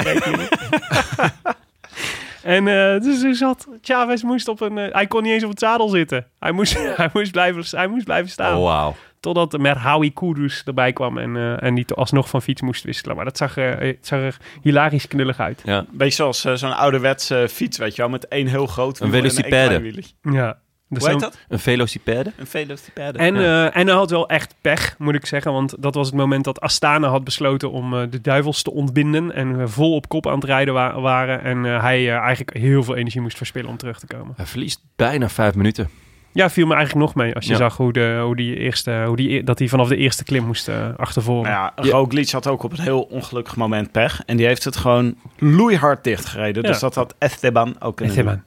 En 2.47 2.67
eh, 2.67 3.01
dus 3.01 3.23
er 3.23 3.35
zat, 3.35 3.67
Chavez 3.81 4.21
moest 4.21 4.47
op 4.47 4.61
een... 4.61 4.77
eh, 4.77 4.93
hij 4.93 5.07
kon 5.07 5.23
niet 5.23 5.31
eens 5.31 5.43
op 5.43 5.49
het 5.49 5.59
zadel 5.59 5.87
zitten. 5.89 6.25
Hij 6.39 6.51
moest, 6.51 6.77
hij 6.97 7.09
moest, 7.13 7.31
blijven, 7.31 7.77
hij 7.77 7.87
moest 7.87 8.05
blijven 8.05 8.31
staan. 8.31 8.57
Oh, 8.57 8.63
wauw. 8.63 8.95
Totdat 9.19 9.57
Merhawi 9.57 10.13
Kudus 10.13 10.61
erbij 10.65 10.93
kwam 10.93 11.17
en, 11.17 11.35
eh, 11.35 11.63
en 11.63 11.75
die 11.75 11.85
alsnog 11.93 12.29
van 12.29 12.41
fiets 12.41 12.61
moest 12.61 12.83
wisselen. 12.83 13.15
Maar 13.15 13.25
dat 13.25 13.37
zag, 13.37 13.57
er- 13.57 13.79
het 13.81 14.07
zag 14.07 14.19
er 14.19 14.37
hilarisch 14.61 15.07
knullig 15.07 15.39
uit. 15.39 15.61
Ja. 15.65 15.85
Beetje 15.91 16.15
zoals 16.15 16.41
zo'n 16.41 16.77
ouderwetse 16.77 17.47
fiets, 17.51 17.77
weet 17.77 17.95
je 17.95 18.01
wel. 18.01 18.11
Met 18.11 18.27
één 18.27 18.47
heel 18.47 18.67
groot 18.67 18.99
Een 18.99 19.11
wiel 19.11 19.23
en 19.23 19.49
klein. 19.49 19.81
Ja. 20.21 20.57
Dus 20.89 21.01
Hoe 21.03 21.11
heet 21.11 21.19
dat? 21.19 21.38
Een 21.49 21.59
velocipede? 21.59 22.31
Een 22.38 22.47
velocipede. 22.47 23.17
En, 23.17 23.35
Ja. 23.35 23.67
eh, 23.69 23.77
en 23.79 23.88
hij 23.88 23.95
had 23.95 24.09
wel 24.09 24.29
echt 24.29 24.55
pech, 24.61 24.95
moet 24.97 25.15
ik 25.15 25.25
zeggen. 25.25 25.51
Want 25.53 25.75
dat 25.79 25.95
was 25.95 26.07
het 26.07 26.15
moment 26.15 26.43
dat 26.43 26.59
Astana 26.61 27.07
had 27.07 27.23
besloten 27.23 27.71
om 27.71 27.93
eh, 27.93 28.01
de 28.09 28.21
duivels 28.21 28.61
te 28.61 28.71
ontbinden. 28.71 29.31
En 29.33 29.57
we 29.57 29.67
vol 29.67 29.95
op 29.95 30.09
kop 30.09 30.27
aan 30.27 30.35
het 30.35 30.43
rijden 30.43 30.73
wa- 30.73 30.99
waren. 30.99 31.43
En 31.43 31.65
eh, 31.65 31.81
hij 31.81 32.07
eh, 32.09 32.15
eigenlijk 32.17 32.57
heel 32.57 32.83
veel 32.83 32.95
energie 32.95 33.21
moest 33.21 33.38
verspillen 33.38 33.69
om 33.69 33.77
terug 33.77 33.99
te 33.99 34.07
komen. 34.07 34.33
Hij 34.38 34.45
verliest 34.45 34.81
bijna 34.95 35.29
vijf 35.29 35.55
minuten. 35.55 35.89
Ja, 36.31 36.49
viel 36.49 36.67
me 36.67 36.75
eigenlijk 36.75 37.05
nog 37.05 37.15
mee. 37.15 37.35
Als 37.35 37.45
je 37.45 37.51
Ja. 37.51 37.57
zag 37.57 37.77
hoe, 37.77 37.93
de, 37.93 38.19
hoe 38.23 38.35
die 38.35 38.55
eerste, 38.57 39.03
hoe 39.07 39.15
die, 39.15 39.43
dat 39.43 39.59
hij 39.59 39.67
vanaf 39.67 39.88
de 39.88 39.95
eerste 39.97 40.23
klim 40.23 40.45
moest 40.45 40.67
eh 40.67 40.88
achtervoren. 40.97 41.51
Nou 41.51 41.71
ja, 41.88 41.91
Roglic 41.91 42.29
had 42.29 42.47
ook 42.47 42.63
op 42.63 42.71
een 42.71 42.79
heel 42.81 43.01
ongelukkig 43.01 43.55
moment 43.55 43.91
pech. 43.91 44.21
En 44.25 44.38
die 44.38 44.45
heeft 44.45 44.63
het 44.63 44.75
gewoon 44.75 45.15
loeihard 45.38 46.03
dichtgereden. 46.03 46.61
Ja. 46.63 46.69
Dus 46.69 46.79
dat 46.79 46.95
had 46.95 47.15
Esteban 47.17 47.75
ook 47.81 47.95
kunnen 47.95 48.15
Esteban. 48.15 48.33
doen. 48.35 48.43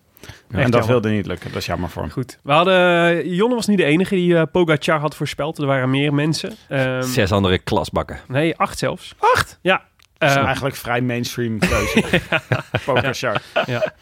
Echt 0.51 0.65
En 0.65 0.71
dat 0.71 0.81
jammer. 0.81 0.89
wilde 1.01 1.09
niet 1.17 1.27
lukken. 1.27 1.49
Dat 1.53 1.61
is 1.61 1.67
jammer 1.67 1.89
voor 1.91 2.03
hem. 2.03 2.11
Goed. 2.11 2.39
We 2.43 2.53
hadden, 2.53 3.29
Jonne 3.35 3.55
was 3.55 3.67
niet 3.67 3.79
de 3.79 3.85
enige 3.85 4.15
die 4.15 4.37
eh, 4.37 4.43
Pogacar 4.53 4.99
had 5.01 5.15
voorspeld. 5.17 5.59
Er 5.59 5.67
waren 5.67 5.91
meer 5.91 6.15
mensen. 6.15 6.55
Ehm, 6.69 7.03
Zes 7.03 7.33
andere 7.33 7.59
klasbakken. 7.59 8.19
nee, 8.29 8.57
acht 8.57 8.79
zelfs. 8.79 9.15
Acht? 9.19 9.59
Ja. 9.63 9.83
Dat 10.19 10.31
is 10.31 10.37
Eh, 10.37 10.45
eigenlijk 10.45 10.77
vrij 10.77 11.01
mainstream 11.01 11.59
keuze. 11.59 12.03
Pogacar. 12.85 13.43
ja. 13.67 13.93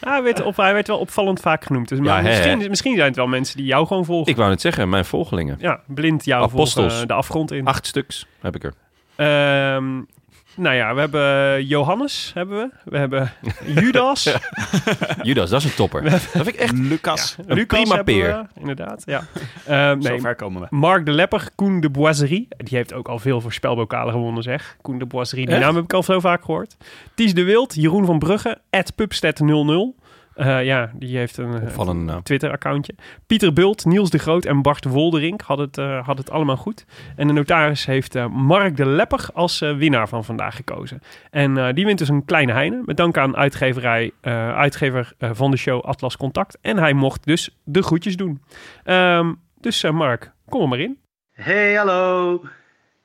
hij, 0.00 0.22
werd 0.22 0.42
op, 0.42 0.56
hij 0.56 0.72
werd 0.74 0.86
wel 0.86 0.98
opvallend 0.98 1.40
vaak 1.40 1.64
genoemd. 1.64 1.88
Dus 1.88 1.98
maar 1.98 2.22
hè, 2.22 2.28
misschien, 2.28 2.68
misschien 2.68 2.94
zijn 2.94 3.06
het 3.06 3.16
wel 3.16 3.26
mensen 3.26 3.56
die 3.56 3.66
jou 3.66 3.86
gewoon 3.86 4.04
volgen. 4.04 4.30
Ik 4.32 4.36
wou 4.36 4.50
net 4.50 4.60
zeggen, 4.60 4.88
mijn 4.88 5.04
volgelingen. 5.04 5.56
Ja, 5.60 5.80
blind 5.86 6.24
jou 6.24 6.42
Apostels. 6.42 6.72
volgen 6.86 7.00
eh, 7.00 7.06
de 7.06 7.12
afgrond 7.14 7.50
in. 7.52 7.66
Acht 7.66 7.86
stuks 7.86 8.26
heb 8.40 8.54
ik 8.54 8.64
er. 8.64 8.72
Ehm, 9.16 10.00
Nou 10.56 10.74
ja, 10.74 10.94
we 10.94 11.00
hebben 11.00 11.64
Johannes, 11.66 12.30
hebben 12.34 12.58
we. 12.58 12.90
We 12.90 12.98
hebben 12.98 13.32
Judas. 13.82 14.36
Judas, 15.22 15.50
dat 15.50 15.60
is 15.60 15.66
een 15.66 15.74
topper. 15.74 16.10
Dat 16.10 16.20
vind 16.20 16.46
ik 16.48 16.54
echt 16.54 16.72
Lucas. 16.72 17.36
een 17.46 17.54
Lucas 17.54 17.80
prima 17.82 18.02
peer. 18.02 18.28
we, 18.54 18.60
inderdaad, 18.60 19.02
ja. 19.06 19.24
Eh, 19.64 19.92
nee, 19.92 20.02
Zover 20.02 20.34
komen 20.34 20.60
we. 20.62 20.66
Mark 20.70 21.04
de 21.06 21.12
Lepper, 21.12 21.48
Koen 21.54 21.80
de 21.80 21.90
Boiserie. 21.90 22.48
Die 22.56 22.76
heeft 22.76 22.92
ook 22.92 23.08
al 23.08 23.18
veel 23.18 23.40
voor 23.40 23.52
spelbokalen 23.52 24.12
gewonnen, 24.12 24.42
zeg. 24.42 24.76
Koen 24.82 24.98
de 24.98 25.06
Boiserie, 25.06 25.46
die 25.46 25.54
Echt? 25.54 25.64
naam 25.64 25.74
heb 25.74 25.84
ik 25.84 25.92
al 25.92 26.02
zo 26.02 26.20
vaak 26.20 26.44
gehoord. 26.44 26.76
Ties 27.14 27.34
de 27.34 27.42
Wild, 27.42 27.74
Jeroen 27.74 28.04
van 28.06 28.18
Brugge, 28.18 28.58
Pupstet00. 28.94 29.94
Eh 30.36 30.64
ja, 30.64 30.90
die 30.94 31.16
heeft 31.16 31.36
een 31.36 32.08
eh. 32.08 32.16
Twitter-accountje. 32.16 32.94
Pieter 33.26 33.52
Bult, 33.52 33.84
Niels 33.84 34.10
de 34.10 34.18
Groot 34.18 34.44
en 34.44 34.62
Bart 34.62 34.84
Wolderink 34.84 35.40
hadden 35.40 35.66
het, 35.66 35.78
eh, 35.78 35.96
hadden 35.96 36.24
het 36.24 36.30
allemaal 36.30 36.56
goed. 36.56 36.84
En 37.16 37.26
de 37.26 37.32
notaris 37.32 37.86
heeft 37.86 38.14
eh, 38.14 38.26
Mark 38.26 38.76
de 38.76 38.86
Lepper 38.86 39.28
als 39.32 39.60
eh, 39.60 39.76
winnaar 39.76 40.08
van 40.08 40.24
vandaag 40.24 40.56
gekozen. 40.56 41.00
En 41.30 41.58
eh, 41.58 41.74
die 41.74 41.84
wint 41.84 41.98
dus 41.98 42.08
een 42.08 42.24
kleine 42.24 42.52
heine. 42.52 42.82
Met 42.84 42.96
dank 42.96 43.16
aan 43.16 43.36
uitgeverij, 43.36 44.12
eh, 44.20 44.56
uitgever 44.56 45.12
eh, 45.18 45.30
van 45.32 45.50
de 45.50 45.56
show 45.56 45.84
Atlas 45.84 46.16
Contact. 46.16 46.58
En 46.60 46.78
hij 46.78 46.92
mocht 46.92 47.24
dus 47.24 47.56
de 47.64 47.82
groetjes 47.82 48.16
doen. 48.16 48.42
Ehm, 48.84 49.32
dus 49.60 49.82
Mark, 49.90 50.32
kom 50.48 50.62
er 50.62 50.68
maar 50.68 50.80
in. 50.80 50.98
Hey, 51.32 51.74
hallo. 51.74 52.42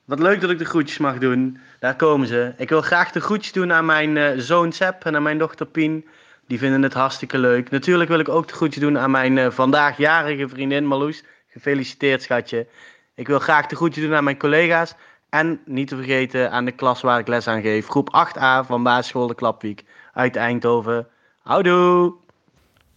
Wat 0.05 0.19
leuk 0.19 0.41
dat 0.41 0.49
ik 0.49 0.57
de 0.57 0.65
groetjes 0.65 0.97
mag 0.97 1.17
doen. 1.17 1.57
Daar 1.79 1.95
komen 1.95 2.27
ze. 2.27 2.53
Ik 2.57 2.69
wil 2.69 2.81
graag 2.81 3.11
de 3.11 3.19
groetjes 3.19 3.51
doen 3.51 3.73
aan 3.73 3.85
mijn 3.85 4.17
eh, 4.17 4.31
zoon 4.37 4.71
Sepp 4.71 5.05
en 5.05 5.15
aan 5.15 5.23
mijn 5.23 5.37
dochter 5.37 5.65
Pien. 5.65 6.05
Die 6.51 6.59
vinden 6.59 6.81
het 6.81 6.93
hartstikke 6.93 7.37
leuk. 7.37 7.69
Natuurlijk 7.69 8.09
wil 8.09 8.19
ik 8.19 8.29
ook 8.29 8.47
de 8.47 8.53
groetjes 8.53 8.83
doen 8.83 8.99
aan 8.99 9.11
mijn 9.11 9.37
eh, 9.37 9.51
vandaag 9.51 9.97
jarige 9.97 10.49
vriendin 10.49 10.85
Marloes. 10.85 11.23
Gefeliciteerd, 11.47 12.21
schatje. 12.21 12.67
Ik 13.15 13.27
wil 13.27 13.39
graag 13.39 13.65
de 13.65 13.75
groetjes 13.75 14.03
doen 14.03 14.15
aan 14.15 14.23
mijn 14.23 14.37
collega's. 14.37 14.95
En 15.29 15.61
niet 15.65 15.87
te 15.87 15.95
vergeten 15.95 16.51
aan 16.51 16.65
de 16.65 16.71
klas 16.71 17.01
waar 17.01 17.19
ik 17.19 17.27
les 17.27 17.47
aan 17.47 17.61
geef. 17.61 17.87
Groep 17.87 18.27
8a 18.29 18.65
van 18.65 18.83
basisschool 18.83 19.27
De 19.27 19.35
Klapwiek 19.35 19.83
uit 20.13 20.35
Eindhoven. 20.35 21.07
Houdoe! 21.41 22.13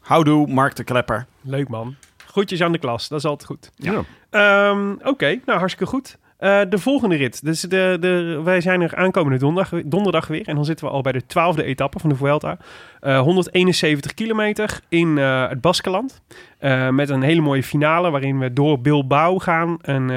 Houdoe, 0.01 0.47
Mark 0.47 0.77
de 0.77 0.85
Klepper. 0.85 1.27
Leuk 1.41 1.69
man. 1.69 1.97
Groetjes 2.27 2.63
aan 2.63 2.73
de 2.73 2.79
klas, 2.79 3.09
dat 3.09 3.19
is 3.19 3.25
altijd 3.25 3.49
goed. 3.49 3.71
Ja. 3.75 4.03
Ehm, 4.31 4.93
Oké, 5.03 5.41
nou 5.45 5.59
hartstikke 5.59 5.91
goed. 5.91 6.19
Eh, 6.45 6.61
de 6.69 6.79
volgende 6.79 7.17
rit. 7.17 7.45
Dus 7.45 7.61
de, 7.61 7.97
de, 8.01 8.41
wij 8.45 8.61
zijn 8.61 8.81
er 8.81 8.97
aankomende 8.97 9.39
donderdag, 9.39 9.83
donderdag 9.85 10.27
weer. 10.27 10.49
En 10.49 10.55
dan 10.55 10.65
zitten 10.65 10.87
we 10.87 10.93
al 10.93 11.03
bij 11.03 11.13
de 11.13 11.27
twaalfde 11.27 11.65
etappe 11.65 11.99
van 11.99 12.11
de 12.11 12.17
Vuelta. 12.17 12.59
Eh 13.01 13.21
171 13.21 14.15
kilometer 14.15 14.81
in 14.89 15.19
eh, 15.19 15.49
het 15.49 15.61
Baskeland. 15.61 16.23
Eh, 16.59 16.89
met 16.89 17.09
een 17.09 17.23
hele 17.23 17.41
mooie 17.41 17.63
finale 17.63 18.11
waarin 18.11 18.39
we 18.39 18.53
door 18.53 18.81
Bilbao 18.81 19.39
gaan. 19.39 19.79
En 19.81 20.03
eh, 20.03 20.17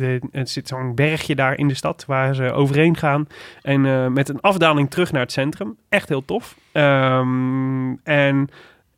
de, 0.00 0.20
het 0.30 0.50
zit 0.50 0.68
zo'n 0.68 0.94
bergje 0.94 1.34
daar 1.34 1.58
in 1.58 1.68
de 1.68 1.74
stad 1.74 2.04
waar 2.06 2.34
ze 2.34 2.52
overheen 2.52 2.96
gaan. 2.96 3.26
En 3.62 3.86
eh, 3.86 4.06
met 4.06 4.28
een 4.28 4.40
afdaling 4.40 4.90
terug 4.90 5.12
naar 5.12 5.22
het 5.22 5.32
centrum. 5.32 5.76
Echt 5.88 6.08
heel 6.08 6.24
tof. 6.24 6.56
Ehm, 6.72 7.94
en 8.02 8.48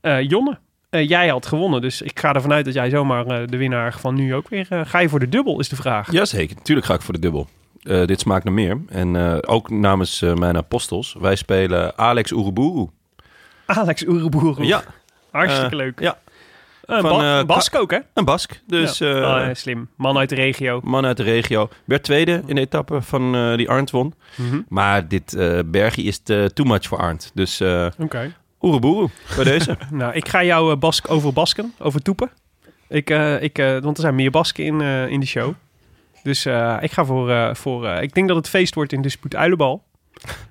eh, 0.00 0.28
Jonne, 0.28 0.58
eh, 0.92 1.08
jij 1.08 1.28
had 1.28 1.46
gewonnen, 1.46 1.80
dus 1.80 2.02
ik 2.02 2.18
ga 2.20 2.32
ervan 2.34 2.52
uit 2.52 2.64
dat 2.64 2.74
jij 2.74 2.90
zomaar 2.90 3.26
eh, 3.26 3.46
de 3.46 3.56
winnaar 3.56 3.96
van 3.98 4.14
nu 4.14 4.34
ook 4.34 4.48
weer... 4.48 4.66
eh, 4.70 4.80
ga 4.84 4.98
je 4.98 5.08
voor 5.08 5.18
de 5.20 5.28
dubbel, 5.28 5.60
is 5.60 5.68
de 5.68 5.76
vraag. 5.76 6.12
Jazeker, 6.12 6.56
natuurlijk 6.56 6.86
ga 6.86 6.94
ik 6.94 7.02
voor 7.02 7.14
de 7.14 7.20
dubbel. 7.20 7.48
Dit 7.82 8.20
smaakt 8.20 8.44
naar 8.44 8.52
meer. 8.52 8.80
En 8.88 9.42
ook 9.46 9.70
namens 9.70 10.20
mijn 10.20 10.56
apostels. 10.56 11.16
Wij 11.20 11.36
spelen 11.36 11.98
Alex 11.98 12.32
Oeruburu. 12.32 12.86
Alex 13.66 14.06
Oeroboer. 14.06 14.64
Ja, 14.64 14.82
Hartstikke 15.30 15.76
leuk. 15.76 16.00
ja. 16.00 16.18
Een 16.84 17.00
Van, 17.00 17.18
ba- 17.18 17.44
Bask 17.44 17.74
ook, 17.74 17.90
hè? 17.90 17.98
een 18.14 18.24
Bask. 18.24 18.60
Dus 18.66 18.98
ja. 18.98 19.48
Oh, 19.48 19.54
slim. 19.54 19.88
Man 19.96 20.18
uit 20.18 20.28
de 20.28 20.34
regio. 20.34 20.80
man 20.84 21.04
uit 21.06 21.16
de 21.16 21.22
regio. 21.22 21.68
Werd 21.84 22.02
tweede 22.02 22.42
in 22.46 22.54
de 22.54 22.60
etappe 22.60 23.02
van 23.02 23.56
die 23.56 23.68
Arndt 23.70 23.90
won. 23.90 24.14
Mhm. 24.36 24.60
Maar 24.68 25.08
dit 25.08 25.36
bergje 25.66 26.02
is 26.02 26.18
te, 26.18 26.50
too 26.54 26.66
much 26.66 26.86
voor 26.86 26.98
Arndt. 26.98 27.30
Dus 27.34 27.60
Oké. 27.98 28.32
Oeruburu 28.62 29.06
bij 29.36 29.44
deze. 29.44 29.78
Nou, 29.90 30.12
ik 30.14 30.28
ga 30.28 30.44
jou 30.44 30.72
eh, 30.72 30.78
Bask 30.78 31.10
over 31.10 31.32
Basken, 31.32 31.72
over 31.78 32.02
toepen. 32.02 32.30
Ik, 32.88 33.10
eh, 33.10 33.42
ik, 33.42 33.58
eh, 33.58 33.78
want 33.78 33.96
er 33.96 34.02
zijn 34.02 34.14
meer 34.14 34.30
Basken 34.30 34.64
in, 34.64 34.80
eh, 34.80 35.06
in 35.08 35.20
de 35.20 35.26
show. 35.26 35.52
Dus 36.22 36.44
eh, 36.46 36.76
ik 36.80 36.92
ga 36.92 37.04
voor... 37.04 37.30
eh, 37.30 37.54
voor 37.54 37.86
eh, 37.86 38.02
ik 38.02 38.14
denk 38.14 38.28
dat 38.28 38.36
het 38.36 38.48
feest 38.48 38.74
wordt 38.74 38.92
in 38.92 39.02
Dispuut 39.02 39.36
Uilenbal. 39.36 39.82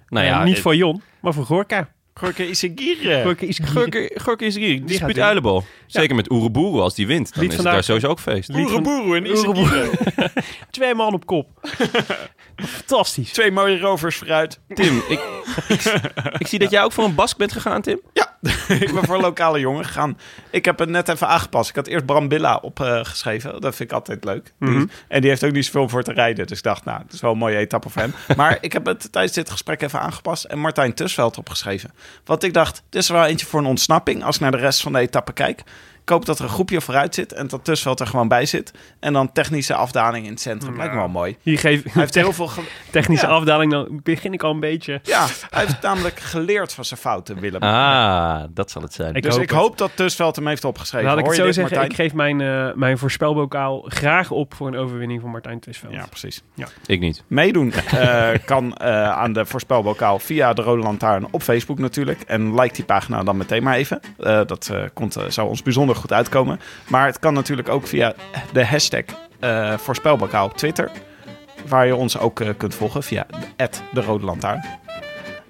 nou 0.07 0.25
ja, 0.25 0.43
niet 0.43 0.59
voor 0.59 0.75
Jon, 0.75 1.01
maar 1.21 1.33
voor 1.33 1.45
Gorka. 1.45 1.89
Gorke 2.13 2.49
Isegire. 2.49 3.23
Gorka 3.23 3.45
is 3.45 3.59
Gorky 3.63 4.07
Gorky 4.15 4.43
is 4.43 4.55
hier. 4.55 4.85
Die 4.85 4.99
winnen. 4.99 5.23
Uilenbal. 5.23 5.63
Zeker 5.87 6.15
met 6.15 6.31
Oeruburu 6.31 6.79
als 6.79 6.95
die 6.95 7.07
wint. 7.07 7.33
Dan 7.33 7.43
Lied 7.43 7.51
is 7.51 7.57
het 7.57 7.65
daar 7.65 7.83
sowieso 7.83 8.07
ook 8.07 8.19
feest. 8.19 8.49
Oeroboero 8.49 9.13
en. 9.13 9.25
Isegire. 9.31 9.89
Twee 10.71 10.95
man 10.95 11.13
op 11.13 11.25
kop. 11.25 11.47
Fantastisch. 12.67 13.31
Twee 13.31 13.51
mooie 13.51 13.79
rovers 13.79 14.15
vooruit. 14.17 14.59
Tim, 14.73 14.97
ik, 15.07 15.19
ik, 15.67 15.81
ik 16.37 16.47
zie 16.47 16.59
dat 16.59 16.69
jij 16.69 16.83
ook 16.83 16.91
voor 16.91 17.03
een 17.03 17.15
Bask 17.15 17.37
bent 17.37 17.51
gegaan, 17.51 17.81
Tim. 17.81 18.01
Ja, 18.13 18.37
ik 18.67 18.93
ben 18.93 19.05
voor 19.05 19.15
een 19.15 19.21
lokale 19.21 19.59
jongen 19.59 19.85
gegaan. 19.85 20.17
Ik 20.49 20.65
heb 20.65 20.79
het 20.79 20.89
net 20.89 21.09
even 21.09 21.27
aangepast. 21.27 21.69
Ik 21.69 21.75
had 21.75 21.87
eerst 21.87 22.05
Bram 22.05 22.27
Billa 22.27 22.55
opgeschreven. 22.55 23.61
dat 23.61 23.75
vind 23.75 23.89
ik 23.89 23.95
altijd 23.95 24.23
leuk. 24.23 24.53
Mhm. 24.57 24.85
en 25.07 25.21
die 25.21 25.29
heeft 25.29 25.43
ook 25.43 25.51
niet 25.51 25.65
zoveel 25.65 25.89
voor 25.89 26.03
te 26.03 26.13
rijden. 26.13 26.47
Dus 26.47 26.57
ik 26.57 26.63
dacht, 26.63 26.85
nou, 26.85 27.01
het 27.01 27.13
is 27.13 27.21
wel 27.21 27.31
een 27.31 27.37
mooie 27.37 27.57
etappe 27.57 27.89
voor 27.89 28.01
hem. 28.01 28.13
maar 28.37 28.57
ik 28.61 28.73
heb 28.73 28.85
het 28.85 29.11
tijdens 29.11 29.33
dit 29.33 29.49
gesprek 29.49 29.81
even 29.81 29.99
aangepast. 29.99 30.43
En 30.43 30.59
Martijn 30.59 30.93
Tusveld 30.93 31.37
opgeschreven. 31.37 31.93
Want 32.25 32.43
ik 32.43 32.53
dacht, 32.53 32.83
dit 32.89 33.01
is 33.01 33.09
wel 33.09 33.25
eentje 33.25 33.45
voor 33.45 33.59
een 33.59 33.65
ontsnapping. 33.65 34.23
Als 34.23 34.35
ik 34.35 34.41
naar 34.41 34.51
de 34.51 34.57
rest 34.57 34.81
van 34.81 34.91
de 34.91 34.99
etappe 34.99 35.33
kijk. 35.33 35.63
Ik 36.11 36.17
hoop 36.17 36.25
dat 36.25 36.39
er 36.39 36.43
een 36.43 36.51
groepje 36.51 36.81
vooruit 36.81 37.15
zit. 37.15 37.33
En 37.33 37.47
dat 37.47 37.63
Tusveld 37.63 37.99
er 37.99 38.07
gewoon 38.07 38.27
bij 38.27 38.45
zit. 38.45 38.73
En 38.99 39.13
dan 39.13 39.31
technische 39.31 39.73
afdaling 39.73 40.25
in 40.25 40.31
het 40.31 40.41
centrum. 40.41 40.77
Lijkt 40.77 40.93
me 40.93 40.99
wel 40.99 41.07
mooi. 41.07 41.37
Hier 41.41 41.59
geef 41.59 41.83
Hij 41.83 41.91
heeft 42.01 42.15
heel 42.15 42.33
veel... 42.33 42.49
technische 42.91 43.25
Ja. 43.25 43.31
afdaling, 43.31 43.71
dan 43.71 43.99
begin 44.03 44.33
ik 44.33 44.43
al 44.43 44.51
een 44.51 44.59
beetje. 44.59 44.99
Ja, 45.03 45.27
hij 45.49 45.65
heeft 45.65 45.81
namelijk 45.81 46.19
geleerd 46.19 46.73
van 46.73 46.85
zijn 46.85 46.99
fouten, 46.99 47.39
Willem. 47.39 47.61
Ah, 47.61 48.43
dat 48.53 48.71
zal 48.71 48.81
het 48.81 48.93
zijn. 48.93 49.15
Ik 49.15 49.23
dus 49.23 49.33
hoop 49.33 49.41
ik 49.41 49.49
het. 49.49 49.59
hoop 49.59 49.77
dat 49.77 49.91
Tusveld 49.95 50.35
hem 50.35 50.47
heeft 50.47 50.65
opgeschreven. 50.65 51.07
Laat 51.07 51.17
ik 51.17 51.25
het 51.25 51.35
zo 51.35 51.45
dit, 51.45 51.53
zeggen, 51.53 51.75
Martijn? 51.75 51.91
ik 51.91 52.05
geef 52.05 52.13
mijn, 52.13 52.41
eh, 52.41 52.75
mijn 52.75 52.97
voorspelbokaal 52.97 53.85
graag 53.87 54.31
op 54.31 54.53
voor 54.53 54.67
een 54.67 54.75
overwinning 54.77 55.21
van 55.21 55.29
Martijn 55.29 55.59
Twisveld. 55.59 55.93
Ja, 55.93 56.05
precies. 56.09 56.41
Ik 56.85 56.99
niet. 56.99 57.23
Meedoen 57.27 57.73
eh, 57.73 58.29
kan 58.45 58.77
eh, 58.77 59.11
aan 59.11 59.33
de 59.33 59.45
voorspelbokaal 59.45 60.19
via 60.19 60.53
de 60.53 60.61
Rode 60.61 60.81
Lantaarn 60.81 61.27
op 61.31 61.41
Facebook 61.41 61.79
natuurlijk. 61.79 62.21
En 62.21 62.59
like 62.59 62.75
die 62.75 62.85
pagina 62.85 63.23
dan 63.23 63.37
meteen 63.37 63.63
maar 63.63 63.75
even. 63.75 63.99
Eh, 64.19 64.41
dat 64.45 64.69
eh, 64.71 64.83
komt, 64.93 65.17
zou 65.27 65.49
ons 65.49 65.63
bijzonder 65.63 65.95
goed 65.95 66.00
uitkomen. 66.09 66.59
Maar 66.87 67.05
het 67.05 67.19
kan 67.19 67.33
natuurlijk 67.33 67.69
ook 67.69 67.87
via 67.87 68.13
de 68.53 68.65
hashtag 68.65 69.03
eh, 69.39 69.77
voorspelbokaal 69.77 70.45
op 70.45 70.57
Twitter. 70.57 70.91
Waar 71.67 71.85
je 71.85 71.95
ons 71.95 72.17
ook 72.17 72.39
eh, 72.39 72.49
kunt 72.57 72.75
volgen 72.75 73.03
via 73.03 73.25
de 73.91 74.01
Rode 74.01 74.25
Lantaarn. 74.25 74.65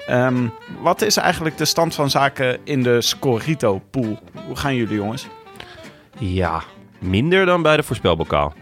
Ehm, 0.08 0.48
wat 0.80 1.02
is 1.02 1.18
eigenlijk 1.18 1.58
de 1.58 1.66
stand 1.66 1.96
van 1.96 2.10
zaken 2.10 2.60
in 2.64 2.84
de 2.84 3.02
Scorito 3.02 3.82
pool? 3.92 4.20
Hoe 4.48 4.56
gaan 4.56 4.76
jullie 4.76 4.96
jongens? 4.96 5.28
Ja, 6.18 6.64
minder 7.00 7.46
dan 7.46 7.62
bij 7.62 7.76
de 7.76 7.84
voorspelbokaal. 7.84 8.54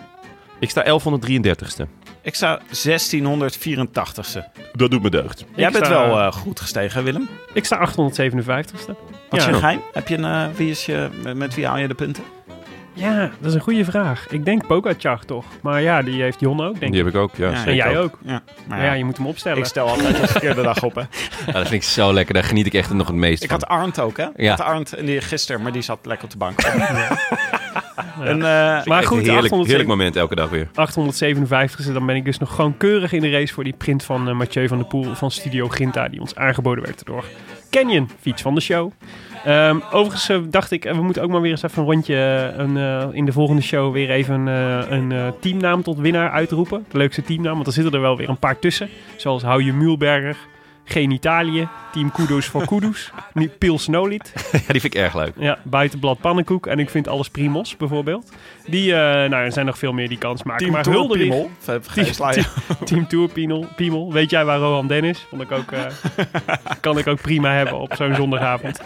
Ik 0.59 0.69
sta 0.69 0.83
1133ste. 0.83 1.98
Ik 2.29 2.35
sta 2.35 2.59
1684ste. 2.59 4.43
Dat 4.73 4.91
doet 4.91 5.01
me 5.01 5.09
deugd. 5.09 5.45
Jij 5.55 5.71
bent 5.71 5.85
sta- 5.85 6.07
wel 6.07 6.19
eh, 6.19 6.31
goed 6.31 6.59
gestegen, 6.59 7.03
Willem. 7.03 7.29
Ik 7.53 7.65
sta 7.65 7.77
857ste. 7.77 8.95
Wat 9.29 9.39
is 9.39 9.43
Ja. 9.45 9.49
je 9.49 9.53
geheim? 9.55 9.81
Heb 9.93 10.07
je 10.07 10.17
een, 10.17 10.25
eh, 10.25 10.45
wie 10.55 10.69
is 10.69 10.85
je, 10.85 11.09
met- 11.23 11.37
met 11.37 11.55
wie 11.55 11.65
haal 11.67 11.77
je 11.77 11.87
de 11.87 11.93
punten? 11.93 12.23
Ja, 12.93 13.19
dat 13.39 13.49
is 13.49 13.53
een 13.53 13.61
goede 13.61 13.85
vraag. 13.85 14.25
Ik 14.29 14.45
denk 14.45 14.67
Pogacar 14.67 15.25
toch. 15.25 15.45
Maar 15.61 15.81
ja, 15.81 16.01
die 16.01 16.21
heeft 16.21 16.39
Jon 16.39 16.61
ook, 16.61 16.79
denk 16.79 16.91
Die 16.91 16.99
ik. 17.01 17.05
heb 17.05 17.15
ik 17.15 17.19
ook, 17.21 17.35
ja. 17.35 17.49
Ja, 17.49 17.55
zeker 17.55 17.69
En 17.69 17.75
jij 17.75 17.97
ook. 17.99 18.17
Ja, 18.25 18.31
Maar 18.31 18.77
maar 18.77 18.83
ja, 18.85 18.93
je 18.93 19.05
moet 19.05 19.17
hem 19.17 19.27
opstellen. 19.27 19.57
ik 19.57 19.65
stel 19.65 19.87
altijd 19.87 20.21
de 20.21 20.27
verkeerde 20.27 20.61
dag 20.61 20.83
op, 20.83 20.95
hè. 20.95 21.01
Ja, 21.45 21.51
dat 21.51 21.67
vind 21.67 21.83
ik 21.83 21.89
zo 21.89 22.13
lekker. 22.13 22.33
Daar 22.33 22.43
geniet 22.43 22.65
ik 22.65 22.73
echt 22.73 22.93
nog 22.93 23.07
het 23.07 23.15
meest 23.15 23.43
Ik 23.43 23.49
van. 23.49 23.59
had 23.59 23.69
Arndt 23.69 23.99
ook, 23.99 24.17
hè. 24.17 24.23
Ik 24.25 24.31
Ja. 24.35 24.49
had 24.49 24.61
Arndt 24.61 24.93
en 24.93 25.05
die 25.05 25.21
gisteren, 25.21 25.61
maar 25.61 25.71
die 25.71 25.81
zat 25.81 25.99
lekker 26.03 26.25
op 26.25 26.31
de 26.31 26.37
bank. 26.37 26.59
En, 28.23 28.35
eh, 28.35 28.41
maar 28.85 28.99
Echt 28.99 29.07
goed, 29.07 29.17
een 29.17 29.23
heerlijk, 29.23 29.53
807 29.53 29.65
heerlijk 29.65 29.89
moment 29.89 30.15
elke 30.15 30.35
dag 30.35 30.49
weer. 30.49 30.67
857ste, 30.67 31.93
dan 31.93 32.05
ben 32.05 32.15
ik 32.15 32.25
dus 32.25 32.37
nog 32.37 32.55
gewoon 32.55 32.77
keurig 32.77 33.11
in 33.11 33.21
de 33.21 33.29
race 33.29 33.53
voor 33.53 33.63
die 33.63 33.73
print 33.73 34.03
van 34.03 34.29
eh, 34.29 34.35
Mathieu 34.35 34.67
van 34.67 34.77
der 34.77 34.87
Poel 34.87 35.15
van 35.15 35.31
Studio 35.31 35.67
Ginta, 35.67 36.07
die 36.07 36.19
ons 36.19 36.35
aangeboden 36.35 36.83
werd 36.83 37.05
door 37.05 37.23
Canyon, 37.69 38.09
fiets 38.19 38.41
van 38.41 38.55
de 38.55 38.61
show. 38.61 38.91
Ehm, 39.45 39.79
overigens 39.91 40.29
eh, 40.29 40.37
dacht 40.49 40.71
ik, 40.71 40.83
we 40.83 41.01
moeten 41.01 41.23
ook 41.23 41.29
maar 41.29 41.41
weer 41.41 41.51
eens 41.51 41.63
even 41.63 41.79
een 41.79 41.89
rondje 41.89 42.15
een, 42.57 42.77
eh, 42.77 43.07
in 43.11 43.25
de 43.25 43.31
volgende 43.31 43.61
show 43.61 43.93
weer 43.93 44.09
even 44.09 44.47
een, 44.47 44.47
eh, 44.47 44.97
een 44.97 45.11
eh, 45.11 45.27
teamnaam 45.39 45.83
tot 45.83 45.97
winnaar 45.97 46.31
uitroepen. 46.31 46.85
De 46.91 46.97
leukste 46.97 47.21
teamnaam, 47.21 47.55
want 47.55 47.67
er 47.67 47.73
zitten 47.73 47.93
er 47.93 48.01
wel 48.01 48.17
weer 48.17 48.29
een 48.29 48.37
paar 48.37 48.59
tussen. 48.59 48.89
Zoals 49.15 49.43
Hou 49.43 49.63
je 49.63 49.73
Muulberger, 49.73 50.37
Geen 50.91 51.11
Italië, 51.11 51.67
Team 51.91 52.11
Kudos 52.11 52.45
voor 52.45 52.65
Kudos, 52.65 53.11
niet 53.33 53.57
Pils 53.57 53.87
Nolid. 53.87 54.33
Ja, 54.51 54.73
die 54.73 54.81
vind 54.81 54.83
ik 54.83 54.95
erg 54.95 55.15
leuk. 55.15 55.33
Ja, 55.37 55.57
buitenblad 55.63 56.19
pannenkoek 56.19 56.67
en 56.67 56.79
ik 56.79 56.89
vind 56.89 57.07
alles 57.07 57.29
primos 57.29 57.77
bijvoorbeeld. 57.77 58.31
Die, 58.65 58.93
eh, 58.93 58.99
nou, 59.29 59.33
er 59.43 59.51
zijn 59.51 59.65
nog 59.65 59.77
veel 59.77 59.93
meer 59.93 60.07
die 60.09 60.17
kans 60.17 60.43
maken. 60.43 60.59
Team 60.61 60.71
maar 60.71 60.83
Tour 60.83 60.97
Hulderich- 60.97 61.27
Piemel. 61.27 61.51
Team 62.85 63.07
Tour 63.07 63.29
Piemel, 63.29 63.67
Piemel. 63.75 64.13
Weet 64.13 64.29
jij 64.29 64.45
waar 64.45 64.57
Rohan 64.59 64.87
Dennis? 64.87 65.25
Vond 65.29 65.41
ik 65.41 65.51
ook, 65.51 65.71
eh, 65.71 65.85
kan 66.81 66.97
ik 66.97 67.07
ook 67.07 67.21
prima 67.21 67.51
hebben 67.53 67.79
op 67.79 67.93
zo'n 67.95 68.15
zondagavond. 68.15 68.81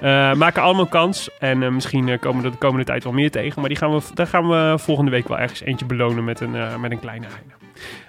Eh, 0.00 0.32
maken 0.34 0.62
allemaal 0.62 0.86
kans. 0.86 1.30
En 1.38 1.62
eh, 1.62 1.68
misschien 1.70 2.18
komen 2.18 2.40
we 2.40 2.46
er 2.46 2.52
de 2.52 2.58
komende 2.58 2.84
tijd 2.84 3.04
wel 3.04 3.12
meer 3.12 3.30
tegen. 3.30 3.60
Maar 3.60 3.68
die 3.68 3.78
gaan 3.78 3.90
we, 3.94 4.00
daar 4.14 4.26
gaan 4.26 4.48
we 4.48 4.74
volgende 4.78 5.10
week 5.10 5.28
wel 5.28 5.38
ergens 5.38 5.60
eentje 5.62 5.86
belonen 5.86 6.24
met 6.24 6.40
een, 6.40 6.54
eh, 6.54 6.76
met 6.76 6.90
een 6.90 7.00
kleine 7.00 7.26
heine. 7.26 7.50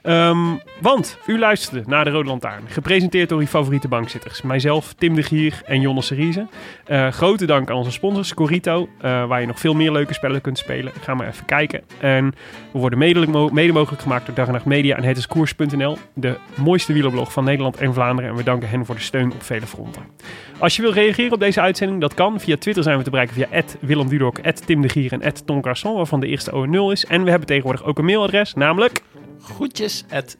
Ehm, 0.01 0.37
want 0.81 1.17
u 1.25 1.39
luisterde 1.39 1.83
naar 1.89 2.03
de 2.03 2.09
Rode 2.09 2.29
Lantaarn. 2.29 2.63
Gepresenteerd 2.67 3.29
door 3.29 3.39
uw 3.39 3.45
favoriete 3.45 3.87
bankzitters. 3.87 4.41
Mijzelf, 4.41 4.93
Tim 4.93 5.15
de 5.15 5.23
Gier 5.23 5.61
en 5.65 5.81
Jonne 5.81 6.01
Seriese. 6.01 6.47
Eh, 6.85 7.07
grote 7.07 7.45
dank 7.45 7.69
aan 7.69 7.75
onze 7.75 7.91
sponsors, 7.91 8.33
Corito. 8.33 8.89
eh, 9.01 9.25
waar 9.25 9.41
je 9.41 9.47
nog 9.47 9.59
veel 9.59 9.73
meer 9.73 9.91
leuke 9.91 10.13
spellen 10.13 10.41
kunt 10.41 10.57
spelen. 10.57 10.91
Ga 11.01 11.13
maar 11.13 11.27
even 11.27 11.45
kijken. 11.45 11.81
En 11.99 12.33
we 12.71 12.79
worden 12.79 12.99
mede, 12.99 13.27
mo- 13.27 13.49
mede 13.49 13.73
mogelijk 13.73 14.01
gemaakt 14.01 14.25
door 14.25 14.35
Dag 14.35 14.47
en 14.47 14.53
Nacht 14.53 14.65
Media 14.65 14.95
en 14.95 15.03
het 15.03 15.17
is 15.17 15.27
koers.nl. 15.27 15.97
De 16.13 16.37
mooiste 16.55 16.93
wielerblog 16.93 17.31
van 17.33 17.43
Nederland 17.43 17.77
en 17.77 17.93
Vlaanderen. 17.93 18.29
En 18.31 18.35
we 18.37 18.43
danken 18.43 18.69
hen 18.69 18.85
voor 18.85 18.95
de 18.95 19.01
steun 19.01 19.31
op 19.31 19.43
vele 19.43 19.67
fronten. 19.67 20.01
Als 20.59 20.75
je 20.75 20.81
wil 20.81 20.91
reageren 20.93 21.31
op 21.31 21.39
deze 21.39 21.61
uitzending, 21.61 22.01
dat 22.01 22.13
kan. 22.13 22.39
Via 22.39 22.57
Twitter 22.57 22.83
zijn 22.83 22.97
we 22.97 23.03
te 23.03 23.09
bereiken 23.09 23.35
via 23.35 23.47
Willem 23.79 24.09
Dudok, 24.09 24.37
Tim 24.39 24.81
de 24.81 24.89
Gier 24.89 25.11
en 25.21 25.33
Tom 25.45 25.61
Carson, 25.61 25.95
waarvan 25.95 26.19
de 26.19 26.27
eerste 26.27 26.51
O0 26.51 26.91
is. 26.91 27.05
En 27.05 27.23
we 27.23 27.29
hebben 27.29 27.47
tegenwoordig 27.47 27.83
ook 27.83 27.97
een 27.97 28.05
mailadres, 28.05 28.53
namelijk... 28.53 29.01
Groetjes 29.43 30.05
at 30.11 30.37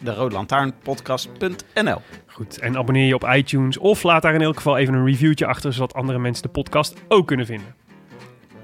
Goed, 2.26 2.60
en 2.60 2.78
abonneer 2.78 3.08
je 3.08 3.16
op 3.16 3.30
iTunes 3.36 3.78
of 3.78 4.04
laat 4.04 4.22
daar 4.22 4.34
in 4.34 4.42
elk 4.42 4.56
geval 4.56 4.78
even 4.78 4.94
een 4.94 5.06
reviewtje 5.06 5.46
achter, 5.46 5.74
zodat 5.74 5.94
andere 5.94 6.20
mensen 6.20 6.44
de 6.44 6.50
podcast 6.50 6.94
ook 7.08 7.28
kunnen 7.28 7.46
vinden. 7.46 7.76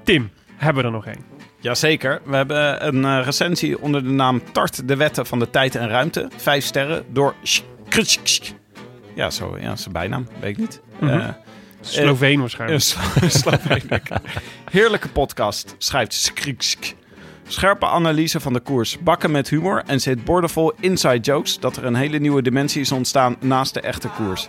Tim, 0.02 0.30
hebben 0.56 0.82
we 0.82 0.88
er 0.88 0.94
nog 0.94 1.06
één? 1.06 1.24
Jazeker. 1.60 2.20
We 2.24 2.36
hebben 2.36 2.86
een 2.86 3.04
eh, 3.04 3.24
recensie 3.24 3.80
onder 3.80 4.02
de 4.02 4.08
naam 4.08 4.42
Tart 4.52 4.88
de 4.88 4.96
Wetten 4.96 5.26
van 5.26 5.38
de 5.38 5.50
Tijd 5.50 5.74
en 5.74 5.88
Ruimte. 5.88 6.28
Vijf 6.36 6.64
sterren 6.64 7.04
door... 7.08 7.34
Ja, 9.14 9.30
zo. 9.30 9.58
Ja, 9.60 9.76
zijn 9.76 9.92
bijnaam. 9.92 10.28
Weet 10.40 10.50
ik 10.50 10.58
niet. 10.58 10.80
Eh, 11.00 11.28
Sloveen 11.80 12.34
eh, 12.34 12.40
waarschijnlijk. 12.40 12.82
Sloveen. 13.42 13.82
Heerlijke 14.70 15.08
podcast, 15.08 15.74
schrijft 15.78 16.12
Skriksk. 16.12 16.94
Scherpe 17.50 17.86
analyse 17.86 18.40
van 18.40 18.52
de 18.52 18.60
koers, 18.60 18.98
bakken 18.98 19.30
met 19.30 19.48
humor 19.48 19.82
en 19.86 20.00
zit 20.00 20.24
boordevol 20.24 20.72
inside 20.80 21.18
jokes 21.18 21.58
dat 21.58 21.76
er 21.76 21.84
een 21.84 21.94
hele 21.94 22.18
nieuwe 22.18 22.42
dimensie 22.42 22.80
is 22.80 22.92
ontstaan 22.92 23.36
naast 23.40 23.74
de 23.74 23.80
echte 23.80 24.08
koers. 24.08 24.48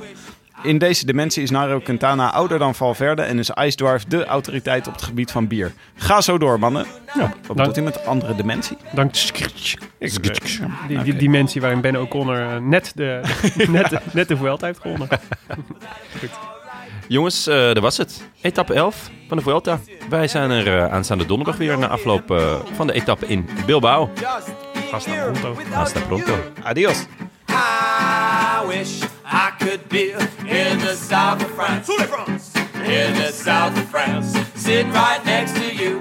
In 0.63 0.77
deze 0.77 1.05
dimensie 1.05 1.43
is 1.43 1.49
Nairo 1.49 1.79
Quintana 1.79 2.31
ouder 2.31 2.59
dan 2.59 2.75
Valverde 2.75 3.21
en 3.21 3.39
is 3.39 3.49
Ice 3.49 3.75
Dwarf 3.75 4.05
de 4.05 4.25
autoriteit 4.25 4.87
op 4.87 4.93
het 4.93 5.01
gebied 5.01 5.31
van 5.31 5.47
bier. 5.47 5.71
Ga 5.95 6.21
zo 6.21 6.37
door, 6.37 6.59
mannen. 6.59 6.85
Ja, 7.13 7.33
wat 7.47 7.55
bedoelt 7.55 7.75
hij 7.75 7.83
met 7.85 8.05
andere 8.05 8.35
dimensie? 8.35 8.77
Dank. 8.93 9.15
Ik, 9.97 10.23
Die, 10.87 11.03
die 11.03 11.15
dimensie 11.15 11.61
waarin 11.61 11.81
Ben 11.81 11.95
O'Connor 11.95 12.41
eh, 12.41 12.57
net 12.57 12.91
de, 12.95 13.21
net, 13.69 13.89
de, 13.89 13.99
net 14.13 14.27
de 14.27 14.37
Vuelta 14.37 14.65
heeft 14.65 14.79
gewonnen. 14.79 15.07
Jongens, 17.11 17.47
eh 17.47 17.55
dat 17.55 17.79
was 17.79 17.97
het. 17.97 18.21
Etappe 18.41 18.73
11 18.73 19.09
van 19.27 19.37
de 19.37 19.43
Vuelta. 19.43 19.79
Wij 20.09 20.27
zijn 20.27 20.49
er 20.49 20.67
eh, 20.67 20.93
aanstaande 20.93 21.25
donderdag 21.25 21.57
weer 21.57 21.77
na 21.77 21.87
afloop 21.87 22.31
eh, 22.31 22.55
van 22.75 22.87
de 22.87 22.93
etappe 22.93 23.25
in 23.27 23.49
Bilbao. 23.65 24.09
Hasta 24.91 25.11
pronto. 25.11 25.55
Hasta 25.71 25.99
pronto. 25.99 26.35
Adios. 26.63 27.05
I 27.49 28.67
wish 28.67 29.01
I 29.25 29.49
could 29.57 29.87
be 29.87 30.15
in 30.45 30.77
the 30.77 30.97
south 31.09 31.43
of 31.43 31.51
France. 31.55 31.91
In 32.73 33.13
the 33.13 33.31
south 33.43 33.77
of 33.77 33.89
France, 33.89 34.39
sitting 34.55 34.91
right 34.91 35.25
next 35.25 35.53
to 35.55 35.83
you. 35.83 35.99